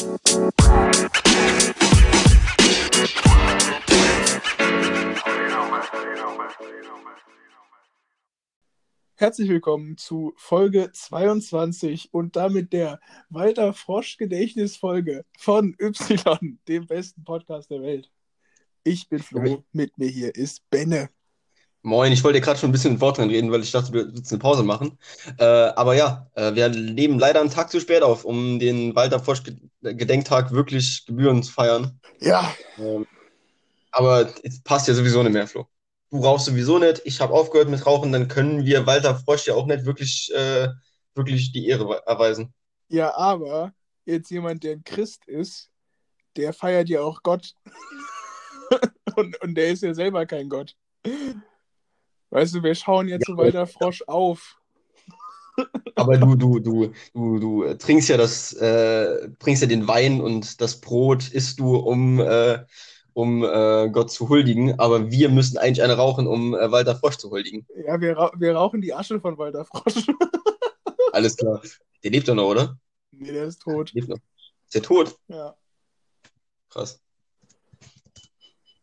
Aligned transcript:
Herzlich 0.00 0.16
willkommen 9.50 9.98
zu 9.98 10.32
Folge 10.38 10.90
22 10.90 12.14
und 12.14 12.36
damit 12.36 12.72
der 12.72 12.98
Walter 13.28 13.74
Frosch 13.74 14.16
Gedächtnisfolge 14.16 15.26
von 15.38 15.76
Y, 15.78 16.58
dem 16.66 16.86
besten 16.86 17.24
Podcast 17.24 17.70
der 17.70 17.82
Welt. 17.82 18.10
Ich 18.82 19.10
bin 19.10 19.18
Flo, 19.18 19.66
mit 19.72 19.98
mir 19.98 20.08
hier 20.08 20.34
ist 20.34 20.62
Benne. 20.70 21.10
Moin, 21.82 22.12
ich 22.12 22.22
wollte 22.22 22.38
dir 22.38 22.44
gerade 22.44 22.58
schon 22.58 22.68
ein 22.68 22.72
bisschen 22.72 22.92
mit 22.92 23.00
Wort 23.00 23.18
reden, 23.18 23.50
weil 23.50 23.62
ich 23.62 23.72
dachte, 23.72 23.92
wir 23.92 24.04
würden 24.04 24.26
eine 24.28 24.38
Pause 24.38 24.62
machen. 24.62 24.98
Äh, 25.38 25.44
aber 25.44 25.94
ja, 25.94 26.26
äh, 26.34 26.54
wir 26.54 26.68
nehmen 26.68 27.18
leider 27.18 27.40
einen 27.40 27.50
Tag 27.50 27.70
zu 27.70 27.80
spät 27.80 28.02
auf, 28.02 28.26
um 28.26 28.58
den 28.58 28.94
Walter 28.94 29.18
Frosch 29.18 29.42
Gedenktag 29.80 30.52
wirklich 30.52 31.06
gebührend 31.06 31.46
zu 31.46 31.52
feiern. 31.52 31.98
Ja. 32.20 32.54
Ähm, 32.76 33.06
aber 33.92 34.30
es 34.42 34.62
passt 34.62 34.88
ja 34.88 34.94
sowieso 34.94 35.22
nicht 35.22 35.32
mehr, 35.32 35.46
Flo. 35.46 35.66
Du 36.10 36.18
rauchst 36.18 36.46
sowieso 36.46 36.78
nicht, 36.78 37.00
ich 37.04 37.20
habe 37.20 37.32
aufgehört 37.32 37.70
mit 37.70 37.86
Rauchen, 37.86 38.12
dann 38.12 38.28
können 38.28 38.66
wir 38.66 38.86
Walter 38.86 39.16
Frosch 39.16 39.46
ja 39.46 39.54
auch 39.54 39.66
nicht 39.66 39.86
wirklich, 39.86 40.30
äh, 40.34 40.68
wirklich 41.14 41.52
die 41.52 41.66
Ehre 41.66 42.02
erweisen. 42.06 42.52
Ja, 42.88 43.16
aber 43.16 43.72
jetzt 44.04 44.30
jemand, 44.30 44.64
der 44.64 44.72
ein 44.72 44.84
Christ 44.84 45.26
ist, 45.26 45.70
der 46.36 46.52
feiert 46.52 46.90
ja 46.90 47.00
auch 47.00 47.22
Gott. 47.22 47.54
und, 49.16 49.40
und 49.40 49.54
der 49.54 49.70
ist 49.70 49.82
ja 49.82 49.94
selber 49.94 50.26
kein 50.26 50.50
Gott. 50.50 50.76
Weißt 52.30 52.54
du, 52.54 52.62
wir 52.62 52.74
schauen 52.74 53.08
jetzt 53.08 53.28
ja, 53.28 53.34
so 53.34 53.38
weiter 53.38 53.66
Frosch 53.66 54.02
auf. 54.06 54.56
Aber 55.96 56.16
du, 56.16 56.36
du, 56.36 56.58
du, 56.60 56.92
du, 57.12 57.38
du 57.38 57.74
trinkst 57.74 58.08
ja 58.08 58.16
das, 58.16 58.52
äh, 58.54 59.28
trinkst 59.38 59.62
ja 59.62 59.68
den 59.68 59.86
Wein 59.88 60.20
und 60.20 60.60
das 60.60 60.80
Brot 60.80 61.28
isst 61.28 61.58
du, 61.58 61.76
um, 61.76 62.20
äh, 62.20 62.64
um 63.12 63.44
äh, 63.44 63.90
Gott 63.90 64.10
zu 64.10 64.28
huldigen. 64.28 64.78
Aber 64.78 65.10
wir 65.10 65.28
müssen 65.28 65.58
eigentlich 65.58 65.82
eine 65.82 65.96
rauchen, 65.96 66.26
um 66.26 66.54
äh, 66.54 66.70
Walter 66.70 66.96
Frosch 66.96 67.16
zu 67.16 67.30
huldigen. 67.30 67.66
Ja, 67.84 68.00
wir, 68.00 68.16
ra 68.16 68.32
wir 68.36 68.54
rauchen 68.54 68.80
die 68.80 68.94
Asche 68.94 69.20
von 69.20 69.36
Walter 69.36 69.64
Frosch. 69.64 70.06
Alles 71.12 71.36
klar. 71.36 71.60
Der 72.04 72.12
lebt 72.12 72.28
doch 72.28 72.34
noch, 72.34 72.48
oder? 72.48 72.78
Nee, 73.10 73.32
der 73.32 73.44
ist 73.44 73.60
tot. 73.60 73.90
Der 73.92 74.00
lebt 74.00 74.08
noch. 74.08 74.18
Ist 74.66 74.74
der 74.74 74.82
tot? 74.82 75.18
Ja. 75.28 75.56
Krass. 76.70 77.02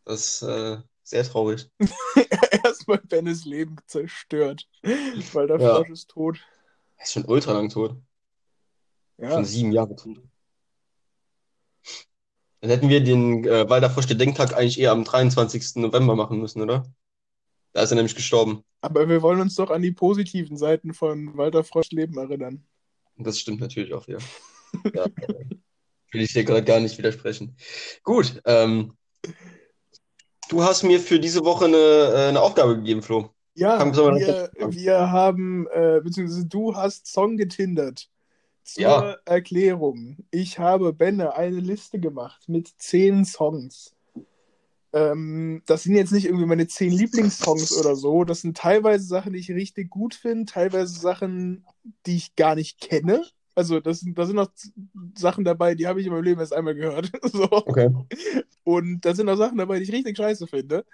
Das 0.04 0.42
äh, 0.42 0.78
sehr 1.08 1.24
traurig. 1.24 1.70
Erstmal 2.64 2.98
Bennes 2.98 3.44
Leben 3.44 3.76
zerstört, 3.86 4.68
weil 5.32 5.46
der 5.46 5.58
Ja. 5.60 5.76
Frosch 5.76 5.90
ist 5.90 6.08
tot. 6.10 6.38
Er 6.96 7.04
ist 7.04 7.12
schon 7.12 7.24
ultra 7.24 7.52
lang 7.52 7.68
tot. 7.68 7.96
Ja, 9.16 9.30
Schon 9.32 9.44
sieben 9.44 9.72
Jahre 9.72 9.96
tot. 9.96 10.18
Dann 12.60 12.70
hätten 12.70 12.88
wir 12.88 13.02
den 13.02 13.44
äh, 13.44 13.68
Walter 13.68 13.88
Frosch 13.90 14.06
Gedenktag 14.08 14.54
eigentlich 14.54 14.80
eher 14.80 14.92
am 14.92 15.04
23. 15.04 15.76
November 15.76 16.16
machen 16.16 16.40
müssen, 16.40 16.60
oder? 16.60 16.84
Da 17.72 17.82
ist 17.82 17.90
er 17.92 17.96
nämlich 17.96 18.16
gestorben. 18.16 18.64
aber 18.80 19.08
wir 19.08 19.22
wollen 19.22 19.40
uns 19.40 19.54
doch 19.54 19.70
an 19.70 19.82
die 19.82 19.92
positiven 19.92 20.56
Seiten 20.56 20.92
von 20.94 21.36
Walter 21.36 21.62
Frosch 21.64 21.90
Leben 21.90 22.18
erinnern. 22.18 22.66
Das 23.16 23.38
stimmt 23.38 23.60
natürlich 23.60 23.94
auch, 23.94 24.06
ja. 24.08 24.18
Ja, 24.94 25.06
will 26.12 26.20
ich 26.20 26.32
dir 26.34 26.44
gerade 26.44 26.62
gar 26.64 26.78
nicht 26.80 26.98
widersprechen. 26.98 27.56
Gut, 28.02 28.40
ähm, 28.44 28.96
du 30.48 30.62
hast 30.62 30.82
mir 30.82 31.00
für 31.00 31.20
diese 31.20 31.44
Woche 31.44 31.66
eine, 31.66 31.76
äh, 31.76 32.28
eine 32.28 32.40
Aufgabe 32.40 32.76
gegeben, 32.76 33.02
Flo. 33.02 33.30
Ja, 33.54 33.84
wir, 33.84 34.50
wir 34.54 35.10
haben, 35.10 35.66
äh, 35.72 36.00
beziehungsweise 36.02 36.46
du 36.46 36.76
hast 36.76 37.06
Song 37.06 37.36
getindert. 37.36 38.08
Zur 38.62 38.82
Ja. 38.82 39.16
Erklärung. 39.24 40.18
Ich 40.30 40.58
habe 40.58 40.92
Benne 40.92 41.34
eine 41.34 41.58
Liste 41.58 41.98
gemacht 41.98 42.48
mit 42.48 42.68
zehn 42.76 43.24
Songs. 43.24 43.94
Ähm, 44.92 45.62
das 45.66 45.82
sind 45.82 45.96
jetzt 45.96 46.12
nicht 46.12 46.26
irgendwie 46.26 46.46
meine 46.46 46.66
zehn 46.66 46.92
Lieblingssongs 46.92 47.76
oder 47.76 47.96
so. 47.96 48.24
Das 48.24 48.42
sind 48.42 48.56
teilweise 48.56 49.06
Sachen, 49.06 49.32
die 49.32 49.38
ich 49.38 49.50
richtig 49.50 49.90
gut 49.90 50.14
finde, 50.14 50.44
teilweise 50.52 50.98
Sachen, 50.98 51.66
die 52.06 52.16
ich 52.16 52.36
gar 52.36 52.54
nicht 52.54 52.80
kenne. 52.80 53.24
Also, 53.58 53.80
das 53.80 54.04
da 54.06 54.24
sind 54.24 54.36
noch 54.36 54.52
Sachen 55.16 55.42
dabei, 55.42 55.74
die 55.74 55.88
habe 55.88 56.00
ich 56.00 56.06
in 56.06 56.12
meinem 56.12 56.22
Leben 56.22 56.38
erst 56.38 56.52
einmal 56.52 56.76
gehört. 56.76 57.10
So. 57.32 57.48
Okay. 57.50 57.90
Und 58.62 59.00
da 59.00 59.16
sind 59.16 59.28
auch 59.28 59.36
Sachen 59.36 59.58
dabei, 59.58 59.78
die 59.78 59.82
ich 59.82 59.90
richtig 59.90 60.16
scheiße 60.16 60.46
finde. 60.46 60.84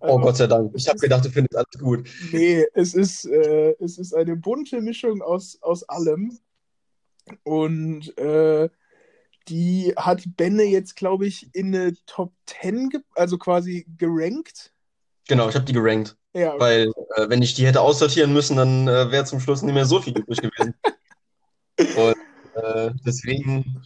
Oh 0.00 0.06
Also, 0.06 0.18
Gott 0.18 0.36
sei 0.36 0.48
Dank. 0.48 0.72
Ich 0.74 0.88
habe 0.88 0.98
gedacht, 0.98 1.24
du 1.24 1.30
findest 1.30 1.54
alles 1.56 1.78
gut. 1.78 2.10
nee, 2.32 2.66
es 2.74 2.94
ist, 2.94 3.26
äh, 3.26 3.76
es 3.78 3.96
ist 3.96 4.12
eine 4.12 4.34
bunte 4.34 4.80
Mischung 4.80 5.22
aus, 5.22 5.58
aus 5.62 5.88
allem. 5.88 6.36
Und 7.44 8.18
äh, 8.18 8.68
die 9.46 9.94
hat 9.96 10.24
Benne 10.36 10.64
jetzt, 10.64 10.96
glaube 10.96 11.26
ich, 11.26 11.48
in 11.54 11.72
eine 11.72 11.94
Top 12.06 12.32
10, 12.46 12.88
ge 12.88 13.00
also 13.14 13.38
quasi 13.38 13.86
gerankt. 13.98 14.72
Genau, 15.28 15.48
ich 15.48 15.54
habe 15.54 15.64
die 15.64 15.74
gerankt. 15.74 16.16
Ja, 16.34 16.54
okay. 16.54 16.60
Weil, 16.60 16.92
äh, 17.14 17.28
wenn 17.28 17.40
ich 17.40 17.54
die 17.54 17.66
hätte 17.66 17.80
aussortieren 17.80 18.32
müssen, 18.32 18.56
dann 18.56 18.88
äh, 18.88 19.12
wäre 19.12 19.24
zum 19.26 19.38
Schluss 19.38 19.62
nicht 19.62 19.74
mehr 19.74 19.86
so 19.86 20.00
viel 20.00 20.18
übrig 20.18 20.40
gewesen. 20.40 20.74
Und 21.88 22.16
äh, 22.54 22.90
deswegen, 23.04 23.82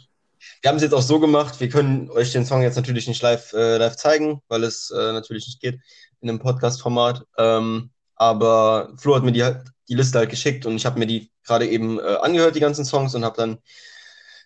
wir 0.62 0.69
haben 0.71 0.77
es 0.77 0.82
jetzt 0.82 0.94
auch 0.94 1.03
so 1.03 1.21
gemacht, 1.21 1.60
wir 1.60 1.69
können 1.69 2.10
euch 2.10 2.32
den 2.32 2.47
Song 2.47 2.62
jetzt 2.62 2.77
natürlich 2.77 3.09
nicht 3.09 3.22
live, 3.22 3.53
äh, 3.53 3.78
live 3.78 3.97
zeigen, 3.97 4.41
weil 4.49 4.65
es 4.65 4.91
äh, 4.91 5.12
natürlich 5.12 5.47
nicht 5.47 5.60
geht 5.60 5.81
in 6.21 6.28
einem 6.28 6.38
Podcast-Format. 6.38 7.25
Ähm, 7.38 7.91
aber 8.16 8.94
Flo 8.99 9.16
hat 9.16 9.25
mir 9.25 9.33
die, 9.33 9.44
die 9.88 9.94
Liste 9.94 10.19
halt 10.19 10.31
geschickt 10.31 10.66
und 10.66 10.77
ich 10.77 10.87
habe 10.87 10.99
mir 10.99 11.06
die 11.06 11.31
gerade 11.44 11.69
eben 11.69 11.99
äh, 11.99 12.03
angehört, 12.22 12.56
die 12.56 12.60
ganzen 12.60 12.84
Songs, 12.84 13.15
und 13.15 13.25
habe 13.25 13.37
dann 13.37 13.59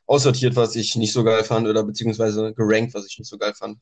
aussortiert, 0.07 0.57
was 0.57 0.75
ich 0.77 0.97
nicht 0.97 1.13
so 1.13 1.25
geil 1.25 1.45
fand, 1.45 1.69
oder 1.69 1.85
beziehungsweise 1.85 2.55
gerankt, 2.55 2.95
was 2.95 3.07
ich 3.07 3.19
nicht 3.19 3.29
so 3.29 3.39
geil 3.39 3.55
fand. 3.55 3.79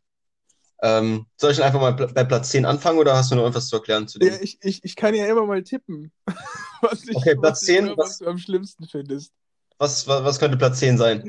Ähm, 0.82 1.26
soll 1.36 1.52
ich 1.52 1.62
einfach 1.62 1.80
mal 1.80 1.92
bei 1.92 2.24
Platz 2.24 2.50
10 2.50 2.66
anfangen 2.66 2.98
oder 2.98 3.16
hast 3.16 3.30
du 3.30 3.34
noch 3.34 3.42
irgendwas 3.42 3.68
zu 3.68 3.76
erklären 3.76 4.08
zu 4.08 4.18
Ja, 4.20 4.28
dem? 4.28 4.40
ich, 4.40 4.58
ich, 4.62 4.84
ich 4.84 4.96
kann 4.96 5.14
ja 5.14 5.26
immer 5.26 5.46
mal 5.46 5.62
tippen, 5.62 6.12
was 6.82 7.04
ich, 7.04 7.16
Okay, 7.16 7.34
was 7.36 7.40
Platz 7.40 7.62
ich 7.62 7.66
10, 7.66 7.84
oder 7.84 7.96
was 7.98 8.08
was, 8.10 8.18
du 8.18 8.26
am 8.26 8.38
schlimmsten 8.38 8.86
findest. 8.86 9.32
Was, 9.78 10.06
was, 10.06 10.24
was 10.24 10.38
könnte 10.38 10.56
Platz 10.56 10.78
10 10.78 10.98
sein? 10.98 11.24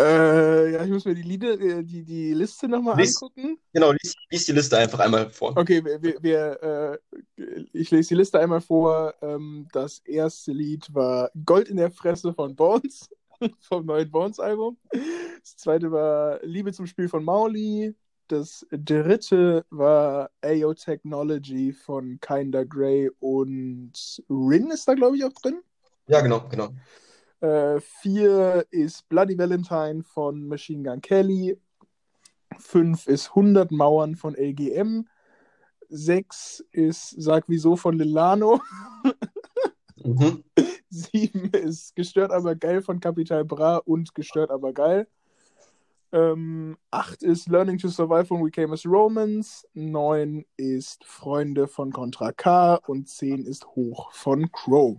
Äh, 0.00 0.72
ja, 0.72 0.84
ich 0.84 0.90
muss 0.90 1.04
mir 1.04 1.14
die, 1.14 1.22
Lieder, 1.22 1.52
äh, 1.60 1.84
die, 1.84 2.02
die 2.02 2.34
Liste 2.34 2.66
nochmal 2.66 3.00
angucken. 3.00 3.58
genau, 3.72 3.92
lies, 3.92 4.14
lies 4.28 4.46
die 4.46 4.52
Liste 4.52 4.76
einfach 4.76 4.98
einmal 4.98 5.30
vor. 5.30 5.56
Okay, 5.56 5.84
wir, 5.84 6.02
wir, 6.02 6.16
wir, 6.20 7.00
äh, 7.36 7.64
ich 7.72 7.92
lese 7.92 8.08
die 8.08 8.14
Liste 8.16 8.40
einmal 8.40 8.60
vor. 8.60 9.14
Ähm, 9.22 9.68
das 9.72 10.00
erste 10.00 10.50
Lied 10.52 10.92
war 10.92 11.30
Gold 11.44 11.68
in 11.68 11.76
der 11.76 11.92
Fresse 11.92 12.34
von 12.34 12.56
Bones, 12.56 13.08
vom 13.60 13.86
neuen 13.86 14.10
Bones-Album. 14.10 14.76
Das 14.90 15.56
zweite 15.56 15.92
war 15.92 16.40
Liebe 16.42 16.72
zum 16.72 16.86
Spiel 16.86 17.08
von 17.08 17.22
Mauli. 17.22 17.94
Das 18.26 18.66
dritte 18.72 19.64
war 19.70 20.30
AO 20.42 20.74
Technology 20.74 21.72
von 21.72 22.18
Kinda 22.20 22.64
Grey 22.64 23.10
und 23.20 23.92
Rin 24.28 24.70
ist 24.72 24.88
da, 24.88 24.94
glaube 24.94 25.18
ich, 25.18 25.24
auch 25.24 25.32
drin. 25.34 25.62
Ja, 26.08 26.20
genau, 26.20 26.48
genau. 26.48 26.70
Äh, 27.40 27.80
vier 27.80 28.66
ist 28.70 29.08
Bloody 29.08 29.36
Valentine 29.36 30.02
von 30.02 30.46
Machine 30.46 30.82
Gun 30.82 31.00
Kelly. 31.00 31.58
Fünf 32.58 33.06
ist 33.06 33.30
100 33.30 33.70
Mauern 33.70 34.16
von 34.16 34.34
LGM. 34.34 35.06
Sechs 35.88 36.64
ist 36.72 37.10
Sag 37.20 37.44
Wieso 37.48 37.76
von 37.76 37.98
Lilano. 37.98 38.60
Mhm. 39.96 40.44
Sieben 40.88 41.50
ist 41.50 41.96
Gestört 41.96 42.30
aber 42.30 42.54
geil 42.54 42.82
von 42.82 43.00
Capital 43.00 43.44
Bra 43.44 43.78
und 43.78 44.14
Gestört 44.14 44.50
aber 44.50 44.72
geil. 44.72 45.08
Ähm, 46.12 46.76
acht 46.92 47.24
ist 47.24 47.48
Learning 47.48 47.76
to 47.76 47.88
Survive 47.88 48.26
von 48.26 48.44
We 48.44 48.50
Came 48.50 48.72
as 48.72 48.86
Romans. 48.86 49.66
Neun 49.74 50.44
ist 50.56 51.04
Freunde 51.04 51.66
von 51.66 51.92
Contra 51.92 52.30
K. 52.30 52.76
Und 52.86 53.08
zehn 53.08 53.44
ist 53.44 53.66
Hoch 53.66 54.12
von 54.12 54.50
Crow. 54.52 54.98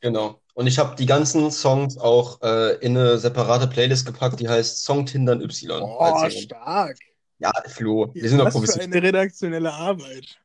Genau. 0.00 0.38
Und 0.54 0.68
ich 0.68 0.78
habe 0.78 0.94
die 0.94 1.06
ganzen 1.06 1.50
Songs 1.50 1.98
auch 1.98 2.40
äh, 2.42 2.76
in 2.76 2.96
eine 2.96 3.18
separate 3.18 3.66
Playlist 3.66 4.06
gepackt, 4.06 4.38
die 4.38 4.48
heißt 4.48 4.82
Song 4.84 5.04
Tindern 5.04 5.40
Y. 5.40 5.82
Oh, 5.82 6.30
stark. 6.30 6.96
ja, 7.38 7.50
Flo, 7.66 8.10
wir 8.14 8.22
Ja, 8.22 8.28
sind 8.28 8.38
doch 8.38 8.50
professionell. 8.50 8.86
eine 8.86 9.02
redaktionelle 9.02 9.72
Arbeit. 9.72 10.38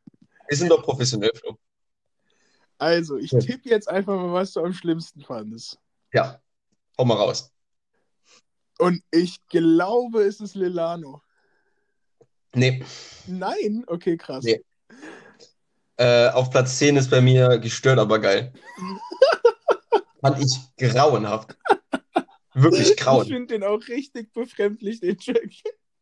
Wir 0.48 0.58
sind 0.58 0.70
doch 0.70 0.82
professionell, 0.82 1.32
Flo. 1.36 1.58
Also, 2.80 3.18
ich 3.18 3.32
Ja. 3.32 3.40
tippe 3.40 3.70
jetzt 3.70 3.88
einfach 3.88 4.16
mal, 4.16 4.34
was 4.34 4.54
du 4.54 4.62
am 4.62 4.74
schlimmsten 4.74 5.22
fandest. 5.22 5.78
Ja, 6.12 6.42
hau 6.98 7.06
mal 7.06 7.16
raus. 7.16 7.52
Und 8.80 9.04
ich 9.12 9.46
glaube, 9.48 10.24
es 10.24 10.40
ist 10.40 10.56
Lilano. 10.56 11.22
Nee, 12.56 12.84
Nein? 13.28 13.84
Okay, 13.86 14.18
krass. 14.18 14.44
nee. 14.44 14.60
Äh, 15.98 16.30
auf 16.30 16.50
Platz 16.50 16.78
10 16.80 16.96
ist 16.96 17.12
bei 17.12 17.22
mir 17.22 17.60
gestört, 17.60 18.00
aber 18.00 18.18
geil. 18.20 18.54
Fand 20.22 20.44
ich 20.44 20.58
grauenhaft. 20.78 21.58
Wirklich 22.54 22.90
Ich 22.92 22.98
grauen. 22.98 23.26
finde 23.28 23.48
den 23.48 23.64
auch 23.64 23.88
richtig 23.88 24.34
befremdlich, 24.34 25.00
den 25.00 25.18
Track. 25.18 25.52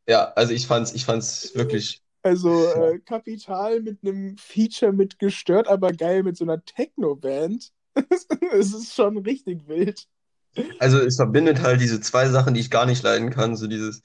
Ja, 0.07 0.31
also 0.35 0.53
ich 0.53 0.67
fand's, 0.67 0.93
ich 0.93 1.05
fand's 1.05 1.51
wirklich. 1.53 2.01
Also, 2.23 2.65
äh, 2.65 2.99
Kapital 2.99 3.81
mit 3.81 3.99
einem 4.03 4.37
Feature 4.37 4.91
mit 4.91 5.19
gestört, 5.19 5.67
aber 5.67 5.91
geil 5.93 6.23
mit 6.23 6.37
so 6.37 6.45
einer 6.45 6.63
Techno-Band. 6.63 7.71
Es 8.51 8.73
ist 8.73 8.93
schon 8.93 9.17
richtig 9.17 9.67
wild. 9.67 10.07
Also 10.79 10.99
es 10.99 11.15
verbindet 11.17 11.61
halt 11.61 11.81
diese 11.81 11.99
zwei 12.01 12.29
Sachen, 12.29 12.53
die 12.53 12.61
ich 12.61 12.71
gar 12.71 12.85
nicht 12.85 13.03
leiden 13.03 13.29
kann. 13.29 13.55
So 13.55 13.67
dieses, 13.67 14.01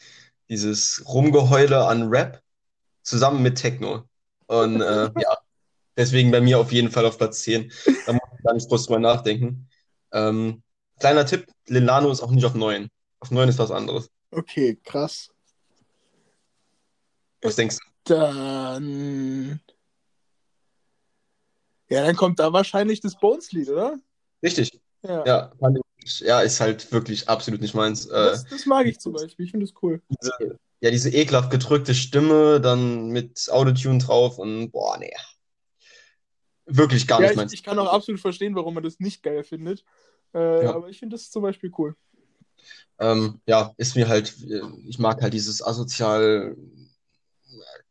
dieses 0.48 1.02
Rumgeheule 1.06 1.86
an 1.86 2.08
Rap 2.08 2.42
zusammen 3.02 3.42
mit 3.42 3.56
Techno. 3.58 4.04
Und 4.46 4.80
äh, 4.80 5.10
ja, 5.20 5.38
deswegen 5.96 6.30
bei 6.30 6.40
mir 6.40 6.58
auf 6.58 6.72
jeden 6.72 6.90
Fall 6.90 7.06
auf 7.06 7.18
Platz 7.18 7.42
10. 7.42 7.72
Da 8.06 8.12
muss 8.12 8.22
ich 8.36 8.44
gar 8.44 8.54
nicht 8.54 8.68
groß 8.68 8.86
drüber 8.86 9.00
nachdenken. 9.00 9.68
Ähm, 10.12 10.62
kleiner 10.98 11.26
Tipp, 11.26 11.46
Lilano 11.66 12.10
ist 12.10 12.22
auch 12.22 12.30
nicht 12.30 12.44
auf 12.44 12.54
9. 12.54 12.88
Auf 13.20 13.30
9 13.30 13.48
ist 13.48 13.58
was 13.58 13.70
anderes. 13.70 14.10
Okay, 14.30 14.78
krass. 14.84 15.30
Was 17.42 17.56
denkst 17.56 17.78
du? 18.04 18.14
Dann. 18.14 19.60
Ja, 21.88 22.04
dann 22.04 22.16
kommt 22.16 22.38
da 22.38 22.52
wahrscheinlich 22.52 23.00
das 23.00 23.18
Bones-Lied, 23.18 23.68
oder? 23.68 23.98
Richtig. 24.42 24.80
Ja. 25.02 25.24
Ja, 25.26 25.52
ja, 26.20 26.40
ist 26.40 26.60
halt 26.60 26.90
wirklich 26.92 27.28
absolut 27.28 27.60
nicht 27.60 27.74
meins. 27.74 28.06
Äh, 28.06 28.12
Das, 28.12 28.44
das 28.44 28.66
mag 28.66 28.86
ich 28.86 28.98
zum 28.98 29.12
Beispiel. 29.12 29.44
Ich 29.44 29.50
finde 29.50 29.66
das 29.66 29.74
cool. 29.82 30.00
diese, 30.08 30.58
ja, 30.80 30.90
diese 30.90 31.10
ekelhaft 31.10 31.50
gedrückte 31.50 31.94
Stimme, 31.94 32.60
dann 32.60 33.10
mit 33.10 33.48
Autotune 33.50 33.98
drauf 33.98 34.38
und 34.38 34.70
boah, 34.70 34.96
nee. 34.98 35.12
Wirklich 36.66 37.06
gar 37.06 37.20
Ja, 37.20 37.26
nicht 37.26 37.32
ich, 37.32 37.36
meins. 37.36 37.52
ich 37.52 37.62
kann 37.62 37.78
auch 37.78 37.92
absolut 37.92 38.20
verstehen, 38.20 38.54
warum 38.54 38.74
man 38.74 38.82
das 38.82 39.00
nicht 39.00 39.22
geil 39.22 39.44
findet. 39.44 39.84
Äh, 40.34 40.64
Ja. 40.64 40.74
Aber 40.74 40.88
ich 40.88 40.98
finde 40.98 41.16
das 41.16 41.30
zum 41.30 41.42
Beispiel 41.42 41.72
cool. 41.78 41.96
Ähm, 42.98 43.40
ja, 43.46 43.72
ist 43.78 43.96
mir 43.96 44.08
halt, 44.08 44.34
äh, 44.48 44.60
ich 44.86 44.98
mag 44.98 45.20
halt 45.22 45.34
dieses 45.34 45.64
asozial, 45.64 46.56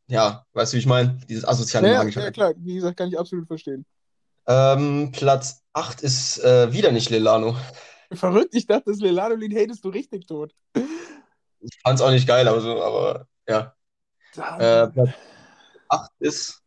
ja, 0.08 0.46
weißt 0.54 0.74
du, 0.74 0.76
wie 0.76 0.80
ich 0.80 0.86
meine? 0.86 1.20
Dieses 1.30 1.46
asoziale 1.46 1.88
Ja, 1.90 1.98
mag 1.98 2.04
ja, 2.04 2.10
ich 2.10 2.18
halt. 2.18 2.34
klar. 2.34 2.54
Wie 2.58 2.76
gesagt, 2.76 2.98
kann 2.98 3.10
ich 3.10 3.18
absolut 3.20 3.48
verstehen. 3.48 3.86
Ähm, 4.48 5.12
Platz 5.12 5.64
8 5.74 6.02
ist 6.02 6.44
äh, 6.44 6.74
wieder 6.74 6.92
nicht 6.92 7.10
Lilano. 7.10 7.56
Verrückt, 8.14 8.54
ich 8.56 8.66
dachte, 8.68 8.92
das 8.92 9.00
Lelano-Lied 9.00 9.56
hatest 9.56 9.86
du 9.86 9.90
richtig 9.90 10.28
tot. 10.28 10.54
Ich 11.60 11.80
fand's 11.84 12.02
auch 12.02 12.10
nicht 12.12 12.28
geil, 12.28 12.48
aber 12.48 12.62
so, 12.62 12.82
aber 12.82 13.28
ja. 13.48 13.76
Äh, 14.36 14.88
Platz 14.88 15.10
8 15.90 16.12
ist, 16.20 16.61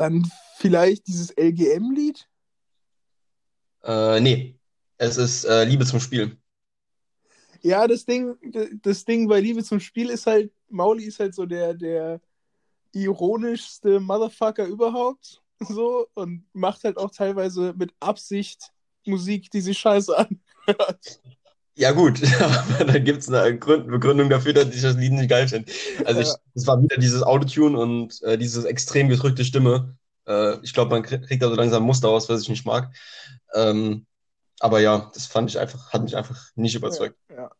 dann 0.00 0.30
vielleicht 0.56 1.06
dieses 1.06 1.30
LGM-Lied? 1.36 2.26
äh, 3.82 4.20
nee, 4.20 4.58
es 4.98 5.16
ist 5.16 5.44
äh, 5.44 5.64
Liebe 5.64 5.84
zum 5.84 6.00
Spiel. 6.00 6.36
Ja, 7.62 7.86
das 7.86 8.06
Ding, 8.06 8.36
das 8.82 9.04
Ding 9.04 9.28
bei 9.28 9.40
Liebe 9.40 9.62
zum 9.62 9.80
Spiel 9.80 10.08
ist 10.08 10.26
halt, 10.26 10.50
Mauli 10.68 11.04
ist 11.04 11.20
halt 11.20 11.34
so 11.34 11.44
der, 11.44 11.74
der 11.74 12.20
ironischste 12.92 14.00
Motherfucker 14.00 14.66
überhaupt. 14.66 15.42
So, 15.62 16.06
und 16.14 16.46
macht 16.54 16.84
halt 16.84 16.96
auch 16.96 17.10
teilweise 17.10 17.74
mit 17.76 17.92
Absicht 18.00 18.72
Musik, 19.04 19.50
die 19.50 19.60
sich 19.60 19.76
scheiße 19.76 20.16
anhört. 20.16 21.20
Ja, 21.76 21.92
gut, 21.92 22.20
aber 22.40 22.84
dann 22.84 23.04
gibt 23.04 23.20
es 23.22 23.28
eine 23.30 23.54
Begründung 23.54 24.28
dafür, 24.28 24.52
dass 24.52 24.74
ich 24.74 24.82
das 24.82 24.96
Lied 24.96 25.12
nicht 25.12 25.30
geil 25.30 25.48
finde. 25.48 25.70
Also, 26.04 26.20
ich, 26.20 26.28
Ja. 26.28 26.34
es 26.54 26.66
war 26.66 26.82
wieder 26.82 26.96
dieses 26.96 27.22
Autotune 27.22 27.78
und 27.78 28.20
äh, 28.22 28.36
diese 28.36 28.68
extrem 28.68 29.08
gedrückte 29.08 29.44
Stimme. 29.44 29.96
Äh, 30.26 30.58
ich 30.62 30.74
glaube, 30.74 30.90
man 30.90 31.02
kriegt 31.02 31.42
da 31.42 31.48
so 31.48 31.54
langsam 31.54 31.84
Muster 31.84 32.08
aus, 32.08 32.28
was 32.28 32.42
ich 32.42 32.48
nicht 32.48 32.66
mag. 32.66 32.92
Ähm, 33.54 34.06
aber 34.58 34.80
ja, 34.80 35.10
das 35.14 35.26
fand 35.26 35.48
ich 35.48 35.58
einfach, 35.58 35.92
hat 35.92 36.02
mich 36.02 36.16
einfach 36.16 36.50
nicht 36.54 36.74
überzeugt. 36.74 37.16
Ja, 37.34 37.50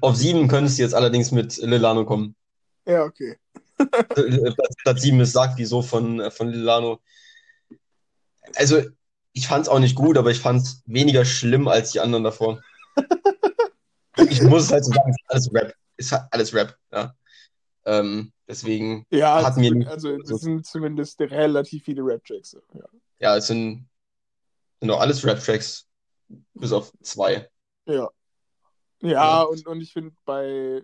Auf 0.00 0.14
sieben 0.16 0.46
könntest 0.46 0.78
du 0.78 0.82
jetzt 0.82 0.94
allerdings 0.94 1.32
mit 1.32 1.56
Lilano 1.56 2.04
kommen. 2.04 2.36
ja, 2.86 3.02
okay. 3.04 3.36
Äh, 4.16 4.52
Platz, 4.52 4.74
Platz 4.82 5.02
sieben 5.02 5.20
ist 5.20 5.32
Sagt 5.32 5.58
wieso 5.58 5.82
von, 5.82 6.20
äh, 6.20 6.30
von 6.30 6.48
Lilano. 6.48 7.00
Also, 8.54 8.80
ich 9.32 9.46
fand 9.48 9.64
es 9.64 9.68
auch 9.68 9.80
nicht 9.80 9.94
gut, 9.96 10.16
aber 10.16 10.30
ich 10.30 10.38
fand 10.38 10.62
es 10.62 10.82
weniger 10.86 11.24
schlimm 11.26 11.68
als 11.68 11.90
die 11.92 12.00
anderen 12.00 12.24
davor. 12.24 12.62
Ich 14.30 14.42
muss 14.42 14.64
es 14.64 14.72
halt 14.72 14.84
so 14.84 14.92
sagen, 14.92 15.10
es 15.10 15.16
ist 15.16 15.30
alles 15.30 15.54
Rap. 15.54 15.74
Es 15.98 16.12
hat 16.12 16.28
alles 16.30 16.54
Rap, 16.54 16.76
ja. 16.92 17.14
Ähm, 17.84 18.32
deswegen 18.48 19.06
Ja, 19.10 19.42
hat 19.44 19.56
mir 19.56 19.68
zum- 19.70 19.78
nicht 19.78 19.88
also 19.88 20.16
das 20.18 20.28
so- 20.28 20.36
sind 20.38 20.66
zumindest 20.66 21.20
relativ 21.20 21.84
viele 21.84 22.02
Rap-Tracks. 22.02 22.56
Ja. 22.74 22.84
ja, 23.20 23.36
es 23.36 23.46
sind, 23.46 23.88
sind 24.80 24.90
auch 24.90 25.00
alles 25.00 25.24
Rap-Tracks, 25.24 25.86
bis 26.54 26.72
auf 26.72 26.92
zwei. 27.02 27.48
Ja, 27.86 27.94
ja 27.94 29.10
Ja. 29.10 29.42
und, 29.42 29.66
und 29.66 29.80
ich 29.80 29.92
finde, 29.92 30.14
bei 30.24 30.82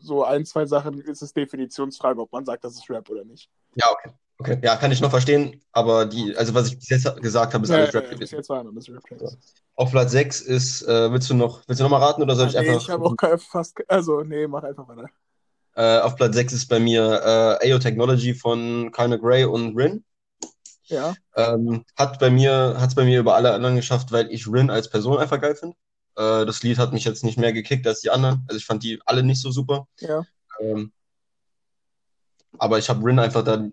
so 0.00 0.24
ein, 0.24 0.44
zwei 0.46 0.66
Sachen 0.66 1.00
ist 1.00 1.22
es 1.22 1.32
Definitionsfrage, 1.32 2.20
ob 2.20 2.32
man 2.32 2.44
sagt, 2.44 2.64
das 2.64 2.74
ist 2.74 2.88
Rap 2.90 3.08
oder 3.10 3.24
nicht. 3.24 3.48
Ja, 3.76 3.86
okay. 3.92 4.10
Okay, 4.40 4.58
ja, 4.62 4.74
kann 4.76 4.90
ich 4.90 5.02
noch 5.02 5.10
verstehen, 5.10 5.60
aber 5.72 6.06
die, 6.06 6.34
also 6.34 6.54
was 6.54 6.68
ich 6.68 6.78
bis 6.78 6.88
jetzt 6.88 7.04
gesagt 7.20 7.52
habe, 7.52 7.64
ist 7.64 7.70
Ja, 7.70 7.76
alles 7.76 7.92
ja, 7.92 8.00
Rap 8.00 8.04
ja, 8.06 8.14
gewesen. 8.14 8.36
jetzt 8.36 8.48
waren 8.48 8.66
alles 8.68 8.88
Rap-Tracks. 8.88 9.36
Auf 9.76 9.90
Platz 9.90 10.12
6 10.12 10.40
ist, 10.40 10.82
äh, 10.82 11.12
willst 11.12 11.28
du 11.28 11.34
noch, 11.34 11.60
willst 11.66 11.78
du 11.80 11.84
noch 11.84 11.90
mal 11.90 11.98
raten 12.02 12.22
oder 12.22 12.34
soll 12.34 12.48
ich 12.48 12.58
Nee, 12.58 12.68
einfach. 12.68 12.80
ich 12.80 12.88
habe 12.88 13.04
auch 13.04 13.16
kein- 13.18 13.38
fast, 13.38 13.78
also 13.88 14.22
nee, 14.22 14.46
mach 14.46 14.62
einfach 14.64 14.88
weiter. 14.88 15.10
Äh, 15.74 16.00
auf 16.00 16.16
Platz 16.16 16.34
6 16.34 16.54
ist 16.54 16.68
bei 16.68 16.80
mir 16.80 17.58
äh, 17.62 17.72
AO 17.72 17.78
Technology 17.78 18.32
von 18.34 18.90
Kyna 18.92 19.16
Gray 19.16 19.44
und 19.44 19.76
Rin. 19.76 20.04
Ja, 20.84 21.14
Ähm, 21.36 21.84
hat 21.96 22.18
bei 22.18 22.30
mir, 22.30 22.76
hat's 22.78 22.94
bei 22.94 23.04
mir 23.04 23.20
über 23.20 23.34
alle 23.34 23.52
anderen 23.52 23.76
geschafft, 23.76 24.10
weil 24.10 24.30
ich 24.32 24.46
Rin 24.48 24.70
als 24.70 24.88
Person 24.90 25.18
einfach 25.18 25.40
geil 25.40 25.54
finde. 25.54 25.76
Äh, 26.16 26.46
das 26.46 26.62
Lied 26.62 26.78
hat 26.78 26.92
mich 26.92 27.04
jetzt 27.04 27.24
nicht 27.24 27.38
mehr 27.38 27.52
gekickt 27.52 27.86
als 27.86 28.00
die 28.00 28.10
anderen. 28.10 28.44
Also 28.48 28.56
ich 28.58 28.64
fand 28.64 28.82
die 28.82 29.00
alle 29.04 29.22
nicht 29.22 29.40
so 29.40 29.50
super. 29.50 29.86
ja. 30.00 30.24
Ähm, 30.60 30.92
aber 32.58 32.78
ich 32.78 32.88
habe 32.88 33.04
Rin 33.04 33.18
einfach 33.18 33.44
dann 33.44 33.72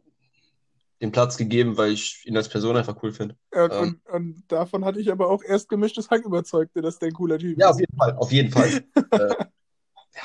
den 1.01 1.11
Platz 1.11 1.37
gegeben, 1.37 1.77
weil 1.77 1.91
ich 1.91 2.23
ihn 2.25 2.35
als 2.37 2.49
Person 2.49 2.75
einfach 2.77 3.01
cool 3.03 3.11
finde. 3.11 3.35
Und, 3.51 3.71
Ähm. 3.71 3.79
und, 4.05 4.13
und 4.13 4.43
davon 4.51 4.83
hatte 4.85 4.99
ich 4.99 5.11
aber 5.11 5.29
auch 5.29 5.43
erst 5.43 5.69
gemischtes 5.69 6.09
Hack 6.09 6.25
überzeugte, 6.25 6.81
dass 6.81 6.97
der 6.99 7.09
ein 7.09 7.13
cooler 7.13 7.37
Typ 7.37 7.57
Ja, 7.59 7.69
ist. 7.69 7.75
auf 7.75 7.79
jeden 7.81 7.97
Fall, 7.97 8.13
auf 8.15 8.31
jeden 8.31 8.51
Fall. 8.51 8.83
äh, 9.11 9.35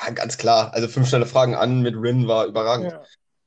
ja, 0.06 0.10
ganz 0.14 0.38
klar. 0.38 0.72
Also 0.72 0.88
fünf 0.88 1.08
schnelle 1.08 1.26
Fragen 1.26 1.54
an 1.54 1.82
mit 1.82 1.94
Rin 1.96 2.26
war 2.26 2.46
überragend. 2.46 2.96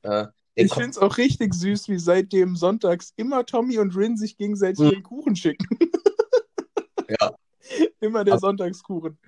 Ja. 0.04 0.22
Äh, 0.22 0.28
Ich 0.54 0.72
finde 0.72 0.90
es 0.90 0.98
auch 0.98 1.18
richtig 1.18 1.52
süß, 1.52 1.88
wie 1.88 1.98
seitdem 1.98 2.54
sonntags 2.56 3.12
immer 3.16 3.44
Tommy 3.44 3.78
und 3.78 3.96
Rin 3.96 4.16
sich 4.16 4.36
gegenseitig 4.36 4.78
Mhm. 4.86 4.90
den 4.90 5.02
Kuchen 5.02 5.36
schicken. 5.36 5.66
Ja. 7.08 7.32
Immer 8.00 8.24
der 8.24 8.34
Aber- 8.34 8.40
Sonntagskuchen. 8.40 9.18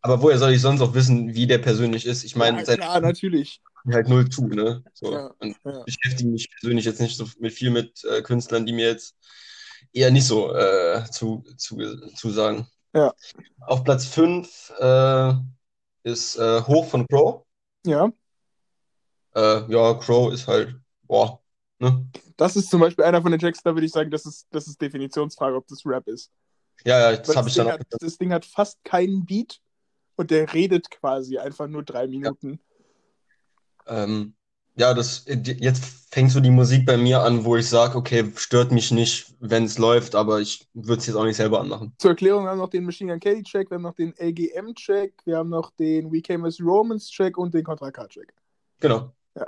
aber 0.00 0.22
woher 0.22 0.38
soll 0.38 0.52
ich 0.52 0.60
sonst 0.60 0.80
auch 0.80 0.94
wissen, 0.94 1.34
wie 1.34 1.46
der 1.46 1.58
persönlich 1.58 2.06
ist? 2.06 2.22
Ich 2.24 2.36
meine, 2.36 2.62
ja, 2.64 2.76
klar, 2.76 3.00
natürlich. 3.00 3.60
Halt 3.92 4.08
null 4.08 4.28
zu, 4.28 4.46
ne? 4.46 4.82
So. 4.94 5.12
Ja, 5.12 5.34
Und 5.38 5.56
ja. 5.64 5.82
ich 5.86 5.98
beschäftige 6.00 6.30
mich 6.30 6.50
persönlich 6.50 6.84
jetzt 6.84 7.00
nicht 7.00 7.16
so 7.16 7.26
mit 7.38 7.52
viel 7.52 7.70
mit 7.70 8.04
äh, 8.04 8.22
Künstlern, 8.22 8.66
die 8.66 8.72
mir 8.72 8.86
jetzt 8.86 9.16
eher 9.92 10.10
nicht 10.10 10.26
so 10.26 10.54
äh, 10.54 11.04
zu, 11.10 11.44
zu, 11.56 11.76
zusagen. 12.14 12.66
Ja. 12.94 13.12
Auf 13.60 13.84
Platz 13.84 14.06
5 14.06 14.72
äh, 14.78 15.32
ist 16.04 16.36
äh, 16.36 16.62
Hoch 16.62 16.86
von 16.86 17.06
Crow. 17.08 17.44
Ja, 17.84 18.10
Äh, 19.34 19.70
ja, 19.72 19.94
Crow 19.94 20.32
ist 20.32 20.46
halt, 20.46 20.76
boah, 21.02 21.40
ne? 21.78 22.06
das 22.36 22.56
ist 22.56 22.70
zum 22.70 22.80
Beispiel 22.80 23.04
einer 23.04 23.20
von 23.22 23.30
den 23.30 23.40
Tracks, 23.40 23.62
da 23.62 23.74
würde 23.74 23.86
ich 23.86 23.92
sagen, 23.92 24.10
das 24.10 24.26
ist, 24.26 24.46
das 24.50 24.66
ist 24.66 24.80
Definitionsfrage, 24.80 25.56
ob 25.56 25.66
das 25.66 25.84
Rap 25.84 26.06
ist. 26.08 26.30
Ja, 26.84 27.10
ja, 27.10 27.16
das 27.16 27.36
habe 27.36 27.48
ich 27.48 27.54
dann 27.54 27.68
auch. 27.68 27.72
hat, 27.72 27.86
das 27.90 28.18
Ding 28.18 28.32
hat 28.32 28.44
fast 28.44 28.82
keinen 28.84 29.24
Beat 29.24 29.60
und 30.16 30.30
der 30.30 30.52
redet 30.52 30.90
quasi 30.90 31.38
einfach 31.38 31.68
nur 31.68 31.82
drei 31.82 32.06
Minuten. 32.06 32.60
Ähm, 33.86 34.34
ja, 34.76 34.92
das, 34.92 35.24
jetzt 35.26 35.84
fängt 36.10 36.32
so 36.32 36.40
die 36.40 36.50
Musik 36.50 36.84
bei 36.84 36.96
mir 36.96 37.22
an, 37.22 37.44
wo 37.44 37.56
ich 37.56 37.68
sage, 37.68 37.96
okay, 37.96 38.32
stört 38.36 38.72
mich 38.72 38.90
nicht, 38.90 39.34
wenn 39.40 39.64
es 39.64 39.78
läuft, 39.78 40.14
aber 40.14 40.40
ich 40.40 40.68
würde 40.74 41.00
es 41.00 41.06
jetzt 41.06 41.16
auch 41.16 41.24
nicht 41.24 41.36
selber 41.36 41.60
anmachen. 41.60 41.94
Zur 41.98 42.10
Erklärung, 42.10 42.44
wir 42.44 42.50
haben 42.50 42.58
noch 42.58 42.70
den 42.70 42.84
Machine 42.84 43.12
Gun 43.12 43.20
Kelly 43.20 43.42
Track, 43.42 43.70
wir 43.70 43.76
haben 43.76 43.82
noch 43.82 43.94
den 43.94 44.14
LGM 44.18 44.74
Track, 44.74 45.12
wir 45.24 45.38
haben 45.38 45.50
noch 45.50 45.70
den 45.72 46.12
We 46.12 46.20
Came 46.20 46.46
as 46.46 46.60
Romans 46.60 47.08
Track 47.10 47.38
und 47.38 47.54
den 47.54 47.64
Contra 47.64 47.90
K 47.90 48.06
Track. 48.06 48.34
Genau. 48.80 49.12
Ja. 49.34 49.46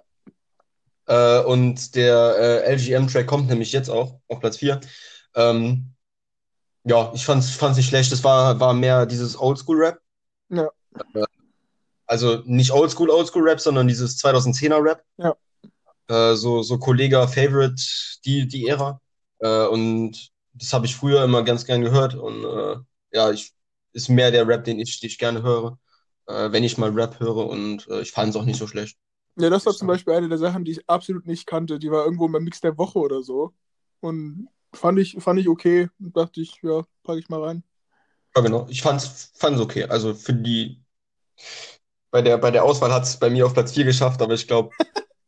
Äh, 1.07 1.45
und 1.45 1.95
der 1.95 2.65
äh, 2.65 2.75
LGM-Track 2.75 3.27
kommt 3.27 3.49
nämlich 3.49 3.73
jetzt 3.73 3.89
auch 3.89 4.21
auf 4.29 4.41
Platz 4.41 4.59
4. 4.59 4.81
Ähm, 5.35 5.93
ja, 6.85 7.13
ich 7.15 7.25
fand's, 7.25 7.51
fand's 7.51 7.77
nicht 7.77 7.89
schlecht. 7.89 8.13
Es 8.13 8.25
war, 8.25 8.59
war 8.61 8.75
mehr 8.75 9.07
dieses 9.07 9.39
Oldschool-Rap. 9.39 10.01
Ja. 10.51 10.69
Äh, 11.15 11.25
also 12.07 12.43
nicht 12.45 12.71
Oldschool, 12.71 13.11
Oldschool-Rap, 13.11 13.61
sondern 13.61 13.89
dieses 13.89 14.19
2010er-Rap. 14.23 15.03
Ja. 15.19 15.37
Äh, 16.09 16.37
so, 16.37 16.63
so 16.63 16.79
Kollega 16.79 17.27
Favorite, 17.27 17.83
die, 18.25 18.47
die 18.47 18.69
Ära. 18.69 19.01
Äh, 19.41 19.67
und 19.67 20.31
das 20.55 20.73
habe 20.73 20.87
ich 20.87 20.97
früher 20.97 21.25
immer 21.25 21.43
ganz 21.43 21.65
gern 21.65 21.83
gehört. 21.83 22.15
Und 22.15 22.45
äh, 22.45 22.77
ja, 23.13 23.31
ich, 23.31 23.53
ist 23.93 24.09
mehr 24.09 24.31
der 24.31 24.47
Rap, 24.47 24.65
den 24.65 24.79
ich, 24.79 25.01
den 25.01 25.09
ich 25.09 25.19
gerne 25.19 25.43
höre. 25.43 25.79
Äh, 26.27 26.53
wenn 26.53 26.65
ich 26.65 26.79
mal 26.79 26.91
Rap 26.91 27.21
höre 27.21 27.47
und 27.49 27.87
äh, 27.89 28.01
ich 28.01 28.13
fand 28.13 28.31
es 28.31 28.37
auch 28.37 28.45
nicht 28.45 28.59
so 28.59 28.67
schlecht. 28.67 28.99
Ja, 29.37 29.51
das 29.51 29.67
war 29.67 29.75
zum 29.75 29.89
Beispiel 29.89 30.15
eine 30.15 30.29
der 30.29 30.39
Sachen, 30.39 30.65
die 30.65 30.73
ich 30.73 30.89
absolut 30.89 31.27
nicht 31.27 31.47
kannte. 31.47 31.79
Die 31.79 31.91
war 31.91 32.05
irgendwo 32.05 32.27
beim 32.29 32.43
Mix 32.43 32.61
der 32.61 32.79
Woche 32.79 32.99
oder 32.99 33.23
so. 33.23 33.53
Und 34.01 34.49
fand 34.73 34.99
ich, 34.99 35.17
fand 35.21 35.39
ich 35.41 35.49
okay. 35.49 35.89
Und 35.99 36.17
dachte 36.17 36.41
ich, 36.41 36.59
ja, 36.63 36.85
packe 37.03 37.19
ich 37.19 37.29
mal 37.29 37.43
rein. 37.43 37.63
Ja, 38.35 38.43
genau. 38.43 38.67
Ich 38.71 38.83
fand's, 38.83 39.33
fand's 39.35 39.61
okay. 39.61 39.85
Also 39.85 40.15
für 40.15 40.35
die, 40.35 40.83
bei 42.17 42.23
der, 42.23 42.39
bei 42.39 42.51
der 42.51 42.65
Auswahl 42.65 42.95
hat 42.95 43.03
es 43.03 43.19
bei 43.19 43.29
mir 43.29 43.45
auf 43.45 43.53
Platz 43.53 43.73
4 43.73 43.85
geschafft, 43.85 44.23
aber 44.23 44.33
ich 44.33 44.49
glaube, 44.49 44.71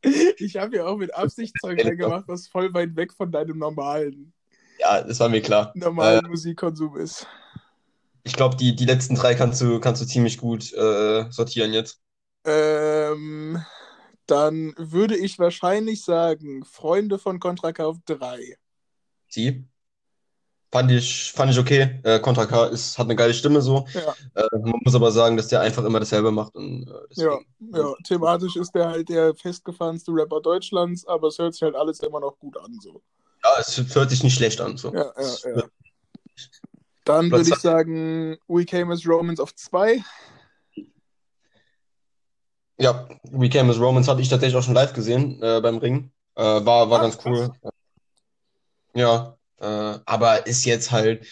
Ich 0.38 0.56
habe 0.56 0.76
ja 0.76 0.86
auch 0.86 0.96
mit 0.96 1.14
Absicht 1.14 1.54
Zeug 1.60 1.84
reingemacht, 1.84 2.26
was 2.28 2.48
voll 2.48 2.72
weit 2.72 2.96
weg 2.96 3.12
von 3.12 3.30
deinem 3.30 3.58
normalen, 3.58 4.32
ja, 4.78 5.02
das 5.02 5.20
war 5.20 5.28
mir 5.28 5.42
klar. 5.42 5.72
normalen 5.74 6.26
Musikkonsum 6.28 6.96
ist. 6.96 7.26
ich 8.24 8.32
glaube, 8.32 8.56
die, 8.56 8.74
die 8.74 8.86
letzten 8.86 9.16
drei 9.16 9.34
kannst 9.34 9.60
du, 9.60 9.80
kannst 9.80 10.00
du 10.00 10.06
ziemlich 10.06 10.38
gut 10.38 10.72
äh, 10.72 11.30
sortieren 11.30 11.74
jetzt. 11.74 12.00
Ähm, 12.46 13.62
dann 14.24 14.72
würde 14.78 15.16
ich 15.16 15.38
wahrscheinlich 15.38 16.04
sagen, 16.04 16.64
Freunde 16.64 17.18
von 17.18 17.38
Contra 17.38 17.72
auf 17.84 17.98
3. 18.06 18.56
Sie? 19.28 19.66
Fand 20.70 20.90
ich, 20.90 21.32
fand 21.32 21.50
ich 21.50 21.58
okay. 21.58 21.98
Äh, 22.02 22.20
Contra 22.20 22.44
K 22.44 22.66
ist, 22.66 22.98
hat 22.98 23.06
eine 23.06 23.16
geile 23.16 23.32
Stimme 23.32 23.62
so. 23.62 23.86
Ja. 23.94 24.14
Äh, 24.34 24.46
man 24.58 24.80
muss 24.84 24.94
aber 24.94 25.10
sagen, 25.10 25.36
dass 25.38 25.48
der 25.48 25.62
einfach 25.62 25.82
immer 25.84 25.98
dasselbe 25.98 26.30
macht. 26.30 26.54
Und, 26.56 26.86
äh, 26.88 27.22
Ja, 27.22 27.38
ja, 27.72 27.94
thematisch 28.04 28.56
ist 28.56 28.74
der 28.74 28.90
halt 28.90 29.08
der 29.08 29.34
festgefahrenste 29.34 30.12
Rapper 30.12 30.42
Deutschlands, 30.42 31.06
aber 31.06 31.28
es 31.28 31.38
hört 31.38 31.54
sich 31.54 31.62
halt 31.62 31.74
alles 31.74 32.00
immer 32.00 32.20
noch 32.20 32.38
gut 32.38 32.58
an. 32.58 32.78
So. 32.82 33.00
Ja, 33.42 33.50
es 33.60 33.82
hört 33.94 34.10
sich 34.10 34.22
nicht 34.22 34.34
schlecht 34.34 34.60
an. 34.60 34.76
So. 34.76 34.92
Ja, 34.92 35.10
ja, 35.16 35.56
ja. 35.56 35.62
Dann 37.06 37.30
würde 37.30 37.48
ich 37.48 37.56
sagen, 37.56 38.36
We 38.48 38.66
Came 38.66 38.92
as 38.92 39.06
Romans 39.06 39.40
auf 39.40 39.54
2. 39.54 40.04
Ja, 42.76 43.08
We 43.30 43.48
Came 43.48 43.70
as 43.70 43.80
Romans 43.80 44.06
hatte 44.06 44.20
ich 44.20 44.28
tatsächlich 44.28 44.56
auch 44.56 44.62
schon 44.62 44.74
live 44.74 44.92
gesehen 44.92 45.42
äh, 45.42 45.60
beim 45.62 45.78
Ring. 45.78 46.12
Äh, 46.34 46.42
war 46.42 46.90
war 46.90 46.98
Ah, 46.98 47.02
ganz 47.02 47.18
cool. 47.24 47.50
Ja, 48.94 49.37
äh, 49.60 49.98
aber 50.04 50.46
ist 50.46 50.64
jetzt 50.64 50.90
halt, 50.90 51.26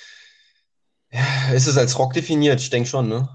ja, 1.10 1.52
ist 1.52 1.66
es 1.66 1.76
als 1.76 1.98
Rock 1.98 2.12
definiert? 2.12 2.60
Ich 2.60 2.70
denke 2.70 2.88
schon, 2.88 3.08
ne? 3.08 3.28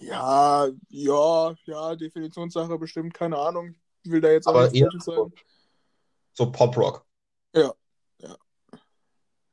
Ja, 0.00 0.68
ja, 0.88 1.54
ja, 1.64 1.94
Definitionssache 1.96 2.78
bestimmt, 2.78 3.14
keine 3.14 3.38
Ahnung. 3.38 3.74
Ich 4.02 4.10
will 4.10 4.20
da 4.20 4.30
jetzt 4.30 4.46
auch 4.46 4.54
Aber 4.54 4.62
nichts 4.62 4.78
eher 4.78 4.90
Falsches 4.90 5.04
sagen. 5.04 5.32
so 6.32 6.50
Pop-Rock. 6.52 7.04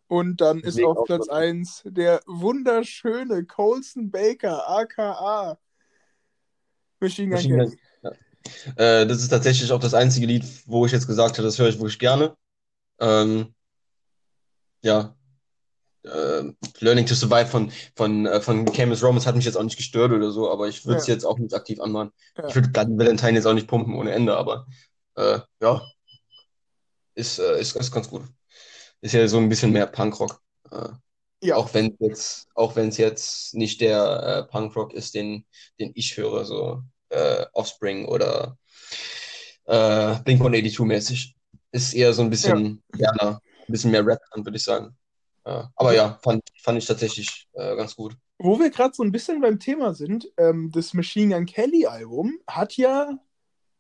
Und 0.08 0.42
dann 0.42 0.58
ist 0.60 0.66
Deswegen 0.66 0.88
auf 0.88 0.98
auch 0.98 1.06
Platz 1.06 1.26
so- 1.26 1.32
1 1.32 1.82
der 1.86 2.22
wunderschöne 2.28 3.46
Colson 3.46 4.12
Baker, 4.12 4.70
aka 4.70 5.58
Machine 7.00 7.30
Gun 7.36 7.40
Kelly. 7.40 7.80
Äh, 8.76 9.08
das 9.08 9.20
ist 9.22 9.30
tatsächlich 9.30 9.72
auch 9.72 9.80
das 9.80 9.94
einzige 9.94 10.28
Lied, 10.28 10.46
wo 10.68 10.86
ich 10.86 10.92
jetzt 10.92 11.08
gesagt 11.08 11.38
habe, 11.38 11.44
das 11.44 11.58
höre 11.58 11.70
ich 11.70 11.78
wirklich 11.78 11.98
gerne. 11.98 12.36
Ähm, 13.00 13.56
ja. 14.84 15.16
Äh, 16.04 16.52
Learning 16.80 17.06
to 17.06 17.16
Survive 17.16 17.48
von, 17.48 17.72
von, 17.96 18.26
äh, 18.26 18.42
von 18.42 18.66
Camus 18.66 19.02
Romans 19.02 19.26
hat 19.26 19.36
mich 19.38 19.46
jetzt 19.46 19.56
auch 19.56 19.64
nicht 19.64 19.78
gestört 19.78 20.12
oder 20.12 20.32
so, 20.32 20.52
aber 20.52 20.68
ich 20.68 20.86
würde 20.86 21.00
es 21.00 21.08
Ja. 21.08 21.14
jetzt 21.14 21.24
auch 21.26 21.38
nicht 21.40 21.54
aktiv 21.54 21.80
anmachen. 21.80 22.12
Ja. 22.38 22.48
Ich 22.50 22.56
würde 22.56 22.68
Bloody 22.70 22.98
Valentine 22.98 23.34
jetzt 23.36 23.46
auch 23.46 23.54
nicht 23.54 23.68
pumpen 23.68 23.96
ohne 23.96 24.12
Ende, 24.12 24.36
aber 24.36 24.68
äh, 25.16 25.40
ja, 25.62 25.82
ist, 27.16 27.40
äh, 27.40 27.60
ist, 27.60 27.76
ist 27.76 27.92
ganz 27.92 28.10
gut. 28.10 28.24
Ist 29.00 29.14
ja 29.14 29.26
so 29.28 29.38
ein 29.38 29.48
bisschen 29.50 29.72
mehr 29.72 29.88
Punkrock. 29.88 30.42
Äh, 30.72 30.90
Ja, 31.42 31.56
auch 31.56 31.74
wenn 31.74 31.96
jetzt, 32.00 32.48
auch 32.56 32.76
wenn 32.76 32.90
es 32.90 32.98
jetzt 32.98 33.54
nicht 33.54 33.80
der 33.80 34.24
äh, 34.48 34.52
Punkrock 34.52 34.94
ist, 34.94 35.14
den, 35.16 35.46
den 35.80 35.92
ich 35.96 36.18
höre, 36.18 36.46
so 36.46 36.82
Offspring 37.54 38.06
oder 38.06 38.58
äh, 39.66 40.16
Blink-182 40.24 40.84
mäßig. 40.84 41.36
Ist 41.72 41.94
eher 41.94 42.12
so 42.12 42.24
ein 42.24 42.32
bisschen 42.32 42.82
moderner, 42.92 43.40
ein 43.68 43.72
bisschen 43.72 43.92
mehr 43.92 44.06
Rap, 44.06 44.20
dann 44.34 44.46
würde 44.46 44.58
ich 44.58 44.64
sagen. 44.64 44.96
Äh, 45.46 45.64
aber 45.76 45.94
ja, 45.94 46.20
fand, 46.24 46.44
fand 46.62 46.78
ich 46.78 46.86
tatsächlich 46.86 47.48
äh, 47.54 47.76
ganz 47.76 47.96
gut. 47.96 48.16
Wo 48.40 48.60
wir 48.60 48.70
gerade 48.70 48.94
so 48.94 49.04
ein 49.04 49.12
bisschen 49.12 49.42
beim 49.42 49.60
Thema 49.60 49.94
sind, 49.94 50.32
ähm, 50.38 50.72
das 50.72 50.94
Machine 50.94 51.36
Gun 51.36 51.46
Kelly 51.46 51.86
Album 51.86 52.40
hat 52.48 52.78
ja, 52.78 53.18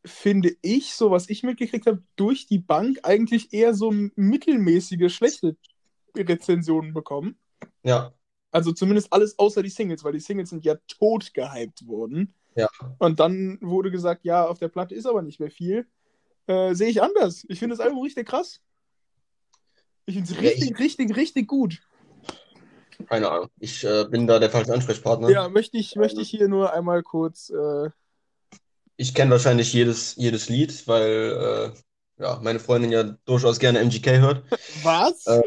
finde 0.05 0.55
ich, 0.61 0.95
so 0.95 1.11
was 1.11 1.29
ich 1.29 1.43
mitgekriegt 1.43 1.87
habe, 1.87 2.03
durch 2.15 2.47
die 2.47 2.59
Bank 2.59 2.99
eigentlich 3.03 3.53
eher 3.53 3.73
so 3.73 3.91
mittelmäßige, 4.15 5.13
schlechte 5.13 5.57
Rezensionen 6.15 6.93
bekommen. 6.93 7.37
Ja, 7.83 8.13
Also 8.51 8.71
zumindest 8.71 9.11
alles 9.11 9.37
außer 9.39 9.63
die 9.63 9.69
Singles, 9.69 10.03
weil 10.03 10.13
die 10.13 10.19
Singles 10.19 10.49
sind 10.49 10.63
ja 10.65 10.75
tot 10.87 11.33
gehypt 11.33 11.87
worden. 11.87 12.33
Ja. 12.55 12.67
Und 12.99 13.19
dann 13.19 13.57
wurde 13.61 13.91
gesagt, 13.91 14.25
ja, 14.25 14.45
auf 14.45 14.59
der 14.59 14.67
Platte 14.69 14.95
ist 14.95 15.05
aber 15.07 15.21
nicht 15.21 15.39
mehr 15.39 15.51
viel. 15.51 15.87
Äh, 16.47 16.75
Sehe 16.75 16.89
ich 16.89 17.01
anders. 17.01 17.45
Ich 17.49 17.59
finde 17.59 17.75
das 17.75 17.85
Album 17.85 18.01
richtig 18.01 18.27
krass. 18.27 18.61
Ich 20.05 20.15
finde 20.15 20.29
es 20.31 20.35
Ja, 20.35 20.41
richtig, 20.49 20.71
ich- 20.71 20.79
richtig, 20.79 21.15
richtig 21.15 21.47
gut. 21.47 21.81
keine 23.07 23.29
Ahnung. 23.29 23.49
Ich 23.59 23.83
äh, 23.83 24.05
bin 24.05 24.27
da 24.27 24.39
der 24.39 24.49
falsche 24.49 24.73
Ansprechpartner. 24.73 25.29
Ja, 25.29 25.49
möchte 25.49 25.77
ich, 25.77 25.95
möchte 25.95 26.21
ich 26.21 26.29
hier 26.29 26.47
nur 26.47 26.73
einmal 26.73 27.03
kurz. 27.03 27.49
Äh, 27.49 27.89
Ich 28.97 29.13
kenne 29.13 29.31
wahrscheinlich 29.31 29.73
jedes, 29.73 30.15
jedes 30.15 30.49
Lied, 30.49 30.87
weil 30.87 31.73
äh, 32.17 32.21
ja, 32.23 32.39
meine 32.41 32.59
Freundin 32.59 32.91
ja 32.91 33.03
durchaus 33.25 33.59
gerne 33.59 33.79
MGK 33.79 34.19
hört. 34.19 34.43
was? 34.83 35.25
Äh, 35.25 35.41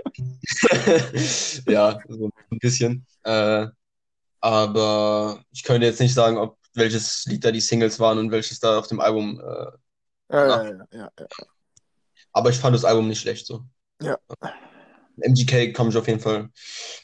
ja, 1.72 1.98
so 2.08 2.30
ein 2.50 2.58
bisschen. 2.58 3.06
Äh, 3.22 3.66
aber 4.40 5.42
ich 5.52 5.62
könnte 5.62 5.86
jetzt 5.86 6.00
nicht 6.00 6.14
sagen, 6.14 6.38
ob 6.38 6.58
welches 6.74 7.24
Lied 7.26 7.44
da 7.44 7.50
die 7.52 7.60
Singles 7.60 7.98
waren 8.00 8.18
und 8.18 8.30
welches 8.30 8.60
da 8.60 8.78
auf 8.78 8.88
dem 8.88 9.00
Album. 9.00 9.40
Äh, 9.40 10.34
ja, 10.34 10.46
ja, 10.46 10.64
ja, 10.64 10.88
ja, 10.92 11.10
ja. 11.18 11.26
aber 12.32 12.50
ich 12.50 12.56
fand 12.58 12.74
das 12.74 12.84
Album 12.84 13.08
nicht 13.08 13.20
schlecht 13.20 13.46
so. 13.46 13.64
Ja. 14.00 14.18
MGK 15.18 15.72
kann 15.72 15.88
ich 15.88 15.96
auf 15.96 16.06
jeden 16.06 16.20
Fall, 16.20 16.50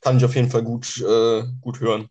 kann 0.02 0.18
ich 0.18 0.24
auf 0.24 0.34
jeden 0.34 0.50
Fall 0.50 0.62
gut, 0.62 1.00
äh, 1.00 1.44
gut 1.60 1.80
hören. 1.80 2.08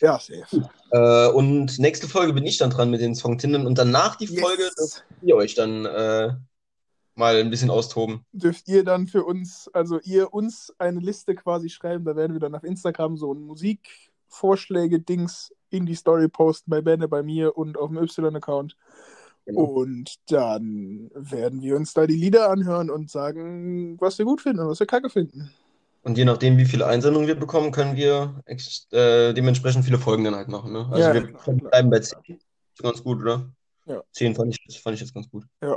Ja, 0.00 0.18
safe. 0.18 0.68
Äh, 0.92 1.28
und 1.28 1.78
nächste 1.78 2.08
Folge 2.08 2.32
bin 2.32 2.46
ich 2.46 2.58
dann 2.58 2.70
dran 2.70 2.90
mit 2.90 3.00
den 3.00 3.14
Songtindern 3.14 3.66
und 3.66 3.78
danach 3.78 4.16
die 4.16 4.26
Yes. 4.26 4.40
Folge, 4.40 4.70
dass 4.76 5.04
ihr 5.22 5.36
euch 5.36 5.54
dann 5.54 5.84
äh, 5.84 6.34
mal 7.14 7.36
ein 7.36 7.50
bisschen 7.50 7.70
austoben. 7.70 8.24
Dürft 8.32 8.68
ihr 8.68 8.84
dann 8.84 9.06
für 9.06 9.24
uns, 9.24 9.70
also 9.72 10.00
ihr 10.00 10.32
uns 10.32 10.74
eine 10.78 11.00
Liste 11.00 11.34
quasi 11.34 11.68
schreiben, 11.68 12.04
da 12.04 12.16
werden 12.16 12.32
wir 12.32 12.40
dann 12.40 12.54
auf 12.54 12.64
Instagram 12.64 13.16
so 13.16 13.32
ein 13.32 13.42
Musikvorschläge-Dings 13.42 15.54
in 15.68 15.86
die 15.86 15.94
Story 15.94 16.28
posten 16.28 16.70
bei 16.70 16.80
Benne, 16.80 17.08
bei 17.08 17.22
mir 17.22 17.56
und 17.56 17.78
auf 17.78 17.90
dem 17.90 17.98
Y-Account. 17.98 18.76
Genau. 19.46 19.62
Und 19.62 20.14
dann 20.30 21.10
werden 21.14 21.62
wir 21.62 21.76
uns 21.76 21.92
da 21.94 22.06
die 22.06 22.16
Lieder 22.16 22.50
anhören 22.50 22.90
und 22.90 23.10
sagen, 23.10 23.96
was 24.00 24.18
wir 24.18 24.24
gut 24.26 24.40
finden 24.42 24.60
und 24.60 24.68
was 24.68 24.80
wir 24.80 24.86
kacke 24.86 25.10
finden. 25.10 25.50
Und 26.02 26.16
je 26.16 26.24
nachdem, 26.24 26.56
wie 26.56 26.64
viele 26.64 26.86
Einsendungen 26.86 27.28
wir 27.28 27.34
bekommen, 27.34 27.72
können 27.72 27.94
wir 27.96 28.42
äh, 28.46 29.34
dementsprechend 29.34 29.84
viele 29.84 29.98
Folgen 29.98 30.24
dann 30.24 30.34
halt 30.34 30.48
machen. 30.48 30.72
Ne? 30.72 30.86
Also 30.90 30.98
Ja, 31.08 31.12
wir 31.14 31.26
klar, 31.26 31.42
klar. 31.42 31.56
bleiben 31.56 31.90
bei 31.90 32.00
10. 32.00 32.18
Ist 32.28 32.82
ganz 32.82 33.02
gut, 33.02 33.20
oder? 33.20 33.50
Ja. 33.86 34.02
10 34.12 34.34
fand 34.34 34.54
ich, 34.66 34.80
fand 34.82 34.94
ich 34.94 35.00
jetzt 35.00 35.12
ganz 35.14 35.28
gut. 35.28 35.44
Ja. 35.62 35.76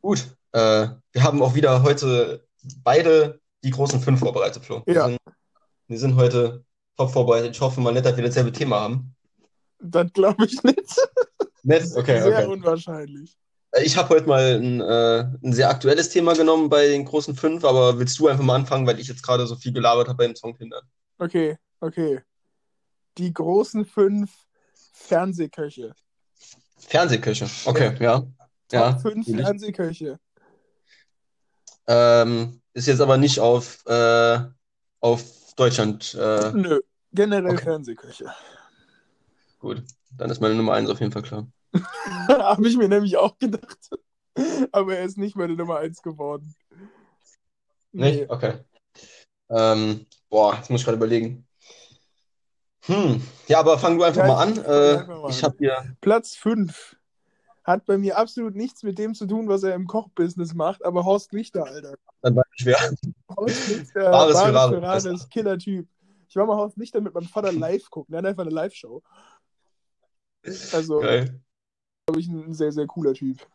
Gut. 0.00 0.36
Äh, 0.52 0.88
wir 1.12 1.22
haben 1.22 1.42
auch 1.42 1.54
wieder 1.54 1.82
heute 1.82 2.44
beide 2.82 3.40
die 3.62 3.70
großen 3.70 4.00
fünf 4.00 4.20
vorbereitet, 4.20 4.64
Flo. 4.64 4.82
Wir 4.86 4.94
Ja. 4.94 5.06
sind, 5.06 5.18
wir 5.88 5.98
sind 5.98 6.16
heute 6.16 6.64
top 6.96 7.10
vorbereitet. 7.10 7.52
Ich 7.54 7.60
hoffe 7.60 7.80
mal 7.80 7.92
nicht, 7.92 8.04
dass 8.04 8.16
wir 8.16 8.24
dasselbe 8.24 8.52
Thema 8.52 8.80
haben. 8.80 9.14
Das 9.80 10.12
glaube 10.12 10.46
ich 10.46 10.62
nicht. 10.62 10.78
Nett? 11.64 11.84
Okay, 11.96 12.20
Sehr 12.22 12.38
okay. 12.38 12.46
unwahrscheinlich. 12.46 13.36
Ich 13.82 13.96
habe 13.96 14.10
heute 14.10 14.26
mal 14.28 14.56
ein, 14.56 14.80
äh, 14.80 15.24
ein 15.42 15.52
sehr 15.52 15.68
aktuelles 15.68 16.08
Thema 16.08 16.34
genommen 16.34 16.68
bei 16.68 16.86
den 16.86 17.04
großen 17.04 17.34
fünf, 17.34 17.64
aber 17.64 17.98
willst 17.98 18.18
du 18.20 18.28
einfach 18.28 18.44
mal 18.44 18.54
anfangen, 18.54 18.86
weil 18.86 19.00
ich 19.00 19.08
jetzt 19.08 19.22
gerade 19.22 19.46
so 19.46 19.56
viel 19.56 19.72
gelabert 19.72 20.06
habe 20.06 20.16
bei 20.18 20.26
dem 20.26 20.36
Song 20.36 20.56
Kinder? 20.56 20.80
Okay, 21.18 21.58
okay. 21.80 22.20
Die 23.18 23.32
großen 23.32 23.84
fünf 23.84 24.30
Fernsehköche. 24.92 25.92
Fernsehküche. 26.78 27.48
Okay, 27.64 27.96
ja. 28.00 28.20
Top 28.20 28.32
Ja. 28.72 28.96
fünf 28.98 29.26
will 29.26 29.40
ich. 29.40 29.44
Fernsehköche. 29.46 30.18
Ähm, 31.86 32.60
ist 32.74 32.86
jetzt 32.86 33.00
aber 33.00 33.16
nicht 33.16 33.40
auf, 33.40 33.84
äh, 33.86 34.38
auf 35.00 35.22
Deutschland. 35.56 36.14
Äh, 36.14 36.52
Nö, 36.52 36.80
generell 37.12 37.52
Okay. 37.54 37.64
Fernsehköche. 37.64 38.26
gut, 39.58 39.82
dann 40.16 40.30
ist 40.30 40.40
meine 40.40 40.54
Nummer 40.54 40.74
eins 40.74 40.90
auf 40.90 41.00
jeden 41.00 41.12
Fall 41.12 41.22
klar. 41.22 41.46
Habe 42.28 42.68
ich 42.68 42.76
mir 42.76 42.88
nämlich 42.88 43.16
auch 43.16 43.38
gedacht. 43.38 43.90
Aber 44.72 44.96
er 44.96 45.04
ist 45.04 45.18
nicht 45.18 45.36
meine 45.36 45.54
Nummer 45.54 45.78
1 45.78 46.02
geworden. 46.02 46.54
Nicht? 47.92 48.28
Okay. 48.28 48.54
Ähm, 49.48 50.06
boah, 50.28 50.56
jetzt 50.56 50.70
muss 50.70 50.80
ich 50.80 50.84
gerade 50.84 50.96
überlegen. 50.96 51.46
Hm, 52.86 53.22
ja, 53.46 53.60
aber 53.60 53.78
fang 53.78 53.96
du 53.96 54.04
einfach 54.04 54.22
Ja, 54.22 54.26
mal 54.26 54.42
an. 54.42 54.56
Äh, 54.58 54.98
einfach 54.98 55.22
mal 55.22 55.30
ich 55.30 55.42
habe 55.42 55.56
hier. 55.58 55.96
Platz 56.00 56.34
5 56.36 56.96
hat 57.62 57.86
bei 57.86 57.96
mir 57.96 58.18
absolut 58.18 58.54
nichts 58.56 58.82
mit 58.82 58.98
dem 58.98 59.14
zu 59.14 59.26
tun, 59.26 59.48
was 59.48 59.62
er 59.62 59.74
im 59.74 59.86
Kochbusiness 59.86 60.52
macht, 60.52 60.84
aber 60.84 61.04
Horst 61.04 61.32
Lichter, 61.32 61.64
Alter. 61.64 61.94
Dann 62.20 62.36
weiß 62.36 62.44
ich 62.58 62.66
wer. 62.66 62.78
Horst 63.36 63.68
Lichter, 63.68 64.12
Wahres 64.12 64.42
für 64.42 64.52
Wahres. 64.52 64.82
Wahres, 64.82 65.28
Killer-Typ. 65.30 65.88
Ich 66.28 66.36
war 66.36 66.46
mal 66.46 66.56
Horst 66.56 66.76
Lichter 66.76 67.00
mit 67.00 67.14
meinem 67.14 67.28
Vater 67.28 67.52
live 67.52 67.88
gucken. 67.88 68.12
Der 68.12 68.18
hat 68.18 68.26
einfach 68.26 68.42
eine 68.42 68.50
Live-Show. 68.50 69.02
Also, 70.72 71.00
glaube 71.00 72.20
ich, 72.20 72.28
ein 72.28 72.52
sehr, 72.52 72.72
sehr 72.72 72.86
cooler 72.86 73.14
Typ. 73.14 73.46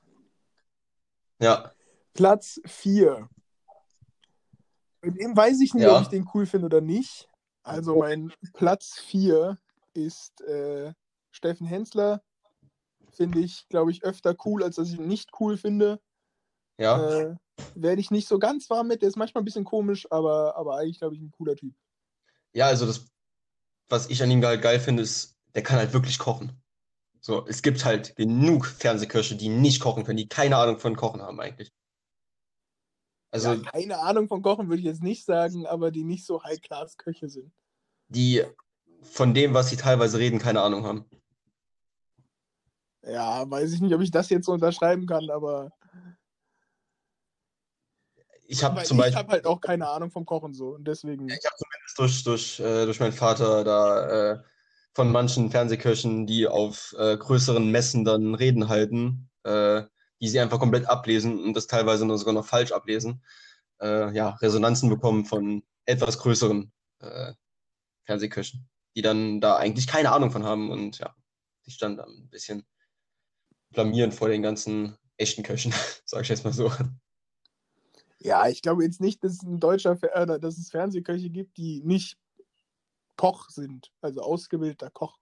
Ja. 1.39 1.71
Platz 2.13 2.59
4. 2.65 3.29
Bei 5.01 5.09
dem 5.09 5.35
weiß 5.35 5.61
ich 5.61 5.73
nicht, 5.73 5.83
Ja. 5.83 5.95
ob 5.97 6.01
ich 6.03 6.07
den 6.09 6.27
cool 6.33 6.45
finde 6.45 6.65
oder 6.65 6.81
nicht. 6.81 7.29
Also 7.63 7.97
mein 7.97 8.33
Platz 8.53 8.99
4 8.99 9.57
ist 9.93 10.41
äh, 10.41 10.93
Steffen 11.31 11.67
Hensler. 11.67 12.21
Finde 13.11 13.39
ich, 13.39 13.67
glaube 13.69 13.91
ich, 13.91 14.03
öfter 14.03 14.35
cool, 14.45 14.63
als 14.63 14.75
dass 14.75 14.89
ich 14.89 14.99
ihn 14.99 15.07
nicht 15.07 15.29
cool 15.39 15.57
finde. 15.57 15.99
Ja. 16.77 17.09
Äh, 17.19 17.35
Werde 17.75 17.99
ich 18.01 18.11
nicht 18.11 18.27
so 18.27 18.39
ganz 18.39 18.69
warm 18.69 18.87
mit. 18.87 19.01
Der 19.01 19.09
ist 19.09 19.17
manchmal 19.17 19.41
ein 19.41 19.45
bisschen 19.45 19.65
komisch, 19.65 20.07
aber, 20.11 20.55
aber 20.55 20.77
eigentlich, 20.77 20.99
glaube 20.99 21.15
ich, 21.15 21.21
ein 21.21 21.31
cooler 21.31 21.55
Typ. 21.55 21.73
Ja, 22.53 22.67
also 22.67 22.85
das, 22.85 23.05
was 23.89 24.09
ich 24.09 24.23
an 24.23 24.31
ihm 24.31 24.43
halt 24.45 24.61
geil 24.61 24.79
finde, 24.79 25.03
ist, 25.03 25.35
der 25.55 25.63
kann 25.63 25.77
halt 25.77 25.93
wirklich 25.93 26.17
kochen. 26.19 26.53
So, 27.21 27.45
es 27.47 27.61
gibt 27.61 27.83
halt 27.83 28.15
genug 28.15 28.65
Fernsehköche, 28.65 29.35
die 29.35 29.49
nicht 29.49 29.81
kochen 29.81 30.03
können, 30.03 30.17
die 30.17 30.29
keine 30.29 30.57
Ahnung 30.57 30.79
von 30.79 30.95
Kochen 30.95 31.21
haben 31.21 31.39
eigentlich. 31.39 31.71
Also, 33.31 33.53
ja, 33.53 33.71
keine 33.71 33.99
Ahnung 33.99 34.27
von 34.27 34.41
Kochen 34.41 34.69
würde 34.69 34.79
ich 34.79 34.85
jetzt 34.85 35.03
nicht 35.03 35.25
sagen, 35.25 35.67
aber 35.67 35.91
die 35.91 36.03
nicht 36.03 36.25
so 36.25 36.43
High-Class-Köche 36.43 37.29
sind. 37.29 37.53
Die 38.07 38.43
von 39.01 39.33
dem, 39.33 39.53
was 39.53 39.69
sie 39.69 39.77
teilweise 39.77 40.17
reden, 40.17 40.39
keine 40.39 40.61
Ahnung 40.61 40.85
haben. 40.85 41.05
Ja, 43.03 43.49
weiß 43.49 43.71
ich 43.73 43.81
nicht, 43.81 43.93
ob 43.93 44.01
ich 44.01 44.11
das 44.11 44.29
jetzt 44.29 44.45
so 44.45 44.53
unterschreiben 44.53 45.05
kann, 45.05 45.29
aber. 45.29 45.71
Ich 48.47 48.63
habe 48.63 48.81
zum 48.83 48.97
Beispiel. 48.97 49.11
Ich 49.11 49.17
habe 49.17 49.31
halt 49.31 49.45
auch 49.45 49.61
keine 49.61 49.87
Ahnung 49.87 50.09
vom 50.09 50.25
Kochen 50.25 50.53
so 50.53 50.69
und 50.69 50.85
deswegen. 50.85 51.29
ich 51.29 51.45
habe 51.45 51.55
zumindest 51.55 51.99
durch, 51.99 52.23
durch, 52.23 52.59
äh, 52.59 52.85
durch 52.85 52.99
meinen 52.99 53.13
Vater 53.13 53.63
da 53.63 54.33
äh, 54.33 54.43
von 54.99 55.13
manchen 55.13 55.49
Fernsehköchen, 55.49 56.27
die 56.27 56.45
auf 56.45 56.93
äh, 56.99 57.15
größeren 57.15 57.71
Messen 57.71 58.03
dann 58.03 58.35
Reden 58.35 58.67
halten, 58.67 59.29
äh, 59.43 59.83
die 60.19 60.27
sie 60.27 60.41
einfach 60.41 60.59
komplett 60.59 60.89
ablesen 60.89 61.41
und 61.41 61.53
das 61.53 61.67
teilweise 61.67 62.05
nur 62.05 62.17
sogar 62.17 62.33
noch 62.33 62.45
falsch 62.45 62.73
ablesen, 62.73 63.23
äh, 63.81 64.13
ja, 64.13 64.31
Resonanzen 64.41 64.89
bekommen 64.89 65.23
von 65.23 65.63
etwas 65.85 66.19
größeren 66.19 66.73
äh, 66.99 67.31
Fernsehköchen, 68.07 68.67
die 68.93 69.01
dann 69.01 69.39
da 69.39 69.55
eigentlich 69.55 69.87
keine 69.87 70.11
Ahnung 70.11 70.31
von 70.31 70.43
haben 70.43 70.69
und 70.69 70.99
ja, 70.99 71.15
sich 71.61 71.77
dann, 71.77 71.97
ein 71.97 72.29
bisschen 72.29 72.67
blamieren 73.69 74.11
vor 74.11 74.27
den 74.27 74.41
ganzen 74.41 74.97
echten 75.15 75.43
Köchen, 75.43 75.73
sag 76.03 76.23
ich 76.23 76.27
jetzt 76.27 76.43
mal 76.43 76.51
so. 76.51 76.73
Ja, 78.19 78.49
ich 78.49 78.61
glaube 78.61 78.83
jetzt 78.83 78.99
nicht, 78.99 79.23
dass 79.23 79.43
ein 79.43 79.61
deutscher, 79.61 79.97
äh, 80.13 80.41
dass 80.41 80.57
es 80.57 80.71
Fernsehköche 80.71 81.29
gibt, 81.29 81.55
die 81.55 81.83
nicht 81.85 82.17
Koch 83.19 83.49
sind, 83.49 83.91
also 83.99 84.21
ausgebildeter 84.21 84.89
Koch. 84.91 85.19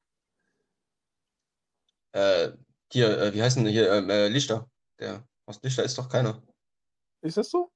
Äh, 2.11 2.51
hier, 2.91 3.19
äh, 3.19 3.33
wie 3.33 3.41
heißt 3.41 3.57
denn 3.57 3.65
hier, 3.65 3.91
ähm, 3.91 4.11
äh, 4.11 4.27
Lichter? 4.27 4.69
Der 4.99 5.27
aus 5.47 5.59
Lichter 5.63 5.83
ist 5.83 5.97
doch 5.97 6.07
keiner. 6.07 6.43
Ist 7.21 7.37
das 7.37 7.49
so? 7.49 7.71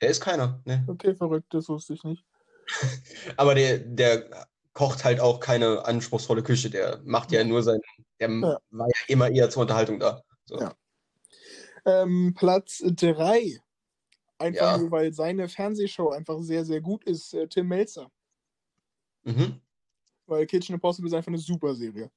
Er 0.00 0.08
ist 0.08 0.20
keiner, 0.20 0.60
ne? 0.64 0.84
Okay, 0.88 1.14
verrückt, 1.14 1.54
das 1.54 1.68
wusste 1.68 1.94
ich 1.94 2.02
nicht. 2.02 2.24
Aber 3.36 3.54
der, 3.54 3.78
der 3.78 4.48
kocht 4.72 5.04
halt 5.04 5.20
auch 5.20 5.38
keine 5.38 5.84
anspruchsvolle 5.84 6.42
Küche. 6.42 6.68
Der 6.68 7.00
macht 7.04 7.30
ja 7.30 7.44
nur 7.44 7.62
sein, 7.62 7.78
der 8.18 8.28
ja. 8.28 8.58
war 8.70 8.88
ja 8.88 9.04
immer 9.06 9.30
eher 9.30 9.50
zur 9.50 9.62
Unterhaltung 9.62 10.00
da. 10.00 10.20
So. 10.46 10.58
Ja. 10.58 10.74
Ähm, 11.84 12.34
Platz 12.36 12.82
3. 12.84 13.60
Einfach 14.38 14.72
ja. 14.72 14.78
nur, 14.78 14.90
weil 14.90 15.12
seine 15.12 15.48
Fernsehshow 15.48 16.10
einfach 16.10 16.40
sehr, 16.40 16.64
sehr 16.64 16.80
gut 16.80 17.04
ist. 17.04 17.34
Äh, 17.34 17.46
Tim 17.46 17.68
Melzer. 17.68 18.10
Mhm. 19.24 19.60
Weil 20.26 20.46
Kitchen 20.46 20.74
Impossible 20.74 21.08
ist 21.08 21.14
einfach 21.14 21.28
eine 21.28 21.38
super 21.38 21.74
Serie. 21.74 22.10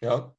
Ja. 0.00 0.34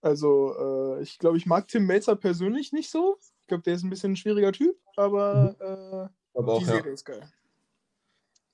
Also, 0.00 0.54
äh, 0.56 1.02
ich 1.02 1.18
glaube, 1.18 1.36
ich 1.36 1.46
mag 1.46 1.66
Tim 1.68 1.86
Melzer 1.86 2.16
persönlich 2.16 2.72
nicht 2.72 2.90
so. 2.90 3.18
Ich 3.20 3.46
glaube, 3.48 3.62
der 3.64 3.74
ist 3.74 3.82
ein 3.82 3.90
bisschen 3.90 4.12
ein 4.12 4.16
schwieriger 4.16 4.52
Typ, 4.52 4.76
aber, 4.96 5.56
mhm. 5.58 5.66
äh, 5.66 6.38
aber 6.38 6.52
auch, 6.52 6.58
die 6.60 6.66
Serie 6.66 6.86
ja. 6.86 6.92
ist 6.92 7.04
geil. 7.04 7.32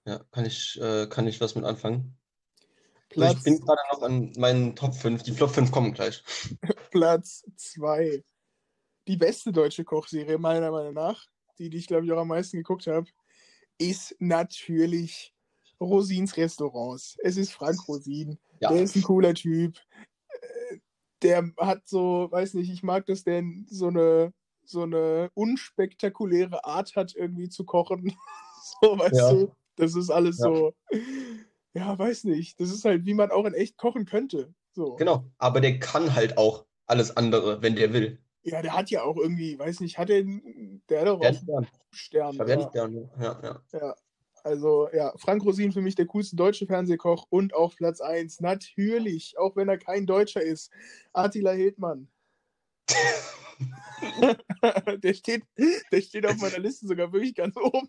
Ja, 0.06 0.20
kann 0.30 0.44
ich, 0.44 0.80
äh, 0.80 1.06
kann 1.06 1.26
ich 1.26 1.40
was 1.40 1.54
mit 1.54 1.64
anfangen. 1.64 2.16
Platz, 3.08 3.28
also 3.28 3.38
ich 3.38 3.44
bin 3.44 3.60
gerade 3.60 3.80
noch 3.92 4.02
an 4.02 4.32
meinen 4.36 4.76
Top 4.76 4.94
5. 4.94 5.22
Die 5.22 5.32
Flop 5.32 5.50
5 5.50 5.70
kommen 5.70 5.94
gleich. 5.94 6.22
Platz 6.90 7.44
2. 7.56 8.24
Die 9.06 9.16
beste 9.16 9.52
deutsche 9.52 9.84
Kochserie, 9.84 10.38
meiner 10.38 10.70
Meinung 10.70 10.94
nach, 10.94 11.26
die, 11.58 11.68
die 11.70 11.78
ich 11.78 11.86
glaube 11.86 12.06
ich 12.06 12.12
auch 12.12 12.20
am 12.20 12.28
meisten 12.28 12.56
geguckt 12.56 12.86
habe, 12.86 13.06
ist 13.78 14.16
natürlich 14.18 15.33
Rosins 15.80 16.36
Restaurants. 16.36 17.16
Es 17.22 17.36
ist 17.36 17.52
Frank 17.52 17.88
Rosin. 17.88 18.38
Ja. 18.60 18.70
Der 18.70 18.82
ist 18.82 18.96
ein 18.96 19.02
cooler 19.02 19.34
Typ. 19.34 19.78
Der 21.22 21.50
hat 21.58 21.86
so, 21.86 22.28
weiß 22.30 22.54
nicht, 22.54 22.70
ich 22.70 22.82
mag 22.82 23.06
das, 23.06 23.24
der 23.24 23.42
so 23.66 23.88
eine, 23.88 24.32
so 24.64 24.82
eine 24.82 25.30
unspektakuläre 25.34 26.64
Art 26.64 26.96
hat, 26.96 27.14
irgendwie 27.14 27.48
zu 27.48 27.64
kochen. 27.64 28.14
so, 28.82 28.98
weißt 28.98 29.16
ja. 29.16 29.32
du? 29.32 29.52
Das 29.76 29.94
ist 29.94 30.10
alles 30.10 30.38
ja. 30.38 30.44
so, 30.44 30.74
ja, 31.74 31.98
weiß 31.98 32.24
nicht. 32.24 32.60
Das 32.60 32.70
ist 32.70 32.84
halt, 32.84 33.04
wie 33.06 33.14
man 33.14 33.30
auch 33.30 33.44
in 33.44 33.54
echt 33.54 33.76
kochen 33.76 34.04
könnte. 34.04 34.54
So. 34.72 34.96
Genau, 34.96 35.24
aber 35.38 35.60
der 35.60 35.78
kann 35.78 36.14
halt 36.14 36.38
auch 36.38 36.66
alles 36.86 37.16
andere, 37.16 37.62
wenn 37.62 37.76
der 37.76 37.92
will. 37.92 38.18
Ja, 38.42 38.60
der 38.60 38.74
hat 38.74 38.90
ja 38.90 39.02
auch 39.02 39.16
irgendwie, 39.16 39.58
weiß 39.58 39.80
nicht, 39.80 39.98
hat 39.98 40.10
er, 40.10 40.22
der 40.88 41.00
hat 41.00 41.08
auch 41.08 41.20
der 41.20 41.34
Stern. 41.90 42.34
Stern. 42.34 42.34
Ja, 42.36 42.68
Stern. 42.68 43.10
Ja, 43.18 43.40
ja. 43.42 43.62
ja. 43.72 43.94
Also 44.44 44.90
ja, 44.92 45.12
Frank 45.16 45.42
Rosin 45.42 45.72
für 45.72 45.80
mich 45.80 45.94
der 45.94 46.06
coolste 46.06 46.36
deutsche 46.36 46.66
Fernsehkoch 46.66 47.26
und 47.30 47.54
auf 47.54 47.76
Platz 47.76 48.02
1. 48.02 48.40
Natürlich, 48.40 49.38
auch 49.38 49.56
wenn 49.56 49.68
er 49.70 49.78
kein 49.78 50.06
Deutscher 50.06 50.42
ist. 50.42 50.70
Attila 51.14 51.52
Hildmann. 51.52 52.08
der, 55.02 55.14
steht, 55.14 55.44
der 55.90 56.00
steht 56.02 56.26
auf 56.26 56.36
meiner 56.36 56.58
Liste 56.58 56.86
sogar 56.86 57.10
wirklich 57.10 57.34
ganz 57.34 57.56
oben. 57.56 57.88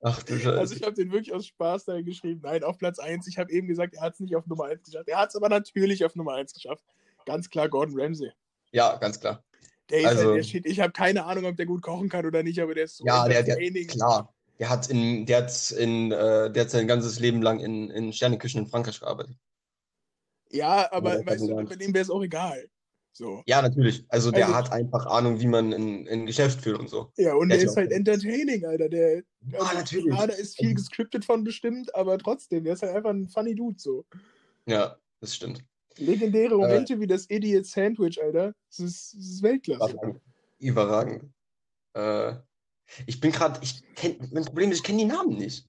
Ach 0.00 0.22
du 0.22 0.38
Scheiße. 0.38 0.58
Also 0.58 0.76
ich 0.76 0.82
habe 0.82 0.94
den 0.94 1.12
wirklich 1.12 1.34
aus 1.34 1.46
Spaß 1.46 1.84
da 1.84 2.00
geschrieben. 2.00 2.40
Nein, 2.42 2.64
auf 2.64 2.78
Platz 2.78 2.98
1. 2.98 3.26
Ich 3.26 3.36
habe 3.36 3.52
eben 3.52 3.68
gesagt, 3.68 3.94
er 3.94 4.00
hat 4.00 4.14
es 4.14 4.20
nicht 4.20 4.34
auf 4.36 4.46
Nummer 4.46 4.64
1 4.64 4.82
geschafft. 4.82 5.08
Er 5.08 5.18
hat 5.18 5.28
es 5.28 5.36
aber 5.36 5.50
natürlich 5.50 6.06
auf 6.06 6.14
Nummer 6.14 6.34
1 6.34 6.54
geschafft. 6.54 6.84
Ganz 7.26 7.50
klar 7.50 7.68
Gordon 7.68 8.00
Ramsay. 8.00 8.32
Ja, 8.72 8.96
ganz 8.96 9.20
klar. 9.20 9.44
Der 9.90 10.00
ist 10.00 10.06
also, 10.06 10.24
halt, 10.28 10.36
der 10.38 10.42
steht, 10.42 10.66
ich 10.66 10.80
habe 10.80 10.92
keine 10.92 11.24
Ahnung, 11.26 11.44
ob 11.44 11.56
der 11.56 11.66
gut 11.66 11.82
kochen 11.82 12.08
kann 12.08 12.24
oder 12.24 12.42
nicht, 12.42 12.58
aber 12.60 12.74
der 12.74 12.84
ist 12.84 12.96
so 12.96 13.04
Ja, 13.04 13.28
der, 13.28 13.42
der, 13.42 13.56
klar. 13.86 14.34
Der 14.58 14.70
hat 14.70 14.88
in, 14.88 15.26
der 15.26 15.42
hat 15.42 15.70
in, 15.72 16.12
äh, 16.12 16.50
der 16.50 16.62
hat 16.62 16.70
sein 16.70 16.86
ganzes 16.86 17.18
Leben 17.18 17.42
lang 17.42 17.60
in, 17.60 17.90
in 17.90 18.12
Sterneküchen 18.12 18.62
in 18.62 18.66
Frankreich 18.68 19.00
gearbeitet. 19.00 19.36
Ja, 20.50 20.90
aber 20.92 21.18
ja, 21.18 21.26
weißt 21.26 21.48
du, 21.48 21.56
bei 21.64 21.76
dem 21.76 21.92
wäre 21.92 22.02
es 22.02 22.10
auch 22.10 22.22
egal. 22.22 22.68
So. 23.12 23.42
Ja, 23.46 23.62
natürlich. 23.62 24.04
Also 24.08 24.32
der 24.32 24.46
also, 24.46 24.56
hat 24.56 24.72
einfach 24.72 25.06
Ahnung, 25.06 25.38
wie 25.40 25.46
man 25.46 25.72
ein, 25.72 26.08
ein 26.08 26.26
Geschäft 26.26 26.62
führt 26.62 26.80
und 26.80 26.90
so. 26.90 27.12
Ja, 27.16 27.34
und 27.34 27.48
der, 27.48 27.58
der 27.58 27.66
ist 27.68 27.76
halt 27.76 27.92
entertaining, 27.92 28.64
Alter. 28.64 28.88
Der, 28.88 29.22
also, 29.52 29.74
natürlich. 29.74 30.06
Klar, 30.06 30.26
da 30.26 30.34
ist 30.34 30.56
viel 30.56 30.74
gescriptet 30.74 31.24
von 31.24 31.44
bestimmt, 31.44 31.94
aber 31.94 32.18
trotzdem, 32.18 32.64
der 32.64 32.74
ist 32.74 32.82
halt 32.82 32.94
einfach 32.94 33.10
ein 33.10 33.28
funny 33.28 33.54
Dude 33.54 33.78
so. 33.78 34.04
Ja, 34.66 34.96
das 35.20 35.36
stimmt. 35.36 35.64
Legendäre 35.96 36.56
Momente 36.56 36.94
äh, 36.94 37.00
wie 37.00 37.06
das 37.06 37.30
Idiot 37.30 37.66
Sandwich, 37.66 38.20
Alter. 38.20 38.52
Das 38.68 38.80
ist, 38.80 39.14
das 39.14 39.24
ist 39.24 39.42
Weltklasse. 39.44 39.96
Überragend. 40.58 41.30
Äh, 41.92 42.34
ich 43.06 43.20
bin 43.20 43.32
gerade, 43.32 43.60
ich 43.62 43.82
kenn, 43.94 44.16
mein 44.32 44.44
Problem 44.44 44.70
ist, 44.70 44.78
ich 44.78 44.84
kenne 44.84 44.98
die 44.98 45.04
Namen 45.04 45.36
nicht. 45.36 45.66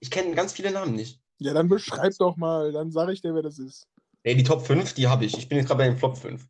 Ich 0.00 0.10
kenne 0.10 0.34
ganz 0.34 0.52
viele 0.52 0.70
Namen 0.70 0.94
nicht. 0.94 1.20
Ja, 1.38 1.54
dann 1.54 1.68
beschreib 1.68 2.16
doch 2.18 2.36
mal, 2.36 2.72
dann 2.72 2.90
sage 2.90 3.12
ich 3.12 3.22
dir, 3.22 3.34
wer 3.34 3.42
das 3.42 3.58
ist. 3.58 3.88
Nee, 4.24 4.34
die 4.34 4.44
Top 4.44 4.64
5, 4.64 4.94
die 4.94 5.08
habe 5.08 5.24
ich. 5.24 5.36
Ich 5.36 5.48
bin 5.48 5.58
jetzt 5.58 5.66
gerade 5.66 5.78
bei 5.78 5.88
den 5.88 5.98
Flop 5.98 6.16
5. 6.16 6.46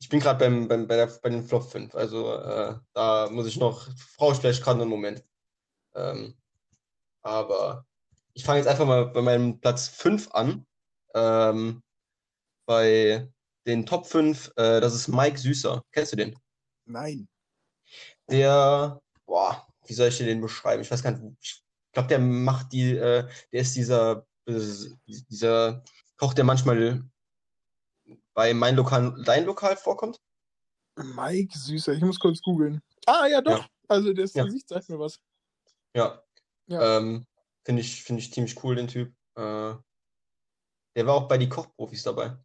Ich 0.00 0.08
bin 0.08 0.20
gerade 0.20 0.38
beim, 0.38 0.68
beim, 0.68 0.86
bei, 0.86 1.06
bei 1.06 1.28
den 1.28 1.44
Flop 1.44 1.64
5. 1.64 1.94
Also 1.94 2.34
äh, 2.34 2.74
da 2.92 3.28
muss 3.30 3.46
ich 3.46 3.58
noch, 3.58 3.88
brauche 4.16 4.34
ich 4.34 4.38
vielleicht 4.38 4.62
gerade 4.62 4.80
einen 4.80 4.90
Moment. 4.90 5.24
Ähm, 5.94 6.34
aber 7.22 7.86
ich 8.34 8.44
fange 8.44 8.58
jetzt 8.58 8.68
einfach 8.68 8.86
mal 8.86 9.06
bei 9.06 9.22
meinem 9.22 9.60
Platz 9.60 9.88
5 9.88 10.30
an. 10.32 10.66
Ähm, 11.14 11.82
bei 12.66 13.28
den 13.66 13.86
Top 13.86 14.06
5, 14.06 14.52
äh, 14.56 14.80
das 14.80 14.94
ist 14.94 15.08
Mike 15.08 15.38
Süßer. 15.38 15.82
Kennst 15.92 16.12
du 16.12 16.16
den? 16.16 16.38
Nein. 16.86 17.28
Der, 18.30 19.00
boah, 19.26 19.66
wie 19.86 19.94
soll 19.94 20.08
ich 20.08 20.18
den 20.18 20.40
beschreiben? 20.40 20.82
Ich 20.82 20.90
weiß 20.90 21.02
gar 21.02 21.12
nicht, 21.12 21.36
ich 21.40 21.62
glaube, 21.92 22.08
der 22.08 22.18
macht 22.18 22.72
die, 22.72 22.96
äh, 22.96 23.28
der 23.52 23.60
ist 23.60 23.74
dieser, 23.76 24.26
dieser 24.46 25.82
Koch, 26.16 26.34
der 26.34 26.44
manchmal 26.44 27.04
bei 28.34 28.54
mein 28.54 28.76
Lokal, 28.76 29.14
dein 29.24 29.44
Lokal 29.44 29.76
vorkommt? 29.76 30.20
Mike 30.96 31.56
Süßer, 31.58 31.92
ich 31.92 32.02
muss 32.02 32.18
kurz 32.18 32.40
googeln. 32.40 32.80
Ah, 33.06 33.26
ja, 33.26 33.40
doch. 33.40 33.58
Ja. 33.58 33.68
Also 33.88 34.12
das 34.12 34.34
ja. 34.34 34.44
Gesicht 34.44 34.68
sagt 34.68 34.88
mir 34.88 34.98
was. 34.98 35.20
Ja. 35.94 36.22
ja. 36.66 36.98
Ähm, 36.98 37.26
Finde 37.64 37.82
ich, 37.82 38.02
find 38.02 38.18
ich 38.18 38.32
ziemlich 38.32 38.62
cool, 38.62 38.76
den 38.76 38.88
Typ. 38.88 39.12
Äh, 39.34 39.74
der 40.96 41.06
war 41.06 41.14
auch 41.14 41.28
bei 41.28 41.38
die 41.38 41.48
Kochprofis 41.48 42.02
dabei. 42.02 42.36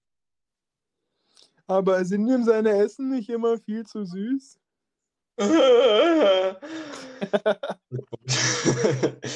Aber 1.67 2.03
sind 2.05 2.27
ihm 2.27 2.43
seine 2.43 2.71
Essen 2.71 3.09
nicht 3.09 3.29
immer 3.29 3.57
viel 3.57 3.85
zu 3.85 4.05
süß? 4.05 4.59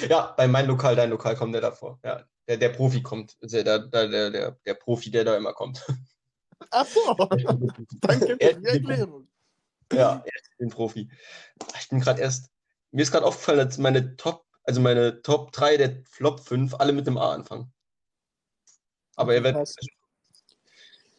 Ja, 0.09 0.33
bei 0.37 0.47
mein 0.47 0.65
Lokal, 0.67 0.95
dein 0.95 1.09
Lokal 1.09 1.35
kommt 1.35 1.53
der 1.53 1.61
davor. 1.61 1.99
Ja, 2.03 2.23
der, 2.47 2.57
der 2.57 2.69
Profi 2.69 3.01
kommt. 3.01 3.35
Der, 3.41 3.63
der, 3.63 3.79
der, 4.07 4.51
der, 4.51 4.73
Profi, 4.75 5.11
der 5.11 5.25
da 5.25 5.35
immer 5.35 5.53
kommt. 5.53 5.85
Ach 6.71 6.85
so, 6.85 7.13
danke 8.01 8.27
für 8.27 8.37
die 8.37 8.65
Erklärung. 8.65 9.27
Ja, 9.91 10.23
ist 10.25 10.51
ein 10.59 10.69
Profi. 10.69 11.09
Ich 11.79 11.89
bin 11.89 11.99
gerade 11.99 12.21
erst, 12.21 12.49
mir 12.91 13.01
ist 13.01 13.11
gerade 13.11 13.25
aufgefallen, 13.25 13.59
dass 13.59 13.77
meine 13.77 14.15
Top, 14.15 14.45
also 14.63 14.79
meine 14.79 15.21
Top 15.21 15.51
3 15.51 15.77
der 15.77 16.03
Flop 16.05 16.39
5 16.39 16.75
alle 16.75 16.93
mit 16.93 17.07
dem 17.07 17.17
A 17.17 17.33
anfangen. 17.33 17.73
Aber 19.15 19.35
ihr 19.35 19.43
werdet, 19.43 19.75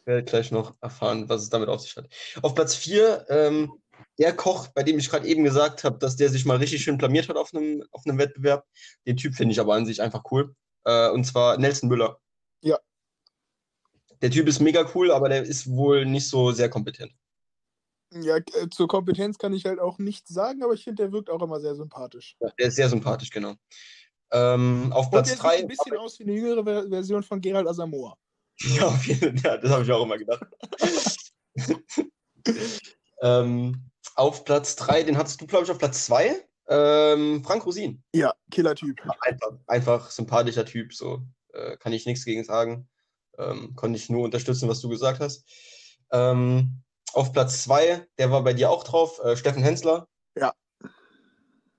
werdet 0.05 0.29
gleich 0.29 0.51
noch 0.51 0.75
erfahren, 0.81 1.29
was 1.29 1.43
es 1.43 1.49
damit 1.49 1.69
auf 1.69 1.81
sich 1.81 1.95
hat. 1.95 2.07
Auf 2.41 2.55
Platz 2.55 2.75
4, 2.75 3.25
ähm, 3.29 3.80
der 4.17 4.35
Koch, 4.35 4.67
bei 4.69 4.83
dem 4.83 4.99
ich 4.99 5.09
gerade 5.09 5.27
eben 5.27 5.43
gesagt 5.43 5.83
habe, 5.83 5.97
dass 5.97 6.15
der 6.15 6.29
sich 6.29 6.45
mal 6.45 6.57
richtig 6.57 6.83
schön 6.83 6.97
blamiert 6.97 7.29
hat 7.29 7.37
auf 7.37 7.53
einem, 7.53 7.83
auf 7.91 8.03
einem 8.05 8.17
Wettbewerb, 8.17 8.65
den 9.07 9.17
Typ 9.17 9.35
finde 9.35 9.53
ich 9.53 9.59
aber 9.59 9.75
an 9.75 9.85
sich 9.85 10.01
einfach 10.01 10.23
cool. 10.31 10.55
Äh, 10.85 11.09
und 11.09 11.23
zwar 11.25 11.57
Nelson 11.57 11.89
Müller. 11.89 12.19
Ja. 12.61 12.79
Der 14.21 14.31
Typ 14.31 14.47
ist 14.47 14.59
mega 14.59 14.89
cool, 14.93 15.11
aber 15.11 15.29
der 15.29 15.43
ist 15.43 15.67
wohl 15.69 16.05
nicht 16.05 16.27
so 16.27 16.51
sehr 16.51 16.69
kompetent. 16.69 17.11
Ja, 18.13 18.37
äh, 18.37 18.69
zur 18.69 18.87
Kompetenz 18.87 19.37
kann 19.37 19.53
ich 19.53 19.65
halt 19.65 19.79
auch 19.79 19.97
nichts 19.97 20.33
sagen, 20.33 20.63
aber 20.63 20.73
ich 20.73 20.83
finde, 20.83 21.03
der 21.03 21.11
wirkt 21.11 21.29
auch 21.29 21.41
immer 21.41 21.59
sehr 21.61 21.75
sympathisch. 21.75 22.35
Ja, 22.39 22.49
der 22.59 22.67
ist 22.67 22.75
sehr 22.75 22.89
sympathisch, 22.89 23.29
genau. 23.29 23.55
Ähm, 24.31 24.91
auf 24.93 25.05
Und 25.05 25.11
Platz 25.11 25.27
der 25.27 25.35
sieht 25.37 25.43
3. 25.45 25.57
ein 25.59 25.67
bisschen 25.67 25.97
aus 25.97 26.19
wie 26.19 26.23
eine 26.23 26.33
jüngere 26.33 26.63
Ver- 26.63 26.89
Version 26.89 27.23
von 27.23 27.41
Gerald 27.41 27.67
Asamoah. 27.67 28.17
Ja, 28.77 28.87
auf 28.87 29.05
jeden 29.07 29.37
Fall. 29.39 29.55
Ja, 29.55 29.57
das 29.57 29.71
habe 29.71 29.83
ich 29.83 29.91
auch 29.91 30.03
immer 30.03 30.17
gedacht. 30.19 30.45
ähm, 33.21 33.90
auf 34.15 34.45
Platz 34.45 34.75
3, 34.75 35.03
den 35.03 35.17
hattest 35.17 35.41
du, 35.41 35.47
glaube 35.47 35.65
ich, 35.65 35.71
auf 35.71 35.77
Platz 35.77 36.05
2. 36.05 36.43
Ähm, 36.67 37.43
Frank 37.43 37.65
Rosin. 37.65 38.03
Ja, 38.13 38.33
Killer-Typ. 38.49 38.97
Einfach, 39.21 39.51
einfach 39.67 40.11
sympathischer 40.11 40.65
Typ, 40.65 40.93
so. 40.93 41.21
Äh, 41.53 41.77
kann 41.77 41.93
ich 41.93 42.05
nichts 42.05 42.25
gegen 42.25 42.43
sagen. 42.43 42.87
Ähm, 43.37 43.75
konnte 43.75 43.97
ich 43.97 44.09
nur 44.09 44.23
unterstützen, 44.23 44.69
was 44.69 44.79
du 44.79 44.89
gesagt 44.89 45.19
hast. 45.19 45.45
Ähm, 46.11 46.81
auf 47.13 47.33
Platz 47.33 47.63
2, 47.63 48.07
der 48.17 48.31
war 48.31 48.43
bei 48.43 48.53
dir 48.53 48.69
auch 48.69 48.83
drauf, 48.83 49.19
äh, 49.19 49.35
Steffen 49.35 49.63
Hensler. 49.63 50.07
Ja. 50.35 50.53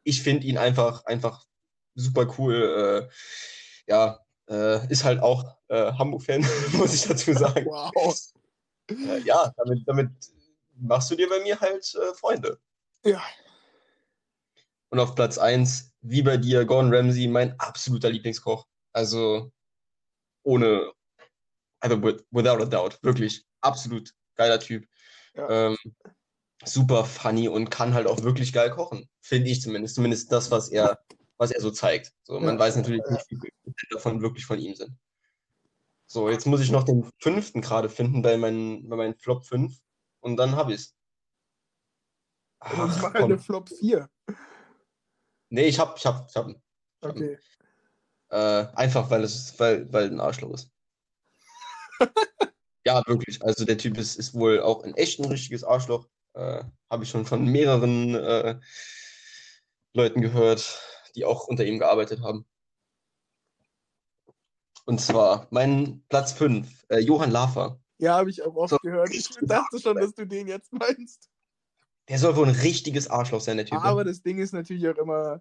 Ich 0.05 0.23
finde 0.23 0.47
ihn 0.47 0.59
einfach, 0.59 1.05
einfach 1.07 1.47
super 1.95 2.35
cool. 2.39 3.09
Äh, 3.11 3.91
ja, 3.91 4.21
äh, 4.49 4.87
ist 4.91 5.05
halt 5.05 5.23
auch 5.23 5.57
äh, 5.69 5.93
Hamburg-Fan, 5.93 6.45
muss 6.73 6.95
ich 6.95 7.03
dazu 7.03 7.33
sagen. 7.33 7.67
Wow. 7.67 8.15
Äh, 8.91 9.21
ja, 9.21 9.53
damit, 9.57 9.83
damit 9.87 10.11
machst 10.75 11.11
du 11.11 11.17
dir 11.17 11.29
bei 11.29 11.41
mir 11.41 11.61
halt 11.61 11.95
äh, 11.95 12.15
Freunde. 12.15 12.59
Ja, 13.05 13.23
Und 14.91 14.99
auf 15.01 15.15
Platz 15.15 15.39
1, 15.39 15.93
wie 16.03 16.23
bei 16.23 16.37
dir, 16.37 16.65
Gordon 16.65 16.95
Ramsay, 16.95 17.27
mein 17.29 17.59
absoluter 17.59 18.11
Lieblingskoch. 18.11 18.67
Also 18.93 19.53
ohne, 20.45 20.93
also 21.81 22.03
with- 22.03 22.25
without 22.31 22.63
a 22.63 22.67
doubt, 22.67 22.99
wirklich 23.03 23.45
absolut 23.61 24.13
geiler 24.37 24.61
Typ. 24.61 24.87
Ja. 25.35 25.49
Ähm, 25.69 25.77
super 26.65 27.05
funny 27.05 27.49
und 27.49 27.71
kann 27.71 27.95
halt 27.95 28.07
auch 28.07 28.23
wirklich 28.23 28.53
geil 28.53 28.71
kochen. 28.71 29.09
Finde 29.21 29.51
ich 29.51 29.63
zumindest. 29.63 29.95
Zumindest 29.95 30.31
das, 30.31 30.51
was 30.51 30.69
er, 30.69 30.99
was 31.39 31.51
er 31.51 31.61
so 31.61 31.71
zeigt. 31.71 32.13
So, 32.25 32.39
man 32.39 32.55
Ja. 32.55 32.61
weiß 32.61 32.77
natürlich 32.77 33.03
nicht, 33.11 33.31
wie 33.31 33.37
viel 33.41 33.89
davon 33.91 34.21
wirklich 34.23 34.45
von 34.47 34.59
ihm 34.59 34.75
sind. 34.75 34.97
So, 36.07 36.29
jetzt 36.29 36.47
muss 36.47 36.61
ich 36.61 36.71
noch 36.71 36.85
den 36.85 37.11
fünften 37.19 37.63
gerade 37.63 37.89
finden 37.89 38.21
bei 38.21 38.37
meinen, 38.37 38.89
bei 38.89 38.97
meinen 38.97 39.15
Flop 39.15 39.47
5 39.47 39.79
und 40.23 40.37
dann 40.37 40.57
habe 40.57 40.73
ich 40.73 40.81
es. 40.81 40.97
ich 42.65 42.77
mache 42.77 43.15
halt 43.15 43.17
eine 43.17 43.39
Flop 43.39 43.69
4. 43.69 44.09
Nee, 45.51 45.67
ich 45.67 45.79
hab, 45.79 45.99
ich 45.99 46.07
hab, 46.07 46.29
ich 46.29 46.37
hab. 46.37 46.49
ihn. 46.49 46.63
Okay. 47.03 47.39
Äh, 48.31 48.67
einfach 48.75 49.11
weil 49.11 49.25
es, 49.25 49.59
weil, 49.59 49.93
weil 49.93 50.07
ein 50.07 50.21
Arschloch 50.21 50.55
ist. 50.55 50.71
ja, 52.87 53.03
wirklich. 53.07 53.43
Also 53.43 53.67
der 53.67 53.77
Typ 53.77 53.99
ist, 53.99 54.17
ist 54.17 54.33
wohl 54.33 54.61
auch 54.61 54.85
in 54.85 54.95
echt 54.95 55.21
ein 55.21 55.27
richtiges 55.27 55.65
Arschloch. 55.65 56.09
Äh, 56.35 56.65
Habe 56.89 57.05
ich 57.05 57.11
schon 57.11 57.27
von 57.27 57.45
mehreren 57.45 58.15
äh, 58.15 58.59
Leuten 59.93 60.23
gehört, 60.23 60.81
die 61.15 61.27
auch 61.27 61.47
unter 61.49 61.65
ihm 61.67 61.79
gearbeitet 61.79 62.23
haben. 62.23 62.47
Und 64.87 65.01
zwar 65.01 65.47
mein 65.51 66.03
Platz 66.09 66.33
5, 66.33 66.87
äh, 66.89 66.99
Johann 66.99 67.31
Lafer. 67.31 67.82
Ja, 68.03 68.17
habe 68.17 68.31
ich 68.31 68.43
auch 68.43 68.55
oft 68.57 68.71
So. 68.71 68.79
gehört. 68.79 69.11
Ich 69.11 69.29
dachte 69.43 69.79
schon, 69.79 69.95
dass 69.97 70.13
du 70.13 70.27
den 70.27 70.49
jetzt 70.49 70.73
meinst. 70.73 71.31
Der 72.09 72.19
soll 72.19 72.35
wohl 72.35 72.49
ein 72.49 72.55
richtiges 72.57 73.07
Arschloch 73.09 73.41
sein, 73.41 73.59
der 73.59 73.67
Typ. 73.67 73.79
ne? 73.79 73.85
Aber 73.85 74.03
das 74.03 74.23
Ding 74.23 74.39
ist 74.39 74.53
natürlich 74.53 74.89
auch 74.89 74.97
immer, 74.99 75.41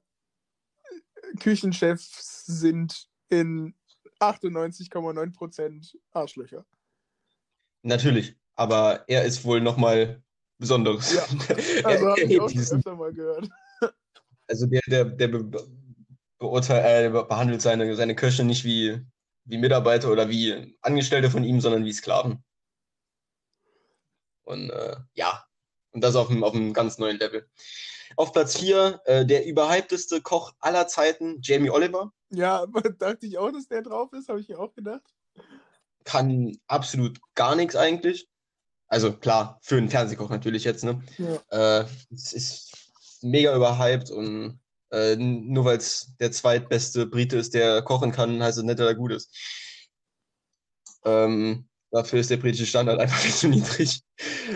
Küchenchefs 1.39 2.45
sind 2.45 3.07
in 3.29 3.73
98,9% 4.19 5.95
Arschlöcher. 6.11 6.63
Natürlich. 7.81 8.35
Aber 8.55 9.05
er 9.07 9.25
ist 9.25 9.43
wohl 9.43 9.59
nochmal 9.61 10.21
Besonderes. 10.59 11.13
Ja, 11.13 11.23
Also 11.83 12.09
habe 12.09 12.21
ich 12.21 12.39
auch 12.39 12.53
öfter 12.55 12.95
mal 12.95 13.11
gehört. 13.11 13.49
Also 14.47 14.67
der, 14.67 14.81
der, 14.87 15.05
der 15.05 15.27
be 15.29 15.67
beurteilt, 16.37 17.07
äh, 17.07 17.09
be- 17.09 17.25
behandelt 17.25 17.61
seine, 17.63 17.95
seine 17.95 18.15
Köche 18.15 18.43
nicht 18.43 18.63
wie, 18.65 19.01
wie 19.45 19.57
Mitarbeiter 19.57 20.11
oder 20.11 20.29
wie 20.29 20.77
Angestellte 20.81 21.31
von 21.31 21.43
ihm, 21.43 21.59
sondern 21.61 21.85
wie 21.85 21.93
Sklaven. 21.93 22.43
Und 24.51 24.69
äh, 24.69 24.97
ja, 25.13 25.43
und 25.91 26.03
das 26.03 26.15
auf 26.15 26.29
einem, 26.29 26.43
auf 26.43 26.53
einem 26.53 26.73
ganz 26.73 26.97
neuen 26.97 27.17
Level. 27.17 27.47
Auf 28.17 28.33
Platz 28.33 28.57
4, 28.57 29.01
äh, 29.05 29.25
der 29.25 29.45
überhypteste 29.45 30.21
Koch 30.21 30.53
aller 30.59 30.87
Zeiten, 30.87 31.39
Jamie 31.41 31.69
Oliver. 31.69 32.11
Ja, 32.29 32.65
dachte 32.99 33.25
ich 33.25 33.37
auch, 33.37 33.51
dass 33.51 33.67
der 33.67 33.81
drauf 33.81 34.11
ist, 34.13 34.29
habe 34.29 34.41
ich 34.41 34.49
mir 34.49 34.59
auch 34.59 34.73
gedacht. 34.73 35.01
Kann 36.03 36.57
absolut 36.67 37.19
gar 37.35 37.55
nichts 37.55 37.75
eigentlich. 37.75 38.27
Also 38.87 39.13
klar, 39.13 39.59
für 39.61 39.77
einen 39.77 39.89
Fernsehkoch 39.89 40.29
natürlich 40.29 40.65
jetzt, 40.65 40.83
ne? 40.83 41.01
Ja. 41.17 41.79
Äh, 41.81 41.85
es 42.11 42.33
ist 42.33 42.71
mega 43.21 43.55
überhyped 43.55 44.11
und 44.11 44.59
äh, 44.91 45.15
nur 45.15 45.63
weil 45.63 45.77
es 45.77 46.13
der 46.19 46.31
zweitbeste 46.31 47.05
Brite 47.05 47.37
ist, 47.37 47.53
der 47.53 47.81
kochen 47.83 48.11
kann, 48.11 48.43
heißt 48.43 48.57
es 48.57 48.63
nicht, 48.63 48.79
dass 48.79 48.87
er 48.87 48.95
gut 48.95 49.13
ist. 49.13 49.33
Ähm, 51.05 51.69
dafür 51.91 52.19
ist 52.19 52.29
der 52.29 52.37
britische 52.37 52.65
Standard 52.65 52.99
einfach 52.99 53.17
viel 53.17 53.33
zu 53.33 53.47
niedrig. 53.47 54.01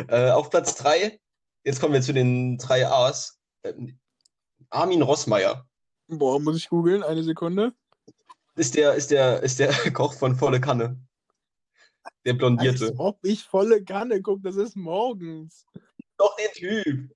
Äh, 0.08 0.32
auf 0.32 0.50
Platz 0.50 0.76
3, 0.76 1.20
jetzt 1.64 1.80
kommen 1.80 1.94
wir 1.94 2.02
zu 2.02 2.14
den 2.14 2.58
drei 2.58 2.88
A's. 2.88 3.40
Ähm, 3.64 4.00
Armin 4.70 5.02
Rossmeier 5.02 5.68
Boah, 6.08 6.40
muss 6.40 6.58
ich 6.58 6.70
googeln, 6.70 7.04
eine 7.04 7.24
Sekunde. 7.24 7.74
ist 8.56 8.76
der, 8.76 8.94
ist 8.94 9.12
der, 9.12 9.42
ist 9.42 9.60
der 9.60 9.70
Koch 9.94 10.14
von 10.14 10.36
Volle 10.36 10.62
Kanne. 10.62 11.00
Der 12.26 12.34
Blondierte. 12.34 12.86
Als 12.86 13.00
ob 13.00 13.20
ich 13.24 13.44
volle 13.44 13.84
Kanne 13.84 14.22
gucke, 14.22 14.42
das 14.44 14.56
ist 14.56 14.76
morgens. 14.76 15.66
Doch, 16.18 16.36
der 16.38 16.52
Typ. 16.52 17.16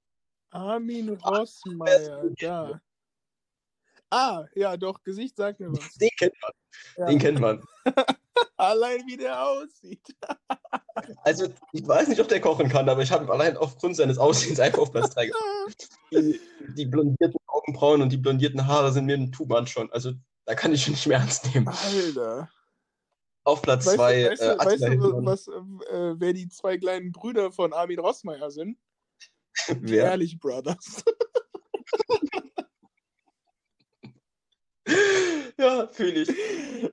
Armin 0.51 1.09
Rossmeier, 1.09 2.31
da. 2.39 2.81
Ah, 4.09 4.45
ja, 4.55 4.75
doch, 4.75 5.03
Gesicht 5.03 5.35
sagt 5.35 5.59
mir 5.59 5.71
was. 5.71 5.93
Den 5.95 6.09
kennt 6.17 6.33
man. 6.41 6.51
Ja. 6.97 7.05
Den 7.05 7.19
kennt 7.19 7.39
man. 7.39 7.63
Allein 8.57 9.01
wie 9.07 9.17
der 9.17 9.41
aussieht. 9.41 10.15
Also, 11.23 11.47
ich 11.71 11.87
weiß 11.87 12.09
nicht, 12.09 12.19
ob 12.19 12.27
der 12.27 12.41
kochen 12.41 12.67
kann, 12.67 12.89
aber 12.89 13.01
ich 13.01 13.11
habe 13.11 13.31
allein 13.31 13.55
aufgrund 13.55 13.95
seines 13.95 14.17
Aussehens 14.17 14.59
einfach 14.59 14.79
auf 14.79 14.91
Platz 14.91 15.13
3 15.15 15.27
gebracht. 15.27 15.89
Die, 16.11 16.41
die 16.75 16.85
blondierten 16.85 17.39
Augenbrauen 17.47 18.01
und 18.01 18.11
die 18.11 18.17
blondierten 18.17 18.67
Haare 18.67 18.91
sind 18.91 19.05
mir 19.05 19.15
ein 19.15 19.31
Tuban 19.31 19.65
schon. 19.65 19.89
Also, 19.93 20.11
da 20.45 20.55
kann 20.55 20.73
ich 20.73 20.87
ihn 20.87 20.91
nicht 20.93 21.07
mehr 21.07 21.19
ernst 21.19 21.53
nehmen. 21.53 21.69
Alter. 21.69 22.49
Auf 23.45 23.61
Platz 23.61 23.85
Weißt, 23.85 23.95
2, 23.95 24.23
du, 24.23 24.29
weißt, 24.29 24.41
äh, 24.41 24.57
du, 24.57 24.65
weißt 24.65 24.83
du, 24.83 25.25
was, 25.25 25.47
äh, 25.47 26.19
wer 26.19 26.33
die 26.33 26.49
zwei 26.49 26.77
kleinen 26.77 27.13
Brüder 27.13 27.53
von 27.53 27.71
Armin 27.71 27.99
Rossmeier 27.99 28.51
sind? 28.51 28.77
Die 29.69 29.89
Wer? 29.89 30.05
Ehrlich 30.05 30.37
Brothers. 30.37 31.03
Ja, 35.63 35.87
fühle 35.91 36.21
ich. 36.21 36.29
Äh, 36.29 36.89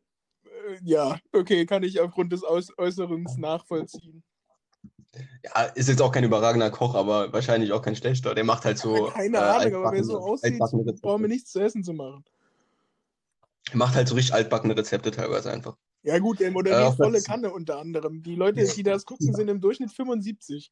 ja, 0.82 1.16
okay, 1.32 1.66
kann 1.66 1.84
ich 1.84 2.00
aufgrund 2.00 2.32
des 2.32 2.42
Aus 2.42 2.76
Äußerens 2.76 3.36
nachvollziehen. 3.36 4.24
Ja, 5.44 5.62
ist 5.74 5.88
jetzt 5.88 6.02
auch 6.02 6.10
kein 6.10 6.24
überragender 6.24 6.70
Koch, 6.70 6.94
aber 6.94 7.32
wahrscheinlich 7.32 7.72
auch 7.72 7.80
kein 7.80 7.94
schlechter. 7.94 8.34
Der 8.34 8.44
macht 8.44 8.64
halt 8.64 8.78
so. 8.78 9.06
Keine 9.06 9.38
äh, 9.38 9.40
Ahnung, 9.40 9.74
aber 9.76 9.92
wer 9.92 10.04
so 10.04 10.18
aussieht, 10.18 10.58
brauchen 10.58 11.22
wir 11.22 11.28
nichts 11.28 11.52
zu 11.52 11.60
essen 11.60 11.84
zu 11.84 11.92
machen. 11.92 12.24
Macht 13.72 13.94
halt 13.94 14.08
so 14.08 14.14
richtig 14.14 14.34
altbackene 14.34 14.76
Rezepte 14.76 15.10
teilweise 15.10 15.52
einfach. 15.52 15.76
Ja 16.02 16.18
gut, 16.18 16.40
der 16.40 16.48
Äh, 16.48 16.52
moderiert 16.52 16.82
auf 16.82 16.96
volle 16.96 17.22
Kanne 17.22 17.52
unter 17.52 17.78
anderem. 17.78 18.22
Die 18.22 18.34
Leute, 18.34 18.64
die 18.64 18.82
das 18.82 19.04
gucken, 19.04 19.32
sind 19.34 19.48
im 19.48 19.60
Durchschnitt 19.60 19.92
75. 19.92 20.70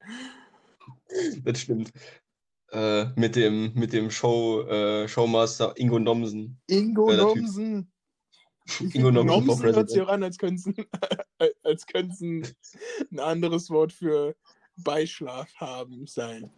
Das 1.42 1.60
stimmt. 1.60 1.92
Äh, 2.74 3.12
mit 3.14 3.36
dem, 3.36 3.72
mit 3.74 3.92
dem 3.92 4.10
Show, 4.10 4.62
äh, 4.62 5.06
Showmaster 5.06 5.74
Ingo 5.76 6.00
Nomsen. 6.00 6.60
Ingo. 6.66 7.12
Nomsen. 7.12 7.92
Ingo 8.92 9.12
Nomsen 9.12 9.46
Nomsen 9.46 9.74
hört 9.74 9.90
sich 9.90 10.00
auch 10.00 10.08
an, 10.08 10.24
als 10.24 10.38
könnten 10.38 10.74
als 11.62 11.86
könnten 11.86 12.44
ein 13.12 13.20
anderes 13.20 13.70
Wort 13.70 13.92
für 13.92 14.34
Beischlaf 14.76 15.54
haben 15.54 16.06
sein. 16.08 16.50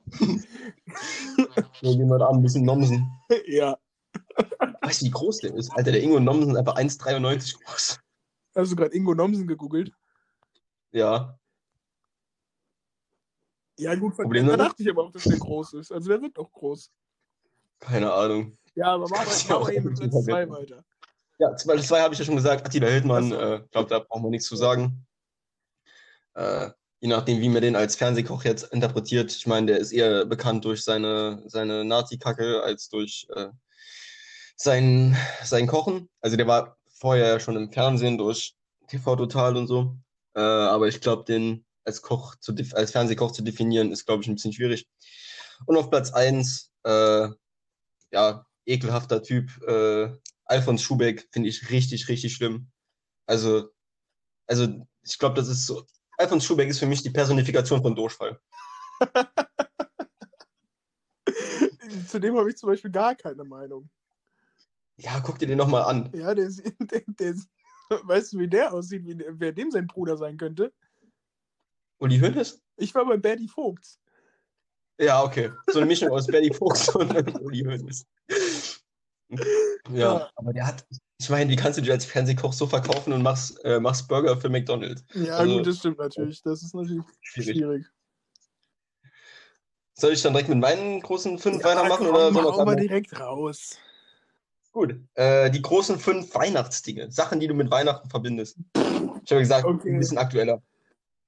So 1.82 1.90
jemand 1.92 2.22
an, 2.22 2.36
ein 2.36 2.42
bisschen 2.42 2.64
Nomsen. 2.64 3.06
ja. 3.46 3.76
Weißt 4.80 5.02
du, 5.02 5.06
wie 5.06 5.10
groß 5.10 5.38
der 5.40 5.54
ist? 5.54 5.70
Alter, 5.72 5.92
der 5.92 6.02
Ingo 6.02 6.18
Nomsen 6.18 6.52
ist 6.52 6.56
einfach 6.56 6.76
1,93 6.76 7.62
groß. 7.62 8.00
Hast 8.54 8.72
du 8.72 8.76
gerade 8.76 8.96
Ingo 8.96 9.14
Nomsen 9.14 9.46
gegoogelt? 9.46 9.92
Ja. 10.92 11.38
Ja, 13.78 13.94
gut, 13.94 14.14
von 14.14 14.24
Problem 14.24 14.46
da 14.46 14.56
dachte 14.56 14.82
ich 14.82 14.90
aber 14.90 15.04
auch, 15.04 15.12
dass 15.12 15.24
der 15.24 15.38
groß 15.38 15.74
ist. 15.74 15.92
Also 15.92 16.08
der 16.08 16.22
wirkt 16.22 16.38
auch 16.38 16.50
groß. 16.50 16.90
Keine 17.80 18.12
Ahnung. 18.12 18.56
Ja, 18.74 18.94
aber 18.94 19.06
ja 19.06 19.48
wir 19.48 19.56
auch 19.56 19.70
eben 19.70 19.90
mit 19.90 19.98
Platz 19.98 20.12
2 20.12 20.24
Verwirrung. 20.24 20.56
weiter. 20.56 20.84
Ja, 21.38 21.48
Platz 21.50 21.86
2 21.88 22.00
habe 22.00 22.14
ich 22.14 22.18
ja 22.18 22.24
schon 22.24 22.36
gesagt. 22.36 22.66
Attila 22.66 22.88
Hildmann, 22.88 23.30
so. 23.30 23.36
äh, 23.36 23.56
ich 23.64 23.70
glaube, 23.70 23.90
da 23.90 23.98
brauchen 23.98 24.22
wir 24.22 24.30
nichts 24.30 24.46
zu 24.46 24.56
sagen. 24.56 25.06
Äh, 26.34 26.70
je 27.00 27.08
nachdem, 27.08 27.40
wie 27.40 27.48
man 27.50 27.60
den 27.60 27.76
als 27.76 27.96
Fernsehkoch 27.96 28.44
jetzt 28.44 28.72
interpretiert. 28.72 29.30
Ich 29.32 29.46
meine, 29.46 29.66
der 29.66 29.78
ist 29.78 29.92
eher 29.92 30.24
bekannt 30.24 30.64
durch 30.64 30.82
seine, 30.82 31.42
seine 31.46 31.84
Nazi-Kacke 31.84 32.62
als 32.62 32.88
durch 32.88 33.26
äh, 33.34 33.48
sein, 34.56 35.16
sein 35.44 35.66
Kochen. 35.66 36.08
Also 36.22 36.36
der 36.36 36.46
war 36.46 36.78
vorher 36.88 37.38
schon 37.40 37.56
im 37.56 37.70
Fernsehen 37.70 38.16
durch 38.16 38.54
TV 38.88 39.16
Total 39.16 39.56
und 39.56 39.66
so. 39.66 39.94
Äh, 40.34 40.40
aber 40.40 40.88
ich 40.88 41.02
glaube, 41.02 41.24
den 41.24 41.65
als 41.86 42.02
Koch 42.02 42.36
zu 42.36 42.54
als 42.72 42.90
Fernsehkoch 42.90 43.32
zu 43.32 43.42
definieren, 43.42 43.92
ist, 43.92 44.04
glaube 44.04 44.22
ich, 44.22 44.28
ein 44.28 44.34
bisschen 44.34 44.52
schwierig. 44.52 44.88
Und 45.66 45.76
auf 45.76 45.88
Platz 45.88 46.12
1, 46.12 46.72
äh, 46.84 47.28
ja, 48.12 48.46
ekelhafter 48.66 49.22
Typ, 49.22 49.50
äh, 49.66 50.12
Alfons 50.44 50.82
Schubeck, 50.82 51.28
finde 51.30 51.48
ich 51.48 51.70
richtig, 51.70 52.08
richtig 52.08 52.34
schlimm. 52.34 52.70
Also, 53.26 53.70
also 54.46 54.86
ich 55.02 55.18
glaube, 55.18 55.36
das 55.36 55.48
ist 55.48 55.66
so. 55.66 55.86
Alfons 56.18 56.44
Schubeck 56.44 56.68
ist 56.68 56.78
für 56.78 56.86
mich 56.86 57.02
die 57.02 57.10
Personifikation 57.10 57.82
von 57.82 57.94
Durchfall. 57.94 58.40
Zu 62.08 62.20
dem 62.20 62.36
habe 62.36 62.50
ich 62.50 62.56
zum 62.56 62.68
Beispiel 62.68 62.90
gar 62.90 63.14
keine 63.14 63.44
Meinung. 63.44 63.88
Ja, 64.96 65.20
guck 65.20 65.38
dir 65.38 65.46
den 65.46 65.58
nochmal 65.58 65.82
an. 65.82 66.10
Ja, 66.14 66.34
der 66.34 66.46
ist, 66.46 66.62
der, 66.80 67.02
der 67.06 67.34
weißt 68.04 68.32
du, 68.32 68.38
wie 68.38 68.48
der 68.48 68.72
aussieht, 68.72 69.04
wie, 69.04 69.24
wer 69.28 69.52
dem 69.52 69.70
sein 69.70 69.86
Bruder 69.86 70.16
sein 70.16 70.36
könnte? 70.36 70.72
Uli 71.98 72.18
Hoeneß? 72.18 72.60
Ich 72.76 72.94
war 72.94 73.06
bei 73.06 73.16
Betty 73.16 73.48
Vogts. 73.48 73.98
Ja, 74.98 75.22
okay. 75.22 75.50
So 75.68 75.78
eine 75.78 75.86
Mischung 75.86 76.10
aus 76.10 76.26
Betty 76.26 76.52
Vogts 76.52 76.88
und 76.94 77.40
Uli 77.40 77.60
Hoeneß. 77.60 78.06
Ja, 79.28 80.18
ja, 80.18 80.30
aber 80.36 80.52
der 80.52 80.66
hat, 80.66 80.86
ich 81.18 81.28
meine, 81.30 81.50
wie 81.50 81.56
kannst 81.56 81.78
du 81.78 81.82
dich 81.82 81.90
als 81.90 82.04
Fernsehkoch 82.04 82.52
so 82.52 82.66
verkaufen 82.66 83.12
und 83.12 83.22
machst, 83.22 83.62
äh, 83.64 83.80
machst 83.80 84.08
Burger 84.08 84.36
für 84.36 84.48
McDonalds? 84.48 85.04
Ja, 85.14 85.36
also, 85.36 85.56
gut, 85.56 85.66
das 85.66 85.78
stimmt 85.78 85.98
natürlich. 85.98 86.42
Das 86.42 86.62
ist 86.62 86.74
natürlich 86.74 87.02
schwierig. 87.20 87.56
schwierig. 87.56 87.86
Soll 89.94 90.12
ich 90.12 90.22
dann 90.22 90.34
direkt 90.34 90.50
mit 90.50 90.58
meinen 90.58 91.00
großen 91.00 91.38
fünf 91.38 91.62
ja, 91.62 91.70
weitermachen? 91.70 92.06
Komm, 92.06 92.14
oder 92.14 92.54
soll 92.54 92.66
wir 92.66 92.76
direkt 92.76 93.18
raus. 93.18 93.78
Gut. 94.72 95.00
Äh, 95.14 95.50
die 95.50 95.62
großen 95.62 95.98
fünf 95.98 96.34
Weihnachtsdinge. 96.34 97.10
Sachen, 97.10 97.40
die 97.40 97.46
du 97.46 97.54
mit 97.54 97.70
Weihnachten 97.70 98.10
verbindest. 98.10 98.58
Ich 98.74 99.32
habe 99.32 99.40
gesagt, 99.40 99.64
okay. 99.64 99.90
ein 99.90 99.98
bisschen 99.98 100.18
aktueller. 100.18 100.62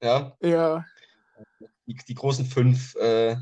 Ja. 0.03 0.37
Ja. 0.41 0.85
Die, 1.87 1.95
die 1.95 2.15
großen 2.15 2.47
fünf 2.47 2.95
äh, 2.97 3.37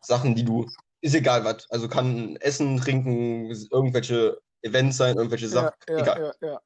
Sachen, 0.00 0.34
die 0.34 0.44
du. 0.44 0.68
Ist 1.00 1.14
egal 1.14 1.44
was. 1.44 1.70
Also 1.70 1.86
kann 1.88 2.36
Essen, 2.36 2.78
Trinken, 2.78 3.50
irgendwelche 3.70 4.40
Events 4.62 4.96
sein, 4.96 5.16
irgendwelche 5.16 5.48
Sachen. 5.48 5.74
Ja, 5.86 5.94
ja, 5.94 6.02
egal. 6.02 6.34
Ja, 6.40 6.60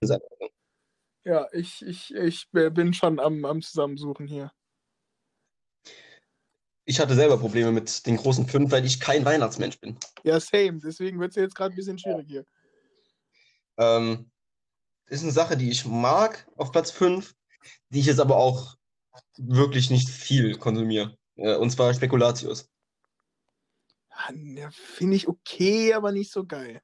ja. 0.00 0.18
ja 1.24 1.48
ich, 1.52 1.84
ich, 1.84 2.14
ich 2.14 2.48
bin 2.50 2.94
schon 2.94 3.20
am, 3.20 3.44
am 3.44 3.60
Zusammensuchen 3.60 4.26
hier 4.26 4.50
ich 6.86 7.00
hatte 7.00 7.14
selber 7.14 7.38
Probleme 7.38 7.72
mit 7.72 8.06
den 8.06 8.16
großen 8.16 8.46
fünf, 8.46 8.70
weil 8.70 8.84
ich 8.84 9.00
kein 9.00 9.24
Weihnachtsmensch 9.24 9.80
bin. 9.80 9.96
Ja, 10.22 10.38
same. 10.38 10.80
Deswegen 10.84 11.18
wird 11.18 11.30
es 11.30 11.36
jetzt 11.36 11.54
gerade 11.54 11.74
ein 11.74 11.76
bisschen 11.76 11.98
schwierig 11.98 12.26
hier. 12.28 12.44
Ähm, 13.78 14.30
ist 15.06 15.22
eine 15.22 15.32
Sache, 15.32 15.56
die 15.56 15.70
ich 15.70 15.86
mag 15.86 16.46
auf 16.56 16.72
Platz 16.72 16.90
5, 16.90 17.34
die 17.88 18.00
ich 18.00 18.06
jetzt 18.06 18.20
aber 18.20 18.36
auch 18.36 18.76
wirklich 19.36 19.90
nicht 19.90 20.08
viel 20.08 20.56
konsumiere. 20.56 21.16
Äh, 21.36 21.56
und 21.56 21.70
zwar 21.70 21.92
Spekulatius. 21.94 22.70
Ja, 24.32 24.70
Finde 24.70 25.16
ich 25.16 25.28
okay, 25.28 25.92
aber 25.94 26.12
nicht 26.12 26.32
so 26.32 26.46
geil. 26.46 26.80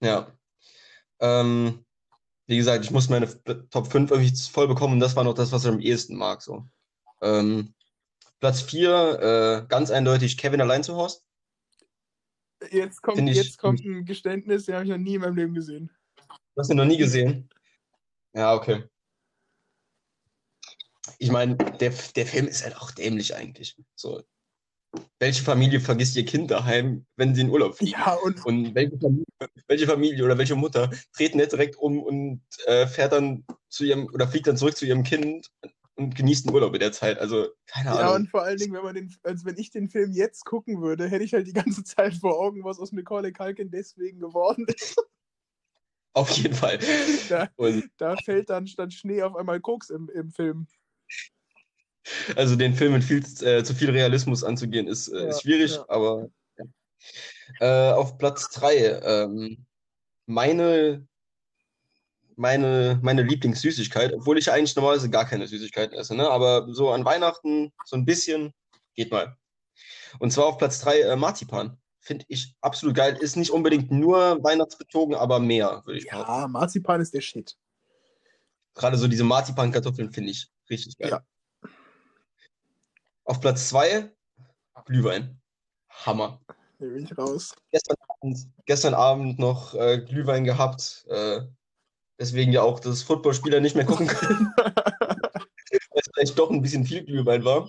Ja. 0.00 0.32
Ähm, 1.20 1.84
wie 2.46 2.56
gesagt, 2.56 2.84
ich 2.84 2.90
muss 2.90 3.08
meine 3.08 3.28
Top 3.70 3.90
5 3.90 4.10
irgendwie 4.10 4.36
voll 4.36 4.68
bekommen 4.68 4.94
und 4.94 5.00
das 5.00 5.16
war 5.16 5.24
noch 5.24 5.34
das, 5.34 5.52
was 5.52 5.64
ich 5.64 5.70
am 5.70 5.80
ehesten 5.80 6.16
mag. 6.16 6.42
So. 6.42 6.66
Ähm, 7.20 7.74
Platz 8.40 8.60
4, 8.62 9.62
äh, 9.62 9.68
ganz 9.68 9.90
eindeutig 9.90 10.36
Kevin 10.36 10.60
allein 10.60 10.82
zu 10.82 10.96
Hause. 10.96 11.20
Jetzt 12.70 13.02
kommt, 13.02 13.18
ich, 13.18 13.36
jetzt 13.36 13.58
kommt 13.58 13.84
ein 13.84 14.04
Geständnis, 14.04 14.66
den 14.66 14.74
habe 14.74 14.84
ich 14.84 14.90
noch 14.90 14.98
nie 14.98 15.14
in 15.14 15.20
meinem 15.20 15.36
Leben 15.36 15.54
gesehen. 15.54 15.90
Du 16.28 16.60
hast 16.60 16.70
ihn 16.70 16.76
noch 16.76 16.84
nie 16.84 16.96
gesehen? 16.96 17.48
Ja, 18.34 18.54
okay. 18.54 18.84
Ich 21.18 21.30
meine, 21.30 21.56
der, 21.56 21.92
der 22.16 22.26
Film 22.26 22.46
ist 22.46 22.64
halt 22.64 22.76
auch 22.76 22.90
dämlich 22.90 23.34
eigentlich. 23.34 23.76
So. 23.94 24.22
Welche 25.18 25.42
Familie 25.42 25.80
vergisst 25.80 26.16
ihr 26.16 26.24
Kind 26.24 26.50
daheim, 26.50 27.06
wenn 27.16 27.34
sie 27.34 27.42
in 27.42 27.50
Urlaub 27.50 27.76
fliegen? 27.76 27.92
Ja, 27.92 28.14
und, 28.14 28.44
und 28.44 28.74
welche, 28.74 28.98
Familie, 28.98 29.24
welche 29.66 29.86
Familie 29.86 30.24
oder 30.24 30.36
welche 30.36 30.54
Mutter 30.54 30.90
dreht 31.16 31.34
nicht 31.34 31.52
direkt 31.52 31.76
um 31.76 32.02
und 32.02 32.42
äh, 32.66 32.86
fährt 32.86 33.12
dann 33.12 33.44
zu 33.68 33.84
ihrem 33.84 34.06
oder 34.12 34.28
fliegt 34.28 34.46
dann 34.46 34.58
zurück 34.58 34.76
zu 34.76 34.84
ihrem 34.84 35.02
Kind 35.02 35.50
und 35.94 36.14
genießt 36.14 36.46
den 36.46 36.52
Urlaub 36.52 36.74
in 36.74 36.80
der 36.80 36.92
Zeit. 36.92 37.18
Also, 37.18 37.48
keine 37.66 37.90
Ahnung. 37.90 38.02
Ja, 38.02 38.14
und 38.14 38.28
vor 38.28 38.42
allen 38.42 38.58
Dingen, 38.58 38.74
wenn 38.74 38.82
man 38.82 38.94
den, 38.94 39.14
also 39.22 39.44
wenn 39.46 39.56
ich 39.56 39.70
den 39.70 39.88
Film 39.88 40.12
jetzt 40.12 40.44
gucken 40.44 40.82
würde, 40.82 41.08
hätte 41.08 41.24
ich 41.24 41.32
halt 41.32 41.46
die 41.46 41.52
ganze 41.52 41.84
Zeit 41.84 42.14
vor 42.14 42.38
Augen, 42.38 42.64
was 42.64 42.78
aus 42.78 42.92
Macaulay 42.92 43.32
Culkin 43.32 43.70
deswegen 43.70 44.18
geworden 44.18 44.66
ist. 44.68 44.96
Auf 46.14 46.30
jeden 46.30 46.54
Fall. 46.54 46.78
Da, 47.28 47.48
da, 47.96 48.16
fällt 48.16 48.50
dann 48.50 48.66
statt 48.66 48.92
Schnee 48.92 49.22
auf 49.22 49.34
einmal 49.34 49.60
Koks 49.60 49.88
im, 49.88 50.10
im 50.10 50.30
Film. 50.30 50.66
Also 52.36 52.56
den 52.56 52.74
Film 52.74 52.94
mit 52.94 53.04
viel, 53.04 53.22
äh, 53.46 53.62
zu 53.62 53.74
viel 53.74 53.90
Realismus 53.90 54.42
anzugehen, 54.42 54.88
ist, 54.88 55.08
äh, 55.08 55.28
ist 55.28 55.42
schwierig, 55.42 55.76
ja. 55.76 55.84
aber 55.88 56.28
ja. 56.58 56.64
Äh, 57.60 57.92
auf 57.92 58.18
Platz 58.18 58.50
3, 58.50 59.00
ähm, 59.04 59.66
meine 60.26 61.06
meine, 62.36 62.98
meine 63.02 63.22
Lieblingssüßigkeit, 63.22 64.12
obwohl 64.14 64.38
ich 64.38 64.50
eigentlich 64.50 64.74
normalerweise 64.76 65.10
gar 65.10 65.26
keine 65.26 65.46
Süßigkeiten 65.46 65.96
esse, 65.96 66.14
ne? 66.14 66.28
aber 66.28 66.66
so 66.72 66.90
an 66.90 67.04
Weihnachten 67.04 67.72
so 67.84 67.96
ein 67.96 68.04
bisschen 68.04 68.52
geht 68.94 69.10
mal. 69.10 69.36
Und 70.18 70.32
zwar 70.32 70.46
auf 70.46 70.58
Platz 70.58 70.80
3 70.80 71.00
äh, 71.00 71.16
Marzipan. 71.16 71.78
Finde 72.00 72.24
ich 72.28 72.54
absolut 72.60 72.96
geil. 72.96 73.16
Ist 73.20 73.36
nicht 73.36 73.52
unbedingt 73.52 73.92
nur 73.92 74.42
weihnachtsbezogen, 74.42 75.14
aber 75.14 75.38
mehr, 75.38 75.82
würde 75.84 75.98
ich 75.98 76.04
sagen. 76.04 76.24
Ja, 76.26 76.48
Marzipan 76.48 77.00
ist 77.00 77.14
der 77.14 77.20
Shit. 77.20 77.56
Gerade 78.74 78.98
so 78.98 79.06
diese 79.06 79.24
Marzipan-Kartoffeln 79.24 80.10
finde 80.10 80.32
ich 80.32 80.48
richtig 80.72 80.98
geil. 80.98 81.10
Ja. 81.10 81.70
Auf 83.24 83.40
Platz 83.40 83.68
2 83.68 84.10
Glühwein. 84.84 85.40
Hammer. 85.88 86.40
Nehme 86.78 86.98
ich 86.98 87.16
raus. 87.16 87.54
Gestern 87.70 87.96
Abend, 88.08 88.48
gestern 88.66 88.94
Abend 88.94 89.38
noch 89.38 89.74
äh, 89.74 89.98
Glühwein 90.00 90.44
gehabt. 90.44 91.06
Äh, 91.08 91.42
Deswegen 92.22 92.52
ja 92.52 92.62
auch 92.62 92.78
das 92.78 93.02
Footballspieler 93.02 93.58
nicht 93.58 93.74
mehr 93.74 93.84
gucken 93.84 94.06
können. 94.06 94.52
Weil 94.56 94.70
es 95.94 96.10
vielleicht 96.14 96.38
doch 96.38 96.50
ein 96.50 96.62
bisschen 96.62 96.86
viel 96.86 97.04
Glühwein 97.04 97.44
war. 97.44 97.68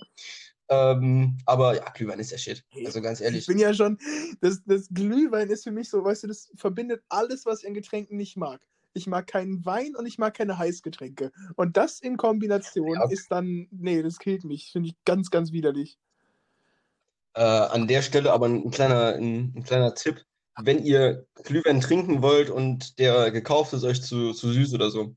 Ähm, 0.70 1.40
aber 1.48 1.76
ja, 1.76 1.90
Glühwein 1.90 2.20
ist 2.20 2.30
ja 2.32 2.38
shit. 2.38 2.64
Also 2.86 3.02
ganz 3.02 3.20
ehrlich. 3.20 3.42
Ich 3.42 3.48
bin 3.48 3.58
ja 3.58 3.74
schon, 3.74 3.98
das, 4.42 4.62
das 4.66 4.90
Glühwein 4.90 5.50
ist 5.50 5.64
für 5.64 5.72
mich 5.72 5.90
so, 5.90 6.04
weißt 6.04 6.24
du, 6.24 6.28
das 6.28 6.52
verbindet 6.56 7.04
alles, 7.10 7.48
was 7.48 7.62
ich 7.64 7.68
an 7.68 7.74
Getränken 7.74 8.16
nicht 8.16 8.38
mag. 8.38 8.62
Ich 8.94 9.08
mag 9.08 9.28
keinen 9.28 9.66
Wein 9.66 9.96
und 9.96 10.06
ich 10.06 10.18
mag 10.18 10.36
keine 10.36 10.58
Heißgetränke. 10.58 11.32
Und 11.56 11.78
das 11.78 12.00
in 12.00 12.18
Kombination 12.18 12.96
ja. 12.96 13.10
ist 13.10 13.32
dann, 13.32 13.68
nee, 13.72 14.02
das 14.02 14.20
killt 14.20 14.44
mich. 14.44 14.72
Finde 14.72 14.90
ich 14.90 14.96
ganz, 15.06 15.32
ganz 15.32 15.52
widerlich. 15.52 15.98
Äh, 17.36 17.42
an 17.42 17.88
der 17.88 18.04
Stelle 18.04 18.32
aber 18.32 18.48
ein 18.48 18.70
kleiner, 18.70 19.16
ein, 19.16 19.54
ein 19.56 19.64
kleiner 19.64 19.96
Tipp 19.96 20.24
wenn 20.62 20.84
ihr 20.84 21.26
Glühwein 21.44 21.82
trinken 21.82 22.22
wollt 22.22 22.50
und 22.50 23.00
der 23.00 23.32
gekauft 23.32 23.74
ist 23.74 23.84
euch 23.84 24.02
zu, 24.04 24.34
zu 24.34 24.52
süß 24.52 24.74
oder 24.74 24.92
so. 24.92 25.16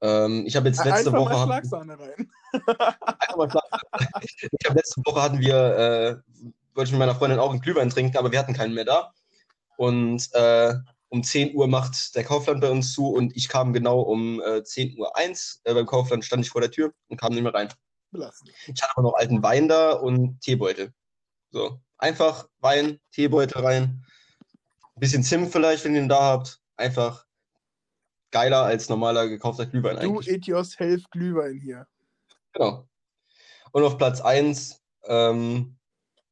Ähm, 0.00 0.44
ich 0.46 0.56
habe 0.56 0.68
jetzt 0.68 0.84
letzte 0.84 1.10
Einfach 1.10 1.20
Woche. 1.20 1.32
Mal 1.34 1.44
Schlagsahne 1.44 1.98
rein. 1.98 2.30
Einfach 2.52 3.36
mal 3.36 3.50
Schlagsahne. 3.50 4.08
Ich 4.22 4.66
habe 4.66 4.78
letzte 4.78 5.02
Woche 5.04 5.22
hatten 5.22 5.40
wir, 5.40 5.56
äh, 5.56 6.42
wollte 6.74 6.88
ich 6.88 6.92
mit 6.92 7.00
meiner 7.00 7.14
Freundin 7.14 7.38
auch 7.38 7.50
einen 7.50 7.60
Glühwein 7.60 7.90
trinken, 7.90 8.16
aber 8.16 8.30
wir 8.30 8.38
hatten 8.38 8.54
keinen 8.54 8.74
mehr 8.74 8.84
da. 8.84 9.12
Und 9.76 10.28
äh, 10.34 10.74
um 11.10 11.22
10 11.22 11.54
Uhr 11.54 11.68
macht 11.68 12.14
der 12.14 12.24
Kaufland 12.24 12.60
bei 12.60 12.70
uns 12.70 12.92
zu 12.92 13.08
und 13.08 13.36
ich 13.36 13.48
kam 13.48 13.72
genau 13.72 14.00
um 14.00 14.40
äh, 14.42 14.64
10 14.64 14.98
Uhr 14.98 15.16
1. 15.16 15.60
Äh, 15.64 15.74
beim 15.74 15.86
Kaufland 15.86 16.24
stand 16.24 16.44
ich 16.44 16.50
vor 16.50 16.60
der 16.60 16.70
Tür 16.70 16.92
und 17.08 17.20
kam 17.20 17.32
nicht 17.32 17.42
mehr 17.42 17.54
rein. 17.54 17.68
Belassen. 18.10 18.48
Ich 18.66 18.82
hatte 18.82 18.92
aber 18.96 19.02
noch 19.02 19.14
alten 19.14 19.42
Wein 19.42 19.68
da 19.68 19.92
und 19.92 20.40
Teebeutel. 20.40 20.92
So, 21.50 21.80
einfach 21.98 22.48
Wein, 22.58 22.98
Teebeutel 23.12 23.62
rein 23.62 24.04
bisschen 25.00 25.24
Zimt 25.24 25.50
vielleicht, 25.50 25.84
wenn 25.84 25.94
ihr 25.94 26.02
ihn 26.02 26.08
da 26.08 26.22
habt. 26.22 26.60
Einfach 26.76 27.26
geiler 28.30 28.62
als 28.62 28.88
normaler 28.88 29.26
gekaufter 29.28 29.66
Glühwein 29.66 29.98
eigentlich. 29.98 30.26
Du 30.26 30.32
it 30.32 30.46
yourself 30.46 31.02
Glühwein 31.10 31.58
hier. 31.58 31.86
Genau. 32.52 32.86
Und 33.72 33.82
auf 33.82 33.98
Platz 33.98 34.20
1, 34.20 34.80
ähm, 35.04 35.76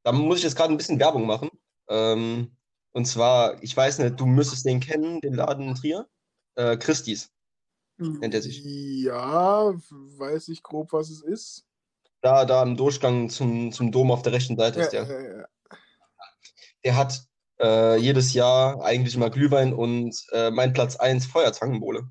da 0.04 0.12
muss 0.12 0.38
ich 0.38 0.44
jetzt 0.44 0.56
gerade 0.56 0.72
ein 0.72 0.76
bisschen 0.76 1.00
Werbung 1.00 1.26
machen. 1.26 1.50
Ähm, 1.88 2.56
und 2.92 3.07
zwar, 3.07 3.62
ich 3.62 3.77
weiß 3.77 3.98
nicht, 3.98 4.18
du 4.18 4.27
müsstest 4.27 4.64
den 4.66 4.81
kennen, 4.81 5.20
den 5.20 5.35
Laden 5.35 5.68
in 5.68 5.74
Trier. 5.74 6.09
Äh, 6.57 6.77
Christis 6.77 7.31
nennt 7.98 8.35
er 8.35 8.42
sich. 8.42 8.62
Ja, 8.64 9.72
weiß 9.72 10.48
ich 10.48 10.62
grob, 10.62 10.92
was 10.92 11.11
es 11.11 11.22
ist. 11.22 11.64
Da, 12.20 12.44
da 12.44 12.62
im 12.62 12.77
Durchgang 12.77 13.29
zum, 13.29 13.72
zum 13.72 13.92
Dom 13.92 14.11
auf 14.11 14.22
der 14.22 14.33
rechten 14.33 14.57
Seite 14.57 14.79
ja, 14.79 14.85
ist 14.85 14.92
der. 14.92 15.05
Ja, 15.05 15.38
ja. 15.38 15.48
Der 16.85 16.96
hat 16.96 17.22
äh, 17.61 17.96
jedes 17.96 18.33
Jahr 18.35 18.83
eigentlich 18.83 19.14
immer 19.14 19.31
Glühwein 19.31 19.72
und 19.72 20.16
äh, 20.33 20.51
mein 20.51 20.72
Platz 20.72 20.96
1 20.96 21.27
Feuerzangenbowle. 21.27 22.09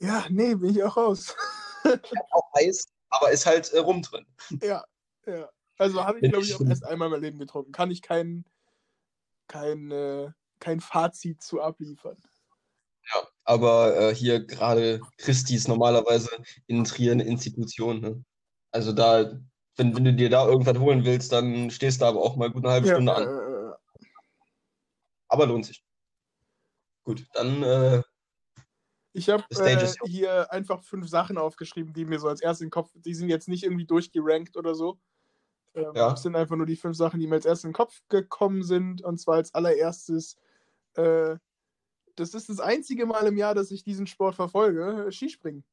Ja, 0.00 0.26
nee, 0.30 0.54
bin 0.54 0.70
ich 0.70 0.82
auch 0.82 0.96
raus. 0.96 1.34
auch 2.30 2.50
Eis, 2.54 2.86
aber 3.10 3.30
ist 3.30 3.46
halt 3.46 3.72
äh, 3.72 3.78
Rum 3.78 4.02
drin. 4.02 4.26
Ja, 4.62 4.84
ja. 5.26 5.48
Also 5.78 6.04
habe 6.04 6.18
ich, 6.20 6.30
glaube 6.30 6.44
ich, 6.44 6.54
auch 6.54 6.60
erst 6.60 6.84
einmal 6.84 7.06
in 7.06 7.12
meinem 7.12 7.22
Leben 7.22 7.38
getrunken. 7.38 7.72
Kann 7.72 7.90
ich 7.90 8.02
kein, 8.02 8.44
kein, 9.46 9.90
äh, 9.90 10.30
kein 10.58 10.80
Fazit 10.80 11.40
zu 11.42 11.60
abliefern. 11.60 12.16
Ja, 13.14 13.26
aber 13.44 13.96
äh, 13.96 14.14
hier 14.14 14.44
gerade 14.44 15.00
Christi 15.16 15.54
ist 15.54 15.68
normalerweise 15.68 16.30
in 16.66 16.84
Trier 16.84 17.12
eine 17.12 17.24
Institution. 17.24 18.00
Ne? 18.00 18.24
Also 18.72 18.92
da, 18.92 19.40
wenn, 19.76 19.96
wenn 19.96 20.04
du 20.04 20.14
dir 20.14 20.28
da 20.28 20.46
irgendwas 20.46 20.78
holen 20.78 21.04
willst, 21.04 21.32
dann 21.32 21.70
stehst 21.70 22.02
du 22.02 22.06
aber 22.06 22.20
auch 22.20 22.36
mal 22.36 22.50
gut 22.50 22.64
eine 22.64 22.72
halbe 22.72 22.88
Ja, 22.88 22.94
Stunde 22.94 23.14
an. 23.14 23.22
äh, 23.22 23.74
Aber 25.28 25.46
lohnt 25.46 25.64
sich. 25.66 25.82
Gut, 27.04 27.24
dann 27.32 27.62
äh, 27.62 28.02
ich 29.14 29.30
habe 29.30 29.42
äh, 29.50 29.88
hier 30.06 30.52
einfach 30.52 30.82
fünf 30.82 31.08
Sachen 31.08 31.38
aufgeschrieben, 31.38 31.92
die 31.92 32.04
mir 32.04 32.18
so 32.20 32.28
als 32.28 32.40
erstes 32.40 32.60
in 32.60 32.66
den 32.66 32.72
Kopf, 32.72 32.90
die 32.94 33.14
sind 33.14 33.28
jetzt 33.28 33.48
nicht 33.48 33.64
irgendwie 33.64 33.86
durchgerankt 33.86 34.56
oder 34.56 34.74
so. 34.74 35.00
Ähm, 35.78 35.92
Ja. 35.94 36.10
Das 36.10 36.22
sind 36.22 36.36
einfach 36.36 36.56
nur 36.56 36.66
die 36.66 36.76
fünf 36.76 36.96
Sachen, 36.96 37.20
die 37.20 37.26
mir 37.26 37.36
als 37.36 37.46
erstes 37.46 37.64
in 37.64 37.70
den 37.70 37.74
Kopf 37.76 38.00
gekommen 38.08 38.62
sind. 38.62 39.02
Und 39.02 39.18
zwar 39.18 39.36
als 39.36 39.54
allererstes, 39.54 40.36
äh, 40.94 41.36
das 42.16 42.34
ist 42.34 42.48
das 42.48 42.60
einzige 42.60 43.06
Mal 43.06 43.26
im 43.26 43.36
Jahr, 43.36 43.54
dass 43.54 43.70
ich 43.70 43.84
diesen 43.84 44.06
Sport 44.06 44.34
verfolge, 44.34 45.10
Skispringen. 45.12 45.64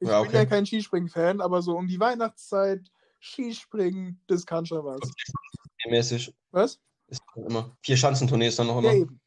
Ich 0.00 0.08
Ja, 0.08 0.20
bin 0.20 0.28
okay. 0.28 0.38
ja 0.38 0.46
kein 0.46 0.66
Skispringen-Fan, 0.66 1.40
aber 1.40 1.62
so 1.62 1.76
um 1.76 1.86
die 1.86 2.00
Weihnachtszeit, 2.00 2.90
Skispringen, 3.20 4.22
das 4.26 4.46
kann 4.46 4.64
schon 4.64 4.84
was. 4.84 5.00
mäßig 5.86 6.34
Was? 6.50 6.80
ist 7.08 7.22
immer. 7.34 7.76
Vier 7.82 7.96
Schanzentournees 7.96 8.56
dann 8.56 8.68
noch 8.68 8.82
Ja, 8.82 8.90
immer. 8.92 9.00
eben. 9.02 9.20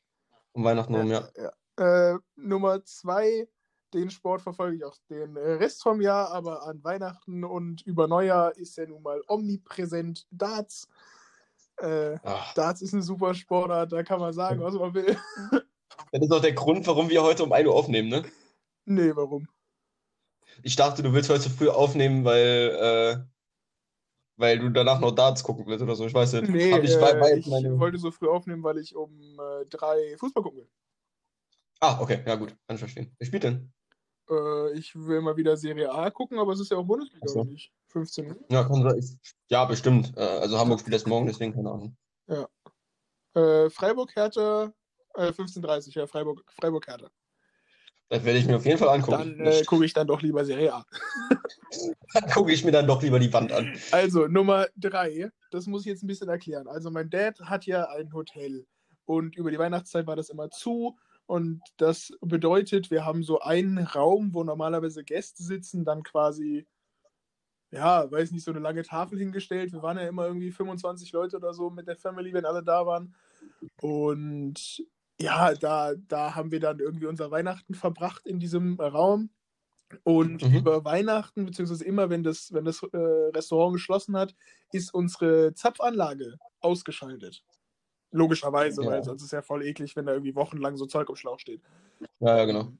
um 0.54 0.64
Weihnachten 0.64 0.96
rum, 0.96 1.10
ja. 1.12 1.30
ja. 1.36 2.14
Äh, 2.16 2.20
Nummer 2.36 2.84
zwei, 2.86 3.48
den 3.94 4.10
Sport 4.10 4.42
verfolge 4.42 4.78
ich 4.78 4.84
auch 4.84 4.98
den 5.10 5.36
äh, 5.36 5.54
Rest 5.54 5.84
vom 5.84 6.02
Jahr, 6.02 6.32
aber 6.32 6.66
an 6.68 6.84
Weihnachten 6.84 7.44
und 7.44 7.82
über 7.84 8.08
Neujahr 8.08 8.56
ist 8.58 8.78
ja 8.78 8.86
nun 8.86 9.04
mal 9.04 9.22
omnipräsent 9.28 10.28
Darts. 10.32 10.88
Äh, 11.78 12.18
Darts 12.56 12.82
ist 12.82 12.94
eine 12.94 13.04
super 13.04 13.34
Sportart, 13.34 13.92
da 13.92 14.04
kann 14.04 14.20
man 14.20 14.34
sagen, 14.34 14.62
was 14.62 14.76
man 14.76 14.94
will. 14.94 15.18
das 16.12 16.22
ist 16.22 16.32
auch 16.32 16.42
der 16.42 16.54
Grund, 16.54 16.86
warum 16.88 17.10
wir 17.10 17.24
heute 17.24 17.44
um 17.44 17.52
1 17.52 17.68
Uhr 17.68 17.76
aufnehmen, 17.76 18.10
ne? 18.10 18.24
nee, 18.86 19.16
warum? 19.16 19.48
Ich 20.62 20.76
dachte, 20.76 21.02
du 21.02 21.14
willst 21.14 21.30
heute 21.30 21.42
so 21.42 21.50
früh 21.50 21.70
aufnehmen, 21.70 22.24
weil, 22.26 22.78
äh, 22.80 23.18
weil 24.38 24.60
du 24.60 24.70
danach 24.70 25.00
noch 25.00 25.12
Darts 25.12 25.44
gucken 25.44 25.66
willst 25.66 25.84
oder 25.84 25.96
so. 25.96 26.06
Ich 26.06 26.14
weiß 26.14 26.34
nicht. 26.34 26.50
Nee, 26.50 26.78
ich, 26.80 26.96
äh, 26.96 27.38
ich 27.38 27.48
meine... 27.48 27.80
wollte 27.80 27.98
so 27.98 28.12
früh 28.12 28.28
aufnehmen, 28.28 28.64
weil 28.64 28.78
ich 28.78 28.96
um 28.96 29.40
äh, 29.40 29.66
drei 29.66 30.16
Fußball 30.18 30.44
gucken 30.44 30.60
will. 30.60 30.70
Ah, 31.80 32.00
okay, 32.00 32.24
ja 32.26 32.36
gut, 32.36 32.56
kann 32.66 32.76
ich 32.76 32.80
verstehen. 32.80 33.14
Wer 33.18 33.28
spielt 33.28 33.44
denn? 33.44 33.74
Äh, 34.30 34.74
ich 34.78 34.96
will 34.96 35.22
mal 35.22 35.36
wieder 35.38 35.58
Serie 35.58 35.92
A 35.92 36.10
gucken, 36.10 36.40
aber 36.40 36.54
es 36.54 36.60
ist 36.60 36.72
ja 36.72 36.78
auch 36.78 36.86
Bundesliga, 36.86 37.28
so. 37.28 37.44
nicht? 37.44 37.72
15 37.88 38.28
Uhr. 38.32 38.38
Ja, 38.50 38.64
kann 38.64 38.82
sein. 38.84 39.20
Ja, 39.50 39.66
bestimmt. 39.66 40.14
Äh, 40.18 40.22
Also 40.22 40.58
Hamburg 40.58 40.80
spielt 40.80 40.94
erst 40.94 41.08
morgen, 41.08 41.28
deswegen 41.28 41.54
keine 41.54 41.70
Ahnung. 41.72 41.96
Äh, 43.36 43.70
Freiburg-Hertha, 43.70 44.72
äh, 45.16 45.28
15.30 45.32 45.96
ja, 45.98 46.08
Freiburg- 46.08 46.44
Freiburg-Hertha. 46.60 47.10
Das 48.10 48.24
werde 48.24 48.38
ich 48.38 48.46
mir 48.46 48.58
auf 48.58 48.66
jeden 48.66 48.78
Fall 48.78 48.90
angucken. 48.90 49.38
Dann 49.40 49.48
äh, 49.48 49.64
gucke 49.64 49.86
ich 49.86 49.94
dann 49.94 50.06
doch 50.08 50.22
lieber 50.22 50.46
Serie 50.46 50.74
A. 50.74 50.86
Dann 52.14 52.30
gucke 52.30 52.52
ich 52.54 52.64
mir 52.64 52.72
dann 52.72 52.86
doch 52.86 53.02
lieber 53.02 53.18
die 53.18 53.34
Wand 53.34 53.52
an. 53.52 53.76
Also, 53.92 54.28
Nummer 54.28 54.68
drei, 54.78 55.32
das 55.50 55.66
muss 55.66 55.82
ich 55.82 55.88
jetzt 55.88 56.04
ein 56.04 56.08
bisschen 56.08 56.30
erklären. 56.30 56.68
Also, 56.68 56.92
mein 56.92 57.10
Dad 57.10 57.40
hat 57.40 57.66
ja 57.66 57.86
ein 57.90 58.14
Hotel 58.14 58.68
und 59.06 59.36
über 59.36 59.50
die 59.50 59.58
Weihnachtszeit 59.58 60.06
war 60.06 60.16
das 60.16 60.30
immer 60.30 60.52
zu. 60.52 60.96
Und 61.26 61.62
das 61.78 62.12
bedeutet, 62.22 62.92
wir 62.92 63.06
haben 63.06 63.24
so 63.24 63.40
einen 63.40 63.80
Raum, 63.80 64.34
wo 64.34 64.44
normalerweise 64.44 65.04
Gäste 65.04 65.44
sitzen, 65.44 65.86
dann 65.86 66.04
quasi, 66.04 66.68
ja, 67.72 68.10
weiß 68.12 68.32
nicht, 68.32 68.44
so 68.44 68.52
eine 68.52 68.60
lange 68.60 68.84
Tafel 68.84 69.18
hingestellt. 69.20 69.72
Wir 69.74 69.82
waren 69.82 69.98
ja 69.98 70.08
immer 70.08 70.28
irgendwie 70.28 70.52
25 70.52 71.12
Leute 71.12 71.38
oder 71.38 71.54
so 71.54 71.70
mit 71.70 71.88
der 71.88 71.96
Family, 71.98 72.34
wenn 72.34 72.46
alle 72.46 72.64
da 72.64 72.86
waren. 72.86 73.16
Und 73.82 74.84
ja, 75.20 75.54
da, 75.56 75.96
da 75.96 76.36
haben 76.36 76.52
wir 76.52 76.60
dann 76.60 76.80
irgendwie 76.80 77.08
unser 77.08 77.32
Weihnachten 77.32 77.74
verbracht 77.76 78.26
in 78.28 78.40
diesem 78.40 78.80
Raum. 78.80 79.32
Und 80.04 80.44
Mhm. 80.44 80.58
über 80.58 80.86
Weihnachten, 80.86 81.46
beziehungsweise 81.46 81.86
immer, 81.86 82.10
wenn 82.10 82.24
das, 82.24 82.54
wenn 82.54 82.66
das 82.66 82.84
äh, 82.84 82.98
Restaurant 82.98 83.74
geschlossen 83.76 84.18
hat, 84.18 84.36
ist 84.72 84.94
unsere 84.94 85.54
Zapfanlage 85.54 86.40
ausgeschaltet. 86.62 87.44
Logischerweise, 88.14 88.84
Ja. 88.84 88.92
weil 88.92 89.04
sonst 89.04 89.24
ist 89.24 89.34
ja 89.34 89.42
voll 89.42 89.66
eklig, 89.66 89.96
wenn 89.96 90.06
da 90.06 90.14
irgendwie 90.14 90.36
wochenlang 90.36 90.78
so 90.78 90.86
Zeug 90.86 91.10
im 91.10 91.16
Schlauch 91.16 91.40
steht. 91.40 91.62
Ja, 92.20 92.38
ja, 92.38 92.46
genau. 92.46 92.72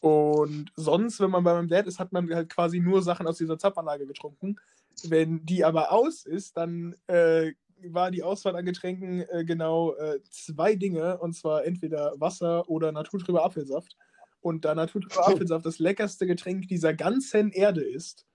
Und 0.00 0.72
sonst, 0.76 1.20
wenn 1.20 1.30
man 1.30 1.44
bei 1.44 1.52
meinem 1.52 1.68
Dad 1.68 1.86
ist, 1.86 1.98
hat 1.98 2.12
man 2.12 2.32
halt 2.34 2.48
quasi 2.48 2.80
nur 2.80 3.02
Sachen 3.02 3.26
aus 3.26 3.38
dieser 3.38 3.58
Zapfanlage 3.58 4.06
getrunken. 4.06 4.56
Wenn 5.04 5.44
die 5.44 5.64
aber 5.64 5.92
aus 5.92 6.24
ist, 6.24 6.56
dann 6.56 6.94
äh, 7.06 7.52
war 7.88 8.10
die 8.10 8.22
Auswahl 8.22 8.56
an 8.56 8.64
Getränken 8.64 9.22
äh, 9.28 9.44
genau 9.44 9.94
äh, 9.94 10.20
zwei 10.30 10.74
Dinge, 10.76 11.18
und 11.18 11.34
zwar 11.34 11.64
entweder 11.64 12.14
Wasser 12.18 12.68
oder 12.68 12.92
naturtrüber 12.92 13.44
Apfelsaft. 13.44 13.96
Und 14.40 14.64
da 14.64 14.74
naturtrüber 14.74 15.26
Apfelsaft 15.28 15.66
das 15.66 15.78
leckerste 15.78 16.26
Getränk 16.26 16.68
dieser 16.68 16.94
ganzen 16.94 17.50
Erde 17.50 17.82
ist, 17.82 18.26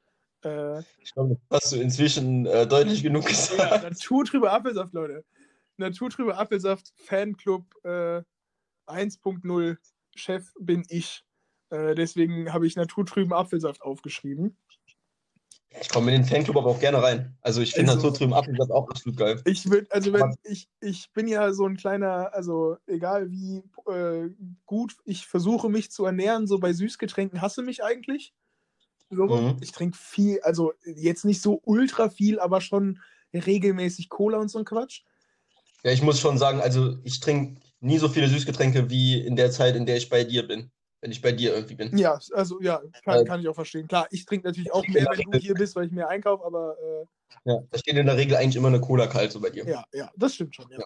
äh, 0.43 0.79
Ich 1.01 1.13
glaube, 1.13 1.37
das 1.49 1.63
hast 1.63 1.71
du 1.73 1.77
inzwischen 1.77 2.45
äh, 2.45 2.67
deutlich 2.67 3.03
genug 3.03 3.23
ja, 3.23 3.29
gesagt. 3.29 3.83
naturtrüber 3.83 4.53
Apfelsaft, 4.53 4.93
Leute. 4.93 5.25
Naturtrüber 5.77 6.37
Apfelsaft, 6.37 6.93
Fanclub 6.95 7.65
äh, 7.83 8.21
1.0, 8.87 9.77
Chef 10.15 10.53
bin 10.59 10.83
ich. 10.89 11.23
Äh, 11.69 11.95
deswegen 11.95 12.51
habe 12.53 12.65
ich 12.65 12.75
naturtrüben 12.75 13.33
Apfelsaft 13.33 13.81
aufgeschrieben. 13.81 14.57
Ich 15.81 15.89
komme 15.89 16.11
in 16.15 16.21
den 16.23 16.27
Fanclub 16.27 16.57
aber 16.57 16.67
auch 16.71 16.79
gerne 16.79 17.03
rein. 17.03 17.37
Also 17.41 17.61
ich 17.61 17.73
finde 17.73 17.91
Also- 17.91 18.09
das 18.09 18.13
so 18.17 18.19
drüben 18.25 18.33
Apfelsaft 18.33 18.71
auch 18.71 18.89
absolut 18.89 19.17
geil. 19.17 19.41
Ich 19.45 19.69
würde, 19.69 19.85
also 19.91 20.11
wenn 20.13 20.35
ich, 20.43 20.67
ich 20.79 21.11
bin 21.11 21.27
ja 21.27 21.53
so 21.53 21.65
ein 21.67 21.77
kleiner, 21.77 22.33
also 22.33 22.77
egal 22.87 23.29
wie 23.29 23.63
äh, 23.91 24.29
gut 24.65 24.95
ich 25.05 25.27
versuche 25.27 25.69
mich 25.69 25.91
zu 25.91 26.05
ernähren, 26.05 26.47
so 26.47 26.57
bei 26.57 26.73
Süßgetränken 26.73 27.41
hasse 27.41 27.61
mich 27.61 27.83
eigentlich. 27.83 28.33
So, 29.09 29.25
Mhm. 29.27 29.57
Ich 29.61 29.71
trinke 29.71 29.97
viel, 29.97 30.39
also 30.41 30.73
jetzt 30.83 31.25
nicht 31.25 31.41
so 31.41 31.61
ultra 31.63 32.09
viel, 32.09 32.39
aber 32.39 32.59
schon 32.61 32.99
regelmäßig 33.33 34.09
Cola 34.09 34.37
und 34.39 34.49
so 34.49 34.57
ein 34.59 34.65
Quatsch. 34.65 35.03
Ja, 35.87 35.93
ich 35.93 36.01
muss 36.01 36.19
schon 36.19 36.37
sagen, 36.37 36.59
also 36.59 36.97
ich 37.05 37.21
trinke 37.21 37.61
nie 37.79 37.97
so 37.97 38.09
viele 38.09 38.27
Süßgetränke 38.27 38.89
wie 38.89 39.21
in 39.21 39.37
der 39.37 39.51
Zeit, 39.51 39.73
in 39.77 39.85
der 39.85 39.95
ich 39.95 40.09
bei 40.09 40.25
dir 40.25 40.45
bin. 40.45 40.69
Wenn 40.99 41.11
ich 41.11 41.21
bei 41.21 41.31
dir 41.31 41.53
irgendwie 41.55 41.75
bin. 41.75 41.97
Ja, 41.97 42.19
also 42.33 42.59
ja, 42.59 42.81
kann, 43.05 43.21
Äh, 43.21 43.23
kann 43.23 43.39
ich 43.39 43.47
auch 43.47 43.55
verstehen. 43.55 43.87
Klar, 43.87 44.05
ich 44.11 44.25
trinke 44.25 44.47
natürlich 44.47 44.73
auch 44.73 44.85
mehr, 44.85 45.07
wenn 45.09 45.31
du 45.31 45.37
hier 45.37 45.53
bist, 45.53 45.77
weil 45.77 45.85
ich 45.85 45.93
mehr 45.93 46.09
einkaufe, 46.09 46.43
aber 46.43 46.75
äh, 46.77 47.05
Ja, 47.49 47.61
da 47.71 47.77
steht 47.77 47.95
in 47.95 48.05
der 48.05 48.17
Regel 48.17 48.35
eigentlich 48.35 48.57
immer 48.57 48.67
eine 48.67 48.81
Cola 48.81 49.07
kalt 49.07 49.31
so 49.31 49.39
bei 49.39 49.49
dir. 49.49 49.65
ja, 49.65 49.85
ja, 49.93 50.11
das 50.17 50.35
stimmt 50.35 50.55
schon, 50.55 50.69
ja. 50.71 50.79
Ja. 50.79 50.85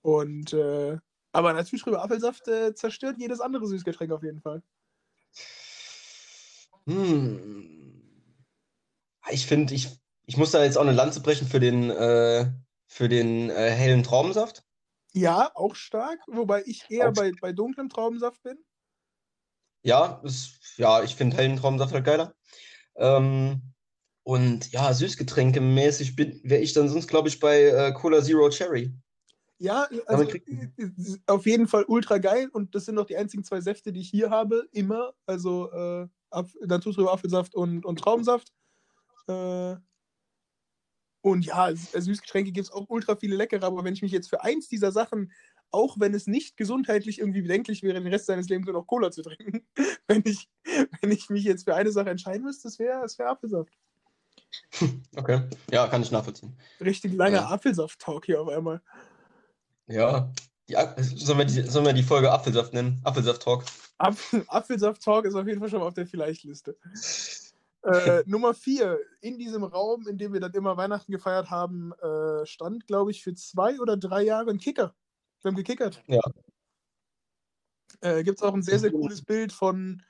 Und 0.00 0.54
äh, 0.54 0.96
aber 1.32 1.52
naturtrüber 1.52 2.02
Apfelsaft 2.02 2.48
äh, 2.48 2.74
zerstört 2.74 3.16
jedes 3.18 3.40
andere 3.40 3.66
Süßgetränk 3.66 4.10
auf 4.10 4.22
jeden 4.22 4.40
Fall. 4.40 4.62
Hm. 6.86 8.02
Ich 9.30 9.44
finde, 9.44 9.74
ich, 9.74 9.90
ich 10.24 10.38
muss 10.38 10.50
da 10.50 10.64
jetzt 10.64 10.78
auch 10.78 10.82
eine 10.82 10.92
Lanze 10.92 11.20
brechen 11.20 11.46
für 11.46 11.60
den, 11.60 11.90
äh, 11.90 12.46
für 12.94 13.08
den 13.08 13.50
äh, 13.50 13.70
hellen 13.70 14.04
Traubensaft. 14.04 14.62
Ja, 15.14 15.50
auch 15.56 15.74
stark, 15.74 16.20
wobei 16.28 16.62
ich 16.64 16.88
eher 16.90 17.10
bei, 17.10 17.32
bei 17.40 17.52
dunklem 17.52 17.88
Traubensaft 17.88 18.40
bin. 18.44 18.56
Ja, 19.82 20.20
ist, 20.22 20.76
ja, 20.76 21.02
ich 21.02 21.16
finde 21.16 21.36
hellen 21.36 21.56
Traubensaft 21.56 21.92
halt 21.92 22.04
geiler. 22.04 22.34
Ähm, 22.94 23.62
und 24.22 24.70
ja, 24.70 24.92
Süßgetränke-mäßig 24.92 26.16
wäre 26.44 26.62
ich 26.62 26.72
dann 26.72 26.88
sonst, 26.88 27.08
glaube 27.08 27.28
ich, 27.28 27.40
bei 27.40 27.62
äh, 27.64 27.92
Cola 27.92 28.22
Zero 28.22 28.48
Cherry. 28.50 28.92
Ja, 29.58 29.88
also 30.06 30.24
kriegt- 30.26 30.48
äh, 30.48 30.68
auf 31.26 31.46
jeden 31.46 31.66
Fall 31.66 31.84
ultra 31.88 32.18
geil 32.18 32.48
und 32.52 32.76
das 32.76 32.84
sind 32.84 32.96
auch 32.98 33.06
die 33.06 33.16
einzigen 33.16 33.42
zwei 33.42 33.60
Säfte, 33.60 33.92
die 33.92 34.00
ich 34.02 34.10
hier 34.10 34.30
habe, 34.30 34.68
immer. 34.70 35.14
Also 35.26 35.72
äh, 35.72 36.06
naturtrüber 36.64 37.12
Apfelsaft 37.12 37.56
und, 37.56 37.84
und 37.84 37.98
Traubensaft. 37.98 38.52
Äh, 39.26 39.76
und 41.24 41.46
ja, 41.46 41.70
S- 41.70 41.92
Süßgetränke 41.92 42.52
gibt 42.52 42.66
es 42.66 42.72
auch 42.72 42.84
ultra 42.90 43.16
viele 43.16 43.34
leckere, 43.34 43.64
aber 43.64 43.82
wenn 43.82 43.94
ich 43.94 44.02
mich 44.02 44.12
jetzt 44.12 44.28
für 44.28 44.42
eins 44.44 44.68
dieser 44.68 44.92
Sachen, 44.92 45.32
auch 45.70 45.98
wenn 45.98 46.12
es 46.12 46.26
nicht 46.26 46.58
gesundheitlich 46.58 47.18
irgendwie 47.18 47.40
bedenklich 47.40 47.82
wäre, 47.82 47.94
den 47.98 48.06
Rest 48.12 48.26
seines 48.26 48.48
Lebens 48.50 48.66
nur 48.66 48.74
noch 48.74 48.86
Cola 48.86 49.10
zu 49.10 49.22
trinken, 49.22 49.66
wenn 50.06 50.22
ich, 50.26 50.50
wenn 51.00 51.10
ich 51.10 51.30
mich 51.30 51.44
jetzt 51.44 51.64
für 51.64 51.74
eine 51.74 51.90
Sache 51.92 52.10
entscheiden 52.10 52.44
müsste, 52.44 52.68
das 52.68 52.78
wäre 52.78 53.00
das 53.00 53.18
wär 53.18 53.30
Apfelsaft. 53.30 53.72
Okay. 55.16 55.48
Ja, 55.70 55.88
kann 55.88 56.02
ich 56.02 56.10
nachvollziehen. 56.10 56.56
Richtig 56.80 57.14
langer 57.14 57.36
Ja. 57.36 57.48
Apfelsaft-Talk 57.48 58.26
hier 58.26 58.42
auf 58.42 58.48
einmal. 58.48 58.82
Ja. 59.86 60.30
Die, 60.68 60.74
sollen, 61.02 61.38
wir 61.38 61.44
die, 61.46 61.62
sollen 61.62 61.86
wir 61.86 61.92
die 61.94 62.02
Folge 62.02 62.30
Apfelsaft 62.30 62.72
nennen? 62.74 63.00
Apfelsaft-Talk. 63.04 63.64
Apfel, 63.98 64.44
Apfelsaft-Talk 64.48 65.24
ist 65.24 65.34
auf 65.34 65.46
jeden 65.46 65.60
Fall 65.60 65.70
schon 65.70 65.80
mal 65.80 65.86
auf 65.86 65.94
der 65.94 66.06
Vielleicht-Liste. 66.06 66.76
Äh, 67.84 68.22
Nummer 68.26 68.54
vier, 68.54 68.98
in 69.20 69.38
diesem 69.38 69.64
Raum, 69.64 70.06
in 70.08 70.18
dem 70.18 70.32
wir 70.32 70.40
dann 70.40 70.52
immer 70.52 70.76
Weihnachten 70.76 71.12
gefeiert 71.12 71.50
haben, 71.50 71.92
äh, 72.00 72.46
stand, 72.46 72.86
glaube 72.86 73.10
ich, 73.10 73.22
für 73.22 73.34
zwei 73.34 73.78
oder 73.80 73.96
drei 73.96 74.22
Jahre 74.22 74.50
ein 74.50 74.58
Kicker. 74.58 74.94
Wir 75.42 75.50
haben 75.50 75.56
gekickert. 75.56 76.02
Ja. 76.06 76.22
Äh, 78.00 78.24
Gibt 78.24 78.38
es 78.38 78.42
auch 78.42 78.54
ein 78.54 78.62
sehr, 78.62 78.78
sehr 78.78 78.90
cooles 78.90 79.22
Bild 79.22 79.52
von 79.52 80.02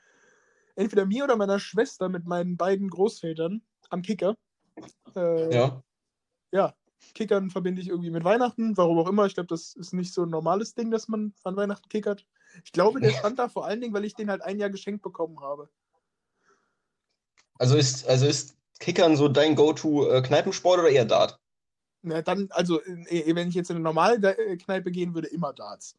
entweder 0.77 1.07
mir 1.07 1.25
oder 1.25 1.37
meiner 1.37 1.59
Schwester 1.59 2.09
mit 2.09 2.27
meinen 2.27 2.57
beiden 2.57 2.89
Großvätern 2.89 3.63
am 3.91 4.03
Kicker. 4.03 4.37
Äh, 5.15 5.55
Ja. 5.55 5.83
ja, 6.53 6.75
Kickern 7.15 7.51
verbinde 7.51 7.83
ich 7.83 7.89
irgendwie 7.89 8.11
mit 8.11 8.25
Weihnachten, 8.25 8.77
warum 8.77 8.99
auch 8.99 9.09
immer. 9.09 9.27
Ich 9.27 9.35
glaube, 9.35 9.49
das 9.49 9.75
ist 9.75 9.93
nicht 9.93 10.13
so 10.13 10.23
ein 10.23 10.31
normales 10.31 10.75
Ding, 10.75 10.91
dass 10.91 11.09
man 11.09 11.35
an 11.45 11.57
Weihnachten 11.57 11.89
kickert. 11.89 12.27
Ich 12.65 12.73
glaube, 12.73 13.01
der 13.01 13.11
stand 13.35 13.39
da 13.39 13.49
vor 13.49 13.67
allen 13.67 13.81
Dingen, 13.81 13.95
weil 13.95 14.05
ich 14.05 14.15
den 14.15 14.31
halt 14.31 14.43
ein 14.43 14.59
Jahr 14.59 14.71
geschenkt 14.71 15.03
bekommen 15.03 15.41
habe. 15.41 15.69
Also 17.59 17.77
ist, 17.77 18.07
also 18.09 18.27
ist 18.27 18.57
Kickern 18.81 19.17
so 19.17 19.29
dein 19.29 19.55
Go-To-Kneipensport 19.55 20.81
oder 20.81 20.91
eher 20.91 21.05
Dart? 21.05 21.39
Na, 22.03 22.21
dann, 22.23 22.49
also, 22.51 22.83
äh, 22.83 23.35
wenn 23.35 23.49
ich 23.49 23.55
jetzt 23.55 23.71
in 23.71 23.77
eine 23.77 23.83
normale 23.83 24.17
äh, 24.37 24.57
Kneipe 24.57 24.91
gehen 24.91 25.15
würde, 25.15 25.29
immer 25.29 25.53
Darts. 25.53 25.97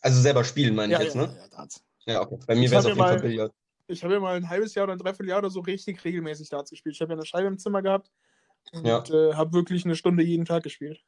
Also 0.00 0.20
selber 0.20 0.44
spielen, 0.44 0.74
meine 0.74 0.92
Ja, 0.92 1.00
ich 1.00 1.06
jetzt, 1.06 1.16
ja, 1.16 1.22
ne? 1.22 1.34
ja, 1.34 1.42
ja, 1.42 1.48
Darts. 1.48 1.84
Ja, 2.06 2.20
okay. 2.22 2.38
Bei 2.46 2.54
mir 2.54 2.70
wäre 2.70 2.80
es 2.80 2.86
auf 2.86 2.96
jeden 2.96 3.06
Fall 3.06 3.20
Billard. 3.20 3.52
Ich 3.86 4.02
habe 4.02 4.14
ja 4.14 4.20
mal 4.20 4.36
ein 4.36 4.48
halbes 4.48 4.74
Jahr 4.74 4.84
oder 4.84 4.94
ein 4.94 4.98
Dreivierteljahr 4.98 5.38
oder 5.40 5.50
so 5.50 5.60
richtig 5.60 6.02
regelmäßig 6.04 6.48
Darts 6.48 6.70
gespielt. 6.70 6.94
Ich 6.94 7.00
habe 7.02 7.12
ja 7.12 7.16
eine 7.18 7.26
Scheibe 7.26 7.48
im 7.48 7.58
Zimmer 7.58 7.82
gehabt 7.82 8.10
und 8.72 8.86
Ja. 8.86 9.04
äh, 9.10 9.34
habe 9.34 9.52
wirklich 9.52 9.84
eine 9.84 9.96
Stunde 9.96 10.22
jeden 10.22 10.46
Tag 10.46 10.62
gespielt. 10.62 11.04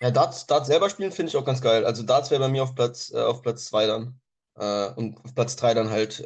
Ja, 0.00 0.10
Darts, 0.10 0.46
Darts 0.46 0.68
selber 0.68 0.88
spielen 0.88 1.12
finde 1.12 1.28
ich 1.28 1.36
auch 1.36 1.44
ganz 1.44 1.60
geil. 1.60 1.84
Also 1.84 2.02
Darts 2.02 2.30
wäre 2.30 2.40
bei 2.40 2.48
mir 2.48 2.62
auf 2.62 2.74
Platz, 2.74 3.12
äh, 3.12 3.20
auf 3.20 3.42
Platz 3.42 3.66
zwei 3.66 3.86
dann. 3.86 4.18
Äh, 4.56 4.90
und 4.94 5.22
auf 5.22 5.34
Platz 5.34 5.56
drei 5.56 5.74
dann 5.74 5.90
halt 5.90 6.20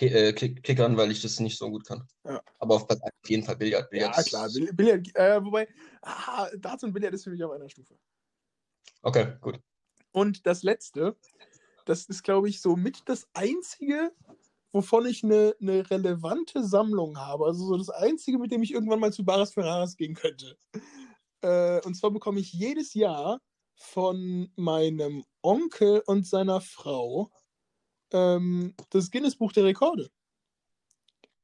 äh, 0.00 0.32
Ki 0.32 0.54
Kick 0.54 0.62
Kickern, 0.62 0.96
weil 0.96 1.10
ich 1.10 1.22
das 1.22 1.40
nicht 1.40 1.58
so 1.58 1.70
gut 1.70 1.86
kann. 1.86 2.06
Ja. 2.24 2.40
Aber 2.58 2.76
auf 2.76 2.86
Platz 2.86 3.00
eins 3.02 3.12
auf 3.22 3.30
jeden 3.30 3.42
Fall 3.44 3.56
Billard. 3.56 3.84
Ja, 3.92 4.08
Billard 4.08 4.18
ist- 4.18 4.28
klar. 4.28 4.48
Bill- 4.52 4.72
Billard, 4.72 5.16
äh, 5.16 5.44
wobei, 5.44 5.68
ah, 6.02 6.48
Darts 6.58 6.82
und 6.84 6.92
Billard 6.92 7.14
ist 7.14 7.24
für 7.24 7.30
mich 7.30 7.42
auf 7.44 7.52
einer 7.52 7.68
Stufe. 7.68 7.96
Okay, 9.02 9.36
gut. 9.40 9.60
Und 10.12 10.46
das 10.46 10.62
letzte, 10.62 11.16
das 11.84 12.06
ist, 12.06 12.22
glaube 12.22 12.48
ich, 12.48 12.60
so 12.60 12.76
mit 12.76 13.02
das 13.06 13.26
einzige, 13.34 14.12
wovon 14.72 15.06
ich 15.06 15.22
eine, 15.24 15.54
eine 15.60 15.88
relevante 15.90 16.64
Sammlung 16.64 17.18
habe. 17.18 17.44
Also 17.46 17.66
so 17.66 17.76
das 17.76 17.90
einzige, 17.90 18.38
mit 18.38 18.50
dem 18.52 18.62
ich 18.62 18.72
irgendwann 18.72 19.00
mal 19.00 19.12
zu 19.12 19.24
Bares 19.24 19.52
Ferraris 19.52 19.96
gehen 19.96 20.14
könnte. 20.14 20.56
Äh, 21.42 21.80
und 21.82 21.94
zwar 21.94 22.10
bekomme 22.10 22.40
ich 22.40 22.52
jedes 22.52 22.94
Jahr 22.94 23.40
von 23.76 24.50
meinem 24.56 25.24
Onkel 25.42 26.02
und 26.06 26.26
seiner 26.26 26.60
Frau 26.60 27.30
ähm, 28.14 28.74
das 28.90 29.10
Guinness 29.10 29.36
Buch 29.36 29.52
der 29.52 29.64
Rekorde. 29.64 30.08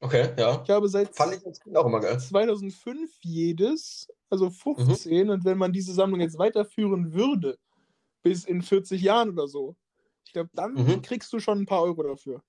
Okay, 0.03 0.33
ja. 0.39 0.63
Ich 0.65 0.71
habe 0.71 0.89
seit 0.89 1.15
Fand 1.15 1.35
ich 1.35 1.45
als 1.45 1.61
Kind 1.61 1.77
auch 1.77 1.85
immer 1.85 2.01
geil. 2.01 2.19
2005 2.19 3.11
jedes, 3.23 4.09
also 4.31 4.49
15. 4.49 5.29
Und 5.29 5.45
wenn 5.45 5.59
man 5.59 5.73
diese 5.75 5.93
Sammlung 5.93 6.21
jetzt 6.21 6.39
weiterführen 6.39 7.13
würde, 7.13 7.59
bis 8.23 8.45
in 8.45 8.63
40 8.63 9.03
Jahren 9.03 9.31
oder 9.31 9.47
so, 9.47 9.77
ich 10.25 10.33
glaube, 10.33 10.49
dann 10.55 10.73
Mhm. 10.75 11.03
kriegst 11.03 11.31
du 11.33 11.39
schon 11.41 11.59
ein 11.61 11.67
paar 11.67 11.83
Euro 11.83 12.03
dafür. 12.03 12.43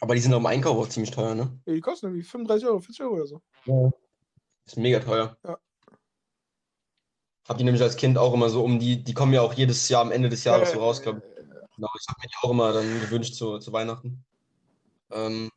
Aber 0.00 0.14
die 0.14 0.20
sind 0.22 0.32
auch 0.32 0.38
im 0.38 0.46
Einkauf 0.46 0.78
auch 0.78 0.88
ziemlich 0.88 1.10
teuer, 1.10 1.34
ne? 1.34 1.60
Ja, 1.66 1.74
die 1.74 1.80
kosten 1.80 2.06
irgendwie 2.06 2.22
35 2.22 2.66
Euro, 2.66 2.80
40 2.80 3.02
Euro 3.02 3.14
oder 3.16 3.26
so. 3.26 3.42
Ist 4.64 4.78
mega 4.78 5.00
teuer. 5.00 5.36
Ja. 5.44 5.58
Hab 7.46 7.58
die 7.58 7.64
nämlich 7.64 7.82
als 7.82 7.96
Kind 7.96 8.16
auch 8.16 8.32
immer 8.32 8.48
so 8.48 8.64
um 8.64 8.78
die, 8.78 9.02
die 9.02 9.12
kommen 9.12 9.34
ja 9.34 9.42
auch 9.42 9.52
jedes 9.52 9.88
Jahr 9.90 10.02
am 10.02 10.12
Ende 10.12 10.28
des 10.30 10.44
Jahres 10.44 10.70
so 10.70 10.78
Äh, 10.78 10.80
raus, 10.80 11.02
glaube 11.02 11.18
ich. 11.18 11.39
Genau, 11.80 11.92
ich 11.98 12.06
habe 12.08 12.20
mir 12.20 12.28
die 12.28 12.36
auch 12.42 12.50
immer 12.50 12.72
dann 12.74 13.00
gewünscht 13.00 13.34
zu, 13.36 13.58
zu 13.58 13.72
Weihnachten. 13.72 14.22
Ähm, 15.10 15.50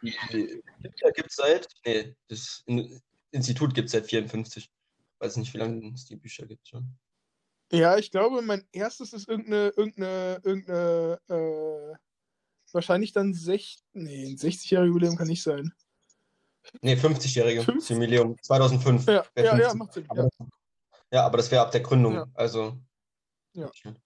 gibt 0.00 1.26
es 1.28 1.34
seit, 1.34 1.66
nee, 1.84 2.14
das 2.28 2.62
In- 2.66 3.00
Institut 3.32 3.74
gibt 3.74 3.86
es 3.86 3.92
seit 3.92 4.06
54. 4.06 4.70
Weiß 5.18 5.38
nicht, 5.38 5.52
wie 5.54 5.58
lange 5.58 5.92
es 5.92 6.04
die 6.04 6.14
Bücher 6.14 6.46
gibt 6.46 6.68
schon. 6.68 6.88
Ja, 7.72 7.96
ich 7.98 8.12
glaube, 8.12 8.42
mein 8.42 8.64
erstes 8.70 9.12
ist 9.12 9.28
irgendeine, 9.28 9.70
irgendeine, 9.76 10.40
irgendeine, 10.44 11.18
äh, 11.28 11.96
wahrscheinlich 12.72 13.10
dann 13.12 13.34
sech, 13.34 13.80
nee, 13.92 14.24
ein 14.24 14.36
60-jähriger 14.36 14.84
Jubiläum 14.86 15.16
kann 15.16 15.26
nicht 15.26 15.42
sein. 15.42 15.72
Nee, 16.80 16.94
50-jährige 16.94 17.62
50? 17.62 17.90
Jubiläum 17.96 18.40
2005. 18.40 19.04
Ja, 19.06 19.24
ja, 19.36 19.44
ja, 19.44 19.50
50. 19.70 19.74
macht 19.78 19.92
Sinn. 19.94 20.04
Aber 20.10 20.22
Ja. 20.22 20.28
das- 20.38 20.48
Ja, 21.10 21.26
aber 21.26 21.38
das 21.38 21.50
wäre 21.50 21.62
ab 21.62 21.72
der 21.72 21.80
Gründung. 21.80 22.14
Ja. 22.14 22.26
Also. 22.34 22.78
Ja. 23.54 23.68
Keine 23.82 23.96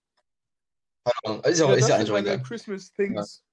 Ahnung. 1.25 1.45
Ist 1.45 1.59
ja, 1.59 1.67
Ja, 1.69 1.75
ist 1.75 1.89
ja 1.89 1.97
eigentlich 1.97 2.11
auch 2.11 2.15
meine 2.15 2.33
egal. 2.33 2.43
Christmas 2.43 2.93
Things. 2.93 3.45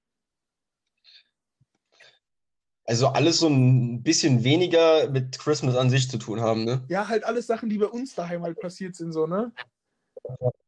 Also 2.84 3.08
alles 3.08 3.38
so 3.38 3.48
ein 3.48 4.02
bisschen 4.02 4.44
weniger 4.44 5.10
mit 5.10 5.38
Christmas 5.38 5.76
an 5.76 5.90
sich 5.90 6.08
zu 6.10 6.16
tun 6.16 6.40
haben, 6.40 6.64
ne? 6.64 6.84
Ja, 6.88 7.06
halt 7.06 7.24
alles 7.24 7.46
Sachen, 7.46 7.68
die 7.68 7.76
bei 7.76 7.86
uns 7.86 8.14
daheim 8.14 8.42
halt 8.42 8.58
passiert 8.60 8.96
sind, 8.96 9.12
so, 9.12 9.26
ne? 9.26 9.52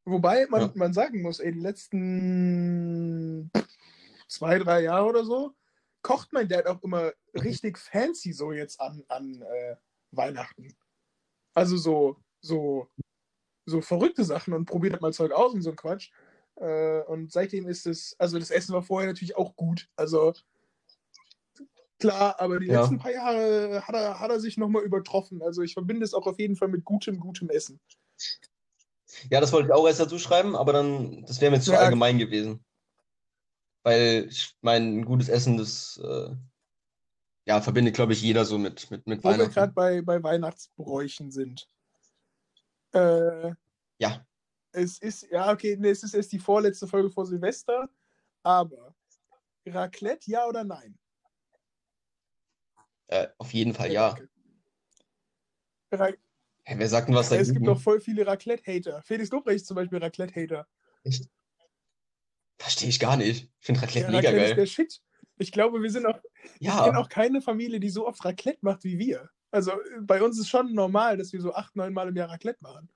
Wobei 0.04 0.46
man, 0.48 0.62
Ja. 0.62 0.72
man 0.74 0.92
sagen 0.92 1.22
muss, 1.22 1.40
ey, 1.40 1.52
die 1.52 1.60
letzten 1.60 3.50
zwei, 4.28 4.58
drei 4.58 4.82
Jahre 4.82 5.06
oder 5.06 5.24
so, 5.24 5.54
kocht 6.02 6.32
mein 6.32 6.48
Dad 6.48 6.66
auch 6.66 6.82
immer 6.82 7.12
richtig 7.34 7.78
fancy 7.78 8.32
so 8.32 8.52
jetzt 8.52 8.80
an, 8.80 9.02
an 9.08 9.42
äh, 9.42 9.76
Weihnachten. 10.10 10.74
Also 11.54 11.76
so, 11.76 12.16
so, 12.40 12.88
so 13.66 13.80
verrückte 13.80 14.24
Sachen 14.24 14.52
und 14.54 14.66
probiert 14.66 14.94
halt 14.94 15.02
mal 15.02 15.12
Zeug 15.12 15.32
aus 15.32 15.54
und 15.54 15.62
so 15.62 15.70
ein 15.70 15.76
Quatsch. 15.76 16.10
Äh, 16.60 17.00
und 17.04 17.32
seitdem 17.32 17.66
ist 17.66 17.86
es, 17.86 18.14
also 18.18 18.38
das 18.38 18.50
Essen 18.50 18.74
war 18.74 18.82
vorher 18.82 19.08
natürlich 19.08 19.36
auch 19.36 19.56
gut. 19.56 19.88
Also 19.96 20.34
klar, 21.98 22.38
aber 22.38 22.60
die 22.60 22.66
Ja. 22.66 22.80
letzten 22.80 22.98
paar 22.98 23.12
Jahre 23.12 23.82
hat 23.86 23.94
er, 23.94 24.20
hat 24.20 24.30
er 24.30 24.40
sich 24.40 24.58
nochmal 24.58 24.82
übertroffen. 24.82 25.42
Also 25.42 25.62
ich 25.62 25.72
verbinde 25.72 26.04
es 26.04 26.12
auch 26.14 26.26
auf 26.26 26.38
jeden 26.38 26.56
Fall 26.56 26.68
mit 26.68 26.84
gutem, 26.84 27.18
gutem 27.18 27.48
Essen. 27.48 27.80
Ja, 29.30 29.40
das 29.40 29.52
wollte 29.52 29.68
ich 29.68 29.72
auch 29.72 29.86
erst 29.86 30.00
dazu 30.00 30.18
schreiben, 30.18 30.54
aber 30.54 30.72
dann, 30.72 31.24
das 31.24 31.40
wäre 31.40 31.50
mir 31.50 31.60
zu 31.60 31.72
Ja. 31.72 31.78
allgemein 31.80 32.18
gewesen. 32.18 32.64
Weil 33.82 34.26
ich 34.28 34.54
mein 34.60 35.04
gutes 35.06 35.30
Essen, 35.30 35.56
das 35.56 35.98
äh, 36.04 36.36
ja, 37.46 37.60
verbindet, 37.62 37.94
glaube 37.94 38.12
ich, 38.12 38.20
jeder 38.20 38.44
so 38.44 38.58
mit, 38.58 38.90
mit, 38.90 39.06
mit 39.06 39.24
Wo 39.24 39.28
wir 39.28 39.38
Weihnachten. 39.38 39.54
gerade 39.54 39.72
bei, 39.72 40.02
bei 40.02 40.22
Weihnachtsbräuchen 40.22 41.30
sind. 41.30 41.66
Äh, 42.92 43.54
Ja. 43.98 44.26
Es 44.72 44.98
ist, 44.98 45.28
ja, 45.30 45.50
okay, 45.52 45.76
nee, 45.78 45.90
es 45.90 46.02
ist 46.02 46.14
erst 46.14 46.32
die 46.32 46.38
vorletzte 46.38 46.86
Folge 46.86 47.10
vor 47.10 47.26
Silvester, 47.26 47.88
aber 48.42 48.94
Raclette, 49.66 50.30
ja 50.30 50.46
oder 50.46 50.64
nein? 50.64 50.98
Äh, 53.08 53.28
auf 53.38 53.52
jeden 53.52 53.74
Fall, 53.74 53.92
ja. 53.92 54.16
Ra 55.92 56.10
Hey, 56.62 56.78
wer 56.78 56.88
sagt 56.88 57.08
denn 57.08 57.14
was 57.16 57.32
es 57.32 57.48
gibt 57.48 57.48
dagegen? 57.48 57.64
doch 57.64 57.80
voll 57.80 58.00
viele 58.00 58.24
Raclette-Hater. 58.26 59.02
Felix 59.02 59.30
Lobrecht 59.30 59.56
ist 59.56 59.66
zum 59.66 59.74
Beispiel 59.74 59.98
Raclette-Hater. 59.98 60.68
Verstehe 62.58 62.88
ich 62.90 63.00
gar 63.00 63.16
nicht. 63.16 63.50
Ich 63.58 63.66
finde 63.66 63.82
Raclette 63.82 64.06
Ja, 64.06 64.10
mega 64.12 64.28
Raclette 64.28 64.44
ist 64.44 64.50
geil. 64.50 64.56
der 64.56 64.66
Shit. 64.66 65.02
Ich 65.38 65.50
glaube, 65.50 65.82
wir 65.82 65.90
sind 65.90 66.06
auch, 66.06 66.20
ich 66.54 66.60
Ja, 66.60 66.84
kenne 66.84 66.98
auch 66.98 67.08
keine 67.08 67.40
Familie, 67.40 67.80
die 67.80 67.88
so 67.90 68.06
oft 68.06 68.24
Raclette 68.24 68.58
macht 68.60 68.84
wie 68.84 68.98
wir. 68.98 69.30
Also 69.50 69.72
äh, 69.72 70.00
bei 70.02 70.22
uns 70.22 70.38
ist 70.38 70.48
schon 70.48 70.74
normal, 70.74 71.16
dass 71.16 71.32
wir 71.32 71.40
so 71.40 71.54
acht, 71.54 71.74
neun 71.74 71.92
Mal 71.94 72.08
im 72.08 72.16
Jahr 72.16 72.28
Raclette 72.28 72.58
machen. 72.60 72.88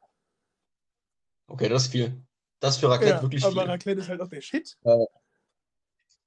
Okay, 1.47 1.69
das 1.69 1.85
ist 1.85 1.93
viel. 1.93 2.23
Das 2.61 2.75
ist 2.75 2.81
für 2.81 2.89
Raclette 2.89 3.17
Ja, 3.17 3.23
wirklich 3.23 3.45
aber 3.45 3.63
viel. 3.63 3.71
Raclette 3.71 4.01
ist 4.01 4.09
halt 4.09 4.21
auch 4.21 4.29
der 4.29 4.41
Shit. 4.41 4.77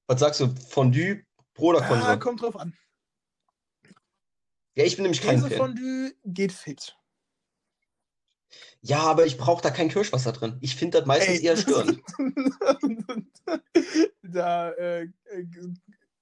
Was 0.08 0.20
sagst 0.20 0.40
du? 0.40 0.48
Fondue, 0.70 1.24
Pro 1.54 1.68
oder 1.68 1.82
Ah, 1.82 1.88
Konso? 1.88 2.20
kommt 2.20 2.42
drauf 2.42 2.56
an. 2.56 2.74
Ja, 4.76 4.84
ich 4.86 4.96
bin 4.96 5.04
nämlich 5.04 5.22
kein 5.22 5.40
Fan. 5.40 5.50
Käsefondue 5.50 6.14
geht 6.24 6.52
fit. 6.52 6.96
Ja, 8.82 9.00
aber 9.00 9.26
ich 9.26 9.38
brauche 9.38 9.62
da 9.62 9.72
kein 9.72 9.90
Kirschwasser 9.90 10.32
drin. 10.32 10.58
Ich 10.62 10.76
finde 10.76 11.00
das 11.00 11.08
meistens 11.08 11.40
Ey. 11.40 11.46
eher 11.46 11.58
störend. 11.58 12.02
da, 14.22 14.72
äh, 14.72 15.04
äh, 15.04 15.10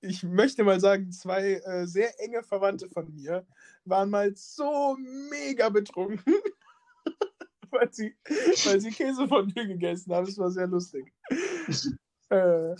ich 0.01 0.23
möchte 0.23 0.63
mal 0.63 0.79
sagen, 0.79 1.11
zwei 1.11 1.55
äh, 1.65 1.85
sehr 1.85 2.19
enge 2.21 2.43
Verwandte 2.43 2.89
von 2.89 3.13
mir 3.13 3.45
waren 3.83 4.09
mal 4.09 4.33
so 4.35 4.97
mega 5.29 5.69
betrunken, 5.69 6.33
weil 7.71 7.93
sie, 7.93 8.15
weil 8.65 8.79
sie 8.79 8.91
Käsefondue 8.91 9.67
gegessen 9.67 10.13
haben. 10.13 10.25
Das 10.25 10.37
war 10.37 10.51
sehr 10.51 10.67
lustig. 10.67 11.13
äh, 12.29 12.75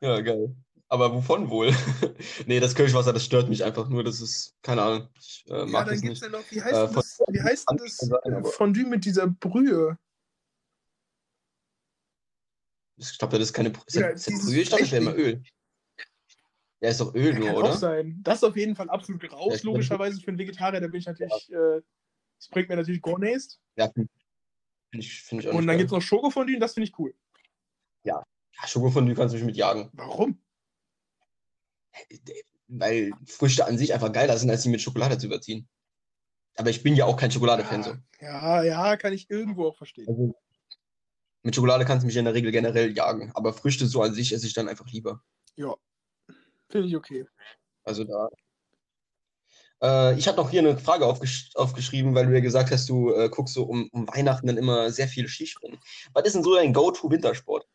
Ja, 0.00 0.20
geil. 0.20 0.54
Aber 0.90 1.12
wovon 1.12 1.50
wohl? 1.50 1.70
nee, 2.46 2.60
das 2.60 2.74
Kirschwasser, 2.74 3.12
das 3.12 3.24
stört 3.24 3.48
mich 3.48 3.62
einfach 3.62 3.88
nur. 3.88 4.02
Das 4.02 4.20
ist, 4.20 4.54
keine 4.62 4.82
Ahnung. 4.82 5.08
Ich 5.18 5.44
äh, 5.48 5.58
ja, 5.58 5.66
mag 5.66 5.86
dann 5.86 5.94
das 5.94 6.02
gibt 6.02 6.14
es 6.14 6.22
nicht. 6.22 6.32
ja 6.32 6.38
noch, 6.38 6.50
wie 6.50 6.62
heißt 6.62 6.74
Äh, 6.74 6.86
denn 6.86 6.94
das, 6.94 7.18
wie 7.28 7.42
heißt 7.42 7.66
das 7.76 7.96
sein, 7.98 8.44
Fondue 8.44 8.86
mit 8.86 9.04
dieser 9.04 9.26
Brühe? 9.26 9.98
Ich 12.96 13.18
glaube, 13.18 13.38
das 13.38 13.48
ist 13.48 13.52
keine 13.52 13.68
ist 13.86 13.94
Ja, 13.96 14.12
das, 14.12 14.26
ist 14.26 14.30
das 14.30 14.46
Brühe? 14.46 14.60
Ich 14.62 14.70
dachte, 14.70 14.82
das 14.82 14.92
wäre 14.92 15.02
immer. 15.02 15.14
Öl. 15.14 15.42
Ja, 16.80 16.90
ist 16.90 17.00
doch 17.00 17.14
Öl 17.14 17.34
nur, 17.34 17.48
Kann 17.48 17.56
oder? 17.56 17.68
auch 17.70 17.78
sein. 17.78 18.20
Das 18.22 18.38
ist 18.38 18.44
auf 18.44 18.56
jeden 18.56 18.76
Fall 18.76 18.88
absolut 18.88 19.30
raus, 19.32 19.62
Ja, 19.62 19.70
logischerweise 19.70 20.20
für 20.20 20.28
einen 20.28 20.38
Vegetarier. 20.38 20.80
Da 20.80 20.86
bin 20.86 21.00
ich 21.00 21.06
natürlich, 21.06 21.52
äh, 21.52 21.82
das 22.38 22.48
bringt 22.50 22.68
mir 22.68 22.76
natürlich 22.76 23.02
gar 23.02 23.18
nichts. 23.18 23.60
Ja, 23.76 23.90
finde 24.90 25.06
ich, 25.06 25.22
find 25.22 25.44
ich 25.44 25.50
Und 25.50 25.66
dann 25.66 25.78
gibt 25.78 25.88
es 25.88 25.92
noch 25.92 26.02
Schokofondue, 26.02 26.54
und 26.54 26.60
das 26.60 26.74
finde 26.74 26.88
ich 26.88 26.98
cool. 26.98 27.14
Ja, 28.04 28.22
Schokofondue 28.66 29.14
kannst 29.14 29.34
du 29.34 29.38
mich 29.38 29.46
mit 29.46 29.56
jagen. 29.56 29.90
Warum? 29.92 30.40
Weil 32.68 33.12
Früchte 33.26 33.66
an 33.66 33.78
sich 33.78 33.94
einfach 33.94 34.12
geiler 34.12 34.36
sind, 34.36 34.50
als 34.50 34.62
sie 34.62 34.68
mit 34.68 34.80
Schokolade 34.80 35.18
zu 35.18 35.26
überziehen. 35.26 35.68
Aber 36.56 36.70
ich 36.70 36.82
bin 36.82 36.96
ja 36.96 37.04
auch 37.04 37.16
kein 37.16 37.30
Schokolade-Fan 37.30 37.82
so. 37.82 37.94
Ja, 38.20 38.62
ja, 38.62 38.88
ja, 38.88 38.96
kann 38.96 39.12
ich 39.12 39.30
irgendwo 39.30 39.66
auch 39.68 39.76
verstehen. 39.76 40.08
Also, 40.08 40.34
Mit 41.44 41.54
Schokolade 41.54 41.84
kannst 41.84 42.02
du 42.02 42.06
mich 42.06 42.16
in 42.16 42.24
der 42.24 42.34
Regel 42.34 42.50
generell 42.50 42.96
jagen, 42.96 43.30
aber 43.34 43.52
Früchte 43.52 43.86
so 43.86 44.02
an 44.02 44.12
sich 44.12 44.32
esse 44.32 44.46
ich 44.46 44.54
dann 44.54 44.68
einfach 44.68 44.86
lieber. 44.88 45.22
Ja. 45.54 45.74
Finde 46.68 46.88
ich 46.88 46.96
okay. 46.96 47.26
Also 47.84 48.04
da. 48.04 48.28
Äh, 49.82 50.18
ich 50.18 50.26
hatte 50.26 50.38
noch 50.38 50.50
hier 50.50 50.60
eine 50.60 50.78
Frage 50.78 51.06
aufgesch 51.06 51.50
aufgeschrieben, 51.54 52.14
weil 52.14 52.26
du 52.26 52.34
ja 52.34 52.40
gesagt 52.40 52.70
hast, 52.70 52.88
du 52.88 53.12
äh, 53.12 53.28
guckst 53.28 53.54
so 53.54 53.64
um, 53.64 53.88
um, 53.92 54.08
Weihnachten 54.08 54.46
dann 54.46 54.56
immer 54.56 54.90
sehr 54.90 55.08
viel 55.08 55.28
Skispringen. 55.28 55.78
Was 56.12 56.24
ist 56.24 56.34
denn 56.34 56.42
so 56.42 56.54
dein 56.54 56.72
Go-To-Wintersport? 56.72 57.66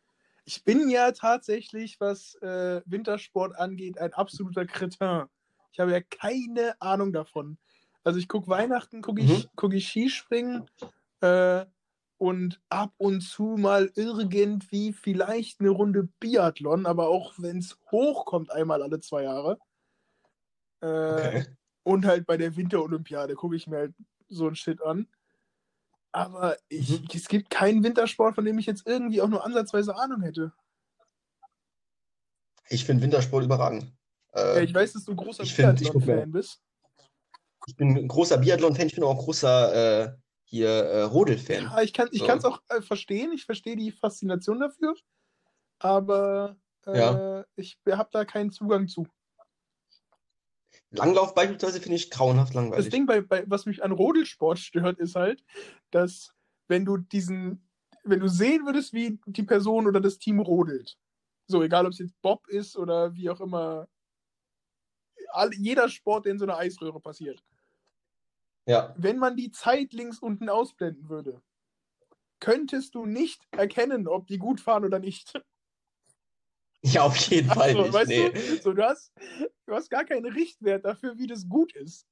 Ich 0.44 0.62
bin 0.64 0.90
ja 0.90 1.12
tatsächlich, 1.12 1.98
was 2.00 2.34
äh, 2.42 2.82
Wintersport 2.84 3.56
angeht, 3.56 3.98
ein 3.98 4.12
absoluter 4.12 4.66
Kretin. 4.66 5.24
Ich 5.72 5.80
habe 5.80 5.92
ja 5.92 6.00
keine 6.00 6.80
Ahnung 6.80 7.12
davon. 7.12 7.58
Also 8.04 8.18
ich 8.18 8.28
gucke 8.28 8.48
Weihnachten, 8.48 9.00
gucke 9.00 9.22
ich, 9.22 9.44
mhm. 9.44 9.48
guck 9.56 9.72
ich 9.72 9.88
Skispringen 9.88 10.68
äh, 11.22 11.64
und 12.18 12.60
ab 12.68 12.92
und 12.98 13.22
zu 13.22 13.56
mal 13.58 13.90
irgendwie 13.96 14.92
vielleicht 14.92 15.60
eine 15.60 15.70
Runde 15.70 16.08
Biathlon, 16.20 16.84
aber 16.84 17.08
auch 17.08 17.32
wenn 17.38 17.58
es 17.58 17.78
hochkommt, 17.90 18.52
einmal 18.52 18.82
alle 18.82 19.00
zwei 19.00 19.22
Jahre. 19.22 19.58
Äh, 20.82 20.86
okay. 20.86 21.46
Und 21.84 22.06
halt 22.06 22.26
bei 22.26 22.36
der 22.36 22.56
Winterolympiade 22.56 23.34
gucke 23.34 23.56
ich 23.56 23.66
mir 23.66 23.76
halt 23.76 23.94
so 24.28 24.48
ein 24.48 24.56
Shit 24.56 24.82
an. 24.82 25.06
Aber 26.12 26.56
ich, 26.68 27.00
mhm. 27.00 27.08
es 27.12 27.28
gibt 27.28 27.50
keinen 27.50 27.82
Wintersport, 27.82 28.34
von 28.34 28.44
dem 28.44 28.58
ich 28.58 28.66
jetzt 28.66 28.86
irgendwie 28.86 29.20
auch 29.20 29.28
nur 29.28 29.44
ansatzweise 29.44 29.96
Ahnung 29.96 30.22
hätte. 30.22 30.52
Ich 32.68 32.84
finde 32.84 33.02
Wintersport 33.02 33.44
überragend. 33.44 33.92
Äh, 34.32 34.56
ja, 34.56 34.60
ich 34.62 34.74
weiß, 34.74 34.94
dass 34.94 35.04
du 35.04 35.12
ein 35.12 35.16
großer 35.16 35.44
Biathlon-Fan 35.44 36.32
bist. 36.32 36.62
Ich 37.66 37.76
bin 37.76 37.96
ein 37.96 38.08
großer 38.08 38.38
Biathlon-Fan, 38.38 38.86
ich 38.86 38.94
bin 38.94 39.04
auch 39.04 39.12
ein 39.12 39.24
großer 39.24 40.04
äh, 40.04 40.12
hier 40.44 40.68
äh, 40.68 41.02
Rodel-Fan. 41.02 41.64
Ja, 41.64 41.82
ich 41.82 41.92
kann 41.92 42.08
es 42.12 42.42
so. 42.42 42.48
auch 42.48 42.62
äh, 42.68 42.80
verstehen, 42.80 43.32
ich 43.32 43.44
verstehe 43.44 43.76
die 43.76 43.92
Faszination 43.92 44.60
dafür, 44.60 44.94
aber 45.78 46.56
äh, 46.86 46.98
ja. 46.98 47.44
ich 47.56 47.78
habe 47.90 48.08
da 48.12 48.24
keinen 48.24 48.50
Zugang 48.50 48.88
zu. 48.88 49.06
Langlauf 50.96 51.34
beispielsweise 51.34 51.80
finde 51.80 51.96
ich 51.96 52.10
grauenhaft 52.10 52.54
langweilig. 52.54 52.86
Das 52.86 52.92
Ding, 52.92 53.06
bei, 53.06 53.20
bei, 53.20 53.44
was 53.46 53.66
mich 53.66 53.82
an 53.82 53.92
Rodelsport 53.92 54.58
stört, 54.58 54.98
ist 54.98 55.16
halt, 55.16 55.44
dass 55.90 56.34
wenn 56.68 56.84
du 56.84 56.96
diesen, 56.96 57.68
wenn 58.04 58.20
du 58.20 58.28
sehen 58.28 58.64
würdest, 58.64 58.92
wie 58.92 59.18
die 59.26 59.42
Person 59.42 59.86
oder 59.86 60.00
das 60.00 60.18
Team 60.18 60.40
rodelt, 60.40 60.96
so 61.46 61.62
egal 61.62 61.86
ob 61.86 61.92
es 61.92 61.98
jetzt 61.98 62.20
Bob 62.22 62.46
ist 62.48 62.76
oder 62.76 63.14
wie 63.14 63.28
auch 63.28 63.40
immer, 63.40 63.88
all, 65.30 65.52
jeder 65.54 65.88
Sport, 65.88 66.26
der 66.26 66.32
in 66.32 66.38
so 66.38 66.44
einer 66.44 66.58
Eisröhre 66.58 67.00
passiert. 67.00 67.42
Ja. 68.66 68.94
Wenn 68.96 69.18
man 69.18 69.36
die 69.36 69.50
Zeit 69.50 69.92
links 69.92 70.18
unten 70.18 70.48
ausblenden 70.48 71.08
würde, 71.08 71.42
könntest 72.40 72.94
du 72.94 73.06
nicht 73.06 73.42
erkennen, 73.50 74.08
ob 74.08 74.26
die 74.26 74.38
gut 74.38 74.60
fahren 74.60 74.84
oder 74.84 74.98
nicht. 74.98 75.40
Ja, 76.84 77.02
auf 77.02 77.16
jeden 77.16 77.48
Fall 77.48 77.72
so, 77.72 77.82
nicht. 77.82 77.92
Weißt 77.92 78.08
nee. 78.08 78.30
du, 78.30 78.56
so, 78.62 78.72
du, 78.74 78.82
hast, 78.82 79.10
du 79.66 79.74
hast 79.74 79.90
gar 79.90 80.04
keinen 80.04 80.26
Richtwert 80.26 80.84
dafür, 80.84 81.16
wie 81.16 81.26
das 81.26 81.48
gut 81.48 81.74
ist. 81.74 82.06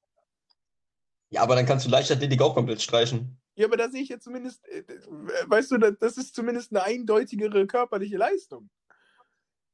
Ja, 1.29 1.43
aber 1.43 1.57
dann 1.57 1.67
kannst 1.67 1.87
du 1.87 1.91
Leichtathletik 1.91 2.41
auch 2.41 2.55
komplett 2.55 2.81
streichen. 2.81 3.39
Ja, 3.55 3.67
aber 3.67 3.77
da 3.77 3.91
sehe 3.91 4.03
ich 4.03 4.09
ja 4.09 4.19
zumindest, 4.19 4.67
äh, 4.69 4.83
weißt 5.47 5.73
du, 5.73 5.79
das 5.79 6.17
ist 6.17 6.35
zumindest 6.35 6.73
eine 6.73 6.85
eindeutigere 6.85 7.67
körperliche 7.67 8.17
Leistung. 8.17 8.71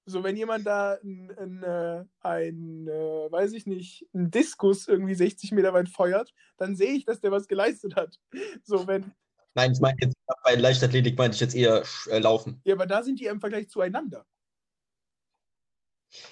So, 0.05 0.25
wenn 0.25 0.37
jemand 0.37 0.67
da 0.67 0.99
ein, 1.05 1.31
ein, 1.39 1.63
äh, 1.63 2.05
ein 2.21 2.89
äh, 2.89 3.31
weiß 3.31 3.53
ich 3.53 3.67
nicht, 3.67 4.07
ein 4.15 4.31
Diskus 4.31 4.89
irgendwie 4.89 5.15
60 5.15 5.53
Meter 5.53 5.75
weit 5.75 5.89
feuert, 5.89 6.33
dann 6.57 6.75
sehe 6.75 6.93
ich, 6.93 7.05
dass 7.05 7.21
der 7.21 7.31
was 7.31 7.47
geleistet 7.47 7.95
hat. 7.95 8.19
So, 8.65 8.87
wenn. 8.87 9.13
Nein, 9.55 9.73
ich 9.73 9.81
meine 9.81 9.99
jetzt 10.01 10.17
bei 10.43 10.55
Leichtathletik 10.55 11.17
meinte 11.19 11.35
ich 11.35 11.41
jetzt 11.41 11.55
eher 11.55 11.85
äh, 12.11 12.19
Laufen. 12.19 12.61
Ja, 12.65 12.75
aber 12.75 12.87
da 12.87 13.03
sind 13.03 13.21
die 13.21 13.27
im 13.27 13.41
Vergleich 13.41 13.69
zueinander. 13.69 14.27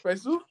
Weißt 0.03 0.27
du? 0.27 0.43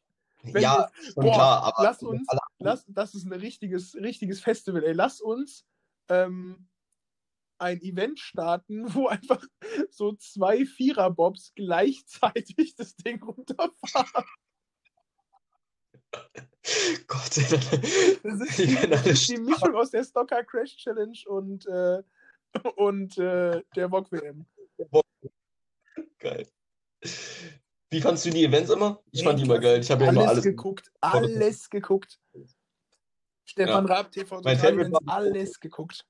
Wenn 0.44 0.62
ja, 0.62 0.90
jetzt, 1.02 1.16
boah, 1.16 1.34
klar, 1.34 1.64
aber 1.64 1.84
lass 1.84 2.04
uns, 2.04 2.28
lass, 2.60 2.86
das 2.88 3.16
ist 3.16 3.26
ein 3.26 3.34
richtiges, 3.34 3.96
richtiges 3.96 4.40
Festival, 4.42 4.84
ey. 4.84 4.94
Lass 4.94 5.20
uns 5.20 5.66
ähm, 6.10 6.68
ein 7.58 7.82
Event 7.82 8.20
starten, 8.20 8.94
wo 8.94 9.08
einfach 9.08 9.44
so 9.90 10.14
zwei 10.14 10.66
Vierer-Bobs 10.66 11.54
gleichzeitig 11.56 12.76
das 12.76 12.96
Ding 12.96 13.24
runterfahren. 13.24 14.26
Gott, 17.08 17.38
das 17.38 18.42
ist 18.42 18.58
die, 18.58 18.90
das 18.90 19.06
ist 19.06 19.30
die 19.30 19.38
Mischung 19.38 19.76
aus 19.76 19.92
der 19.92 20.04
Stocker 20.04 20.44
Crash 20.44 20.78
Challenge 20.78 21.18
und, 21.28 21.66
äh, 21.68 22.02
und 22.76 23.18
äh, 23.18 23.64
der 23.76 23.90
VOG 23.90 24.12
WM. 24.12 24.46
Geil. 26.20 26.48
Wie 27.90 28.02
fandst 28.02 28.26
du 28.26 28.30
die 28.30 28.44
Events 28.44 28.70
immer? 28.70 29.02
Ich 29.12 29.24
fand 29.24 29.40
die 29.40 29.44
immer 29.44 29.60
geil. 29.60 29.80
Ich 29.80 29.92
habe 29.92 30.06
ja 30.06 30.10
immer 30.12 30.28
alles 30.28 30.44
geguckt. 30.44 30.92
Alles 31.02 31.70
geguckt. 31.70 32.20
Stefan 33.46 33.88
ja. 33.88 33.94
Raab, 33.94 34.12
TV 34.12 34.42
mein 34.42 34.58
Favorite 34.58 34.92
war, 34.92 35.02
alles 35.06 35.60
geguckt. 35.60 36.06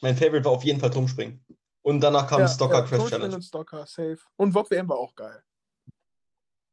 Mein 0.00 0.16
Favorite 0.16 0.44
war 0.44 0.52
auf 0.52 0.64
jeden 0.64 0.80
Fall 0.80 0.90
Turmspringen. 0.90 1.44
Und 1.82 2.00
danach 2.00 2.28
kam 2.28 2.40
ja, 2.40 2.48
Stocker 2.48 2.80
ja, 2.80 2.82
Crash 2.82 3.08
Challenge. 3.10 3.34
und 3.34 3.42
Stocker, 3.42 3.86
safe. 3.86 4.18
Und 4.36 4.52
VOG 4.52 4.70
WM 4.70 4.88
war 4.88 4.98
auch 4.98 5.14
geil. 5.14 5.42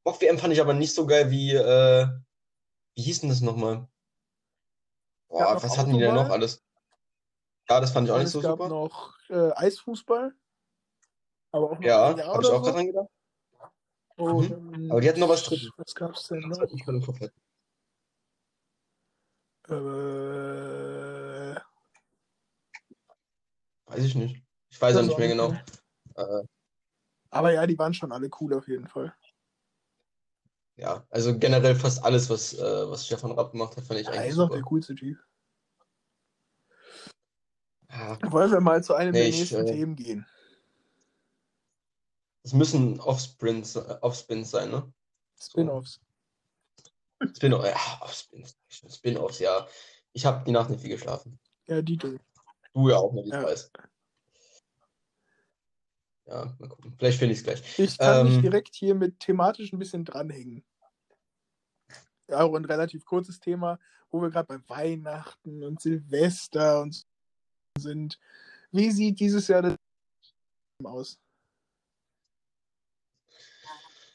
VOG 0.03 0.21
WM 0.21 0.39
fand 0.39 0.53
ich 0.53 0.61
aber 0.61 0.73
nicht 0.73 0.93
so 0.93 1.05
geil 1.05 1.30
wie, 1.30 1.53
äh, 1.53 2.07
wie 2.95 3.01
hieß 3.01 3.21
denn 3.21 3.30
das 3.30 3.41
nochmal? 3.41 3.88
Boah, 5.30 5.61
was 5.61 5.78
hatten 5.78 5.93
die 5.93 5.99
denn 5.99 6.15
noch 6.15 6.30
alles? 6.30 6.63
Ja, 7.69 7.80
das 7.80 7.91
fand 7.91 8.07
ich 8.07 8.13
auch 8.13 8.19
nicht 8.19 8.30
so 8.30 8.41
super. 8.41 8.53
Es 8.53 8.59
gab 8.59 8.69
noch 8.69 9.17
äh, 9.30 9.51
Eisfußball. 9.55 10.34
Aber 11.51 11.71
auch 11.71 11.82
ja, 11.82 12.07
habe 12.07 12.19
ich 12.19 12.49
auch 12.49 12.63
so. 12.63 12.71
dran 12.71 12.86
gedacht. 12.86 13.07
Und, 14.18 14.49
mhm. 14.72 14.91
Aber 14.91 14.99
die 14.99 15.09
hatten 15.09 15.20
noch 15.20 15.30
was 15.30 15.43
drin. 15.43 15.70
Was 15.78 15.93
gab's 15.93 16.28
denn 16.28 16.39
noch? 16.49 16.61
Ich 16.63 16.86
Kopf. 16.86 17.22
Äh, 19.70 19.74
weiß 23.86 24.03
ich 24.03 24.15
nicht. 24.15 24.43
Ich 24.70 24.82
weiß 24.82 24.97
auch 24.97 25.03
nicht 25.03 25.18
mehr 25.20 25.28
genau. 25.28 25.53
Äh, 26.15 26.43
aber 27.30 27.53
ja, 27.53 27.68
die 27.68 27.78
waren 27.78 27.93
schon 27.93 28.11
alle 28.11 28.30
cool 28.39 28.53
auf 28.53 28.68
jeden 28.68 28.88
Fall. 28.88 29.13
Ja, 30.78 31.05
also 31.09 31.38
generell 31.38 31.76
fast 31.76 32.03
alles, 32.03 32.30
was, 32.30 32.53
äh, 32.53 32.89
was 32.89 33.05
Stefan 33.05 33.32
Rapp 33.32 33.51
gemacht 33.51 33.78
hat, 33.78 33.84
fand 33.84 33.99
ich 33.99 34.07
eigentlich. 34.07 34.22
Er 34.22 34.28
ist 34.28 34.39
auch 34.39 34.49
der 34.49 34.61
coolste 34.61 34.95
Typ. 34.95 35.18
Ja. 37.89 38.18
Wollen 38.32 38.51
wir 38.51 38.61
mal 38.61 38.84
zu 38.84 38.93
einem 38.93 39.11
nee, 39.11 39.30
der 39.30 39.32
nächsten 39.32 39.65
ich, 39.65 39.72
äh, 39.72 39.74
Themen 39.74 39.95
gehen? 39.95 40.26
Es 42.47 42.53
müssen 42.53 42.97
Offspins, 43.01 43.75
äh, 43.75 43.97
Offspins 43.99 44.51
sein, 44.51 44.71
ne? 44.71 44.89
Spin-offs. 45.37 45.99
Spin-offs, 47.35 47.67
ja, 47.67 47.97
Offspins. 47.99 48.57
Spin-offs, 48.69 49.39
ja. 49.39 49.67
Ich 50.13 50.25
habe 50.25 50.45
die 50.45 50.53
Nacht 50.53 50.69
nicht 50.69 50.79
viel 50.79 50.91
geschlafen. 50.91 51.37
Ja, 51.67 51.81
die 51.81 51.97
du. 51.97 52.17
Du 52.73 52.89
ja 52.89 52.95
auch, 52.95 53.11
ne, 53.11 53.23
ich 53.25 53.33
ja. 53.33 53.43
weiß. 53.43 53.69
Ja, 56.27 56.55
mal 56.57 56.69
gucken. 56.69 56.95
Vielleicht 56.97 57.19
finde 57.19 57.33
ich 57.33 57.39
es 57.39 57.43
gleich. 57.43 57.79
Ich 57.79 57.97
kann 57.97 58.25
ähm, 58.25 58.31
mich 58.31 58.41
direkt 58.41 58.75
hier 58.75 58.95
mit 58.95 59.19
thematisch 59.19 59.73
ein 59.73 59.79
bisschen 59.79 60.05
dranhängen. 60.05 60.63
Ja, 62.29 62.43
auch 62.43 62.55
ein 62.55 62.63
relativ 62.63 63.03
kurzes 63.03 63.41
Thema, 63.41 63.77
wo 64.09 64.21
wir 64.21 64.29
gerade 64.29 64.47
bei 64.47 64.69
Weihnachten 64.69 65.65
und 65.65 65.81
Silvester 65.81 66.79
und 66.81 67.05
sind. 67.77 68.17
Wie 68.71 68.89
sieht 68.91 69.19
dieses 69.19 69.49
Jahr 69.49 69.63
das 69.63 69.75
aus? 70.85 71.19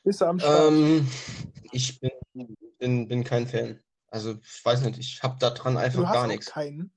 Bist 0.04 0.20
du 0.20 0.24
am 0.26 0.38
Start? 0.38 0.72
Ähm, 0.72 1.08
ich 1.70 2.00
bin, 2.00 2.56
bin, 2.78 3.08
bin 3.08 3.24
kein 3.24 3.46
Fan. 3.46 3.80
Also, 4.08 4.34
ich 4.42 4.64
weiß 4.64 4.82
nicht, 4.82 4.98
ich 4.98 5.22
habe 5.22 5.36
da 5.38 5.50
dran 5.50 5.76
einfach 5.76 6.12
gar 6.12 6.26
nichts. 6.26 6.46
keinen? 6.46 6.92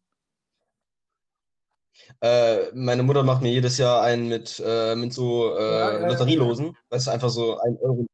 Äh, 2.19 2.71
meine 2.73 3.03
Mutter 3.03 3.23
macht 3.23 3.41
mir 3.41 3.51
jedes 3.51 3.77
Jahr 3.77 4.01
einen 4.01 4.27
mit, 4.27 4.61
äh, 4.63 4.95
mit 4.95 5.13
so 5.13 5.55
äh, 5.55 6.01
ja, 6.01 6.07
Lotterielosen. 6.07 6.75
Weißt 6.89 7.07
du, 7.07 7.11
einfach 7.11 7.29
so 7.29 7.57
ein 7.59 7.77
Euro. 7.77 8.05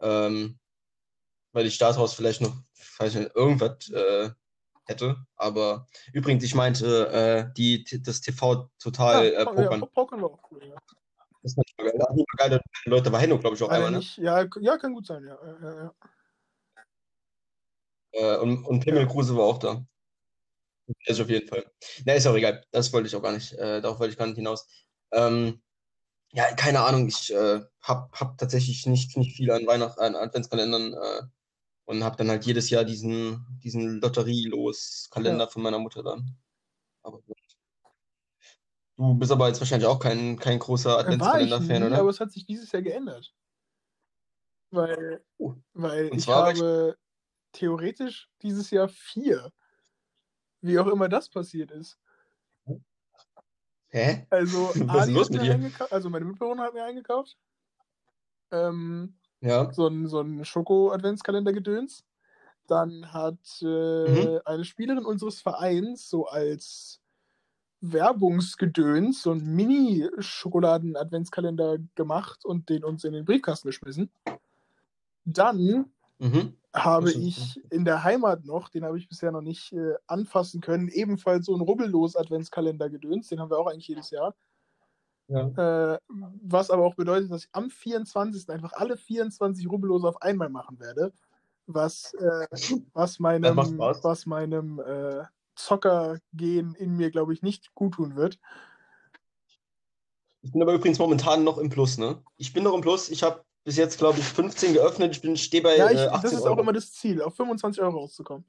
Ähm, 0.00 0.58
weil 1.52 1.64
die 1.64 1.70
Starthaus 1.70 2.14
vielleicht 2.14 2.42
noch, 2.42 2.54
weiß 2.98 3.14
nicht, 3.14 3.34
irgendwas 3.34 3.90
äh, 3.90 4.30
hätte. 4.84 5.16
Aber 5.36 5.86
übrigens, 6.12 6.44
ich 6.44 6.54
meinte, 6.54 7.08
äh, 7.08 7.52
die, 7.56 7.84
das 8.02 8.20
TV 8.20 8.70
total 8.78 9.32
ja, 9.32 9.40
äh, 9.40 9.44
Pokern. 9.44 9.80
Ja, 9.80 9.86
Pokern 9.86 10.22
war 10.22 10.30
auch 10.30 10.50
cool, 10.50 10.64
ja. 10.64 10.76
Das 11.46 11.52
ist 11.52 11.58
natürlich 11.58 11.92
geil. 11.92 11.98
Da 12.00 12.08
haben 12.08 12.24
geile 12.36 12.60
Leute 12.86 13.08
bei 13.08 13.20
Henno, 13.20 13.38
glaube 13.38 13.54
ich, 13.54 13.62
auch 13.62 13.68
einmal, 13.68 13.92
ne? 13.92 14.00
Ja, 14.16 14.44
ja, 14.60 14.76
kann 14.78 14.94
gut 14.94 15.06
sein, 15.06 15.24
ja. 15.24 15.38
ja, 15.62 15.74
ja. 15.76 15.94
Äh, 18.10 18.38
und, 18.38 18.64
und 18.64 18.80
Pimmelkruse 18.80 19.36
war 19.36 19.44
auch 19.44 19.58
da. 19.58 19.86
Also 21.06 21.22
auf 21.22 21.30
jeden 21.30 21.46
Fall. 21.46 21.64
Ne, 22.04 22.16
ist 22.16 22.26
auch 22.26 22.34
egal. 22.34 22.64
Das 22.72 22.92
wollte 22.92 23.06
ich 23.06 23.14
auch 23.14 23.22
gar 23.22 23.30
nicht. 23.30 23.52
Äh, 23.52 23.80
darauf 23.80 24.00
wollte 24.00 24.10
ich 24.10 24.18
gar 24.18 24.26
nicht 24.26 24.34
hinaus. 24.34 24.66
Ähm, 25.12 25.62
ja, 26.32 26.52
keine 26.54 26.80
Ahnung. 26.80 27.06
Ich 27.06 27.32
äh, 27.32 27.60
habe 27.80 28.10
hab 28.10 28.38
tatsächlich 28.38 28.84
nicht, 28.86 29.16
nicht 29.16 29.36
viel 29.36 29.52
an 29.52 29.68
Weihnachten, 29.68 30.00
an 30.00 30.16
Adventskalendern 30.16 30.94
äh, 30.94 31.22
und 31.84 32.02
habe 32.02 32.16
dann 32.16 32.28
halt 32.28 32.44
jedes 32.44 32.70
Jahr 32.70 32.82
diesen, 32.82 33.46
diesen 33.62 34.00
Lotterielos-Kalender 34.00 35.44
ja. 35.44 35.50
von 35.50 35.62
meiner 35.62 35.78
Mutter 35.78 36.02
dann. 36.02 36.36
Aber 37.04 37.20
Du 38.98 39.14
bist 39.14 39.30
aber 39.30 39.48
jetzt 39.48 39.60
wahrscheinlich 39.60 39.86
auch 39.86 39.98
kein, 39.98 40.38
kein 40.38 40.58
großer 40.58 40.98
ich 40.98 41.00
Adventskalender-Fan, 41.00 41.82
oder? 41.82 41.98
aber 41.98 42.08
es 42.10 42.20
hat 42.20 42.32
sich 42.32 42.46
dieses 42.46 42.72
Jahr 42.72 42.82
geändert. 42.82 43.32
Weil, 44.72 45.24
Oh. 45.38 45.56
weil 45.74 46.12
ich 46.16 46.28
habe 46.28 46.96
theoretisch 47.52 48.30
dieses 48.42 48.70
Jahr 48.70 48.88
vier. 48.88 49.52
Wie 50.62 50.78
auch 50.78 50.86
immer 50.86 51.08
das 51.08 51.28
passiert 51.30 51.70
ist. 51.70 51.98
Hä? 53.90 54.26
Also, 54.32 54.68
Was 54.92 55.08
ist 55.08 55.30
mir 55.30 55.42
eingekauft, 55.42 55.92
also 55.92 56.10
meine 56.10 56.24
Mitbewohner 56.24 56.64
hat 56.64 56.74
mir 56.74 56.84
eingekauft. 56.84 57.36
Ähm, 58.52 59.18
Ja. 59.40 59.72
so 59.72 59.86
ein, 59.88 60.08
so 60.08 60.20
ein 60.20 60.44
Schoko-Adventskalender-Gedöns. 60.44 62.04
Dann 62.66 63.12
hat 63.12 63.62
äh, 63.62 63.66
Mhm. 64.10 64.40
eine 64.44 64.64
Spielerin 64.64 65.06
unseres 65.06 65.42
Vereins 65.42 66.08
so 66.10 66.26
als 66.26 67.00
Werbungsgedöns 67.92 69.22
so 69.22 69.32
einen 69.32 69.54
Mini-Schokoladen-Adventskalender 69.54 71.78
gemacht 71.94 72.44
und 72.44 72.68
den 72.68 72.84
uns 72.84 73.04
in 73.04 73.12
den 73.12 73.24
Briefkasten 73.24 73.68
geschmissen. 73.68 74.10
Dann 75.24 75.86
Mhm. 76.18 76.56
habe 76.74 77.12
ich 77.12 77.60
in 77.70 77.84
der 77.84 78.04
Heimat 78.04 78.44
noch, 78.44 78.68
den 78.68 78.84
habe 78.84 78.98
ich 78.98 79.08
bisher 79.08 79.32
noch 79.32 79.42
nicht 79.42 79.72
äh, 79.72 79.94
anfassen 80.06 80.60
können, 80.60 80.88
ebenfalls 80.88 81.46
so 81.46 81.52
einen 81.52 81.62
Rubbellos-Adventskalender 81.62 82.90
gedöns. 82.90 83.28
Den 83.28 83.40
haben 83.40 83.50
wir 83.50 83.58
auch 83.58 83.66
eigentlich 83.66 83.88
jedes 83.88 84.10
Jahr. 84.10 84.34
Ja. 85.28 85.94
Äh, 85.94 85.98
was 86.42 86.70
aber 86.70 86.84
auch 86.84 86.94
bedeutet, 86.94 87.30
dass 87.30 87.44
ich 87.44 87.48
am 87.52 87.70
24. 87.70 88.48
einfach 88.48 88.72
alle 88.74 88.96
24 88.96 89.68
Rubbellose 89.68 90.08
auf 90.08 90.22
einmal 90.22 90.48
machen 90.48 90.78
werde. 90.78 91.12
Was, 91.66 92.14
äh, 92.14 92.46
was 92.92 93.18
meinem, 93.18 93.56
was 93.56 94.26
meinem 94.26 94.78
äh, 95.56 95.60
Zockergehen 95.60 96.74
in 96.74 96.96
mir, 96.96 97.10
glaube 97.10 97.32
ich, 97.32 97.42
nicht 97.42 97.74
gut 97.74 97.94
tun 97.94 98.16
wird. 98.16 98.38
Ich 100.42 100.52
bin 100.52 100.62
aber 100.62 100.74
übrigens 100.74 100.98
momentan 100.98 101.42
noch 101.44 101.58
im 101.58 101.70
Plus, 101.70 101.98
ne? 101.98 102.22
Ich 102.36 102.52
bin 102.52 102.62
noch 102.62 102.74
im 102.74 102.80
Plus. 102.80 103.08
Ich 103.08 103.22
habe 103.22 103.44
bis 103.64 103.76
jetzt, 103.76 103.98
glaube 103.98 104.18
ich, 104.20 104.24
15 104.24 104.74
geöffnet. 104.74 105.12
Ich 105.16 105.20
bin 105.20 105.36
stehe 105.36 105.62
bei 105.62 105.76
Ja, 105.76 105.90
ich, 105.90 105.98
äh, 105.98 106.06
18 106.06 106.22
das 106.22 106.32
ist 106.32 106.42
Euro. 106.42 106.54
auch 106.54 106.58
immer 106.58 106.72
das 106.72 106.92
Ziel, 106.92 107.20
auf 107.20 107.34
25 107.34 107.82
Euro 107.82 107.98
rauszukommen. 107.98 108.44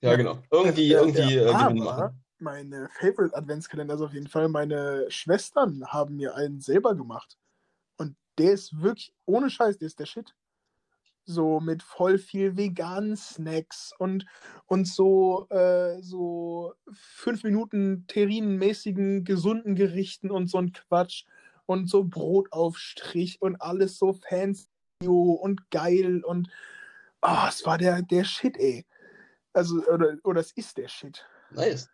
Ja, 0.00 0.16
genau. 0.16 0.38
Irgendwie, 0.50 0.88
Ja, 0.88 1.00
irgendwie 1.00 1.34
ja, 1.34 1.42
äh, 1.42 1.44
Gewinn 1.52 1.82
aber 1.82 2.02
machen. 2.02 2.24
meine 2.38 2.88
Favorite 2.98 3.34
Adventskalender 3.36 3.94
ist 3.94 4.00
auf 4.02 4.12
jeden 4.12 4.26
Fall, 4.26 4.48
meine 4.48 5.06
Schwestern 5.10 5.86
haben 5.86 6.16
mir 6.16 6.34
einen 6.34 6.60
selber 6.60 6.94
gemacht. 6.94 7.38
Und 7.96 8.16
der 8.36 8.52
ist 8.52 8.82
wirklich, 8.82 9.14
ohne 9.24 9.48
Scheiß, 9.48 9.78
der 9.78 9.86
ist 9.86 9.98
der 10.00 10.06
Shit. 10.06 10.34
So 11.26 11.60
mit 11.60 11.82
voll 11.82 12.18
viel 12.18 12.56
veganen 12.56 13.16
Snacks 13.16 13.92
und, 13.98 14.26
und 14.66 14.86
so, 14.86 15.48
äh, 15.48 16.00
so 16.02 16.74
fünf 16.92 17.44
Minuten 17.44 18.06
terrinenmäßigen, 18.06 19.24
gesunden 19.24 19.74
Gerichten 19.74 20.30
und 20.30 20.48
so 20.48 20.58
ein 20.58 20.72
Quatsch. 20.72 21.24
Und 21.66 21.88
so 21.88 22.04
Brotaufstrich 22.04 23.40
und 23.40 23.56
alles 23.56 23.98
so 23.98 24.12
fancy 24.12 24.68
und 25.00 25.70
geil 25.70 26.22
und 26.22 26.50
ah, 27.24 27.48
es 27.48 27.64
war 27.64 27.78
der, 27.78 28.02
der 28.02 28.24
Shit, 28.24 28.56
ey. 28.58 28.86
Also, 29.52 29.82
oder, 29.86 30.16
oder 30.24 30.40
es 30.40 30.52
ist 30.52 30.76
der 30.76 30.88
Shit. 30.88 31.26
Nice. 31.50 31.88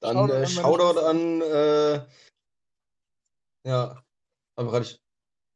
Dann 0.00 0.16
Shoutout 0.16 0.32
äh, 0.32 0.36
an 0.36 0.40
meine 0.40 0.48
Shoutout 0.48 1.00
an, 1.00 1.40
äh, 1.40 2.06
ja, 3.66 4.04
aber 4.56 4.70
gerade, 4.70 4.86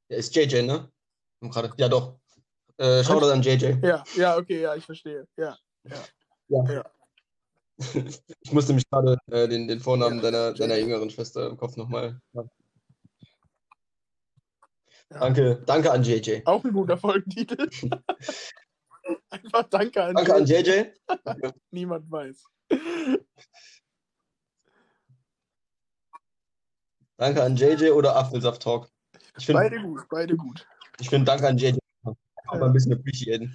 ja, 0.09 0.17
ist 0.17 0.35
JJ, 0.35 0.63
ne? 0.63 0.91
Gerade, 1.41 1.73
ja 1.77 1.89
doch. 1.89 2.19
Äh, 2.79 3.03
Shoutout 3.05 3.31
an 3.31 3.43
JJ. 3.43 3.77
Ja, 3.83 4.05
ja, 4.17 4.37
okay, 4.37 4.63
ja, 4.63 4.75
ich 4.75 4.85
verstehe. 4.85 5.27
Ja, 5.37 5.57
Ich 8.41 8.53
musste 8.53 8.73
mich 8.73 8.89
gerade 8.91 9.17
äh, 9.31 9.47
den, 9.47 9.69
den 9.69 9.81
Vornamen 9.81 10.17
Ja, 10.17 10.31
deiner, 10.31 10.49
JJ. 10.51 10.59
deiner 10.59 10.77
jüngeren 10.79 11.11
Schwester 11.11 11.47
im 11.49 11.57
Kopf 11.57 11.77
nochmal. 11.77 12.21
Ja. 12.33 12.45
Ja. 15.11 15.21
Danke, 15.21 15.63
danke 15.65 15.91
an 15.91 16.03
JJ. 16.03 16.43
auch 16.45 16.63
ein 16.65 16.73
guter 16.73 16.99
Folgentitel. 16.99 17.69
Einfach 19.31 19.63
Danke 19.71 20.05
an, 20.05 20.15
Danke 20.15 20.35
an 20.35 20.45
JJ. 20.45 20.69
JJ. 20.69 21.53
Niemand 21.71 22.11
weiß. 22.11 22.45
Danke 27.17 27.43
an 27.43 27.57
JJ 27.57 27.91
oder 27.91 28.17
Apfelsaft 28.17 28.63
Talk. 28.63 28.91
Ich 29.39 29.47
finde, 29.47 29.63
Beide 29.63 29.81
gut, 29.81 30.03
beide 30.11 30.37
gut. 30.37 30.67
Ich 31.01 31.09
find, 31.09 31.27
danke 31.27 31.47
an 31.47 31.59
JJ. 31.59 31.79
Auch 32.05 32.15
mal 32.59 32.67
ein 32.67 32.73
bisschen 32.73 32.93
appreciaten. 32.95 33.55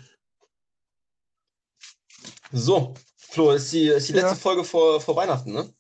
So, 2.52 2.94
Flo, 3.18 3.52
ist 3.52 3.74
die, 3.74 3.88
ist 3.88 4.10
die 4.10 4.14
letzte 4.14 4.30
Ja. 4.30 4.36
Folge 4.36 4.64
vor, 4.64 5.02
vor 5.02 5.16
Weihnachten, 5.16 5.54
ne? 5.54 5.74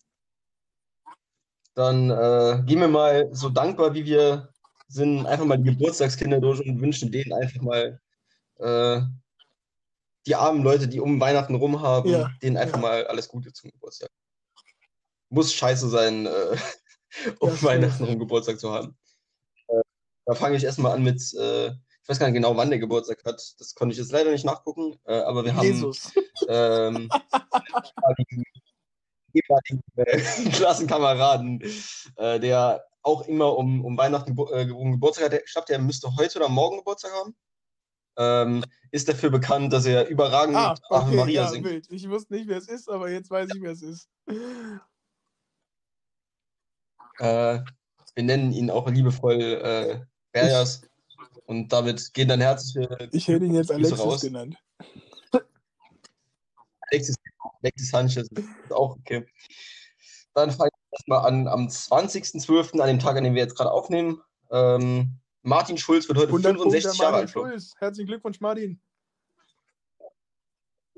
Dann 1.75 2.09
äh, 2.09 2.63
gehen 2.65 2.79
wir 2.79 2.87
mal 2.87 3.29
so 3.33 3.49
dankbar, 3.49 3.93
wie 3.93 4.05
wir 4.05 4.49
sind, 4.87 5.25
einfach 5.25 5.45
mal 5.45 5.57
die 5.57 5.71
Geburtstagskinder 5.71 6.39
durch 6.39 6.59
und 6.65 6.81
wünschen 6.81 7.11
denen 7.11 7.33
einfach 7.33 7.61
mal 7.61 7.99
äh, 8.59 9.01
die 10.25 10.35
armen 10.35 10.63
Leute, 10.63 10.87
die 10.87 10.99
um 10.99 11.19
Weihnachten 11.19 11.55
rum 11.55 11.81
haben, 11.81 12.09
Ja, 12.09 12.31
denen 12.41 12.57
einfach 12.57 12.77
ja. 12.77 12.81
mal 12.81 13.07
alles 13.07 13.27
Gute 13.27 13.51
zum 13.53 13.71
Geburtstag. 13.71 14.09
Muss 15.29 15.53
scheiße 15.53 15.89
sein, 15.89 16.25
äh, 16.25 16.57
um. 17.39 17.61
Weihnachten 17.61 18.03
rum 18.03 18.19
Geburtstag 18.19 18.59
zu 18.59 18.71
haben. 18.71 18.95
Da 20.25 20.35
fange 20.35 20.55
ich 20.57 20.63
erstmal 20.63 20.93
an 20.93 21.03
mit, 21.03 21.21
äh, 21.33 21.67
ich 21.67 22.09
weiß 22.09 22.19
gar 22.19 22.27
nicht 22.27 22.35
genau, 22.35 22.55
wann 22.55 22.69
der 22.69 22.79
Geburtstag 22.79 23.23
hat. 23.25 23.41
Das 23.59 23.75
konnte 23.75 23.93
ich 23.93 23.99
jetzt 23.99 24.11
leider 24.11 24.31
nicht 24.31 24.45
nachgucken, 24.45 24.97
äh, 25.05 25.19
aber 25.21 25.43
wir 25.45 25.55
haben 25.55 25.65
Jesus. 25.65 26.11
ähm, 26.47 27.09
ehemaligen, 29.33 29.81
äh, 29.95 30.21
Klassenkameraden, 30.51 31.61
äh, 32.17 32.39
der 32.39 32.83
auch 33.01 33.27
immer 33.27 33.57
um, 33.57 33.83
um 33.83 33.97
Weihnachten 33.97 34.37
äh, 34.37 34.71
um 34.71 34.93
Geburtstag 34.93 35.31
hat. 35.31 35.41
Ich 35.45 35.51
glaube, 35.51 35.65
der 35.67 35.79
müsste 35.79 36.15
heute 36.15 36.39
oder 36.39 36.49
morgen 36.49 36.77
Geburtstag 36.77 37.11
haben. 37.13 37.35
Ähm, 38.15 38.63
ist 38.91 39.09
dafür 39.09 39.31
bekannt, 39.31 39.73
dass 39.73 39.85
er 39.85 40.07
überragend 40.07 40.55
Ah, 40.55 40.75
Ave 40.89 41.07
okay, 41.07 41.15
Maria 41.15 41.41
ja, 41.41 41.49
singt. 41.49 41.65
wild. 41.65 41.87
Ich 41.89 42.07
wusste 42.07 42.35
nicht, 42.35 42.47
wer 42.47 42.57
es 42.57 42.67
ist, 42.69 42.87
aber 42.89 43.09
jetzt 43.09 43.31
weiß 43.31 43.49
ich, 43.55 43.61
wer 43.61 43.71
es 43.71 43.81
ist. 43.81 44.07
Äh, 47.17 47.59
wir 48.15 48.23
nennen 48.23 48.51
ihn 48.53 48.69
auch 48.69 48.87
liebevoll 48.87 49.41
äh, 49.41 49.99
Berjas. 50.33 50.81
Und 51.45 51.71
damit 51.71 52.13
gehen 52.13 52.27
dann 52.27 52.41
herzliche 52.41 53.09
Ich 53.11 53.27
hätte 53.27 53.45
ihn 53.45 53.53
jetzt 53.55 53.69
Grüße 53.69 53.93
Alexis 53.93 53.99
raus. 53.99 54.21
genannt. 54.21 54.57
Alexis, 56.91 57.15
Alexis 57.61 57.89
Sanchez 57.89 58.27
ist 58.29 58.73
auch 58.73 58.97
okay. 58.97 59.25
Dann 60.33 60.51
fange 60.51 60.69
ich 60.73 60.91
erstmal 60.91 61.25
an 61.25 61.47
am 61.47 61.67
20.12., 61.67 62.79
an 62.79 62.87
dem 62.87 62.99
Tag, 62.99 63.17
an 63.17 63.23
dem 63.23 63.35
wir 63.35 63.41
jetzt 63.41 63.55
gerade 63.55 63.71
aufnehmen. 63.71 64.21
Ähm, 64.51 65.19
Martin 65.41 65.77
Schulz 65.77 66.07
wird 66.07 66.17
heute 66.17 66.27
100 66.27 66.55
Punkte 66.55 66.71
65 66.71 67.01
Jahre 67.01 67.15
alt. 67.17 67.29
Schulz. 67.29 67.73
Herzlichen 67.77 68.07
Glückwunsch, 68.07 68.39
Martin. 68.39 68.79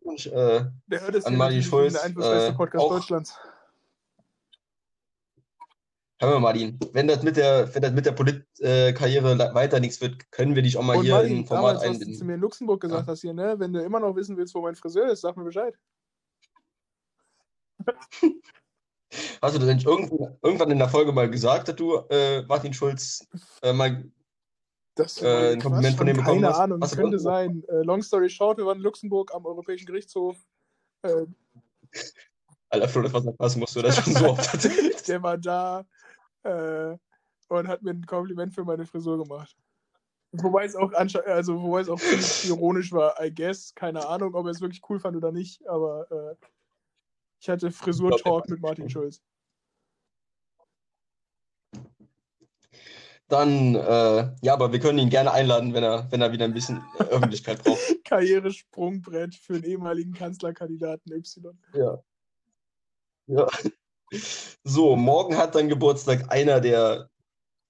Und, 0.03 0.25
äh, 0.27 0.65
Der 0.87 1.01
hört 1.01 1.15
es 1.15 1.25
An 1.25 1.35
Martin 1.35 1.63
Schulz, 1.63 1.93
der 1.93 2.03
einflussreichste 2.03 2.51
äh, 2.51 2.53
Podcast 2.53 2.85
Deutschlands. 2.89 3.35
Hör 6.19 6.31
mal, 6.31 6.39
Martin, 6.39 6.79
wenn 6.93 7.07
das 7.07 7.23
mit 7.23 7.37
der, 7.37 7.73
wenn 7.73 7.81
das 7.81 7.91
mit 7.91 8.05
der 8.05 8.11
Polit-Karriere 8.13 9.37
weiter 9.53 9.79
nichts 9.79 9.99
wird, 10.01 10.31
können 10.31 10.55
wir 10.55 10.61
dich 10.61 10.77
auch 10.77 10.83
mal 10.83 10.97
Und 10.97 11.03
hier 11.03 11.11
in 11.13 11.17
Martin, 11.17 11.37
ein 11.39 11.45
Format 11.45 11.75
damals, 11.75 11.89
was 11.89 11.97
du 11.99 12.03
einbinden. 12.05 12.27
mir 12.27 12.33
in 12.35 12.41
Luxemburg 12.41 12.81
gesagt 12.81 13.07
Ja. 13.07 13.11
hast 13.11 13.21
hier, 13.21 13.33
ne? 13.33 13.55
Wenn 13.57 13.73
du 13.73 13.81
immer 13.83 13.99
noch 13.99 14.15
wissen 14.15 14.37
willst, 14.37 14.55
wo 14.55 14.61
mein 14.61 14.75
Friseur 14.75 15.09
ist, 15.11 15.21
sag 15.21 15.35
mir 15.37 15.43
Bescheid. 15.43 15.75
Hast 19.41 19.55
du 19.55 19.59
das 19.59 19.69
eigentlich 19.69 19.85
irgendwann, 19.85 20.71
in 20.71 20.79
der 20.79 20.89
Folge 20.89 21.11
mal 21.11 21.29
gesagt, 21.29 21.67
dass 21.67 21.75
du 21.75 21.97
äh, 22.09 22.41
Martin 22.43 22.73
Schulz 22.73 23.25
äh, 23.61 23.71
mal 23.71 24.03
Das 24.95 25.21
Äh, 25.21 25.53
ein 25.53 25.61
Kompliment 25.61 25.95
von 25.97 26.07
dem 26.07 26.17
Keine 26.17 26.25
bekommen 26.25 26.45
hast? 26.45 26.59
Ahnung, 26.59 26.81
Hast 26.81 26.95
könnte 26.95 27.19
sein. 27.19 27.63
Äh, 27.67 27.83
long 27.83 28.01
story 28.01 28.29
short, 28.29 28.57
wir 28.57 28.65
waren 28.65 28.77
in 28.77 28.83
Luxemburg 28.83 29.33
am 29.33 29.45
Europäischen 29.45 29.85
Gerichtshof. 29.85 30.37
Äh, 31.03 31.25
Alter, 32.69 32.89
Flo, 32.89 33.03
das 33.03 33.13
war 33.13 33.21
passen 33.33 33.59
musst 33.59 33.75
du 33.75 33.81
das 33.81 33.95
schon 33.95 34.13
so 34.13 34.29
oft 34.31 34.53
erzählt. 34.53 35.07
der 35.07 35.21
war 35.21 35.37
da 35.37 35.85
äh, 36.45 36.97
und 37.49 37.67
hat 37.67 37.81
mir 37.81 37.91
ein 37.91 38.05
Kompliment 38.05 38.53
für 38.53 38.63
meine 38.63 38.85
Frisur 38.85 39.17
gemacht. 39.17 39.55
Wobei 40.31 40.65
es 40.65 40.75
auch 40.75 40.91
also 40.93 41.61
wobei 41.61 41.81
es 41.81 41.89
auch 41.89 41.99
ironisch 42.45 42.91
war, 42.91 43.15
I 43.23 43.33
guess. 43.33 43.73
Keine 43.73 44.05
Ahnung, 44.05 44.35
ob 44.35 44.45
er 44.45 44.51
es 44.51 44.61
wirklich 44.61 44.81
cool 44.89 44.99
fand 44.99 45.15
oder 45.15 45.31
nicht, 45.31 45.65
aber 45.67 46.11
äh, 46.11 46.45
ich 47.39 47.49
hatte 47.49 47.71
Frisur-Talk 47.71 48.49
mit 48.49 48.61
Martin 48.61 48.89
Schulz. 48.89 49.21
Dann, 53.27 53.73
äh, 53.73 54.35
ja, 54.41 54.53
aber 54.53 54.71
wir 54.71 54.79
können 54.79 54.99
ihn 54.99 55.09
gerne 55.09 55.31
einladen, 55.31 55.73
wenn 55.73 55.83
er, 55.83 56.11
wenn 56.11 56.21
er 56.21 56.31
wieder 56.31 56.45
ein 56.45 56.53
bisschen 56.53 56.83
Öffentlichkeit 56.99 57.63
braucht. 57.63 57.79
Karrieresprungbrett 58.05 59.33
für 59.33 59.53
den 59.53 59.63
ehemaligen 59.63 60.13
Kanzlerkandidaten 60.13 61.11
Y. 61.11 61.57
Ja. 61.73 62.03
Ja. 63.27 63.47
So, 64.63 64.95
morgen 64.95 65.37
hat 65.37 65.55
dann 65.55 65.67
Geburtstag 65.69 66.31
einer 66.31 66.61
der, 66.61 67.09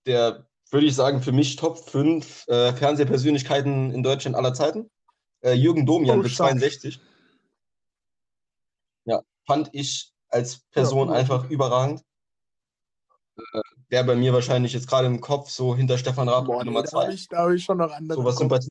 der, 0.06 0.46
würde 0.70 0.86
ich 0.86 0.96
sagen, 0.96 1.22
für 1.22 1.32
mich 1.32 1.56
Top 1.56 1.78
5 1.78 2.48
äh, 2.48 2.74
Fernsehpersönlichkeiten 2.74 3.92
in 3.92 4.04
Deutschland 4.04 4.36
aller 4.36 4.54
Zeiten. 4.54 4.90
Äh, 5.42 5.54
Jürgen 5.54 5.86
Domian 5.86 6.20
Oh, 6.20 6.24
wird 6.24 6.34
stark. 6.34 6.52
62. 6.52 7.00
Ja, 9.06 9.22
fand 9.46 9.70
ich, 9.74 10.12
als 10.30 10.60
Person 10.72 11.10
Ja, 11.10 11.16
einfach 11.16 11.50
überragend. 11.50 12.02
Äh, 13.38 13.62
Wäre 13.90 14.04
bei 14.04 14.16
mir 14.16 14.34
wahrscheinlich 14.34 14.74
jetzt 14.74 14.88
gerade 14.88 15.08
im 15.08 15.22
Kopf 15.22 15.50
so 15.50 15.76
hinter 15.76 15.98
Stefan 15.98 16.28
Raab 16.28 16.46
Boah, 16.46 16.60
nee, 16.64 16.66
Nummer 16.66 16.82
da 16.82 16.90
zwei. 16.90 17.04
habe 17.04 17.14
ich, 17.14 17.28
da 17.28 17.38
hab 17.44 17.52
ich 17.52 17.64
schon 17.64 17.78
noch 17.78 17.92
andere. 17.92 18.18
Sowas. 18.20 18.38
Sympathie. 18.38 18.70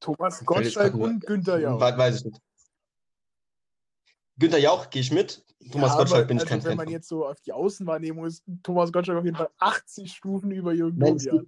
Thomas 0.00 0.44
Gottschalk 0.44 0.94
und 0.94 1.24
Günther 1.26 1.60
Jauch. 1.60 1.80
We- 1.80 1.96
Weiß 1.98 2.16
ich 2.20 2.24
nicht. 2.24 2.40
Günther 4.42 4.58
Jauch 4.58 4.90
gehe 4.90 5.00
ich 5.00 5.12
mit. 5.12 5.44
Thomas 5.70 5.92
Ja, 5.92 5.98
Gottschalk 5.98 6.26
bin 6.26 6.36
ich 6.38 6.42
also, 6.42 6.50
kein 6.50 6.58
Wenn 6.64 6.68
Fan 6.70 6.76
man 6.76 6.86
von. 6.86 6.92
jetzt 6.92 7.08
so 7.08 7.26
auf 7.26 7.40
die 7.40 7.52
Außenwahrnehmung 7.52 8.26
ist, 8.26 8.42
Thomas 8.64 8.92
Gottschalk 8.92 9.18
auf 9.18 9.24
jeden 9.24 9.36
Fall 9.36 9.50
80 9.58 10.12
Stufen 10.12 10.50
über 10.50 10.72
Jürgen 10.72 10.98
Domian. 10.98 11.46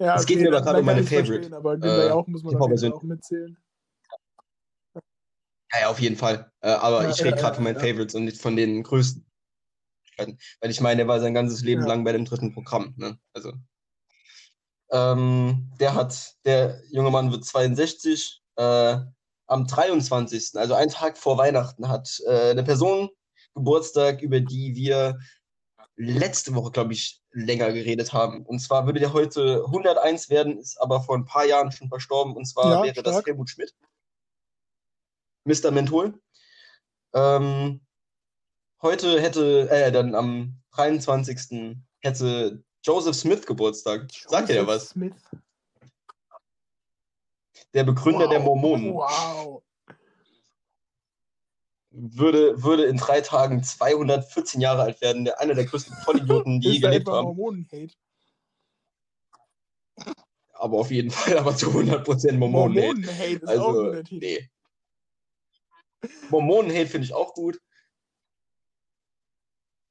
Ja, 0.00 0.16
es 0.16 0.24
geht 0.24 0.40
mir 0.40 0.48
aber 0.48 0.62
gerade 0.62 0.80
um 0.80 0.86
meine 0.86 1.04
Favorite. 1.04 1.54
Aber 1.54 1.76
Günther 1.76 2.06
Äh, 2.06 2.08
Jauch 2.08 2.26
muss 2.26 2.42
man 2.42 2.56
auch 2.56 3.02
mitzählen. 3.02 3.56
Ja, 4.94 5.80
ja, 5.80 5.88
auf 5.90 6.00
jeden 6.00 6.16
Fall. 6.16 6.50
Äh, 6.60 6.70
aber 6.70 7.02
Ja, 7.02 7.10
ich 7.10 7.22
rede 7.22 7.36
gerade 7.36 7.56
von 7.56 7.64
meinen. 7.64 7.78
Favorites 7.78 8.14
und 8.14 8.24
nicht 8.24 8.40
von 8.40 8.56
den 8.56 8.82
größten. 8.82 9.26
Weil 10.16 10.70
ich 10.70 10.80
meine, 10.80 10.98
der 10.98 11.08
war 11.08 11.20
sein 11.20 11.34
ganzes 11.34 11.62
Leben 11.62 11.82
lang 11.82 12.04
bei 12.04 12.12
dem 12.12 12.24
dritten 12.24 12.52
Programm. 12.54 12.94
Ne? 12.96 13.18
Also, 13.34 13.52
ähm, 14.90 15.70
der 15.80 15.94
hat, 15.94 16.36
der 16.44 16.80
junge 16.90 17.10
Mann 17.10 17.30
wird 17.32 17.44
62. 17.44 18.40
Äh, 18.56 18.98
am 19.46 19.66
23., 19.66 20.52
also 20.54 20.74
einen 20.74 20.90
Tag 20.90 21.18
vor 21.18 21.38
Weihnachten, 21.38 21.88
hat 21.88 22.20
äh, 22.26 22.50
eine 22.50 22.64
Person 22.64 23.10
Geburtstag, 23.54 24.20
über 24.22 24.40
die 24.40 24.74
wir 24.74 25.18
letzte 25.96 26.54
Woche, 26.54 26.72
glaube 26.72 26.92
ich, 26.92 27.20
länger 27.30 27.72
geredet 27.72 28.12
haben. 28.12 28.44
Und 28.44 28.58
zwar 28.60 28.86
würde 28.86 29.00
der 29.00 29.12
heute 29.12 29.64
101 29.66 30.28
werden, 30.28 30.58
ist 30.58 30.80
aber 30.80 31.02
vor 31.02 31.16
ein 31.16 31.24
paar 31.24 31.44
Jahren 31.44 31.70
schon 31.72 31.88
verstorben. 31.88 32.34
Und 32.34 32.46
zwar 32.46 32.70
Ja, 32.70 32.82
wäre 32.82 33.02
das 33.02 33.14
stark. 33.14 33.26
Helmut 33.26 33.50
Schmidt. 33.50 33.74
Mr. 35.44 35.70
Menthol. 35.70 36.18
Ähm, 37.12 37.80
heute 38.82 39.20
hätte, 39.20 39.68
äh, 39.70 39.92
dann 39.92 40.14
am 40.14 40.60
23. 40.72 41.76
hätte 42.00 42.62
Joseph 42.82 43.16
Smith 43.16 43.46
Geburtstag. 43.46 44.10
Sagt 44.26 44.48
ihr 44.48 44.56
ja 44.56 44.62
Joseph 44.62 44.76
was? 44.82 44.88
Smith. 44.90 45.14
Der 47.74 47.84
Begründer 47.84 48.26
wow. 48.26 48.30
der 48.30 48.40
Mormonen. 48.40 48.94
Wow. 48.94 49.62
Würde, 51.90 52.62
würde 52.62 52.84
in 52.84 52.96
drei 52.96 53.20
Tagen 53.20 53.62
214 53.62 54.60
Jahre 54.60 54.82
alt 54.82 55.00
werden. 55.00 55.24
Der, 55.24 55.40
einer 55.40 55.54
der 55.54 55.64
größten 55.64 55.94
Vollidioten, 56.04 56.60
die 56.60 56.68
je 56.72 56.80
gelebt 56.80 57.08
haben. 57.08 57.26
Mormonen-Hate? 57.26 57.94
Aber 60.54 60.78
auf 60.78 60.90
jeden 60.90 61.10
Fall, 61.10 61.36
aber 61.38 61.54
zu 61.56 61.70
100% 61.70 62.32
Mormonen. 62.32 62.76
ey. 62.76 62.82
Mormonen-Hate 62.86 63.32
ist 63.32 63.44
auch 63.44 63.50
ein 63.50 63.58
Also, 63.58 63.84
guter 63.84 64.04
Titel. 64.04 64.24
nee. 64.24 64.50
Mormonen-Hate 66.30 66.86
finde 66.86 67.04
ich 67.06 67.12
auch 67.14 67.34
gut. 67.34 67.60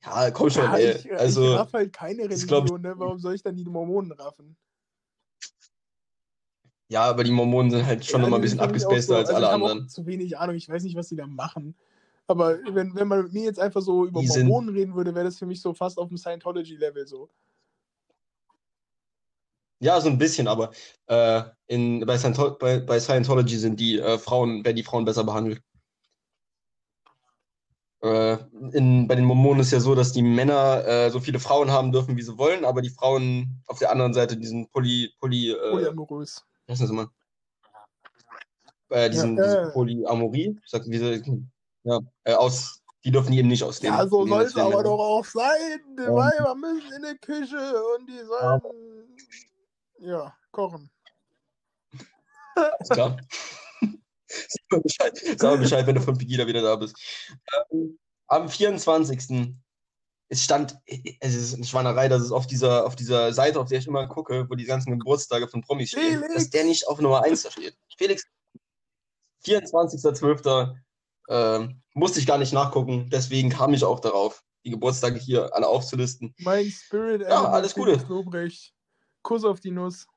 Ja, 0.03 0.31
komm 0.31 0.49
schon, 0.49 0.63
Ja, 0.63 0.77
ey. 0.77 0.91
ich, 0.97 1.09
äh, 1.09 1.15
also, 1.15 1.53
ich 1.53 1.57
raff 1.59 1.73
halt 1.73 1.93
keine 1.93 2.23
ist, 2.23 2.47
glaub 2.47 2.63
Religion, 2.63 2.81
ne? 2.81 2.93
Warum 2.97 3.19
soll 3.19 3.35
ich 3.35 3.43
dann 3.43 3.55
die 3.55 3.63
Mormonen 3.65 4.11
raffen? 4.11 4.57
Ja, 6.89 7.03
aber 7.03 7.23
die 7.23 7.31
Mormonen 7.31 7.71
sind 7.71 7.85
halt 7.85 8.05
schon 8.05 8.19
Ja, 8.19 8.23
nochmal 8.23 8.39
ein 8.39 8.41
bisschen 8.41 8.59
sind 8.59 8.65
abgespaceder 8.67 9.01
so- 9.15 9.15
als 9.15 9.29
also 9.29 9.35
alle 9.37 9.45
ich 9.47 9.51
hab 9.53 9.61
auch 9.61 9.69
anderen. 9.71 9.89
zu 9.89 10.05
wenig 10.05 10.37
Ahnung, 10.37 10.55
ich 10.55 10.69
weiß 10.69 10.83
nicht, 10.83 10.95
was 10.95 11.09
die 11.09 11.15
da 11.15 11.25
machen. 11.27 11.75
Aber 12.27 12.57
wenn, 12.71 12.95
wenn 12.95 13.07
man 13.07 13.23
mit 13.23 13.33
mir 13.33 13.43
jetzt 13.43 13.59
einfach 13.59 13.81
so 13.81 14.05
über 14.05 14.21
Die 14.21 14.27
sind- 14.27 14.47
Mormonen 14.47 14.75
reden 14.75 14.95
würde, 14.95 15.13
wäre 15.13 15.25
das 15.25 15.37
für 15.37 15.45
mich 15.45 15.61
so 15.61 15.73
fast 15.73 15.97
auf 15.97 16.07
dem 16.07 16.17
Scientology-Level 16.17 17.05
so. 17.07 17.29
Ja, 19.79 19.99
so 19.99 20.07
ein 20.07 20.17
bisschen, 20.17 20.47
aber 20.47 20.71
äh, 21.07 21.43
in, 21.67 22.05
bei, 22.05 22.17
Scientol 22.17 22.57
bei, 22.57 22.79
bei 22.79 22.99
Scientology 23.01 23.57
sind 23.57 23.79
die 23.79 23.99
äh, 23.99 24.17
Frauen, 24.17 24.63
werden 24.63 24.77
die 24.77 24.83
Frauen 24.83 25.03
besser 25.03 25.25
behandelt. 25.25 25.61
Äh, 28.01 28.37
in, 28.71 29.07
bei 29.07 29.15
den 29.15 29.25
Mormonen 29.25 29.59
ist 29.61 29.71
ja 29.71 29.79
so, 29.81 29.93
dass 29.95 30.13
die 30.13 30.21
Männer 30.21 30.85
äh, 30.85 31.09
so 31.09 31.19
viele 31.19 31.39
Frauen 31.39 31.71
haben 31.71 31.91
dürfen, 31.91 32.15
wie 32.15 32.21
sie 32.21 32.37
wollen, 32.37 32.63
aber 32.63 32.81
die 32.81 32.89
Frauen 32.89 33.61
auf 33.67 33.79
der 33.79 33.91
anderen 33.91 34.13
Seite 34.13 34.37
diesen 34.37 34.69
Poly, 34.69 35.11
Poly, 35.19 35.51
äh, 35.51 35.69
Polyamorös. 35.71 36.45
Wie 36.65 36.71
heißt 36.71 36.81
das 36.81 36.89
immer? 36.89 37.11
Äh, 38.89 39.09
diesen, 39.09 39.37
Ja, 39.37 39.43
diese 39.43 39.61
äh. 39.61 39.71
Polyamorie, 39.71 40.59
ich 40.63 40.69
sag, 40.69 40.85
wie 40.87 40.97
sie, 40.97 41.45
ja, 41.83 41.99
äh, 42.23 42.33
aus, 42.33 42.81
die 43.03 43.11
dürfen 43.11 43.31
die 43.31 43.39
eben 43.39 43.47
nicht 43.49 43.63
ausleben. 43.63 43.97
Ja, 43.97 44.07
so 44.07 44.25
soll 44.25 44.43
es 44.43 44.55
aber 44.55 44.69
Männer. 44.69 44.83
doch 44.83 44.99
auch 44.99 45.25
sein. 45.25 45.81
Die 45.97 46.03
Ähm. 46.03 46.13
Weiber 46.13 46.55
müssen 46.55 46.93
in 46.93 47.11
die 47.11 47.17
Küche 47.19 47.83
und 47.97 48.09
die 48.09 48.19
sollen 48.19 48.61
ja, 49.99 50.35
kochen. 50.51 50.89
Ist 52.79 52.91
klar. 52.91 53.17
Sag 54.27 54.71
mal 54.71 54.81
Bescheid, 54.81 55.17
sag 55.17 55.41
mal 55.41 55.57
Bescheid, 55.57 55.87
wenn 55.87 55.95
du 55.95 56.01
von 56.01 56.17
Pegida 56.17 56.45
wieder 56.47 56.61
da 56.61 56.75
bist. 56.75 56.95
Ähm, 57.71 57.97
am 58.27 58.49
24. 58.49 59.55
Es 60.33 60.43
stand, 60.43 60.75
es 61.19 61.35
ist 61.35 61.53
eine 61.53 61.63
Schweinerei, 61.63 62.09
dass 62.09 62.23
es 62.23 62.31
auf 62.31 62.47
dieser, 62.47 62.87
auf 62.87 62.95
dieser 62.95 63.31
Seite, 63.33 63.59
auf 63.59 63.69
der 63.69 63.77
ich 63.77 63.85
immer 63.85 64.07
gucke, 64.07 64.49
wo 64.49 64.55
die 64.55 64.65
ganzen 64.65 64.97
Geburtstage 64.97 65.47
von 65.47 65.61
Promis 65.61 65.91
stehen, 65.91 66.21
Felix! 66.21 66.33
dass 66.33 66.49
der 66.49 66.63
nicht 66.63 66.87
auf 66.87 66.99
Nummer 66.99 67.23
1 67.23 67.43
da 67.43 67.51
steht. 67.51 67.77
Felix, 67.95 68.23
24.12. 69.45 70.75
Ähm, 71.29 71.83
musste 71.93 72.19
ich 72.19 72.25
gar 72.25 72.39
nicht 72.39 72.51
nachgucken, 72.51 73.11
deswegen 73.11 73.51
kam 73.51 73.75
ich 73.75 73.83
auch 73.83 73.99
darauf, 73.99 74.43
die 74.65 74.71
Geburtstage 74.71 75.19
hier 75.19 75.53
alle 75.53 75.67
aufzulisten. 75.67 76.33
Mein 76.39 76.65
Spirit 76.71 77.21
Ja, 77.21 77.51
alles 77.51 77.75
Gute. 77.75 78.03
Lobrecht. 78.09 78.73
Kuss 79.21 79.45
auf 79.45 79.59
die 79.59 79.69
Nuss. 79.69 80.07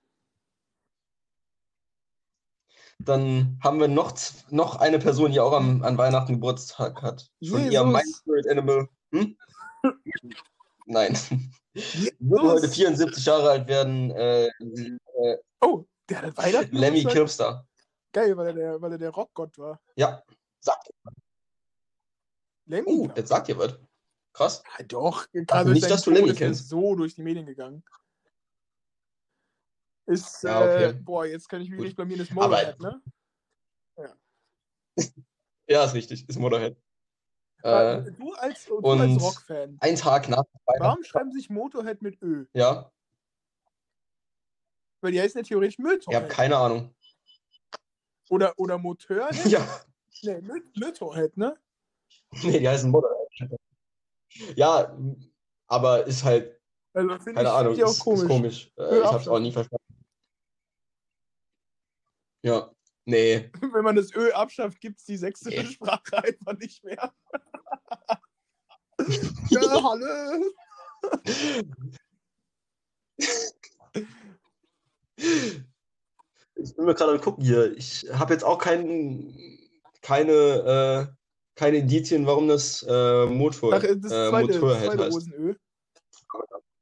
Dann 2.99 3.61
haben 3.63 3.81
wir 3.81 3.89
noch, 3.89 4.15
noch 4.49 4.77
eine 4.77 4.99
Person, 4.99 5.31
die 5.31 5.41
auch 5.41 5.53
am, 5.53 5.83
an 5.83 5.99
Weihnachten 5.99 6.33
Geburtstag 6.33 7.03
hat. 7.03 7.31
Von 7.47 7.67
ihr, 7.67 7.71
Jesus. 7.71 7.93
mein 7.93 8.15
Spirit 8.19 8.49
Animal. 8.49 8.89
Hm? 9.13 9.37
Nein. 10.87 11.15
Würde 12.19 12.43
heute 12.49 12.69
74 12.69 13.25
Jahre 13.27 13.51
alt 13.51 13.69
werden. 13.69 14.11
Äh, 14.13 14.47
äh, 14.47 15.39
Oh, 15.61 15.85
der 16.09 16.23
hat 16.23 16.37
Weihnachten. 16.37 16.77
Lemmy? 16.77 17.05
Kilpstar. 17.05 17.67
Geil, 18.13 18.37
weil 18.37 18.47
er 18.49 18.53
der, 18.53 18.81
weil 18.81 18.93
er 18.93 18.99
der 18.99 19.11
Rockgott 19.11 19.59
war. 19.59 19.81
Ja, 19.97 20.23
sagt. 20.61 20.91
Lemmy? 22.67 22.89
Uh, 22.89 23.05
glaub 23.05 23.17
jetzt 23.19 23.29
sagt 23.29 23.49
ihr 23.49 23.59
was. 23.59 23.79
Krass. 24.33 24.63
Ja, 24.79 24.85
doch, 24.85 25.27
Also 25.49 25.73
nicht, 25.73 25.91
dass 25.91 26.03
du 26.03 26.11
Lemmy 26.11 26.35
kennst. 26.35 26.69
so 26.69 26.95
durch 26.95 27.15
die 27.15 27.23
Medien 27.23 27.47
gegangen. 27.47 27.83
Ist, 30.07 30.43
Ja, 30.45 30.61
okay. 30.61 30.85
äh, 30.85 30.93
boah, 30.93 31.27
jetzt 31.27 31.49
kann 31.49 31.61
ich 31.63 31.69
mich 31.69 31.79
Gut. 31.79 31.87
nicht 31.87 31.97
blamieren, 31.97 32.21
ist 32.21 32.33
Motorhead, 32.33 32.79
ne? 32.81 33.03
Ja, 35.69 35.85
ist 35.85 35.95
richtig. 35.95 36.29
Ist 36.29 36.39
Motorhead. 36.39 36.77
Äh, 37.67 37.99
Äh, 37.99 38.13
du 38.13 38.33
als, 38.35 38.65
du 38.67 38.77
und- 38.77 39.01
als 39.01 39.21
Rockfan, 39.23 39.77
ein 39.81 39.97
Tag 39.97 40.29
nach 40.29 40.45
Weihnachten. 40.67 40.85
warum 40.85 41.03
schreiben 41.05 41.33
sich 41.33 41.51
Motorhead 41.51 42.01
mit 42.01 42.21
Ö? 42.23 42.47
Ja, 42.55 42.93
Weil 45.01 45.13
die 45.13 45.21
heißen 45.21 45.41
ja 45.41 45.45
theoretisch 45.47 45.77
ich 46.09 46.15
habe 46.15 46.29
keine 46.29 46.57
Ahnung. 46.57 46.95
Oder, 48.31 48.53
oder 48.57 48.79
Motorhead? 48.79 49.31
Ja, 49.53 49.67
Nee, 50.23 50.41
Motorhead, 50.77 51.37
ne? 51.37 51.59
nee, 52.43 52.59
die 52.61 52.69
heißen 52.69 52.91
Motorhead. 52.91 53.59
Ja, 54.55 54.97
aber 55.67 56.07
ist 56.07 56.23
halt, 56.25 56.59
Also 56.95 57.19
keine 57.19 57.43
ich, 57.43 57.49
Ahnung, 57.49 57.75
ich 57.75 57.85
auch 57.85 57.91
ist, 57.91 57.99
komisch. 58.01 58.23
ist 58.23 58.29
komisch. 58.29 58.73
Äh, 58.77 58.99
ich 59.01 59.05
habe 59.05 59.19
es 59.19 59.29
auch 59.29 59.39
nie 59.41 59.53
verstanden. 59.53 59.85
Ja, 62.43 62.71
nee. 63.05 63.51
Wenn 63.61 63.85
man 63.85 63.97
das 63.97 64.15
Ö 64.15 64.31
abschafft, 64.33 64.81
gibt 64.81 64.99
es 65.01 65.05
die 65.05 65.17
sächsische 65.17 65.63
Nee. 65.63 65.67
Sprache 65.67 66.17
einfach 66.23 66.57
nicht 66.59 66.83
mehr. 66.85 67.13
ja, 69.51 69.83
hallo. 69.83 70.45
Ich 75.17 76.75
bin 76.75 76.85
mir 76.85 76.95
gerade 76.95 77.13
am 77.13 77.21
gucken 77.21 77.45
hier. 77.45 77.77
Ich 77.77 78.07
habe 78.13 78.33
jetzt 78.33 78.45
auch 78.45 78.59
kein, 78.59 79.37
keine, 80.03 80.33
äh, 80.33 81.07
keine 81.55 81.79
Indizien, 81.79 82.27
warum 82.27 82.49
das 82.49 82.83
äh, 82.89 83.27
Motor, 83.27 83.75
Ach, 83.75 83.83
das 83.83 83.91
äh, 83.91 83.99
zweite, 84.31 84.53
das 84.53 84.61
Motorhead 84.61 84.87
zweite 84.87 85.05
heißt. 85.05 85.15
Rosenö. 85.15 85.55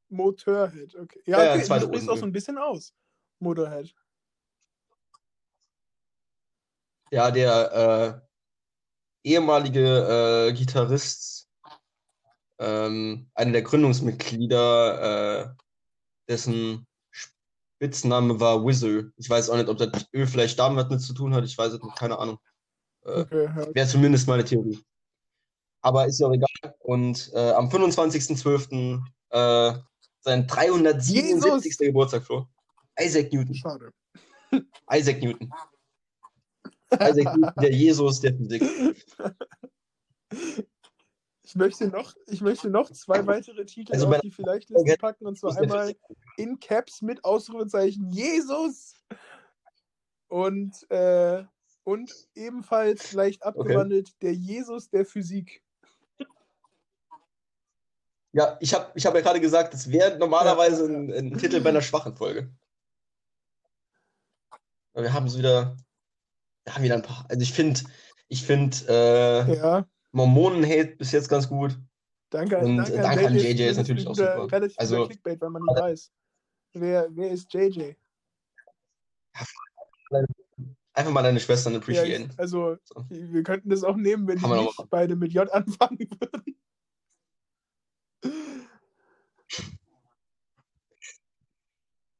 Motorhead, 0.08 0.94
okay. 0.96 1.22
Ja, 1.26 1.38
Ja, 1.38 1.44
ja, 1.44 1.50
okay, 1.52 1.60
du 1.60 1.66
zweite 1.66 1.84
sprichst 1.86 2.08
Rosenö. 2.08 2.12
auch 2.12 2.20
so 2.20 2.26
ein 2.26 2.32
bisschen 2.32 2.58
aus. 2.58 2.94
Motorhead. 3.40 3.94
Ja, 7.10 7.30
der 7.30 8.20
äh, 8.22 8.33
ehemalige 9.24 10.48
äh, 10.48 10.52
Gitarrist, 10.52 11.48
ähm, 12.58 13.28
einer 13.34 13.52
der 13.52 13.62
Gründungsmitglieder, 13.62 15.42
äh, 15.42 15.48
dessen 16.28 16.86
Spitzname 17.10 18.38
war 18.38 18.64
Wizard. 18.64 19.12
Ich 19.16 19.28
weiß 19.28 19.50
auch 19.50 19.56
nicht, 19.56 19.68
ob 19.68 19.78
das 19.78 20.06
Ö 20.14 20.26
vielleicht 20.26 20.58
damit 20.58 20.90
mit 20.90 21.00
zu 21.00 21.14
tun 21.14 21.34
hat. 21.34 21.44
Ich 21.44 21.58
weiß 21.58 21.72
es 21.72 21.82
nicht, 21.82 21.96
keine 21.96 22.18
Ahnung. 22.18 22.38
Äh, 23.04 23.20
Okay, 23.22 23.44
ja. 23.44 23.74
Wäre 23.74 23.86
zumindest 23.86 24.26
meine 24.28 24.44
Theorie. 24.44 24.78
Aber 25.82 26.06
ist 26.06 26.18
ja 26.18 26.28
auch 26.28 26.32
egal. 26.32 26.48
Und 26.78 27.30
äh, 27.34 27.50
am 27.52 27.68
25.12. 27.68 29.02
Äh, 29.30 29.78
sein 30.20 30.46
377. 30.46 31.76
Geburtstag, 31.78 32.24
Flo. 32.24 32.46
Isaac 32.98 33.30
Newton. 33.32 33.54
Schade. 33.54 33.90
Isaac 34.90 35.20
Newton. 35.20 35.52
Newton, 36.98 37.50
der 37.60 37.72
Jesus 37.72 38.20
der 38.20 38.34
Physik. 38.34 38.62
Ich 41.46 41.54
möchte 41.54 41.86
noch, 41.86 42.14
ich 42.26 42.40
möchte 42.40 42.68
noch 42.68 42.90
zwei 42.90 43.24
weitere 43.26 43.64
Titel 43.64 43.92
Also 43.92 44.08
auf 44.08 44.20
die 44.22 44.30
Vielleicht-Liste 44.30 44.96
packen 44.98 45.26
und 45.26 45.38
zwar 45.38 45.56
einmal 45.56 45.94
in 46.36 46.58
Caps 46.58 47.00
mit 47.00 47.24
Ausrufezeichen 47.24 48.10
Jesus 48.10 48.94
und, 50.26 50.90
äh, 50.90 51.44
und 51.84 52.12
ebenfalls 52.34 53.12
leicht 53.12 53.44
abgewandelt 53.44 54.20
der 54.22 54.32
Jesus 54.32 54.88
der 54.88 55.04
Physik. 55.04 55.62
Ja, 58.32 58.56
ich 58.60 58.74
habe 58.74 58.90
ich 58.96 59.06
hab 59.06 59.14
ja 59.14 59.20
gerade 59.20 59.40
gesagt, 59.40 59.74
das 59.74 59.92
wäre 59.92 60.18
normalerweise 60.18 60.86
ein, 60.86 61.12
ein 61.12 61.38
Titel 61.38 61.60
bei 61.60 61.68
einer 61.68 61.82
schwachen 61.82 62.16
Folge. 62.16 62.50
Wir 64.94 65.12
haben 65.12 65.26
es 65.26 65.38
wieder, 65.38 65.76
haben 66.68 66.82
wieder 66.84 66.94
ein 66.94 67.02
paar. 67.02 67.26
Also 67.28 67.42
ich 67.42 67.52
finde, 67.52 67.80
ich 68.28 68.42
finde, 68.44 68.76
äh, 68.88 69.56
Ja, 69.56 69.86
Mormonen-Hate 70.12 70.96
bis 70.96 71.12
jetzt 71.12 71.28
ganz 71.28 71.48
gut. 71.48 71.78
danke, 72.30 72.58
Und, 72.58 72.76
danke, 72.78 72.92
danke 72.92 73.26
an 73.26 73.34
JJ 73.36 73.62
ist 73.70 73.76
natürlich 73.76 74.06
auch 74.06 74.14
super. 74.14 74.50
relativ 74.50 74.78
Also- 74.78 75.06
Clickbait, 75.06 75.40
weil 75.40 75.50
man 75.50 75.62
nicht 75.62 75.76
weiß. 75.80 76.12
Wer, 76.74 77.08
wer 77.10 77.30
ist 77.30 77.52
JJ? 77.52 77.94
Einfach 80.96 81.12
mal 81.12 81.22
deine 81.22 81.40
Schwestern 81.40 81.72
Ja, 81.74 81.78
appreciaten. 81.80 82.30
ich, 82.32 82.38
also, 82.38 82.76
So. 82.84 83.04
wir 83.08 83.42
könnten 83.42 83.68
das 83.70 83.82
auch 83.84 83.96
nehmen, 83.96 84.26
wenn 84.28 84.38
Kann 84.40 84.50
nicht 84.50 84.76
machen. 84.78 84.86
beide 84.90 85.16
mit 85.16 85.32
J 85.32 85.50
anfangen 85.52 85.98
würden. 86.20 86.56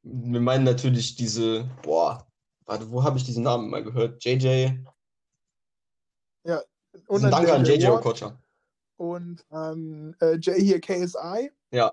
Wir 0.02 0.40
meinen 0.40 0.64
natürlich 0.64 1.16
diese, 1.16 1.64
boah, 1.82 2.26
warte, 2.66 2.90
wo 2.90 3.02
habe 3.02 3.18
ich 3.18 3.24
diesen 3.24 3.42
Namen 3.44 3.70
mal 3.70 3.82
gehört? 3.82 4.24
JJ. 4.24 4.70
Und 7.08 7.24
Ein 7.24 7.30
Danke 7.32 7.52
an 7.52 7.64
JJ 7.64 7.88
Okocha. 7.88 8.40
und 8.96 9.44
an 9.50 10.14
äh, 10.20 10.36
J 10.36 10.54
hier 10.56 10.80
KSI. 10.80 11.50
Ja. 11.72 11.92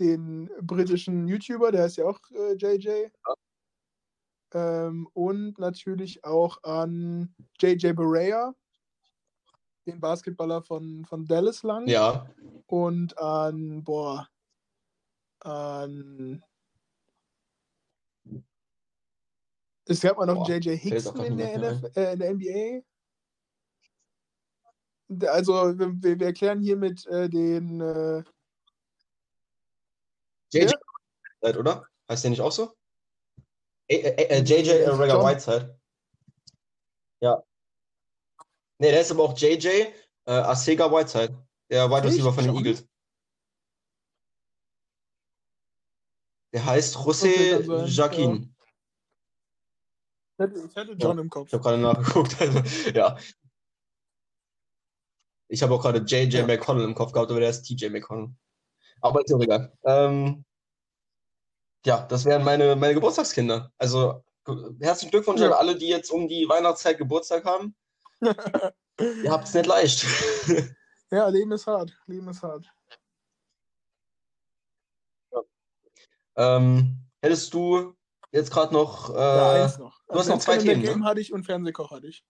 Den 0.00 0.50
britischen 0.60 1.28
YouTuber, 1.28 1.70
der 1.70 1.84
heißt 1.84 1.98
ja 1.98 2.06
auch 2.06 2.18
äh, 2.32 2.54
JJ. 2.54 3.06
Ähm, 4.52 5.08
und 5.12 5.58
natürlich 5.58 6.24
auch 6.24 6.60
an 6.64 7.32
JJ 7.60 7.92
Barea, 7.92 8.52
den 9.86 10.00
Basketballer 10.00 10.62
von, 10.62 11.04
von 11.04 11.26
Dallas 11.26 11.62
lang. 11.62 11.86
Ja, 11.86 12.26
Und 12.66 13.16
an, 13.18 13.84
boah, 13.84 14.28
an. 15.40 16.42
Es 19.86 20.00
gab 20.00 20.16
mal 20.16 20.26
noch 20.26 20.36
Boah, 20.36 20.48
einen 20.48 20.62
JJ 20.62 20.76
Hickson 20.76 21.24
in 21.24 21.36
der, 21.36 21.58
niemand 21.58 21.82
mehr 21.82 21.82
NF, 21.90 21.96
äh, 21.96 22.12
in 22.12 22.18
der 22.18 22.34
NBA. 22.34 22.82
Also, 25.30 25.78
wir, 25.78 26.18
wir 26.18 26.26
erklären 26.26 26.60
hiermit 26.60 27.06
äh, 27.06 27.28
den. 27.28 27.80
Äh, 27.80 28.24
JJ. 30.52 30.72
Whiteside, 31.40 31.58
oder? 31.58 31.86
Heißt 32.08 32.24
der 32.24 32.30
nicht 32.30 32.40
auch 32.40 32.52
so? 32.52 32.74
Äh, 33.88 33.96
äh, 33.96 34.38
äh, 34.38 34.42
JJ 34.42 34.88
Rager 34.88 35.08
John. 35.08 35.26
Whiteside. 35.26 35.78
Ja. 37.20 37.42
Nee, 38.78 38.90
der 38.90 39.02
ist 39.02 39.10
aber 39.10 39.24
auch 39.24 39.38
JJ 39.38 39.66
äh, 39.66 39.92
Asega 40.24 40.90
Whiteside, 40.90 41.36
der 41.70 41.90
Wide? 41.90 42.04
Receiver 42.04 42.32
von 42.32 42.44
den? 42.44 42.56
Eagles. 42.56 42.86
Der 46.52 46.64
heißt 46.64 46.96
José 46.96 47.86
Jacquin. 47.86 48.53
Ich 50.38 50.76
hatte 50.76 50.92
John 50.92 51.18
im 51.18 51.30
Kopf. 51.30 51.48
Ich 51.48 51.54
habe 51.54 51.62
gerade 51.62 51.78
nachgeguckt. 51.78 52.40
Also, 52.40 52.58
ja. 52.94 53.16
Ich 55.48 55.62
habe 55.62 55.74
auch 55.74 55.82
gerade 55.82 56.00
JJ 56.00 56.38
Ja. 56.38 56.46
McConnell 56.46 56.84
im 56.84 56.94
Kopf 56.94 57.12
gehabt, 57.12 57.30
aber 57.30 57.40
der 57.40 57.50
ist 57.50 57.62
TJ 57.62 57.88
McConnell. 57.90 58.30
Aber 59.00 59.24
ist 59.24 59.32
auch 59.32 59.40
egal. 59.40 59.76
Ähm, 59.84 60.44
ja, 61.86 62.06
das 62.06 62.24
wären 62.24 62.42
meine, 62.44 62.74
meine 62.76 62.94
Geburtstagskinder. 62.94 63.72
Also 63.78 64.24
herzlichen 64.80 65.10
Glückwunsch 65.10 65.40
Ja. 65.40 65.48
an 65.48 65.52
alle, 65.54 65.76
die 65.76 65.88
jetzt 65.88 66.10
um 66.10 66.28
die 66.28 66.48
Weihnachtszeit 66.48 66.98
Geburtstag 66.98 67.44
haben. 67.44 67.76
Ihr 69.00 69.30
habt 69.30 69.46
es 69.48 69.54
nicht 69.54 69.66
leicht. 69.66 70.06
Ja, 71.10 71.28
Leben 71.28 71.52
ist 71.52 71.66
hart. 71.66 71.96
Leben 72.06 72.28
ist 72.28 72.42
hart. 72.42 72.66
ähm, 76.36 76.98
hättest 77.22 77.54
du 77.54 77.94
jetzt 78.34 78.50
gerade 78.50 78.72
noch. 78.74 79.10
Äh, 79.10 79.18
ja, 79.18 79.64
eins 79.64 79.78
noch. 79.78 80.00
du 80.08 80.14
hast 80.18 80.28
noch 80.28 80.38
zwei 80.38 80.54
Adventskalender 80.56 80.72
Themen, 80.72 80.82
ne? 80.82 80.88
Game 80.88 81.04
hatte 81.04 81.20
ich 81.20 81.32
und 81.32 81.44
Fernsehkoch 81.44 81.90
hatte 81.90 82.08
ich. 82.08 82.24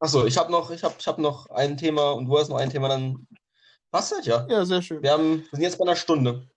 Achso, 0.00 0.26
ich 0.26 0.36
habe 0.38 0.52
noch, 0.52 0.70
ich 0.70 0.84
hab, 0.84 0.98
ich 0.98 1.06
hab 1.06 1.18
noch 1.18 1.50
ein 1.50 1.76
Thema 1.76 2.12
und 2.12 2.26
du 2.26 2.38
hast 2.38 2.48
noch 2.48 2.58
ein 2.58 2.70
Thema, 2.70 2.88
dann 2.88 3.26
passt 3.90 4.12
das 4.12 4.26
ja. 4.26 4.46
Ja, 4.48 4.64
sehr 4.64 4.80
schön. 4.82 5.02
Wir, 5.02 5.12
haben, 5.12 5.38
wir 5.40 5.48
sind 5.52 5.62
jetzt 5.62 5.78
bei 5.78 5.84
einer 5.84 5.96
Stunde. 5.96 6.48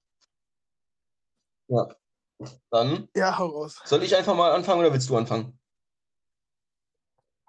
Ja. 1.67 1.87
Dann 2.69 3.07
Ja, 3.15 3.37
hau 3.37 3.47
raus. 3.47 3.79
soll 3.85 4.03
ich 4.03 4.15
einfach 4.15 4.35
mal 4.35 4.51
anfangen 4.51 4.79
oder 4.81 4.91
willst 4.93 5.09
du 5.09 5.17
anfangen? 5.17 5.59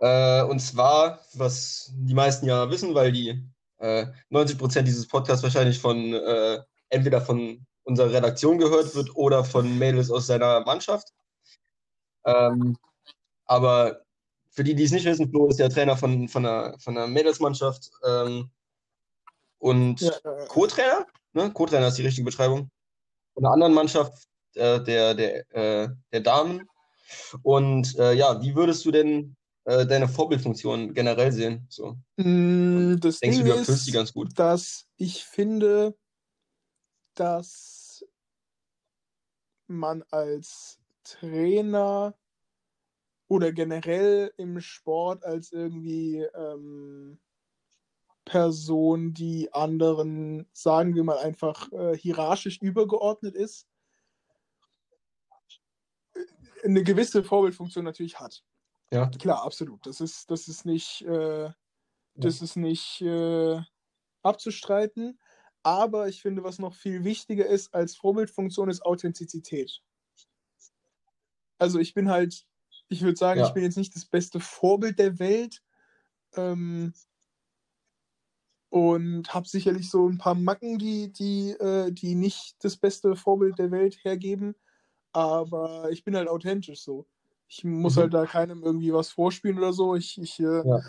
Äh, 0.01 0.43
und 0.43 0.61
zwar, 0.61 1.21
was 1.35 1.93
die 1.95 2.15
meisten 2.15 2.47
ja 2.47 2.71
wissen, 2.71 2.95
weil 2.95 3.13
die 3.13 3.43
äh, 3.79 4.07
90% 4.31 4.83
dieses 4.83 5.07
Podcasts 5.09 5.43
wahrscheinlich 5.43 5.79
von 5.79 6.15
äh, 6.15 6.63
entweder 6.89 7.21
von 7.21 7.67
unserer 7.85 8.13
Redaktion 8.13 8.59
gehört 8.59 8.95
wird 8.95 9.15
oder 9.17 9.45
von 9.45 9.79
Mädels 9.79 10.11
aus 10.11 10.27
seiner 10.27 10.61
Mannschaft. 10.61 11.09
Ähm, 12.25 12.77
aber 13.47 14.03
für 14.51 14.65
die, 14.65 14.75
die 14.75 14.85
es 14.85 14.93
nicht 14.93 15.05
wissen, 15.05 15.31
Flo 15.31 15.49
ist 15.49 15.59
ja 15.59 15.69
Trainer 15.69 15.97
von, 15.97 16.29
von, 16.29 16.47
einer, 16.47 16.79
von 16.79 16.97
einer 16.97 17.07
Mädelsmannschaft 17.07 17.91
ähm, 18.05 18.51
und 19.59 20.01
Ja, 20.01 20.11
äh, 20.11 20.47
Co-Trainer, 20.49 21.07
ne? 21.33 21.51
Co-Trainer 21.53 21.89
ist 21.89 21.99
die 21.99 22.03
richtige 22.03 22.27
Beschreibung. 22.27 22.71
Von 23.35 23.45
einer 23.45 23.55
anderen 23.55 23.75
Mannschaft 23.75 24.27
äh, 24.55 24.81
der, 24.81 25.15
der, 25.15 25.55
äh, 25.55 25.89
der 26.13 26.21
Damen. 26.21 26.69
Und 27.43 27.99
äh, 27.99 28.13
ja, 28.13 28.41
wie 28.43 28.55
würdest 28.55 28.85
du 28.85 28.91
denn 28.91 29.37
äh, 29.65 29.87
deine 29.87 30.09
Vorbildfunktion 30.09 30.93
generell 30.95 31.33
sehen? 31.33 31.67
So, 31.69 31.97
mh, 32.17 32.97
das 32.97 33.21
denkst 33.21 33.39
du, 33.39 33.45
Ding 33.45 33.53
du 33.53 33.59
erfüllst 33.59 33.87
die 33.87 33.93
ganz 33.93 34.13
gut? 34.13 34.39
dass 34.39 34.87
ich 34.97 35.25
finde, 35.25 35.95
dass 37.23 38.05
man 39.69 40.03
als 40.11 40.81
Trainer 41.05 42.17
oder 43.29 43.53
generell 43.53 44.35
im 44.39 44.61
Sport 44.61 45.25
als 45.25 45.53
irgendwie 45.53 46.19
ähm, 46.35 47.21
Person, 48.25 49.15
die 49.15 49.53
anderen, 49.53 50.49
sagen 50.53 50.97
wir 50.97 51.05
mal 51.05 51.19
einfach, 51.19 51.71
äh, 51.71 51.97
hierarchisch 51.97 52.61
übergeordnet 52.61 53.37
ist, 53.37 53.69
eine 56.65 56.83
gewisse 56.83 57.23
Vorbildfunktion 57.23 57.85
natürlich 57.85 58.19
hat. 58.19 58.43
Ja. 58.93 59.07
Klar, 59.11 59.45
absolut. 59.45 59.87
Das 59.87 60.01
ist, 60.01 60.29
das 60.29 60.49
ist 60.49 60.67
nicht, 60.67 61.03
äh, 61.03 61.51
das 62.15 62.43
ist 62.43 62.57
nicht 62.57 63.01
äh, 63.01 63.61
abzustreiten. 64.23 65.21
Aber 65.65 66.09
ich 66.09 66.23
finde, 66.23 66.45
was 66.45 66.59
noch 66.61 66.75
viel 66.75 67.05
wichtiger 67.05 67.47
ist 67.47 67.75
als 67.75 67.97
Vorbildfunktion, 67.97 68.71
ist 68.71 68.85
Authentizität. 68.85 69.81
Also 71.61 71.79
ich 71.79 71.95
bin 71.95 72.09
halt, 72.11 72.45
ich 72.89 73.03
würde 73.03 73.17
sagen, 73.17 73.41
Ja. 73.41 73.47
ich 73.47 73.53
bin 73.55 73.63
jetzt 73.63 73.77
nicht 73.77 73.95
das 73.95 74.07
beste 74.07 74.41
Vorbild 74.41 74.99
der 74.99 75.19
Welt. 75.19 75.63
Ähm, 76.37 76.95
und 78.71 79.35
habe 79.35 79.47
sicherlich 79.47 79.91
so 79.91 80.09
ein 80.09 80.17
paar 80.19 80.35
Macken, 80.35 80.79
die, 80.79 81.13
die, 81.13 81.51
äh, 81.51 81.93
die 81.93 82.15
nicht 82.15 82.57
das 82.65 82.79
beste 82.79 83.17
Vorbild 83.17 83.59
der 83.59 83.71
Welt 83.71 83.99
hergeben. 84.03 84.55
Aber 85.13 85.91
ich 85.91 86.05
bin 86.05 86.17
halt 86.17 86.29
authentisch 86.29 86.83
so. 86.83 87.07
Ich 87.49 87.65
muss 87.65 87.97
Mhm. 87.97 87.99
halt 87.99 88.15
da 88.15 88.27
keinem 88.27 88.63
irgendwie 88.63 88.93
was 88.95 89.11
vorspielen 89.13 89.59
oder 89.59 89.73
so. 89.75 89.97
Ich, 89.97 90.19
ich 90.21 90.41
äh, 90.41 90.65
Ja. 90.65 90.83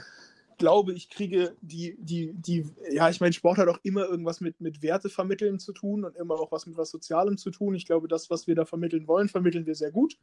Glaube, 0.63 0.93
ich 0.93 1.09
kriege 1.09 1.57
die, 1.59 1.97
die, 1.99 2.31
die, 2.35 2.65
ja, 2.89 3.09
ich 3.09 3.19
meine, 3.19 3.33
Sport 3.33 3.57
hat 3.57 3.67
auch 3.67 3.79
immer 3.83 4.05
irgendwas 4.05 4.39
mit, 4.39 4.61
mit 4.61 4.81
Werte 4.81 5.09
vermitteln 5.09 5.59
zu 5.59 5.73
tun 5.73 6.05
und 6.05 6.15
immer 6.15 6.35
auch 6.35 6.53
was 6.53 6.65
mit 6.65 6.77
was 6.77 6.89
Sozialem 6.89 7.37
zu 7.37 7.51
tun. 7.51 7.75
Ich 7.75 7.85
glaube, 7.85 8.07
das, 8.07 8.29
was 8.29 8.47
wir 8.47 8.55
da 8.55 8.63
vermitteln 8.63 9.05
wollen, 9.05 9.27
vermitteln 9.27 9.65
wir 9.65 9.75
sehr 9.75 9.91
gut. 9.91 10.17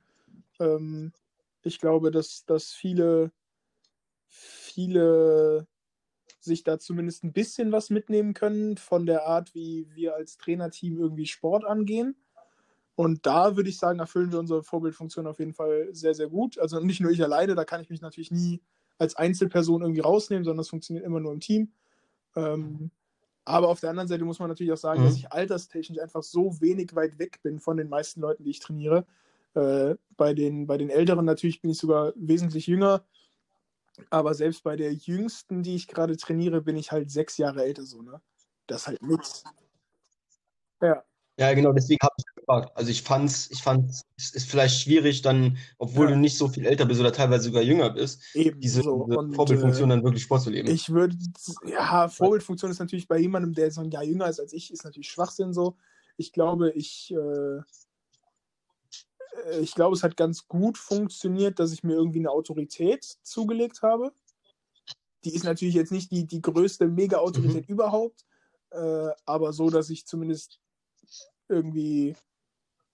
Ähm, 0.58 1.12
ich 1.62 1.78
glaube, 1.78 2.10
dass, 2.10 2.46
dass 2.46 2.72
viele, 2.72 3.32
viele 4.28 5.66
sich 6.38 6.64
da 6.64 6.78
zumindest 6.78 7.22
ein 7.22 7.34
bisschen 7.34 7.70
was 7.70 7.90
mitnehmen 7.90 8.32
können 8.32 8.78
von 8.78 9.04
der 9.04 9.26
Art, 9.26 9.54
wie 9.54 9.88
wir 9.94 10.14
als 10.14 10.38
Trainerteam 10.38 10.98
irgendwie 10.98 11.26
Sport 11.26 11.66
angehen. 11.66 12.16
Und 12.94 13.26
da 13.26 13.56
würde 13.56 13.68
ich 13.68 13.76
sagen, 13.76 13.98
erfüllen 13.98 14.32
wir 14.32 14.38
unsere 14.38 14.62
Vorbildfunktion 14.62 15.26
auf 15.26 15.38
jeden 15.38 15.52
Fall 15.52 15.90
sehr, 15.92 16.14
sehr 16.14 16.28
gut. 16.28 16.58
Also 16.58 16.80
nicht 16.80 17.02
nur 17.02 17.10
ich 17.10 17.22
alleine, 17.22 17.54
da 17.54 17.66
kann 17.66 17.82
ich 17.82 17.90
mich 17.90 18.00
natürlich 18.00 18.30
nie 18.30 18.62
als 19.00 19.16
Einzelperson 19.16 19.82
irgendwie 19.82 20.00
rausnehmen, 20.00 20.44
sondern 20.44 20.60
es 20.60 20.68
funktioniert 20.68 21.04
immer 21.04 21.18
nur 21.20 21.32
im 21.32 21.40
Team. 21.40 21.72
Ähm, 22.36 22.90
aber 23.44 23.68
auf 23.68 23.80
der 23.80 23.90
anderen 23.90 24.08
Seite 24.08 24.24
muss 24.24 24.38
man 24.38 24.48
natürlich 24.48 24.72
auch 24.72 24.76
sagen, 24.76 25.00
Mhm. 25.00 25.06
dass 25.06 25.16
ich 25.16 25.32
alterstechnisch 25.32 25.98
einfach 25.98 26.22
so 26.22 26.60
wenig 26.60 26.94
weit 26.94 27.18
weg 27.18 27.40
bin 27.42 27.58
von 27.58 27.76
den 27.76 27.88
meisten 27.88 28.20
Leuten, 28.20 28.44
die 28.44 28.50
ich 28.50 28.60
trainiere, 28.60 29.06
Äh, 29.54 29.96
bei, 30.16 30.32
den, 30.32 30.68
bei 30.68 30.78
den 30.78 30.90
Älteren 30.90 31.24
natürlich 31.24 31.60
bin 31.60 31.72
ich 31.72 31.78
sogar 31.78 32.12
wesentlich 32.14 32.68
jünger. 32.68 33.04
Aber 34.08 34.32
selbst 34.34 34.62
bei 34.62 34.76
der 34.76 34.92
jüngsten, 34.92 35.64
die 35.64 35.74
ich 35.74 35.88
gerade 35.88 36.16
trainiere, 36.16 36.60
bin 36.62 36.76
ich 36.76 36.92
halt 36.92 37.10
sechs 37.10 37.36
Jahre 37.36 37.64
älter, 37.64 37.82
so, 37.82 38.00
ne? 38.00 38.20
Das 38.68 38.82
ist 38.82 38.86
halt 38.86 39.02
nix. 39.02 39.42
Ja. 40.80 41.02
Ja, 41.36 41.52
genau, 41.52 41.72
deswegen 41.72 41.98
habe 42.00 42.14
ich 42.16 42.24
gefragt. 42.40 42.70
Also 42.74 42.90
ich 42.90 43.02
fand's, 43.02 43.48
ich 43.50 43.62
fand's, 43.62 44.02
es 44.16 44.30
ist 44.34 44.50
vielleicht 44.50 44.80
schwierig 44.80 45.22
dann, 45.22 45.58
obwohl 45.78 46.06
Ja. 46.06 46.14
du 46.14 46.20
nicht 46.20 46.36
so 46.36 46.48
viel 46.48 46.66
älter 46.66 46.86
bist 46.86 47.00
oder 47.00 47.12
teilweise 47.12 47.44
sogar 47.44 47.62
jünger 47.62 47.90
bist, 47.90 48.22
Eben 48.34 48.60
diese, 48.60 48.82
so. 48.82 49.04
diese 49.04 49.18
Und, 49.18 49.34
Vorbildfunktion 49.34 49.90
äh, 49.90 49.94
dann 49.94 50.04
wirklich 50.04 50.26
vorzuleben. 50.26 50.70
Ich 50.72 50.90
würde, 50.90 51.16
ja, 51.66 52.08
Vorbildfunktion 52.08 52.70
ist 52.70 52.78
natürlich 52.78 53.08
bei 53.08 53.18
jemandem, 53.18 53.54
der 53.54 53.70
so 53.70 53.80
ein 53.80 53.90
Jahr 53.90 54.04
jünger 54.04 54.28
ist 54.28 54.40
als 54.40 54.52
ich, 54.52 54.72
ist 54.72 54.84
natürlich 54.84 55.10
Schwachsinn 55.10 55.52
so. 55.52 55.76
Ich 56.16 56.32
glaube, 56.32 56.70
ich, 56.72 57.12
äh, 57.12 57.62
äh, 59.46 59.60
ich 59.60 59.74
glaube, 59.74 59.96
es 59.96 60.02
hat 60.02 60.16
ganz 60.16 60.48
gut 60.48 60.78
funktioniert, 60.78 61.58
dass 61.58 61.72
ich 61.72 61.82
mir 61.82 61.94
irgendwie 61.94 62.18
eine 62.18 62.30
Autorität 62.30 63.04
zugelegt 63.22 63.82
habe. 63.82 64.12
Die 65.24 65.34
ist 65.34 65.44
natürlich 65.44 65.74
jetzt 65.74 65.92
nicht 65.92 66.10
die, 66.10 66.26
die 66.26 66.40
größte 66.40 66.88
Mega-Autorität 66.88 67.68
Mhm. 67.68 67.74
überhaupt, 67.74 68.24
äh, 68.70 69.08
aber 69.26 69.52
so, 69.52 69.70
dass 69.70 69.90
ich 69.90 70.06
zumindest 70.06 70.60
irgendwie, 71.48 72.16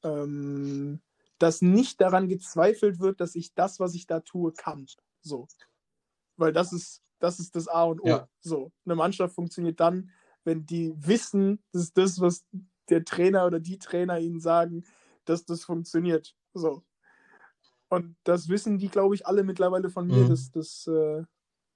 ähm, 0.03 1.01
dass 1.39 1.63
nicht 1.63 2.01
daran 2.01 2.29
gezweifelt 2.29 2.99
wird, 3.01 3.21
dass 3.21 3.35
ich 3.35 3.55
das, 3.55 3.79
was 3.81 3.95
ich 3.95 4.07
da 4.07 4.21
tue, 4.21 4.53
kann. 4.53 4.87
So. 5.21 5.49
Weil 6.37 6.53
das 6.53 6.73
ist, 6.73 7.03
das 7.19 7.39
ist 7.41 7.57
das 7.57 7.69
A 7.69 7.85
und 7.85 8.01
O. 8.01 8.07
Ja. 8.07 8.29
So. 8.41 8.73
Eine 8.85 8.95
Mannschaft 8.97 9.35
funktioniert 9.35 9.81
dann, 9.81 10.11
wenn 10.45 10.65
die 10.67 10.95
wissen, 10.97 11.63
dass 11.73 11.93
das, 11.93 12.21
was 12.21 12.45
der 12.89 13.05
Trainer 13.05 13.47
oder 13.47 13.59
die 13.61 13.79
Trainer 13.79 14.19
ihnen 14.19 14.41
sagen, 14.41 14.85
dass 15.25 15.45
das 15.45 15.65
funktioniert. 15.65 16.35
So. 16.55 16.83
Und 17.89 18.17
das 18.25 18.49
wissen 18.49 18.79
die, 18.79 18.89
glaube 18.89 19.15
ich, 19.15 19.27
alle 19.27 19.45
mittlerweile 19.45 19.91
von 19.91 20.07
mir, 20.07 20.25
Mhm. 20.25 20.29
dass, 20.29 20.51
dass, 20.51 20.87
äh, 20.87 21.25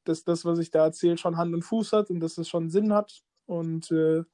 dass 0.04 0.24
das, 0.24 0.44
was 0.44 0.58
ich 0.58 0.70
da 0.70 0.84
erzähle, 0.84 1.18
schon 1.18 1.36
Hand 1.36 1.54
und 1.54 1.62
Fuß 1.62 1.92
hat 1.92 2.10
und 2.10 2.20
dass 2.20 2.38
es 2.38 2.48
schon 2.48 2.70
Sinn 2.70 2.92
hat. 2.92 3.22
Und 3.46 3.90
äh, 3.90 4.24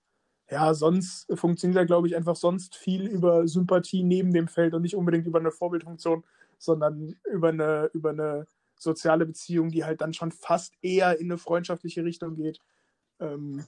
ja, 0.51 0.75
sonst 0.75 1.27
funktioniert 1.35 1.79
da, 1.79 1.85
glaube 1.85 2.07
ich, 2.07 2.17
einfach 2.17 2.37
sonst 2.37 2.77
viel 2.77 3.07
über 3.07 3.49
Sympathie 3.49 4.03
neben 4.05 4.33
dem 4.33 4.49
Feld 4.49 4.75
und 4.75 4.83
nicht 4.83 4.95
unbedingt 4.95 5.27
über 5.27 5.41
eine 5.41 5.51
Vorbildfunktion, 5.51 6.25
sondern 6.59 7.17
über 7.31 7.49
eine, 7.49 7.91
über 7.93 8.11
eine 8.11 8.47
soziale 8.79 9.27
Beziehung, 9.27 9.71
die 9.71 9.85
halt 9.85 10.01
dann 10.01 10.15
schon 10.15 10.31
fast 10.33 10.75
eher 10.83 11.19
in 11.19 11.27
eine 11.27 11.39
freundschaftliche 11.39 12.05
Richtung 12.05 12.37
geht. 12.37 12.61
Ähm, 13.21 13.65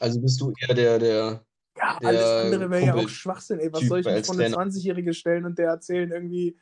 Also 0.00 0.20
bist 0.20 0.40
du 0.40 0.52
eher 0.60 0.74
der, 0.74 0.98
der, 0.98 1.44
ja, 1.76 1.98
Der 2.00 2.08
alles 2.08 2.30
andere 2.44 2.70
wäre 2.70 2.86
ja 2.86 2.94
auch 2.94 3.08
Schwachsinn, 3.08 3.60
ey. 3.60 3.72
Was 3.72 3.80
Typ 3.80 3.88
soll 3.90 4.00
ich 4.00 4.06
als 4.06 4.26
von 4.26 4.38
eine 4.38 4.44
Trainer. 4.50 4.56
20-Jährige 4.56 5.12
stellen 5.12 5.44
und 5.44 5.58
der 5.58 5.68
erzählen 5.68 6.10
irgendwie, 6.10 6.56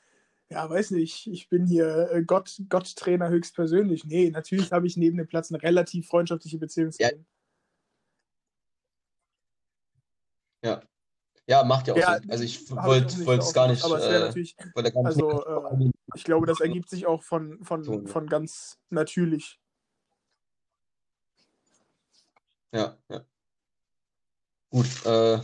ja, 0.48 0.68
weiß 0.68 0.92
nicht, 0.92 1.26
ich 1.26 1.48
bin 1.48 1.66
hier 1.66 2.10
äh, 2.12 2.22
Gott, 2.24 2.60
Gott-Trainer 2.68 3.28
höchstpersönlich. 3.28 4.04
Nee, 4.04 4.30
natürlich 4.30 4.72
habe 4.72 4.86
ich 4.86 4.96
neben 4.96 5.16
dem 5.18 5.26
Platz 5.26 5.52
eine 5.52 5.62
relativ 5.62 6.06
freundschaftliche 6.08 6.58
Beziehung 6.58 6.92
zu 6.92 7.02
Ja. 7.02 7.10
ihm. 7.10 7.26
Ja. 10.62 10.82
Ja, 11.48 11.62
macht 11.62 11.86
ja 11.86 11.94
auch 11.94 11.98
Ja, 11.98 12.18
Sinn. 12.18 12.30
Also 12.30 12.42
ich 12.44 12.70
wollte 12.70 13.22
es 13.38 13.52
gar 13.52 13.68
nicht, 13.68 13.84
Aber 13.84 13.98
es 13.98 14.04
wäre 14.04 14.16
äh, 14.24 14.26
natürlich, 14.26 14.56
also, 14.94 15.44
äh, 15.44 15.90
ich 16.16 16.24
glaube, 16.24 16.44
das 16.46 16.60
ergibt 16.60 16.90
sich 16.90 17.06
auch 17.06 17.22
von, 17.22 17.58
So, 17.58 17.64
von, 17.64 17.84
ja. 17.84 18.12
von 18.12 18.26
ganz 18.26 18.78
natürlich. 18.90 19.60
Ja, 22.72 22.96
ja. 23.08 23.24
Gut, 24.70 25.06
äh, 25.06 25.38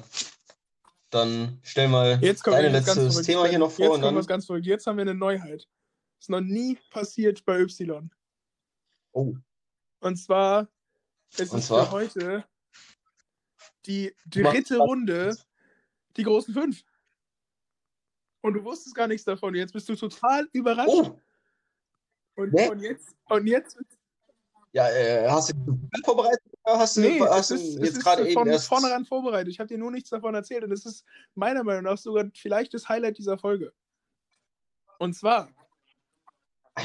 dann 1.10 1.60
stell 1.62 1.88
mal 1.88 2.18
Jetzt 2.20 2.46
dein 2.46 2.72
letztes. 2.72 3.22
Thema 3.22 3.46
hier 3.46 3.58
noch 3.60 3.70
vor 3.70 3.84
Jetzt 3.84 3.94
und 3.94 4.02
dann. 4.02 4.26
ganz 4.26 4.46
verrückt. 4.46 4.66
Jetzt 4.66 4.86
haben 4.86 4.96
wir 4.96 5.02
eine 5.02 5.14
Neuheit. 5.14 5.68
Ist 6.18 6.30
noch 6.30 6.40
nie 6.40 6.78
passiert 6.90 7.44
bei 7.44 7.60
Y. 7.60 8.10
Oh, 9.12 9.34
Und 10.00 10.16
zwar, 10.16 10.68
es 11.36 11.50
Und 11.50 11.60
ist 11.60 11.66
zwar? 11.66 11.86
für 11.86 11.92
heute 11.92 12.44
die 13.86 14.14
dritte 14.26 14.78
Runde, 14.78 15.36
die 16.16 16.24
großen 16.24 16.54
fünf. 16.54 16.82
Und 18.40 18.54
du 18.54 18.64
wusstest 18.64 18.94
gar 18.94 19.06
nichts 19.06 19.24
davon. 19.24 19.54
Jetzt 19.54 19.72
bist 19.72 19.88
du 19.88 19.94
total 19.94 20.48
überrascht. 20.52 20.88
oh, 20.88 21.18
und, 22.34 22.54
und 22.54 22.80
jetzt, 22.80 23.14
und 23.28 23.46
jetzt 23.46 23.78
ja, 24.72 24.88
äh, 24.88 25.28
hast 25.28 25.50
du 25.50 25.54
dich 25.54 26.04
vorbereitet 26.04 26.52
hast 26.64 26.96
du, 26.96 27.00
nee, 27.00 27.20
hast 27.20 27.50
du 27.50 27.54
ist, 27.54 27.78
jetzt 27.78 28.02
gerade 28.02 28.24
eben 28.24 28.32
von 28.32 28.48
erst. 28.48 28.68
vornherein 28.68 29.04
vorbereitet. 29.04 29.48
Ich 29.48 29.60
habe 29.60 29.68
dir 29.68 29.78
nur 29.78 29.90
nichts 29.90 30.10
davon 30.10 30.34
erzählt. 30.34 30.64
Und 30.64 30.72
es 30.72 30.86
ist 30.86 31.04
meiner 31.34 31.64
Meinung 31.64 31.84
nach 31.84 31.98
sogar 31.98 32.30
vielleicht 32.34 32.74
das 32.74 32.88
Highlight 32.88 33.18
dieser 33.18 33.38
Folge. 33.38 33.72
Und 34.98 35.14
zwar, 35.14 35.50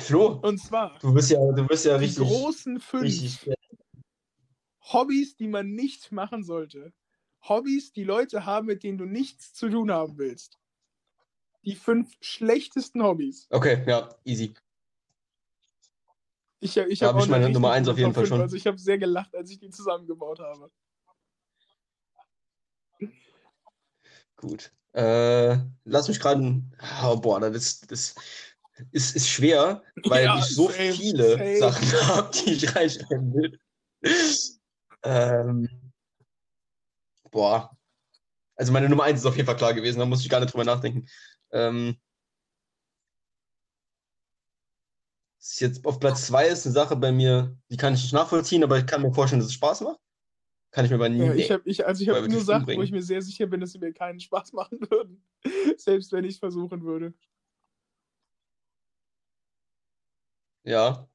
Flo, 0.01 0.39
und 0.41 0.57
zwar, 0.57 0.97
du 0.99 1.13
bist 1.13 1.29
ja, 1.29 1.39
du 1.39 1.65
bist 1.67 1.85
ja 1.85 1.97
die 1.97 2.05
richtig, 2.05 2.27
großen 2.27 2.79
fünf 2.79 3.03
richtig. 3.03 3.56
Hobbys, 4.93 5.35
die 5.35 5.47
man 5.47 5.71
nicht 5.71 6.11
machen 6.11 6.43
sollte. 6.43 6.93
Hobbys, 7.47 7.93
die 7.93 8.03
Leute 8.03 8.45
haben, 8.45 8.67
mit 8.67 8.83
denen 8.83 8.97
du 8.97 9.05
nichts 9.05 9.53
zu 9.53 9.69
tun 9.69 9.91
haben 9.91 10.17
willst. 10.17 10.59
Die 11.63 11.75
fünf 11.75 12.13
schlechtesten 12.21 13.03
Hobbys. 13.03 13.47
Okay, 13.49 13.83
ja, 13.87 14.09
easy. 14.23 14.53
Ich, 16.59 16.75
ich 16.77 16.99
Da 16.99 17.07
habe 17.07 17.19
hab 17.19 17.25
ich 17.25 17.29
meine 17.29 17.49
Nummer 17.49 17.71
eins 17.71 17.87
auf 17.87 17.97
jeden 17.97 18.13
Fall 18.13 18.25
schon. 18.25 18.41
Also 18.41 18.55
ich 18.55 18.65
habe 18.65 18.77
sehr 18.77 18.97
gelacht, 18.97 19.35
als 19.35 19.51
ich 19.51 19.59
die 19.59 19.69
zusammengebaut 19.69 20.39
habe. 20.39 20.71
Gut. 24.37 24.71
Äh, 24.93 25.57
lass 25.83 26.07
mich 26.07 26.19
gerade. 26.19 26.63
Oh, 27.03 27.17
boah, 27.17 27.39
das, 27.39 27.81
das 27.81 28.15
ist, 28.91 29.15
ist 29.15 29.29
schwer, 29.29 29.83
weil 30.05 30.25
Ja, 30.25 30.39
ich 30.39 30.45
so 30.45 30.69
same, 30.69 30.93
viele 30.93 31.37
same. 31.37 31.57
Sachen 31.57 31.91
habe, 32.07 32.31
die 32.31 32.53
ich 32.53 32.75
reinschreiben 32.75 33.33
will. 33.33 33.59
Ähm, 35.07 35.69
boah. 37.31 37.77
Also 38.55 38.73
meine 38.73 38.89
Nummer 38.89 39.03
eins 39.03 39.21
ist 39.21 39.25
auf 39.25 39.37
jeden 39.37 39.45
Fall 39.45 39.55
klar 39.55 39.73
gewesen, 39.73 39.99
da 39.99 40.05
muss 40.05 40.21
ich 40.21 40.29
gar 40.29 40.41
nicht 40.41 40.51
drüber 40.51 40.65
nachdenken. 40.65 41.07
Ähm, 41.51 41.97
jetzt 45.39 45.85
auf 45.85 45.99
Platz 45.99 46.27
zwei 46.27 46.47
ist 46.47 46.65
eine 46.65 46.73
Sache 46.73 46.97
bei 46.97 47.13
mir, 47.13 47.57
die 47.69 47.77
kann 47.77 47.93
ich 47.93 48.01
nicht 48.01 48.13
nachvollziehen, 48.13 48.63
aber 48.63 48.79
ich 48.79 48.85
kann 48.85 49.01
mir 49.01 49.13
vorstellen, 49.13 49.39
dass 49.39 49.47
es 49.47 49.53
Spaß 49.53 49.81
macht. 49.81 49.99
Kann 50.71 50.83
ich 50.83 50.91
mir 50.91 50.97
aber 50.97 51.07
nie. 51.07 51.19
Ja, 51.19 51.33
ich 51.33 51.51
hab, 51.51 51.65
ich, 51.65 51.87
also 51.87 52.03
ich 52.03 52.09
habe 52.09 52.27
nur 52.27 52.41
Sachen, 52.41 52.61
umbringen. 52.61 52.81
wo 52.81 52.83
ich 52.83 52.91
mir 52.91 53.01
sehr 53.01 53.21
sicher 53.21 53.47
bin, 53.47 53.61
dass 53.61 53.71
sie 53.71 53.79
mir 53.79 53.93
keinen 53.93 54.19
Spaß 54.19 54.51
machen 54.51 54.79
würden. 54.89 55.23
Selbst 55.77 56.11
wenn 56.11 56.25
ich 56.25 56.33
es 56.33 56.39
versuchen 56.39 56.83
würde. 56.83 57.13
Ja. 60.65 61.07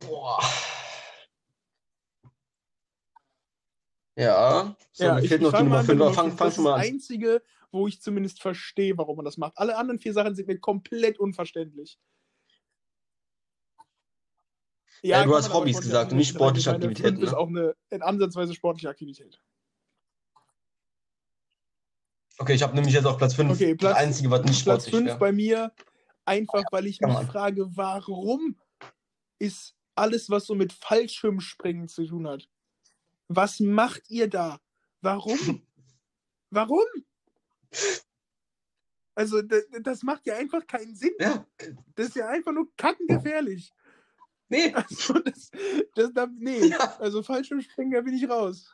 Boah. 0.00 0.40
Ja, 4.16 4.76
so, 4.92 5.04
ja, 5.04 5.14
mir 5.14 5.22
ich, 5.22 5.28
fehlt 5.28 5.42
noch 5.42 5.52
die 5.52 5.62
Nummer 5.64 5.78
an 5.78 5.86
5, 5.86 5.98
mit 5.98 6.02
aber 6.02 6.10
Nummer 6.10 6.14
fang, 6.14 6.36
fang 6.36 6.46
Das 6.48 6.54
schon 6.54 6.64
ist 6.64 6.70
mal 6.70 6.76
das 6.78 6.86
an. 6.86 6.92
Einzige, 6.92 7.42
wo 7.72 7.88
ich 7.88 8.00
zumindest 8.00 8.40
verstehe, 8.40 8.96
warum 8.96 9.16
man 9.16 9.24
das 9.24 9.36
macht. 9.36 9.54
Alle 9.56 9.76
anderen 9.76 9.98
vier 9.98 10.12
Sachen 10.12 10.34
sind 10.36 10.46
mir 10.46 10.58
komplett 10.58 11.18
unverständlich. 11.18 11.98
Ja, 15.02 15.24
du 15.24 15.32
kann 15.32 15.42
hast 15.42 15.52
Hobbys 15.52 15.80
gesagt 15.80 16.12
und 16.12 16.18
nicht 16.18 16.30
sportliche 16.34 16.70
Aktivitäten, 16.70 17.16
fünf 17.16 17.22
ist 17.24 17.32
ne? 17.32 17.36
auch 17.38 17.48
eine 17.48 17.76
in 17.90 18.02
ansatzweise 18.02 18.54
sportliche 18.54 18.88
Aktivität. 18.88 19.40
Okay, 22.38 22.54
ich 22.54 22.62
habe 22.62 22.74
nämlich 22.74 22.94
jetzt 22.94 23.04
auf 23.06 23.18
Platz 23.18 23.34
5 23.34 23.52
Okay, 23.52 23.74
Platz- 23.74 23.94
das 23.94 24.02
Einzige, 24.02 24.30
was 24.30 24.42
nicht 24.44 24.64
Platz 24.64 24.84
sportlich 24.84 24.94
5 24.94 25.06
wäre. 25.06 25.18
bei 25.18 25.32
mir, 25.32 25.72
einfach 26.24 26.64
weil 26.70 26.86
ich 26.86 27.00
Come 27.00 27.12
mich 27.12 27.20
on. 27.22 27.26
frage, 27.28 27.76
warum 27.76 28.58
ist 29.38 29.76
alles, 29.94 30.30
was 30.30 30.46
so 30.46 30.54
mit 30.54 30.72
Fallschirmspringen 30.72 31.88
zu 31.88 32.06
tun 32.06 32.26
hat? 32.26 32.48
Was 33.28 33.60
macht 33.60 34.02
ihr 34.10 34.28
da? 34.28 34.60
Warum? 35.00 35.66
Warum? 36.50 36.86
Also, 39.16 39.42
das, 39.42 39.64
das 39.82 40.02
macht 40.02 40.26
ja 40.26 40.36
einfach 40.36 40.66
keinen 40.66 40.94
Sinn. 40.94 41.14
Ja, 41.20 41.46
Das 41.94 42.08
ist 42.08 42.16
ja 42.16 42.28
einfach 42.28 42.52
nur 42.52 42.68
kackengefährlich. 42.76 43.70
nee. 44.48 44.72
Also, 44.74 45.14
das, 45.20 45.50
das, 45.94 46.12
da, 46.12 46.26
nee, 46.26 46.66
Ja. 46.68 46.96
also 46.98 47.22
Fallschirmspringen, 47.22 47.92
da 47.92 48.00
bin 48.00 48.14
ich 48.14 48.28
raus. 48.28 48.72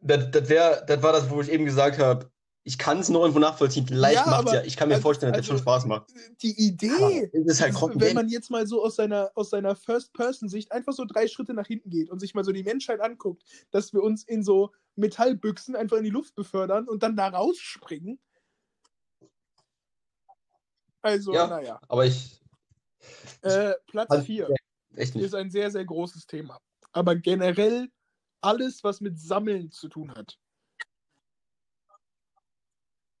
Das, 0.00 0.30
das, 0.30 0.48
wär, 0.48 0.82
das 0.82 1.02
war 1.02 1.12
das, 1.12 1.30
wo 1.30 1.40
ich 1.40 1.48
eben 1.50 1.64
gesagt 1.64 1.98
habe, 1.98 2.30
ich 2.68 2.78
kann 2.78 2.98
es 2.98 3.08
noch 3.08 3.20
irgendwo 3.20 3.38
nachvollziehen. 3.38 3.86
Vielleicht 3.86 4.16
Ja, 4.16 4.26
macht 4.42 4.52
ja, 4.52 4.62
ich 4.64 4.76
kann 4.76 4.88
mir 4.88 4.94
also- 4.96 5.02
vorstellen, 5.04 5.32
dass 5.32 5.42
das 5.42 5.50
also- 5.50 5.58
schon 5.58 5.62
Spaß 5.62 5.86
macht. 5.86 6.12
Die 6.42 6.50
Idee, 6.66 7.30
Es 7.32 7.46
ist 7.46 7.60
halt 7.60 7.72
ist, 7.74 8.00
wenn 8.00 8.14
man 8.14 8.28
jetzt 8.28 8.50
mal 8.50 8.66
so 8.66 8.82
aus 8.84 8.96
seiner, 8.96 9.30
aus 9.36 9.50
seiner 9.50 9.76
First-Person-Sicht 9.76 10.72
einfach 10.72 10.92
so 10.92 11.04
drei 11.04 11.28
Schritte 11.28 11.54
nach 11.54 11.68
hinten 11.68 11.90
geht 11.90 12.10
und 12.10 12.18
sich 12.18 12.34
mal 12.34 12.42
so 12.42 12.50
die 12.50 12.64
Menschheit 12.64 13.00
anguckt, 13.00 13.44
dass 13.70 13.92
wir 13.92 14.02
uns 14.02 14.24
in 14.24 14.42
so 14.42 14.72
Metallbüchsen 14.96 15.76
einfach 15.76 15.96
in 15.98 16.02
die 16.04 16.10
Luft 16.10 16.34
befördern 16.34 16.88
und 16.88 17.04
dann 17.04 17.14
da 17.16 17.28
rausspringen. 17.28 18.18
Also, 21.02 21.32
Ja. 21.34 21.46
naja. 21.46 21.80
Aber 21.88 22.04
ich. 22.04 22.40
Äh, 23.42 23.74
Platz 23.86 24.10
Also, 24.10 24.24
4 24.24 24.48
Echt 24.96 25.14
nicht. 25.14 25.24
ist 25.24 25.34
ein 25.36 25.50
sehr, 25.52 25.70
sehr 25.70 25.84
großes 25.84 26.26
Thema. 26.26 26.58
Aber 26.90 27.14
generell 27.14 27.88
alles, 28.40 28.82
was 28.82 29.00
mit 29.00 29.20
Sammeln 29.20 29.70
zu 29.70 29.88
tun 29.88 30.12
hat. 30.16 30.36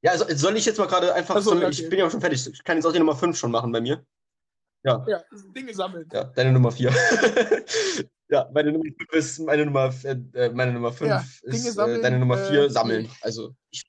Ja, 0.06 0.12
also 0.12 0.24
soll 0.36 0.56
ich 0.56 0.64
jetzt 0.64 0.78
mal 0.78 0.86
gerade 0.86 1.12
einfach. 1.12 1.34
Ach 1.34 1.42
so, 1.42 1.52
ja, 1.58 1.68
Ich 1.68 1.88
bin 1.88 1.98
ja 1.98 2.06
auch 2.06 2.10
schon 2.12 2.20
fertig. 2.20 2.46
Ich 2.46 2.62
kann 2.62 2.76
jetzt 2.76 2.86
auch 2.86 2.92
die 2.92 3.00
Nummer 3.00 3.16
5 3.16 3.36
schon 3.36 3.50
machen 3.50 3.72
bei 3.72 3.80
mir. 3.80 4.06
Ja, 4.84 5.04
Ja, 5.08 5.24
Dinge 5.52 5.74
sammeln. 5.74 6.08
ja 6.12 6.22
deine 6.24 6.52
Nummer 6.52 6.70
4. 6.70 6.90
ja, 8.28 8.48
meine 8.54 8.70
Nummer 8.70 8.84
5 8.84 9.12
ist 9.14 9.38
meine 9.40 9.66
Nummer, 9.66 9.92
äh, 10.04 10.50
meine 10.50 10.72
Nummer 10.72 10.92
5 10.92 11.08
Ja, 11.10 11.24
ist 11.42 11.66
äh, 11.66 11.70
sammeln, 11.72 12.02
deine 12.02 12.20
Nummer 12.20 12.38
äh, 12.40 12.46
4 12.46 12.70
sammeln. 12.70 13.10
Also 13.20 13.52
ich, 13.70 13.82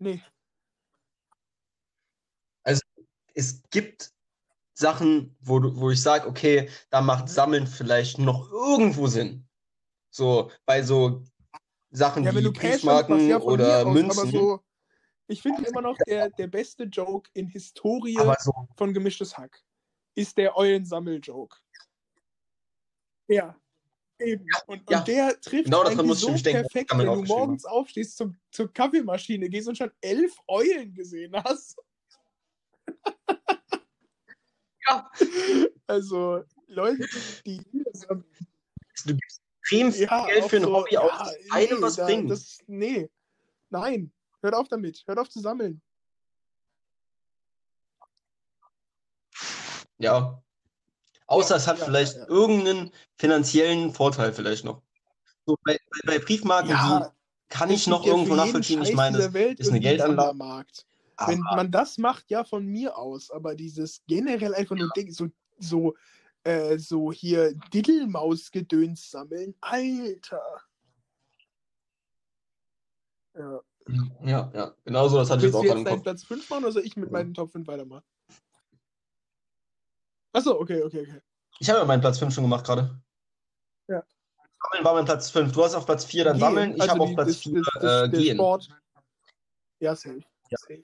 Nee. 0.00 0.20
es 3.34 3.62
gibt 3.70 4.10
Sachen, 4.74 5.36
wo, 5.40 5.60
du, 5.60 5.76
wo 5.76 5.90
ich 5.90 6.02
sage, 6.02 6.26
okay, 6.26 6.68
da 6.90 7.00
macht 7.00 7.28
Sammeln 7.28 7.68
vielleicht 7.68 8.18
noch 8.18 8.50
irgendwo 8.50 9.06
Sinn. 9.06 9.46
So, 10.10 10.50
bei 10.66 10.82
so 10.82 11.22
Sachen 11.92 12.24
Ja, 12.24 12.34
wie 12.34 12.50
Briefmarken 12.50 13.34
oder 13.36 13.84
mir 13.84 13.86
aus, 13.86 13.94
Münzen. 13.94 14.30
so, 14.32 14.60
ich 15.32 15.42
finde 15.42 15.66
immer 15.66 15.82
noch, 15.82 15.96
der, 16.06 16.30
der 16.30 16.46
beste 16.46 16.84
Joke 16.84 17.30
in 17.34 17.46
Historie 17.48 18.18
so, 18.38 18.52
von 18.76 18.92
Gemischtes 18.92 19.36
Hack 19.36 19.62
ist 20.14 20.36
der 20.36 20.56
Eulensammel-Joke. 20.56 21.56
Ja, 23.28 23.56
eben. 24.18 24.46
Und, 24.66 24.88
Ja. 24.90 24.98
und 24.98 25.08
der 25.08 25.40
trifft 25.40 25.64
Genau 25.64 25.88
ich 25.88 26.18
so 26.18 26.28
denken, 26.34 26.62
perfekt, 26.62 26.90
wenn 26.96 27.06
du 27.06 27.22
morgens 27.22 27.64
aufstehst, 27.64 28.16
zum, 28.16 28.36
zur 28.50 28.72
Kaffeemaschine 28.72 29.48
gehst 29.48 29.68
und 29.68 29.78
schon 29.78 29.90
elf 30.00 30.36
Eulen 30.46 30.94
gesehen 30.94 31.34
hast. 31.42 31.76
Ja. 34.88 35.10
Also, 35.86 36.42
Leute, 36.68 37.06
die 37.44 37.60
du 37.70 39.14
gibst 39.14 39.42
extrem 39.62 39.92
viel 39.92 40.02
ja, 40.02 40.26
Geld 40.26 40.44
für 40.44 40.56
ein 40.56 40.62
so, 40.62 40.76
Hobby 40.76 40.94
ja, 40.94 41.00
aus, 41.00 41.34
einem 41.50 41.82
was 41.82 41.96
da, 41.96 42.06
bringt. 42.06 42.30
Das, 42.30 42.58
nee, 42.66 43.08
nein, 43.70 44.12
hört 44.42 44.54
auf 44.54 44.68
damit, 44.68 45.02
hört 45.06 45.18
auf 45.18 45.28
zu 45.28 45.40
sammeln. 45.40 45.80
Ja. 49.98 50.42
Außer 51.26 51.56
es 51.56 51.66
hat 51.66 51.78
ja, 51.78 51.84
vielleicht 51.84 52.16
ja, 52.16 52.28
irgendeinen 52.28 52.92
finanziellen 53.16 53.92
Vorteil 53.94 54.32
vielleicht 54.32 54.64
noch. 54.64 54.82
So, 55.46 55.56
bei, 55.64 55.78
bei, 56.04 56.18
Briefmarken, 56.18 56.70
Ja, 56.70 57.14
kann 57.48 57.70
ich 57.70 57.86
noch 57.86 58.04
irgendwo 58.04 58.34
nachvollziehen. 58.34 58.82
Ich 58.82 58.94
meine, 58.94 59.18
ist 59.18 59.70
eine 59.70 59.80
Geldanlage. 59.80 60.66
Aber 61.16 61.32
Wenn 61.32 61.40
man 61.40 61.70
das 61.70 61.98
macht, 61.98 62.30
ja 62.30 62.44
von 62.44 62.66
mir 62.66 62.96
aus, 62.96 63.30
aber 63.30 63.54
dieses 63.54 64.02
generell 64.06 64.54
einfach 64.54 64.76
nur 64.76 64.90
Ding, 64.96 65.12
so, 65.12 65.28
so, 65.58 65.94
äh, 66.44 66.78
so 66.78 67.12
hier 67.12 67.54
Diddelmaus-Gedöns 67.72 69.10
sammeln, 69.10 69.54
Alter. 69.60 70.62
Ja. 73.34 73.60
Ja, 74.22 74.50
ja, 74.54 74.74
genau 74.84 75.08
so, 75.08 75.16
das 75.18 75.30
hatte 75.30 75.40
ich 75.40 75.46
jetzt 75.46 75.54
auch 75.54 75.64
jetzt 75.64 75.84
deinen. 75.86 76.02
Platz 76.02 76.24
5 76.24 76.48
machen 76.50 76.64
oder 76.64 76.72
soll 76.72 76.84
ich 76.84 76.96
mit 76.96 77.06
Ja. 77.08 77.12
meinen 77.12 77.34
Top 77.34 77.50
5 77.50 77.66
weitermachen? 77.66 78.04
Achso, 80.32 80.58
okay, 80.58 80.82
okay, 80.82 81.02
okay. 81.02 81.20
Ich 81.58 81.68
habe 81.68 81.80
ja 81.80 81.84
meinen 81.84 82.00
Platz 82.00 82.18
5 82.18 82.32
schon 82.32 82.44
gemacht 82.44 82.64
gerade. 82.64 83.00
Ja. 83.88 84.02
Sammeln 84.62 84.84
war 84.84 84.94
mein 84.94 85.04
Platz 85.04 85.30
5. 85.30 85.52
Du 85.52 85.62
hast 85.64 85.74
auf 85.74 85.84
Platz 85.86 86.04
4 86.04 86.24
dann 86.24 86.34
Gehen, 86.34 86.40
Sammeln, 86.40 86.74
ich 86.74 86.80
also 86.80 86.92
habe 86.92 87.02
auf 87.02 87.14
Platz 87.14 87.28
das- 87.28 87.38
4 87.38 87.62
das- 87.62 87.82
das- 87.82 88.08
äh, 88.08 88.10
Gehen. 88.10 88.36
Sport. 88.36 88.68
Ja, 89.80 89.94
safe. 89.96 90.20
Ja. 90.50 90.58
safe. 90.58 90.82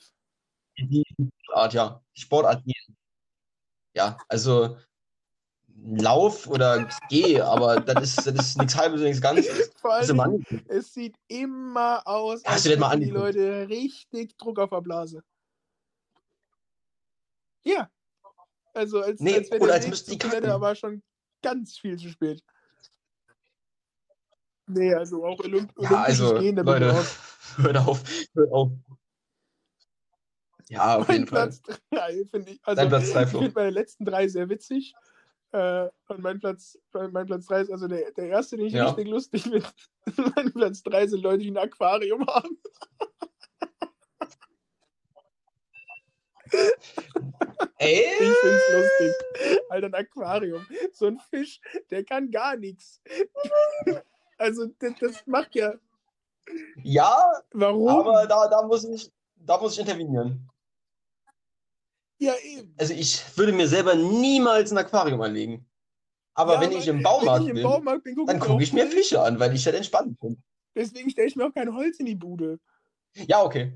Die 0.77 1.05
Sportart, 1.45 1.75
ja. 1.75 2.03
Die 2.17 2.21
Sportart 2.21 2.65
Gehen. 2.65 2.97
Ja, 3.95 4.19
also 4.29 4.77
Lauf 5.85 6.47
oder 6.47 6.89
Geh, 7.09 7.41
aber 7.41 7.81
das 7.81 8.19
ist, 8.19 8.27
das 8.27 8.35
ist 8.35 8.59
nichts 8.59 8.77
halbes 8.77 9.01
und 9.01 9.07
nichts 9.07 9.21
Ganzes. 9.23 9.71
Vor 9.81 9.95
allem, 9.95 10.45
es 10.69 10.93
sieht 10.93 11.17
immer 11.29 12.07
aus, 12.07 12.45
als 12.45 12.65
hätten 12.65 12.81
die 12.81 12.85
angeguckt? 12.85 13.17
Leute 13.17 13.69
richtig 13.69 14.37
Druck 14.37 14.59
auf 14.59 14.71
der 14.71 14.81
Blase. 14.81 15.23
Ja. 17.65 17.91
Also 18.75 19.01
als, 19.01 19.21
Nee, 19.21 19.37
als 19.37 19.51
wäre 19.51 19.67
der 19.67 19.75
als 19.75 20.05
die 20.05 20.19
Toilette 20.19 20.53
aber 20.53 20.75
schon 20.75 21.03
ganz 21.43 21.79
viel 21.79 21.97
zu 21.99 22.09
spät. 22.09 22.43
Nee, 24.67 24.95
also 24.95 25.25
auch 25.25 25.39
Olymp 25.41 25.73
Ja, 25.79 26.03
also, 26.03 26.39
Gehen, 26.39 26.57
da 26.57 26.63
bin 26.63 26.75
ich 26.75 26.81
Leute, 26.81 27.07
hört 27.57 27.77
auf, 27.79 28.03
hört 28.35 28.53
auf. 28.53 28.71
Ja, 30.69 30.99
auf 30.99 31.09
Mein 31.09 31.21
jeden 31.21 31.29
Fall. 31.29 31.49
Platz 31.49 31.63
3 31.91 32.25
finde 32.31 32.53
ich, 32.53 32.61
also 32.63 32.81
Dein 32.83 32.89
Platz 32.91 33.11
drei, 33.11 33.23
ich 33.23 33.29
Flo. 33.31 33.41
finde 33.41 33.55
meine 33.55 33.71
letzten 33.71 34.05
drei 34.05 34.29
sehr 34.29 34.49
witzig. 34.51 34.95
Äh, 35.53 35.89
und 36.09 36.21
mein 36.21 36.39
Platz, 36.41 36.79
mein 36.93 37.27
Platz 37.27 37.47
3 37.47 37.63
ist 37.63 37.71
also 37.71 37.89
der, 37.89 38.11
der 38.13 38.29
erste, 38.29 38.57
den 38.57 38.67
ich 38.67 38.75
Ja. 38.75 38.87
richtig 38.87 39.09
lustig 39.09 39.43
finde. 39.45 39.63
mein 40.37 40.53
Platz 40.53 40.83
3 40.83 41.07
sind 41.07 41.23
Leute, 41.23 41.39
die 41.39 41.51
ein 41.51 41.57
Aquarium 41.57 42.27
haben. 42.27 42.59
Ey? 47.79 48.05
Ich 48.21 48.37
find's 48.39 48.73
lustig. 48.73 49.61
Alter, 49.71 49.87
ein 49.87 49.95
Aquarium. 49.95 50.67
So 50.93 51.07
ein 51.07 51.19
Fisch, 51.31 51.61
der 51.91 52.05
kann 52.05 52.31
gar 52.31 52.57
nichts. 52.57 53.01
Also, 54.39 54.67
das, 54.79 54.93
das 55.01 55.27
macht 55.27 55.55
ja. 55.55 55.75
Ja, 56.83 57.43
Warum? 57.53 57.89
aber 57.89 58.27
da, 58.27 58.49
da, 58.49 58.63
muss 58.63 58.85
ich, 58.85 59.11
da 59.37 59.59
muss 59.59 59.75
ich 59.75 59.81
intervenieren. 59.81 60.49
Ja, 62.19 62.35
eben. 62.45 62.75
Also 62.79 62.95
ich 62.95 63.23
würde 63.37 63.53
mir 63.53 63.69
selber 63.69 63.95
niemals 63.95 64.71
ein 64.73 64.79
Aquarium 64.79 65.21
anlegen. 65.21 65.67
Aber 66.35 66.55
Ja, 66.55 66.61
wenn 66.61 66.73
ich 66.73 66.87
im 66.87 67.03
Baumarkt 67.03 67.43
ich 67.45 67.49
im 67.51 67.55
bin, 67.57 67.65
Baumarkt 67.65 68.05
bin, 68.05 68.15
guck 68.15 68.27
dann 68.29 68.39
gucke 68.39 68.63
ich 68.63 68.73
mir. 68.73 68.87
Fische 68.87 69.21
an, 69.21 69.41
weil 69.41 69.55
ich 69.55 69.65
halt 69.67 69.77
entspannt 69.77 70.19
bin. 70.21 70.41
Deswegen 70.77 71.11
stelle 71.11 71.27
ich 71.27 71.35
mir 71.37 71.47
auch 71.47 71.55
kein 71.55 71.75
Holz 71.75 71.99
in 71.99 72.07
die 72.07 72.15
Bude. 72.15 72.61
Ja, 73.15 73.43
okay. 73.43 73.73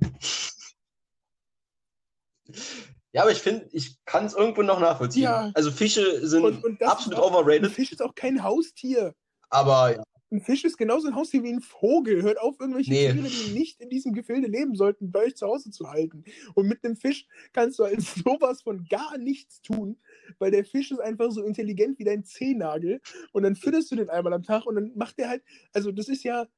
Ja, 3.12 3.22
aber 3.22 3.32
ich 3.32 3.38
finde, 3.40 3.68
ich 3.72 3.96
kann 4.04 4.26
es 4.26 4.34
irgendwo 4.34 4.62
noch 4.62 4.80
nachvollziehen. 4.80 5.24
Ja. 5.24 5.50
Also 5.54 5.70
Fische 5.70 6.26
sind 6.26 6.44
Und, 6.44 6.64
und 6.64 6.82
absolut 6.82 7.18
overrated, 7.18 7.70
Fisch 7.72 7.92
ist 7.92 8.02
auch 8.02 8.14
kein 8.14 8.42
Haustier. 8.42 9.14
aber 9.50 9.96
ja, 9.96 10.02
Ein 10.32 10.40
Fisch 10.40 10.64
ist 10.64 10.78
genauso 10.78 11.08
ein 11.08 11.14
Haustier 11.14 11.42
wie 11.42 11.52
ein 11.52 11.60
Vogel. 11.60 12.22
Hört 12.22 12.40
auf, 12.40 12.58
irgendwelche 12.58 12.90
Nee. 12.90 13.12
Tiere, 13.12 13.28
die 13.28 13.52
nicht 13.52 13.82
in 13.82 13.90
diesem 13.90 14.14
Gefilde 14.14 14.48
leben 14.48 14.74
sollten, 14.74 15.12
bei 15.12 15.26
euch 15.26 15.36
zu 15.36 15.46
Hause 15.46 15.70
zu 15.70 15.90
halten. 15.90 16.24
Und 16.54 16.68
mit 16.68 16.82
einem 16.82 16.96
Fisch 16.96 17.26
kannst 17.52 17.78
du 17.78 17.84
als 17.84 18.14
sowas 18.24 18.62
von 18.62 18.86
gar 18.86 19.18
nichts 19.18 19.60
tun, 19.60 20.00
weil 20.38 20.50
der 20.50 20.64
Fisch 20.64 20.90
ist 20.90 21.00
einfach 21.00 21.30
so 21.30 21.44
intelligent 21.44 21.98
wie 21.98 22.04
dein 22.04 22.24
Zehennagel. 22.24 23.02
Und 23.32 23.42
dann 23.42 23.56
fütterst 23.56 23.92
du 23.92 23.96
den 23.96 24.08
einmal 24.08 24.32
am 24.32 24.42
Tag 24.42 24.64
und 24.64 24.76
dann 24.76 24.92
macht 24.96 25.18
der 25.18 25.28
halt, 25.28 25.42
also 25.74 25.92
das 25.92 26.08
ist 26.08 26.24
ja, 26.24 26.48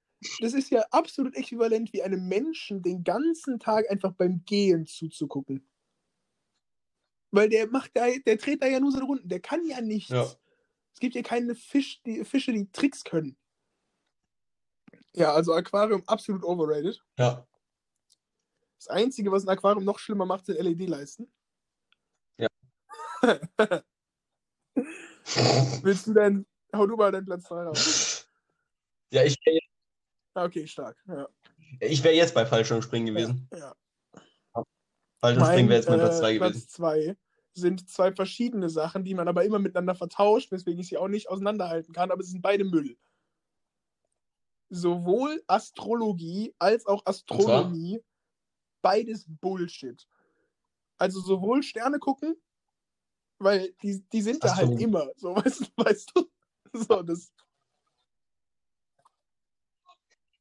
das 0.41 0.55
ist 0.55 0.71
ja 0.71 0.85
absolut 0.93 1.35
äquivalent 1.35 1.93
wie 1.93 2.05
einem 2.05 2.29
Menschen 2.29 2.81
den 2.81 3.03
ganzen 3.03 3.59
Tag 3.59 3.91
einfach 3.91 4.13
beim 4.13 4.45
Gehen 4.47 4.87
zuzugucken. 4.87 5.69
Weil 7.33 7.49
der 7.49 7.67
macht 7.67 7.91
da, 7.95 8.07
der 8.25 8.37
dreht 8.37 8.63
da 8.63 8.69
ja 8.69 8.79
nur 8.79 8.93
seine 8.93 9.07
Runden, 9.07 9.29
der 9.29 9.41
kann 9.41 9.67
ja 9.67 9.81
nichts. 9.81 10.11
Ja. 10.11 10.25
Es 10.93 11.01
gibt 11.01 11.17
ja 11.17 11.23
keine 11.23 11.57
Fisch, 11.57 12.01
die, 12.05 12.25
Fische, 12.25 12.53
die 12.53 12.71
Tricks 12.71 13.03
können. 13.03 13.37
Ja, 15.15 15.33
also 15.33 15.53
Aquarium 15.55 16.03
absolut 16.07 16.43
overrated. 16.43 17.01
ja. 17.19 17.47
Das 18.79 18.89
Einzige, 18.89 19.33
was 19.33 19.45
ein 19.45 19.49
Aquarium 19.49 19.85
noch 19.85 19.99
schlimmer 19.99 20.27
macht, 20.27 20.45
sind 20.45 20.59
LED-Leisten. 20.59 21.33
Ja. 22.39 22.49
Willst 25.83 26.07
du 26.07 26.13
denn, 26.13 26.47
hau 26.75 26.87
du 26.87 26.97
mal 26.97 27.11
deinen 27.11 27.25
Platz 27.25 27.45
3 27.45 27.63
raus. 27.65 28.29
Ja, 29.11 29.23
ich 29.25 29.37
wäre 29.47 29.59
Ah, 30.35 30.45
Okay, 30.45 30.67
stark. 30.67 31.03
Ja, 31.07 31.29
ich 31.81 32.03
wär 32.05 32.15
jetzt 32.15 32.35
bei 32.35 32.45
Fallschirmspringen 32.45 33.15
gewesen. 33.15 33.49
ja. 33.57 33.75
Fallschirmspringen 35.21 35.69
wäre 35.71 35.79
jetzt 35.81 35.89
mein 35.89 36.01
äh, 36.01 36.03
Platz 36.03 36.19
2 36.19 36.35
gewesen. 36.35 36.53
Platz 36.53 36.69
2 36.69 37.17
sind 37.55 37.89
zwei 37.89 38.13
verschiedene 38.13 38.69
Sachen, 38.69 39.05
die 39.05 39.15
man 39.15 39.29
aber 39.29 39.45
immer 39.45 39.61
miteinander 39.61 39.95
vertauscht, 39.95 40.51
weswegen 40.51 40.81
ich 40.81 40.89
sie 40.89 40.99
auch 40.99 41.09
nicht 41.09 41.29
auseinanderhalten 41.31 41.95
kann, 41.95 42.11
aber 42.11 42.23
sie 42.23 42.33
sind 42.33 42.43
beide 42.43 42.65
Müll. 42.65 42.99
Sowohl 44.71 45.43
Astrologie 45.47 46.55
als 46.59 46.87
auch 46.87 47.05
Astronomie, 47.07 48.01
beides 48.83 49.27
Bullshit. 49.41 50.07
Also 50.99 51.21
sowohl 51.21 51.63
Sterne 51.63 51.99
gucken, 51.99 52.37
weil 53.39 53.73
die, 53.83 54.03
die 54.13 54.23
sind 54.23 54.43
da 54.45 54.57
halt 54.57 54.81
immer, 54.81 55.09
so 55.17 55.35
weißt, 55.37 55.61
du- 55.61 55.85
weißt 55.85 56.13
du. 56.15 56.31
So, 56.73 57.03
das, 57.03 57.33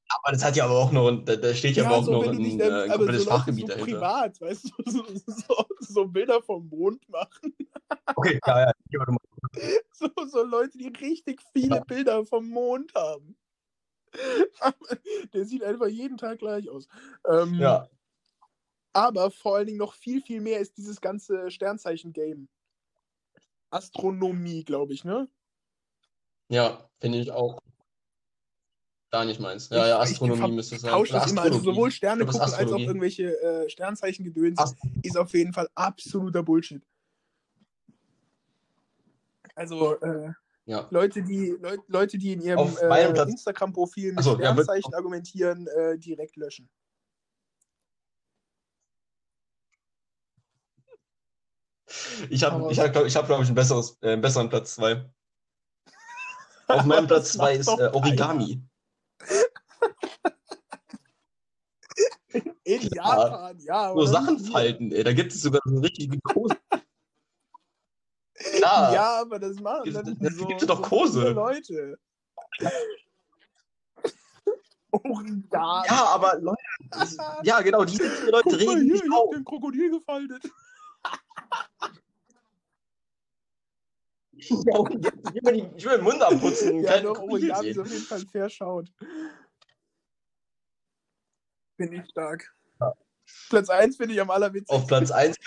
Aber 0.10 0.32
das 0.32 0.44
hat 0.44 0.56
ja 0.56 0.66
aber 0.66 0.78
auch 0.78 0.92
noch, 0.92 1.12
da, 1.24 1.36
da 1.36 1.54
steht 1.54 1.76
ja, 1.76 1.86
aber 1.86 1.98
auch 1.98 2.04
so, 2.06 2.12
noch 2.12 2.24
ein, 2.28 2.60
äh, 2.60 2.88
komplettes 2.90 3.24
so 3.24 3.30
Fachgebiet 3.30 3.68
so 3.68 3.74
dahinter. 3.74 3.86
privat, 3.98 4.42
weißt 4.42 4.66
du, 4.66 4.84
so, 4.92 5.06
so, 5.28 5.66
so 5.80 6.08
Bilder 6.08 6.42
vom 6.42 6.68
Mond 6.70 7.08
machen. 7.10 7.56
Okay, 8.16 8.40
ja, 8.46 8.72
ja. 8.90 9.06
So, 9.94 10.10
so 10.28 10.44
Leute, 10.44 10.78
die 10.78 10.88
richtig 10.88 11.42
viele 11.54 11.76
Ja. 11.78 11.84
Bilder 11.84 12.26
vom 12.26 12.50
Mond 12.50 12.94
haben. 12.96 13.38
Der 15.34 15.46
sieht 15.46 15.64
einfach 15.64 15.88
jeden 15.88 16.18
Tag 16.18 16.40
gleich 16.40 16.70
aus. 16.70 16.88
Ähm, 17.30 17.56
Ja, 17.56 17.90
Aber 18.94 19.32
vor 19.32 19.56
allen 19.56 19.68
Dingen 19.68 19.80
noch 19.80 19.94
viel, 19.94 20.22
viel 20.22 20.42
mehr 20.42 20.60
ist 20.60 20.78
dieses 20.78 21.02
ganze 21.02 21.50
Sternzeichen-Game. 21.50 22.48
Astronomie, 23.70 24.64
glaube 24.64 24.94
ich, 24.94 25.04
ne? 25.04 25.28
ja, 26.50 26.88
finde 27.00 27.18
ich 27.18 27.32
auch. 27.32 27.60
gar 29.10 29.26
nicht 29.26 29.40
meins. 29.40 29.70
Ja, 29.70 29.88
ja, 29.88 30.00
Astronomie 30.00 30.52
müsste 30.52 30.76
es 30.76 30.82
sein. 30.82 30.92
Tauscht 30.92 31.14
das 31.14 31.32
immer. 31.32 31.42
Also 31.42 31.60
sowohl 31.60 31.90
Sterne 31.92 32.26
gucken 32.26 32.42
als 32.42 32.72
auch 32.72 32.80
irgendwelche 32.80 33.40
äh, 33.42 33.70
Sternzeichen 33.70 34.24
gedöns 34.26 34.60
ist 35.02 35.18
auf 35.18 35.34
jeden 35.34 35.54
Fall 35.54 35.70
absoluter 35.74 36.44
Bullshit. 36.44 36.84
Also, 39.56 40.00
äh, 40.02 40.34
ja. 40.66 40.88
Leute, 40.92 41.24
die, 41.24 41.58
Leut, 41.60 41.82
Leute, 41.88 42.18
die 42.18 42.34
in 42.34 42.42
ihrem 42.42 42.78
äh, 42.78 43.22
Instagram-Profil 43.24 44.14
mit 44.14 44.24
so, 44.24 44.36
Sternzeichen 44.36 44.92
ja, 44.92 44.98
argumentieren, 44.98 45.68
äh, 45.68 45.98
direkt 45.98 46.38
löschen. 46.38 46.70
Ich 52.30 52.44
habe, 52.44 52.72
ich 52.72 52.80
hab, 52.80 52.96
ich 53.06 53.16
hab, 53.16 53.28
glaube 53.28 53.44
ich, 53.44 53.50
ein 53.50 53.56
besseres, 53.56 53.98
äh, 54.02 54.14
einen 54.14 54.22
besseren 54.22 54.50
Platz 54.50 54.76
2. 54.76 55.06
Auf 56.68 56.86
meinem 56.86 57.08
Platz 57.08 57.34
2 57.34 57.56
ist 57.56 57.68
äh, 57.68 57.90
Origami. 57.94 58.64
In 62.64 62.82
Japan, 62.94 63.60
ja. 63.60 63.94
Nur 63.94 64.08
Sachen 64.08 64.40
falten, 64.40 64.92
ey. 64.92 65.04
Da 65.04 65.14
gibt 65.14 65.34
es 65.34 65.42
sogar 65.42 65.62
so 65.66 65.80
richtige 65.80 66.20
Kurse. 66.22 66.56
Klar. 68.64 68.94
Ja, 68.94 69.22
aber 69.22 69.40
das 69.40 69.60
machen 69.60 69.94
dann 69.94 70.18
das, 70.20 70.36
so, 70.36 70.46
gibt 70.46 70.70
doch 70.70 70.82
Kurse. 70.82 71.22
So 71.22 71.30
Leute. 71.30 72.00
Origami. 74.92 75.88
Ja, 75.88 76.06
aber 76.06 76.40
Leute, 76.40 76.62
das, 76.92 77.18
ja 77.44 77.62
genau, 77.62 77.84
diese 77.84 78.04
Leute 78.30 78.50
Guck 78.50 78.60
reden 78.60 78.84
hier, 78.84 78.96
ich 78.96 79.12
hab 79.12 79.32
den 79.32 79.44
Krokodil 79.44 79.90
gefaltet. 79.92 80.44
ja, 84.36 84.78
und 84.78 85.04
jetzt, 85.04 85.18
ich, 85.34 85.44
will 85.44 85.74
ich 85.76 85.84
will 85.86 85.98
den 85.98 86.04
Mund 86.04 86.22
abputzen. 86.22 86.84
ja, 86.84 87.00
doch, 87.02 87.20
Origami 87.20 87.70
ist 87.70 87.80
auf 87.80 87.88
jeden 87.88 88.04
Fall 88.06 88.22
fair 88.32 88.50
schaut. 88.50 88.88
Bin 91.78 91.92
ich 91.92 92.08
stark. 92.10 92.56
Ja. 92.80 92.94
Platz 93.50 93.70
1 93.70 93.98
finde 93.98 94.14
ich 94.14 94.22
am 94.22 94.30
allerwitzigsten. 94.30 94.78
Auf 94.78 94.88
Platz 94.88 95.10
1 95.10 95.38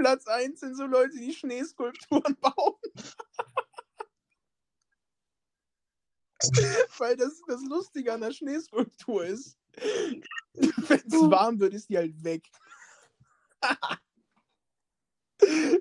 Platz 0.00 0.26
1 0.26 0.58
sind 0.60 0.76
so 0.76 0.86
Leute, 0.86 1.18
die 1.18 1.34
Schneeskulpturen 1.34 2.34
bauen. 2.40 2.80
Weil 6.98 7.18
das 7.18 7.42
das 7.46 7.62
Lustige 7.68 8.14
an 8.14 8.22
der 8.22 8.32
Schneeskulptur 8.32 9.26
ist. 9.26 9.58
Wenn 10.54 11.02
es 11.06 11.30
warm 11.30 11.60
wird, 11.60 11.74
ist 11.74 11.90
die 11.90 11.98
halt 11.98 12.24
weg. 12.24 12.48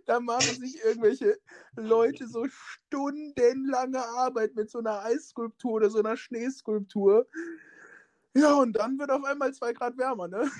da 0.05 0.19
machen 0.19 0.59
sich 0.59 0.83
irgendwelche 0.83 1.39
Leute 1.77 2.27
so 2.27 2.45
stundenlange 2.49 4.05
Arbeit 4.05 4.53
mit 4.55 4.69
so 4.69 4.79
einer 4.79 5.01
Eisskulptur 5.01 5.75
oder 5.75 5.89
so 5.89 5.99
einer 5.99 6.17
Schneeskulptur. 6.17 7.25
Ja, 8.33 8.55
und 8.55 8.73
dann 8.73 8.99
wird 8.99 9.11
auf 9.11 9.23
einmal 9.23 9.53
zwei 9.53 9.71
Grad 9.71 9.97
wärmer, 9.97 10.27
ne? 10.27 10.51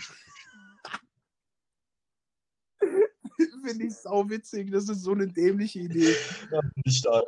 Finde 3.64 3.86
ich 3.86 3.95
sau 3.95 4.30
witzig. 4.30 4.72
Das 4.72 4.90
ist 4.90 5.02
so 5.02 5.11
eine 5.11 5.27
dämliche 5.27 5.80
Idee. 5.80 6.15
Ja, 6.52 6.61
nicht 6.86 6.99
stark. 6.99 7.26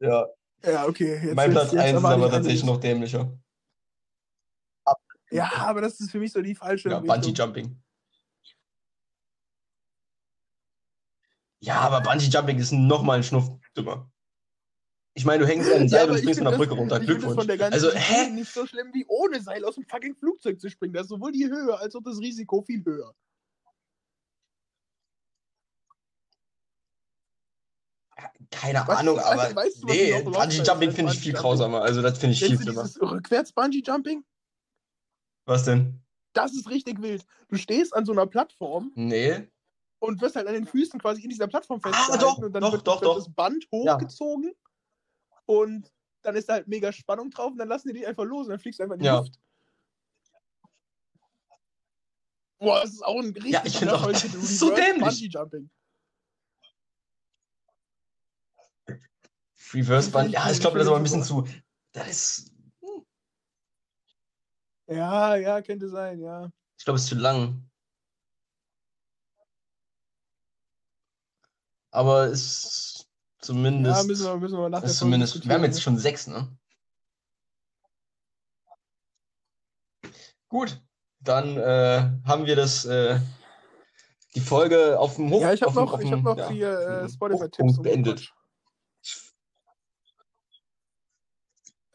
Ja. 0.00 0.26
Ja, 0.64 0.86
okay. 0.86 1.20
Jetzt, 1.22 1.34
mein 1.34 1.50
Platz 1.50 1.72
1 1.74 1.98
ist 1.98 2.04
aber 2.04 2.30
tatsächlich 2.30 2.64
noch 2.64 2.80
dämlicher. 2.80 3.32
Ja, 5.30 5.50
aber 5.58 5.80
das 5.80 6.00
ist 6.00 6.10
für 6.10 6.18
mich 6.18 6.32
so 6.32 6.40
die 6.40 6.54
falsche. 6.54 6.88
Ja, 6.88 7.00
Bungee 7.00 7.30
Jumping. 7.30 7.82
Ja, 11.60 11.80
aber 11.80 12.00
Bungee 12.00 12.28
Jumping 12.28 12.58
ist 12.58 12.72
nochmal 12.72 13.18
ein 13.18 13.22
Schnuff 13.22 13.50
dümmer. 13.76 14.10
Ich 15.14 15.24
meine, 15.24 15.44
du 15.44 15.48
hängst 15.48 15.72
an 15.72 15.78
den 15.78 15.88
Seil 15.88 16.06
ja, 16.06 16.12
und 16.12 16.18
springst 16.18 16.40
von 16.40 16.50
der 16.50 16.58
Brücke 16.58 16.74
runter. 16.74 17.00
Glückwunsch. 17.00 17.48
also, 17.72 17.90
hä? 17.90 18.30
nicht 18.30 18.52
so 18.52 18.66
schlimm 18.66 18.88
wie 18.92 19.06
ohne 19.08 19.40
Seil 19.40 19.64
aus 19.64 19.76
dem 19.76 19.84
fucking 19.84 20.14
Flugzeug 20.14 20.60
zu 20.60 20.68
springen. 20.68 20.92
Da 20.92 21.00
ist 21.00 21.08
sowohl 21.08 21.32
die 21.32 21.46
Höhe 21.46 21.76
als 21.78 21.96
auch 21.96 22.02
das 22.02 22.18
Risiko 22.18 22.60
viel 22.60 22.84
höher. 22.84 23.14
Keine 28.50 28.82
was, 28.86 28.98
Ahnung, 28.98 29.18
aber 29.18 29.54
weißt 29.54 29.82
du, 29.82 29.86
nee, 29.88 30.22
Bungee 30.22 30.62
Jumping 30.62 30.90
finde 30.90 31.12
ich 31.12 31.20
viel 31.20 31.34
grausamer. 31.34 31.82
Also 31.82 32.00
das 32.00 32.18
finde 32.18 32.32
ich 32.32 32.40
Kennst 32.40 32.62
viel 32.62 32.72
schlimmer. 32.72 32.88
Rückwärts 33.12 33.52
Bungee 33.52 33.82
Jumping? 33.84 34.24
Was 35.44 35.64
denn? 35.64 36.00
Das 36.32 36.54
ist 36.54 36.68
richtig 36.70 37.00
wild. 37.02 37.24
Du 37.48 37.56
stehst 37.56 37.94
an 37.94 38.06
so 38.06 38.12
einer 38.12 38.26
Plattform. 38.26 38.90
Nee. 38.94 39.48
Und 39.98 40.20
wirst 40.20 40.36
halt 40.36 40.46
an 40.46 40.54
den 40.54 40.66
Füßen 40.66 41.00
quasi 41.00 41.22
in 41.22 41.28
dieser 41.28 41.46
Plattform 41.46 41.80
festgehalten. 41.80 42.14
Ah, 42.14 42.18
doch, 42.18 42.38
und 42.38 42.52
dann 42.52 42.62
doch, 42.62 42.72
wird, 42.72 42.86
doch, 42.86 43.00
wird 43.00 43.10
doch. 43.10 43.16
das 43.16 43.34
Band 43.34 43.66
hochgezogen. 43.72 44.50
Ja. 44.50 45.38
Und 45.46 45.92
dann 46.22 46.36
ist 46.36 46.48
da 46.48 46.54
halt 46.54 46.68
mega 46.68 46.92
Spannung 46.92 47.30
drauf 47.30 47.52
und 47.52 47.58
dann 47.58 47.68
lassen 47.68 47.88
die 47.88 47.94
dich 47.94 48.06
einfach 48.06 48.24
los 48.24 48.46
und 48.46 48.50
dann 48.50 48.58
fliegst 48.58 48.80
du 48.80 48.84
einfach 48.84 48.96
in 48.96 49.00
die 49.00 49.06
ja. 49.06 49.18
Luft. 49.18 49.38
Boah, 52.58 52.80
das 52.80 52.94
ist 52.94 53.04
auch 53.04 53.18
ein 53.18 53.32
richtig 53.32 53.52
ja, 53.52 53.62
ich 53.64 53.88
auch, 53.88 54.10
das 54.10 54.24
ist 54.24 54.58
so 54.58 54.74
dämlich. 54.74 55.00
Bungee 55.00 55.28
Jumping. 55.28 55.70
Reverse 59.76 60.10
Bungee, 60.10 60.32
ja, 60.32 60.50
ich 60.50 60.60
glaube, 60.60 60.78
das 60.78 60.86
ist 60.86 60.88
aber 60.88 60.96
ein 60.98 61.02
bisschen 61.02 61.22
zu. 61.22 61.46
Das 61.92 62.08
ist. 62.08 62.52
Hm. 62.80 63.04
Ja, 64.88 65.36
ja, 65.36 65.60
könnte 65.62 65.88
sein, 65.88 66.18
ja. 66.20 66.50
Ich 66.78 66.84
glaube, 66.84 66.96
es 66.96 67.04
ist 67.04 67.08
zu 67.08 67.16
lang. 67.16 67.68
Aber 71.90 72.24
es 72.24 72.64
ist 72.64 73.08
zumindest. 73.40 74.00
Ja, 74.00 74.06
müssen 74.06 74.26
wir, 74.26 74.36
müssen 74.36 74.58
wir 74.58 74.68
nachher. 74.68 74.88
Zumindest, 74.88 75.46
wir 75.46 75.54
haben 75.54 75.64
jetzt 75.64 75.82
schon 75.82 75.98
sechs, 75.98 76.26
ne? 76.26 76.48
Gut, 80.48 80.80
dann 81.20 81.56
äh, 81.56 82.10
haben 82.24 82.46
wir 82.46 82.56
das, 82.56 82.84
äh, 82.84 83.18
die 84.34 84.40
Folge 84.40 84.98
auf 84.98 85.16
dem 85.16 85.30
Hoch. 85.30 85.40
Ja, 85.40 85.52
ich 85.52 85.62
habe 85.62 85.74
noch, 85.74 85.92
auf 85.92 86.00
ich 86.00 86.12
hab 86.12 86.22
noch 86.22 86.36
ja, 86.36 86.48
vier 86.48 86.78
äh, 86.78 87.08
Spotify-Tipps 87.08 87.82
beendet. 87.82 88.32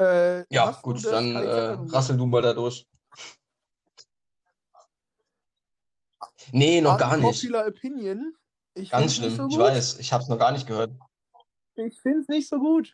Äh, 0.01 0.45
ja, 0.49 0.71
gut, 0.81 1.05
dann 1.05 1.35
äh, 1.35 1.77
rassel 1.93 2.17
du 2.17 2.25
mal 2.25 2.41
da 2.41 2.53
durch. 2.53 2.87
Nee, 6.51 6.81
noch 6.81 6.97
gar 6.97 7.17
nicht. 7.17 7.41
Popular 7.41 7.67
Opinion. 7.67 8.33
Ich 8.73 8.89
Ganz 8.89 9.15
schlimm, 9.15 9.35
so 9.35 9.47
ich 9.47 9.57
weiß, 9.57 9.99
ich 9.99 10.11
habe 10.11 10.23
es 10.23 10.29
noch 10.29 10.39
gar 10.39 10.51
nicht 10.51 10.65
gehört. 10.65 10.91
Ich 11.75 11.99
finde 12.01 12.21
es 12.21 12.27
nicht 12.29 12.49
so 12.49 12.57
gut. 12.57 12.93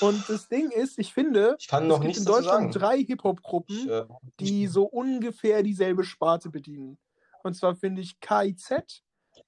Und 0.00 0.28
das 0.28 0.46
Ding 0.48 0.70
ist, 0.70 0.98
ich 1.00 1.12
finde, 1.12 1.56
ich 1.58 1.66
kann 1.66 1.88
noch 1.88 1.98
es 1.98 2.06
gibt 2.06 2.16
in 2.18 2.24
Deutschland 2.24 2.74
drei 2.76 3.02
Hip-Hop-Gruppen, 3.02 3.88
äh, 3.88 4.06
die 4.38 4.68
so 4.68 4.84
ungefähr 4.84 5.64
dieselbe 5.64 6.04
Sparte 6.04 6.50
bedienen. 6.50 6.98
Und 7.42 7.54
zwar 7.54 7.74
finde 7.74 8.02
ich 8.02 8.20
KIZ, 8.20 9.02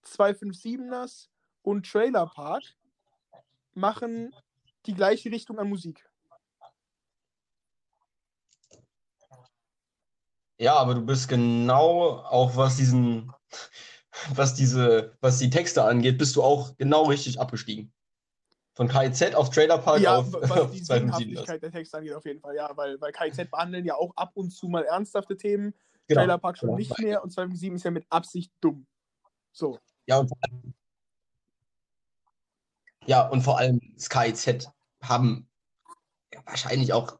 257ers 0.05 1.28
und 1.62 1.86
Trailer 1.89 2.27
Park 2.27 2.65
machen 3.74 4.35
die 4.86 4.94
gleiche 4.94 5.31
Richtung 5.31 5.59
an 5.59 5.69
Musik. 5.69 6.09
Ja, 10.59 10.77
aber 10.77 10.94
du 10.94 11.05
bist 11.05 11.28
genau, 11.28 12.19
auch 12.19 12.56
was 12.56 12.77
diesen, 12.77 13.32
was 14.35 14.55
diese, 14.55 15.16
was 15.20 15.39
die 15.39 15.51
Texte 15.51 15.82
angeht, 15.82 16.19
bist 16.19 16.36
du 16.36 16.43
auch 16.43 16.77
genau 16.77 17.05
richtig 17.05 17.40
abgestiegen. 17.40 17.93
Von 18.74 18.89
KIZ 18.89 19.35
auf 19.35 19.51
Trailer 19.51 19.78
Park 19.78 20.01
ja, 20.01 20.16
auf, 20.16 20.32
was 20.32 20.70
die 20.73 20.82
Sinnhaftigkeit 20.82 21.62
der 21.62 21.70
Texte 21.70 21.98
angeht, 21.98 22.15
auf 22.15 22.24
jeden 22.24 22.40
Fall, 22.40 22.56
ja, 22.56 22.70
weil, 22.77 23.01
weil 23.01 23.12
KIZ 23.12 23.51
behandeln 23.51 23.85
ja 23.85 23.94
auch 23.94 24.12
ab 24.16 24.32
und 24.35 24.51
zu 24.51 24.69
mal 24.69 24.85
ernsthafte 24.85 25.36
Themen, 25.36 25.74
genau. 26.09 26.20
Trailer 26.20 26.39
Park 26.39 26.59
schon 26.59 26.69
genau. 26.69 26.78
nicht 26.78 26.98
mehr 26.98 27.23
und 27.23 27.31
257 27.31 27.74
ist 27.74 27.85
ja 27.85 27.90
mit 27.90 28.06
Absicht 28.11 28.52
dumm. 28.61 28.86
So. 29.52 29.78
Ja, 30.06 30.19
und 30.19 30.31
ja, 33.06 33.26
und 33.28 33.43
vor 33.43 33.59
allem 33.59 33.81
das 33.94 34.09
KIZ 34.09 34.68
haben 35.02 35.48
wahrscheinlich 36.44 36.93
auch, 36.93 37.18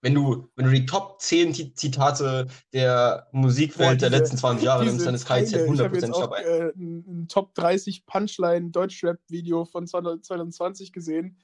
wenn 0.00 0.14
du, 0.14 0.50
wenn 0.54 0.66
du 0.66 0.72
die 0.72 0.84
Top 0.84 1.20
10 1.20 1.74
Zitate 1.76 2.46
der 2.72 3.28
Musikwelt 3.32 4.00
diese, 4.00 4.10
der 4.10 4.18
letzten 4.18 4.36
20 4.36 4.64
Jahre 4.64 4.84
nimmst, 4.84 5.06
dann 5.06 5.14
ist 5.14 5.26
KIZ 5.26 5.54
100% 5.54 6.12
auch, 6.12 6.20
dabei. 6.20 6.42
Äh, 6.42 6.72
ein, 6.76 7.26
Top 7.28 7.54
30 7.54 8.04
Punchline 8.04 8.70
Deutschrap-Video 8.70 9.64
von 9.64 9.86
2020 9.86 10.92
gesehen. 10.92 11.38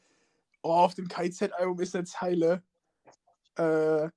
Oh, 0.63 0.73
auf 0.73 0.95
dem 0.95 1.09
KIZ-Album 1.09 1.81
ist 1.81 1.95
eine 1.95 2.05
Zeile. 2.05 2.63
Äh, 3.57 4.11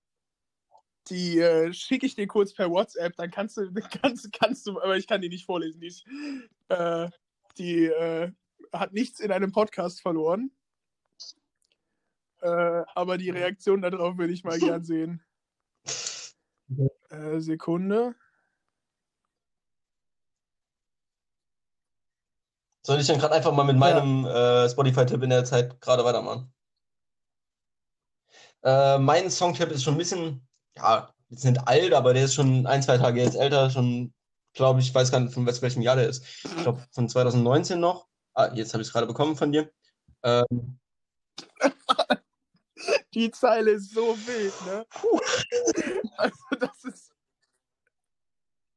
die 1.09 1.39
äh, 1.39 1.73
schicke 1.73 2.05
ich 2.05 2.15
dir 2.15 2.27
kurz 2.27 2.53
per 2.53 2.69
WhatsApp, 2.69 3.15
dann 3.15 3.31
kannst 3.31 3.57
du, 3.57 3.71
kannst, 4.01 4.31
kannst 4.33 4.67
du, 4.67 4.81
aber 4.81 4.97
ich 4.97 5.07
kann 5.07 5.21
die 5.21 5.29
nicht 5.29 5.45
vorlesen. 5.45 5.79
Die, 5.79 5.93
äh, 6.69 7.09
die 7.57 7.85
äh, 7.85 8.31
hat 8.73 8.93
nichts 8.93 9.19
in 9.19 9.31
einem 9.31 9.51
Podcast 9.51 10.01
verloren. 10.01 10.51
Äh, 12.41 12.83
aber 12.93 13.17
die 13.17 13.29
Reaktion 13.29 13.81
darauf 13.81 14.17
würde 14.17 14.33
ich 14.33 14.43
mal 14.43 14.59
gern 14.59 14.83
sehen. 14.83 15.23
Äh, 17.09 17.39
Sekunde. 17.39 18.15
Soll 22.85 22.99
ich 22.99 23.07
dann 23.07 23.19
gerade 23.19 23.33
einfach 23.33 23.53
mal 23.53 23.63
mit 23.63 23.77
meinem 23.77 24.25
äh, 24.25 24.69
Spotify-Tipp 24.69 25.23
in 25.23 25.29
der 25.29 25.45
Zeit 25.45 25.79
gerade 25.79 26.03
weitermachen? 26.03 26.53
Äh, 28.61 28.97
mein 28.97 29.29
Songtipp 29.29 29.71
ist 29.71 29.83
schon 29.83 29.95
ein 29.95 29.99
bisschen, 29.99 30.45
ja, 30.77 31.13
jetzt 31.29 31.45
nicht 31.45 31.65
alt, 31.65 31.93
aber 31.93 32.13
der 32.13 32.25
ist 32.25 32.33
schon 32.33 32.67
ein, 32.67 32.83
zwei 32.83 32.97
Tage 32.97 33.21
jetzt 33.21 33.35
älter, 33.35 33.69
schon, 33.69 34.13
glaube 34.53 34.81
ich, 34.81 34.93
weiß 34.93 35.11
gar 35.11 35.21
nicht, 35.21 35.33
von 35.33 35.45
welchem 35.45 35.81
Jahr 35.81 35.95
der 35.95 36.09
ist. 36.09 36.25
Ich 36.43 36.57
glaube, 36.57 36.85
von 36.91 37.07
2019 37.07 37.79
noch. 37.79 38.07
Ah, 38.35 38.51
jetzt 38.53 38.73
habe 38.73 38.81
ich 38.81 38.87
es 38.87 38.93
gerade 38.93 39.07
bekommen 39.07 39.35
von 39.35 39.51
dir. 39.51 39.71
Ähm, 40.23 40.79
Die 43.13 43.31
Zeile 43.31 43.71
ist 43.71 43.93
so 43.93 44.17
wild, 44.25 44.53
ne? 44.65 44.85
Also, 46.17 46.35
das 46.59 46.83
ist. 46.83 47.11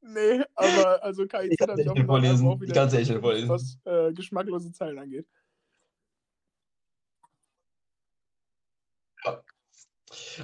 Nee, 0.00 0.44
aber 0.54 1.02
also 1.02 1.26
KIZ 1.26 1.50
Ich 1.50 1.58
ich 1.60 1.68
echt 1.68 1.88
auch 1.88 2.06
vorlesen. 2.06 2.46
auch 2.46 2.60
Ich 2.60 2.72
kann's 2.72 2.92
echt 2.92 3.08
nicht 3.08 3.10
wieder, 3.10 3.20
vorlesen. 3.20 3.48
was 3.48 3.78
äh, 3.84 4.12
geschmacklose 4.12 4.72
Zeilen 4.72 4.98
angeht. 4.98 5.26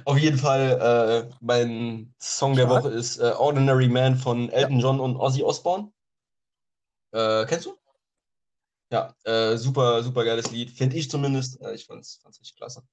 auf 0.05 0.17
jeden 0.17 0.37
Fall, 0.37 1.29
äh, 1.29 1.33
mein 1.39 2.13
Song 2.19 2.55
der. 2.55 2.69
Woche 2.69 2.89
ist 2.89 3.19
äh, 3.19 3.31
Ordinary 3.37 3.87
Man 3.87 4.17
von 4.17 4.49
Elton 4.49 4.79
John 4.79 4.99
und 4.99 5.15
Ozzy 5.15 5.43
Osbourne. 5.43 5.91
Äh, 7.11 7.45
kennst 7.45 7.67
du? 7.67 7.77
Ja, 8.93 9.15
äh, 9.23 9.57
super, 9.57 10.03
super 10.03 10.23
geiles 10.23 10.51
Lied, 10.51 10.69
finde 10.69 10.97
ich 10.97 11.09
zumindest. 11.09 11.59
Äh, 11.61 11.73
ich 11.73 11.85
fand's, 11.85 12.19
fand's 12.21 12.39
richtig 12.39 12.55
klasse. 12.57 12.83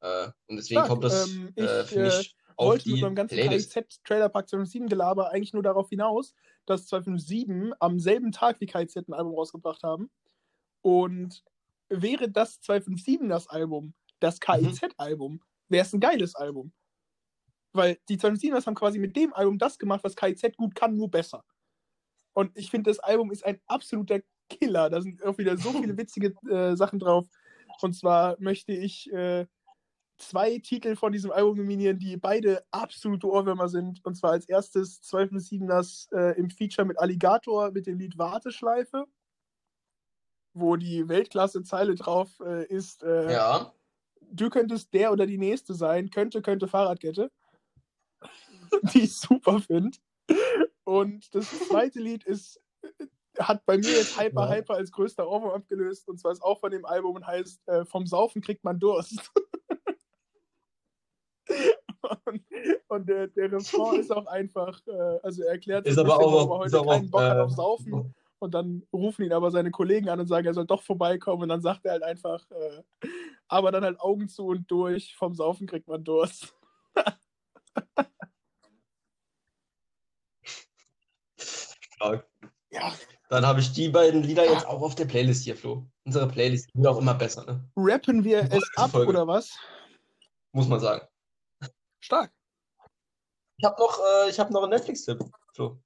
Äh, 0.00 0.28
und 0.46 0.56
deswegen 0.56 0.84
Stark. 0.84 0.88
kommt 0.88 1.04
das 1.04 1.26
Ähm, 1.26 1.52
äh, 1.56 1.82
ich, 1.82 1.88
für 1.88 2.00
mich 2.02 2.36
auf 2.56 2.66
wollte 2.68 2.84
die 2.84 2.92
mit 2.92 3.00
meinem 3.02 3.14
ganzen 3.16 3.34
Playlist. 3.34 3.74
KIZ-Trailerpack 3.74 4.46
2007-Gelaber 4.46 5.30
eigentlich 5.32 5.52
nur 5.52 5.64
darauf 5.64 5.88
hinaus, 5.88 6.34
dass 6.66 6.86
2007 6.86 7.74
am 7.80 7.98
selben 7.98 8.30
Tag 8.30 8.60
wie 8.60 8.66
KIZ 8.66 8.96
ein 9.08 9.12
Album 9.12 9.34
rausgebracht 9.34 9.82
haben. 9.82 10.08
Und 10.82 11.42
wäre 11.88 12.30
das 12.30 12.60
257 12.60 13.28
das 13.28 13.48
Album, 13.48 13.94
das 14.20 14.38
Mhm. 14.40 14.74
KIZ-Album, 14.74 15.42
wäre 15.68 15.84
es 15.84 15.92
ein 15.92 16.00
geiles 16.00 16.36
Album. 16.36 16.72
Weil 17.72 17.98
die 18.08 18.18
257ers 18.18 18.66
haben 18.66 18.76
quasi 18.76 19.00
mit 19.00 19.16
dem 19.16 19.32
Album 19.34 19.58
das 19.58 19.78
gemacht, 19.78 20.04
was 20.04 20.14
KIZ 20.16 20.56
gut 20.56 20.76
kann, 20.76 20.96
nur 20.96 21.10
besser. 21.10 21.44
Und 22.34 22.56
ich 22.56 22.70
finde, 22.70 22.90
das 22.90 23.00
Album 23.00 23.32
ist 23.32 23.44
ein 23.44 23.60
absoluter 23.66 24.20
Killer. 24.50 24.90
Da 24.90 25.00
sind 25.00 25.24
auch 25.24 25.38
wieder 25.38 25.56
so 25.56 25.70
viele 25.82 25.96
witzige 25.96 26.34
äh, 26.50 26.76
Sachen 26.76 26.98
drauf. 26.98 27.26
Und 27.80 27.94
zwar 27.94 28.36
möchte 28.38 28.72
ich 28.72 29.10
äh, 29.12 29.46
zwei 30.18 30.58
Titel 30.58 30.96
von 30.96 31.12
diesem 31.12 31.30
Album 31.30 31.56
nominieren, 31.56 31.98
die 31.98 32.16
beide 32.16 32.62
absolute 32.70 33.26
Ohrwürmer 33.26 33.68
sind. 33.68 34.04
Und 34.04 34.16
zwar 34.16 34.32
als 34.32 34.48
erstes 34.48 35.02
257ers 35.02 36.12
äh, 36.14 36.38
im 36.38 36.50
Feature 36.50 36.86
mit 36.86 36.98
Alligator 36.98 37.70
mit 37.70 37.86
dem 37.86 37.98
Lied 37.98 38.18
Warteschleife, 38.18 39.06
wo 40.52 40.76
die 40.76 41.08
Weltklasse-Zeile 41.08 41.94
drauf 41.94 42.28
äh, 42.44 42.66
ist, 42.66 43.02
äh, 43.02 43.32
Ja, 43.32 43.72
du 44.32 44.50
könntest 44.50 44.92
der 44.94 45.12
oder 45.12 45.26
die 45.26 45.38
Nächste 45.38 45.74
sein, 45.74 46.10
könnte, 46.10 46.42
könnte 46.42 46.68
Fahrradkette. 46.68 47.30
die 48.94 49.02
ich 49.02 49.16
super 49.16 49.60
finde. 49.60 49.98
Und 50.84 51.34
das 51.34 51.50
zweite 51.68 52.00
Lied 52.00 52.24
ist, 52.24 52.60
hat 53.38 53.64
bei 53.66 53.76
mir 53.78 53.90
jetzt 53.90 54.18
Hyper 54.20 54.48
Ja. 54.48 54.54
Hyper 54.56 54.74
als 54.74 54.90
größter 54.92 55.28
Ohrwurm 55.28 55.50
abgelöst. 55.52 56.08
Und 56.08 56.18
zwar 56.18 56.32
ist 56.32 56.42
auch 56.42 56.58
von 56.60 56.70
dem 56.70 56.84
Album 56.84 57.16
und 57.16 57.26
heißt 57.26 57.66
äh, 57.68 57.84
Vom 57.84 58.06
Saufen 58.06 58.42
kriegt 58.42 58.64
man 58.64 58.78
Durst. 58.78 59.30
und 62.24 62.42
und 62.88 63.08
der, 63.08 63.28
der 63.28 63.52
Refrain 63.52 64.00
ist 64.00 64.10
auch 64.12 64.26
einfach, 64.26 64.80
äh, 64.86 65.18
also 65.22 65.42
er 65.42 65.52
erklärt 65.52 65.86
Ist 65.86 65.98
aber 65.98 66.18
auch- 66.18 66.48
warum 66.48 66.62
er 66.62 66.70
heute 66.70 66.84
keinen 66.88 67.10
Bock 67.10 67.20
hat 67.20 67.36
äh, 67.36 67.40
auf 67.40 67.52
Saufen. 67.52 68.14
Und 68.42 68.54
dann 68.54 68.82
rufen 68.92 69.24
ihn 69.26 69.32
aber 69.34 69.50
seine 69.50 69.70
Kollegen 69.70 70.08
an 70.08 70.18
und 70.18 70.26
sagen, 70.26 70.46
er 70.46 70.54
soll 70.54 70.66
doch 70.66 70.82
vorbeikommen. 70.82 71.42
Und 71.42 71.50
dann 71.50 71.60
sagt 71.60 71.84
er 71.84 71.92
halt 71.92 72.02
einfach, 72.02 72.42
äh, 72.50 72.82
aber 73.48 73.70
dann 73.70 73.84
halt 73.84 74.00
Augen 74.00 74.28
zu 74.28 74.46
und 74.46 74.70
durch, 74.70 75.14
vom 75.16 75.34
Saufen 75.34 75.66
kriegt 75.66 75.88
man 75.88 76.02
Durst. 76.04 76.54
stark. 81.36 82.26
Ja, 82.70 82.92
Dann 83.30 83.46
habe 83.46 83.60
ich 83.60 83.72
die 83.72 83.88
beiden 83.88 84.24
Lieder 84.24 84.44
jetzt 84.44 84.66
auch 84.66 84.82
auf 84.82 84.96
der 84.96 85.04
Playlist 85.04 85.44
hier, 85.44 85.56
Flo. 85.56 85.86
Unsere 86.04 86.26
Playlist 86.26 86.68
wird 86.74 86.86
auch 86.88 86.98
immer 86.98 87.14
besser, 87.14 87.44
ne? 87.44 87.64
rappen 87.76 88.24
wir 88.24 88.50
es 88.50 88.68
ab 88.74 88.90
Folge. 88.90 89.10
oder 89.10 89.24
was? 89.24 89.56
Muss 90.50 90.66
man 90.66 90.80
sagen. 90.80 91.06
Stark. 92.00 92.32
Ich 93.56 93.64
habe 93.64 93.80
noch, 93.80 94.00
äh, 94.00 94.30
ich 94.30 94.40
hab 94.40 94.50
noch 94.50 94.64
einen 94.64 94.70
Netflix-Tipp, 94.70 95.22
Flo. 95.54 95.80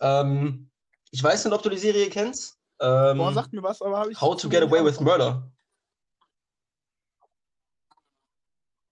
Ähm, 0.00 0.70
ich 1.12 1.22
weiß 1.22 1.46
nicht, 1.46 1.54
ob 1.54 1.62
du 1.62 1.70
die 1.70 1.78
Serie 1.78 2.10
kennst. 2.10 2.58
Ähm, 2.78 3.16
Boah, 3.16 3.32
sagt 3.32 3.54
mir 3.54 3.62
was, 3.62 3.80
aber 3.80 3.96
habe 3.96 4.12
ich. 4.12 4.20
How 4.20 4.36
to 4.36 4.46
Get 4.50 4.62
Away 4.62 4.84
with. 4.84 5.00
Murder. 5.00 5.50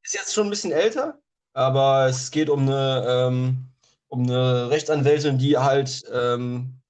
Ist 0.03 0.15
jetzt 0.15 0.33
schon 0.33 0.47
ein 0.47 0.51
bisschen 0.51 0.73
älter, 0.73 1.21
aber 1.53 2.07
es 2.07 2.31
geht 2.31 2.49
um 2.49 2.61
eine, 2.61 3.05
ähm, 3.07 3.69
um 4.09 4.23
eine 4.23 4.71
Rechtsanwältin, 4.71 5.37
die 5.37 5.59
halt, 5.59 6.03
ähm, 6.11 6.82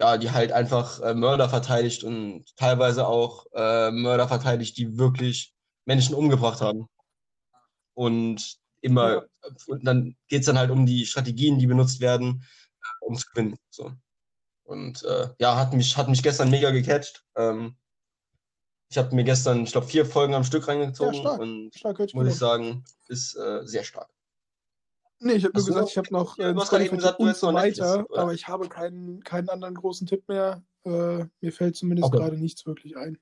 ja, 0.00 0.16
die 0.16 0.30
halt 0.30 0.50
einfach 0.50 1.00
äh, 1.00 1.14
Mörder 1.14 1.50
verteidigt 1.50 2.04
und 2.04 2.44
teilweise 2.56 3.06
auch 3.06 3.44
äh, 3.52 3.90
Mörder 3.90 4.26
verteidigt, 4.28 4.78
die 4.78 4.96
wirklich 4.96 5.54
Menschen 5.84 6.14
umgebracht 6.14 6.62
haben. 6.62 6.86
Und 7.92 8.56
immer, 8.80 9.26
und 9.66 9.86
dann 9.86 10.16
geht 10.28 10.40
es 10.40 10.46
dann 10.46 10.58
halt 10.58 10.70
um 10.70 10.86
die 10.86 11.04
Strategien, 11.04 11.58
die 11.58 11.66
benutzt 11.66 12.00
werden, 12.00 12.42
äh, 12.82 13.06
um 13.06 13.14
zu 13.16 13.26
gewinnen. 13.28 13.58
So. 13.68 13.92
Und 14.64 15.04
äh, 15.04 15.28
ja, 15.38 15.56
hat 15.56 15.74
mich, 15.74 15.98
hat 15.98 16.08
mich 16.08 16.22
gestern 16.22 16.48
mega 16.48 16.70
gecatcht. 16.70 17.22
Ähm, 17.36 17.76
ich 18.88 18.96
habe 18.96 19.14
mir 19.14 19.24
gestern, 19.24 19.64
ich 19.64 19.72
glaube, 19.72 19.86
vier 19.86 20.06
Folgen 20.06 20.32
am 20.34 20.44
Stück 20.44 20.66
reingezogen 20.66 21.14
Ja, 21.14 21.20
stark. 21.20 21.40
und 21.40 21.74
Stark, 21.74 22.14
muss 22.14 22.26
ich 22.26 22.36
sagen, 22.36 22.84
ist 23.08 23.36
äh, 23.36 23.66
sehr 23.66 23.84
stark. 23.84 24.08
Nee, 25.22 25.34
ich 25.34 25.44
habe 25.44 25.56
nur 25.56 25.66
gesagt, 25.66 25.90
ich 25.90 25.98
habe 25.98 26.08
noch 26.12 26.38
äh, 26.38 26.54
du 26.54 26.60
hast 26.60 26.72
eben 26.72 26.96
gesagt, 26.96 27.20
und 27.20 27.36
so 27.36 27.52
Netflix, 27.52 27.78
weiter, 27.80 28.06
aber 28.16 28.32
ich 28.32 28.48
habe 28.48 28.68
keinen, 28.68 29.22
keinen 29.22 29.50
anderen 29.50 29.74
großen 29.74 30.06
Tipp 30.06 30.26
mehr. 30.28 30.62
Äh, 30.84 31.26
mir 31.42 31.52
fällt 31.52 31.76
zumindest 31.76 32.08
Okay. 32.08 32.18
gerade 32.18 32.38
nichts 32.38 32.64
wirklich 32.64 32.96
ein. 32.96 33.18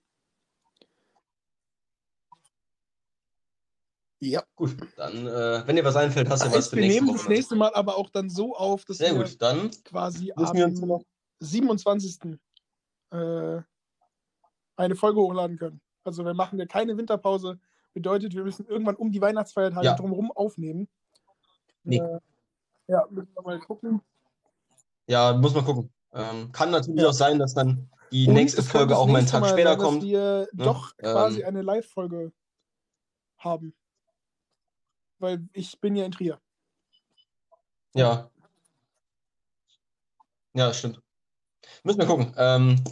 Ja. 4.20 4.43
Gut, 4.57 4.77
dann, 4.97 5.27
äh, 5.27 5.66
wenn 5.66 5.77
dir 5.77 5.85
was 5.85 5.97
einfällt, 5.97 6.29
hast 6.29 6.45
du 6.45 6.53
was 6.53 6.69
für 6.69 6.77
wir 6.77 6.83
nächste 6.83 7.03
nehmen 7.05 7.09
Woche. 7.15 7.19
das 7.19 7.29
nächste 7.29 7.57
Mal 7.57 7.73
aber 7.75 7.97
auch 7.97 8.11
dann 8.11 8.29
so 8.31 8.57
auf, 8.57 8.85
dass 8.85 8.99
Sehr 8.99 9.15
wir 9.15 9.25
gut, 9.25 9.41
dann 9.41 9.70
quasi 9.85 10.33
müssen 10.37 10.57
wir 10.57 10.65
uns 10.66 10.83
am 10.83 10.89
noch 10.89 11.05
27. 11.41 12.39
Äh, 13.11 13.62
eine 14.77 14.97
Folge 14.97 15.20
hochladen 15.20 15.57
können. 15.57 15.81
Also 16.05 16.25
wir 16.25 16.35
machen 16.35 16.59
ja 16.59 16.66
keine 16.66 16.97
Winterpause. 16.97 17.59
Bedeutet, 17.95 18.35
wir 18.35 18.45
müssen 18.45 18.66
irgendwann 18.66 18.97
um 18.97 19.11
die 19.11 19.20
Weihnachtsfeiertage 19.20 19.87
Ja. 19.87 19.95
drumherum 19.95 20.31
aufnehmen. 20.33 20.89
Nee. 21.89 21.98
Äh, 21.98 22.19
ja, 22.89 23.06
müssen 23.10 23.35
wir 23.35 23.43
mal 23.43 23.59
gucken. 23.60 24.01
Ja, 25.06 25.32
muss 25.32 25.55
man 25.55 25.65
gucken. 25.65 25.90
Ähm, 26.12 26.52
kann 26.52 26.70
natürlich 26.70 27.02
Ja. 27.02 27.09
auch 27.09 27.15
sein, 27.15 27.39
dass 27.39 27.55
dann 27.55 27.90
die 28.12 28.27
Und 28.28 28.35
nächste 28.35 28.62
Folge 28.62 28.97
auch 28.97 29.06
mal 29.06 29.19
einen 29.19 29.27
Tag 29.27 29.40
Mal 29.40 29.51
später 29.51 29.70
sein, 29.70 29.78
kommt. 29.78 30.02
Dass 30.02 30.09
wir 30.09 30.48
ne? 30.52 30.65
doch 30.65 30.97
quasi 30.97 31.40
Ähm. 31.40 31.47
eine 31.48 31.62
Live-Folge 31.62 32.32
haben. 33.39 33.74
Weil 35.19 35.48
ich 35.52 35.81
bin 35.81 35.97
ja 35.97 36.05
in 36.05 36.12
Trier. 36.12 36.39
Ja. 37.94 38.31
Ja, 40.55 40.73
stimmt. 40.73 41.01
Müssen 41.82 41.98
wir 41.98 42.06
gucken. 42.06 42.35
Ähm, 42.36 42.82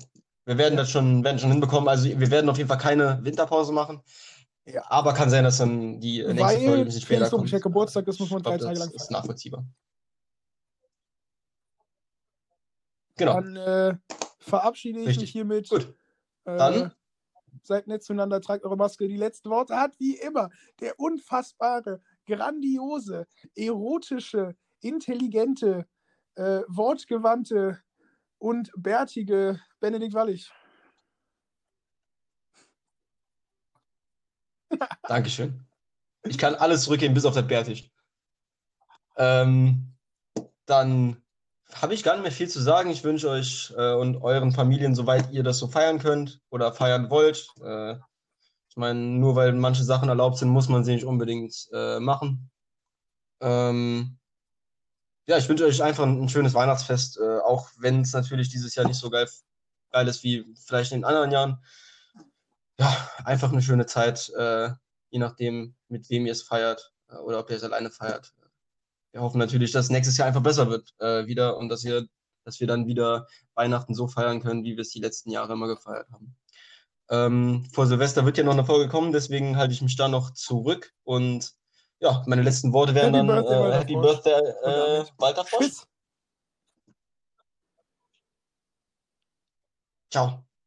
wir 0.45 0.59
werden 0.59 0.77
das 0.77 0.91
schon, 0.91 1.25
werden 1.25 1.39
schon 1.39 1.51
hinbekommen. 1.51 1.89
Also 1.89 2.09
wir 2.09 2.31
werden 2.31 2.49
auf 2.49 2.57
jeden 2.57 2.69
Fall 2.69 2.79
keine 2.79 3.23
Winterpause 3.25 3.73
machen. 3.73 4.03
Ja. 4.67 4.85
Aber 4.91 5.15
kann 5.15 5.31
sein, 5.31 5.45
dass 5.45 5.59
dann 5.59 6.01
die 6.01 6.21
äh, 6.21 6.35
nächste 6.35 6.57
Folge 6.59 6.65
ein 6.67 6.71
Weil 6.79 6.85
bisschen 6.87 7.01
später 7.03 7.31
kommt. 7.31 7.45
Lobrecht 7.45 7.63
Geburtstag 7.63 8.09
ist, 8.09 8.19
muss 8.19 8.31
man 8.31 8.43
drei 8.43 8.59
Tage 8.59 8.71
das 8.75 8.79
lang 8.81 8.91
ist 8.91 9.07
feiern. 9.07 9.13
nachvollziehbar. 9.21 9.65
Genau. 13.17 13.35
Dann 13.35 13.57
äh, 13.57 13.97
verabschiede 14.41 15.01
ich 15.01 15.07
Richtig. 15.09 15.23
mich 15.23 15.31
hiermit. 15.33 15.69
Gut. 15.69 15.95
Äh, 16.45 16.57
Dann- 16.57 16.93
seid 17.63 17.87
nett 17.87 18.05
zueinander, 18.05 18.41
tragt 18.41 18.65
eure 18.65 18.77
Maske. 18.77 19.09
Die 19.09 19.17
letzten 19.17 19.51
Worte 19.51 19.77
hat 19.77 19.99
wie 19.99 20.17
immer 20.17 20.51
der 20.81 21.01
unfassbare, 21.01 22.01
grandiose, 22.27 23.27
erotische, 23.57 24.55
intelligente, 24.81 25.87
äh, 26.35 26.61
wortgewandte 26.69 27.81
und 28.39 28.71
bärtige 28.77 29.59
Benedikt 29.81 30.15
Wallig. 30.15 30.51
Dankeschön. 35.09 35.67
Ich 36.25 36.39
kann 36.39 36.55
alles 36.55 36.83
zurückgeben, 36.83 37.15
bis 37.15 37.25
auf 37.25 37.35
das 37.35 37.47
Bärtig. 37.47 37.93
Ähm, 39.17 39.95
dann 40.67 41.23
habe 41.73 41.95
ich 41.95 42.03
gar 42.03 42.15
nicht 42.15 42.23
mehr 42.23 42.33
viel 42.33 42.49
zu 42.49 42.61
sagen. 42.61 42.91
Ich 42.91 43.05
wünsche 43.05 43.29
euch 43.31 43.73
äh, 43.77 43.95
und 43.95 44.17
euren 44.23 44.53
Familien, 44.53 44.95
soweit 44.95 45.31
ihr 45.33 45.43
das 45.43 45.59
so 45.59 45.69
feiern 45.69 45.99
könnt 45.99 46.41
oder 46.51 46.73
feiern 46.73 47.11
wollt. 47.11 47.49
Äh, 47.63 47.97
ich 48.69 48.77
meine, 48.77 49.01
nur 49.01 49.37
weil 49.37 49.53
manche 49.53 49.85
Sachen 49.85 50.09
erlaubt 50.09 50.39
sind, 50.39 50.49
muss 50.49 50.69
man 50.69 50.85
sie 50.85 50.95
nicht 50.95 51.07
unbedingt 51.07 51.69
äh, 51.73 51.99
machen. 51.99 52.51
Ähm, 53.41 54.19
ja, 55.27 55.39
ich 55.39 55.49
wünsche 55.49 55.65
euch 55.65 55.83
einfach 55.83 56.05
ein, 56.05 56.23
ein 56.23 56.29
schönes 56.29 56.55
Weihnachtsfest, 56.55 57.19
äh, 57.19 57.39
auch 57.39 57.69
wenn 57.79 58.03
es 58.03 58.13
natürlich 58.13 58.49
dieses 58.49 58.75
Jahr 58.75 58.87
nicht 58.87 58.99
so 58.99 59.11
geil, 59.11 59.29
geil 59.91 60.09
ist 60.09 60.23
wie 60.23 60.45
vielleicht 60.65 60.93
in 60.93 61.01
den 61.01 61.05
anderen 61.05 61.33
Jahren. 61.33 61.65
Ja, 62.79 63.11
einfach 63.25 63.53
eine 63.53 63.63
schöne 63.63 63.87
Zeit, 63.87 64.31
äh, 64.37 64.71
je 65.11 65.19
nachdem, 65.19 65.75
mit 65.89 66.11
wem 66.11 66.27
ihr 66.27 66.33
es 66.33 66.43
feiert 66.43 66.93
äh, 67.09 67.17
oder 67.17 67.41
ob 67.41 67.51
ihr 67.51 67.57
es 67.57 67.65
alleine 67.65 67.91
feiert. 67.91 68.35
Wir 69.13 69.23
hoffen 69.23 69.39
natürlich, 69.39 69.73
dass 69.73 69.89
nächstes 69.89 70.19
Jahr 70.19 70.29
einfach 70.29 70.43
besser 70.43 70.69
wird 70.69 70.95
äh, 70.99 71.27
wieder 71.27 71.57
und 71.57 71.71
dass, 71.71 71.85
ihr, 71.85 72.07
dass 72.45 72.61
wir 72.61 72.67
dann 72.67 72.87
wieder 72.87 73.27
Weihnachten 73.55 73.95
so 73.95 74.09
feiern 74.09 74.43
können, 74.43 74.65
wie 74.65 74.77
wir 74.77 74.83
es 74.83 74.91
die 74.91 75.01
letzten 75.01 75.31
Jahre 75.31 75.55
immer 75.55 75.69
gefeiert 75.69 76.11
haben. 76.11 76.37
Ähm, 77.09 77.65
vor 77.73 77.87
Silvester 77.87 78.27
wird 78.27 78.37
ja 78.37 78.45
noch 78.45 78.53
eine 78.53 78.65
Folge 78.65 78.89
kommen, 78.89 79.13
deswegen 79.13 79.57
halte 79.57 79.73
ich 79.73 79.81
mich 79.81 79.97
da 79.97 80.09
noch 80.09 80.33
zurück 80.33 80.93
und 81.05 81.55
ja, 82.01 82.23
meine 82.27 82.43
letzten 82.43 82.73
Worte 82.73 82.95
wären 82.95 83.15
Happy 83.15 83.27
dann 83.27 83.27
Birthday, 83.27 83.71
äh, 83.71 83.79
Happy. 83.79 83.95
Birthday, 83.95 85.01
äh, 85.01 85.05
Walter 85.17 85.45
Frosch. 85.45 85.87
Ciao. 90.11 90.46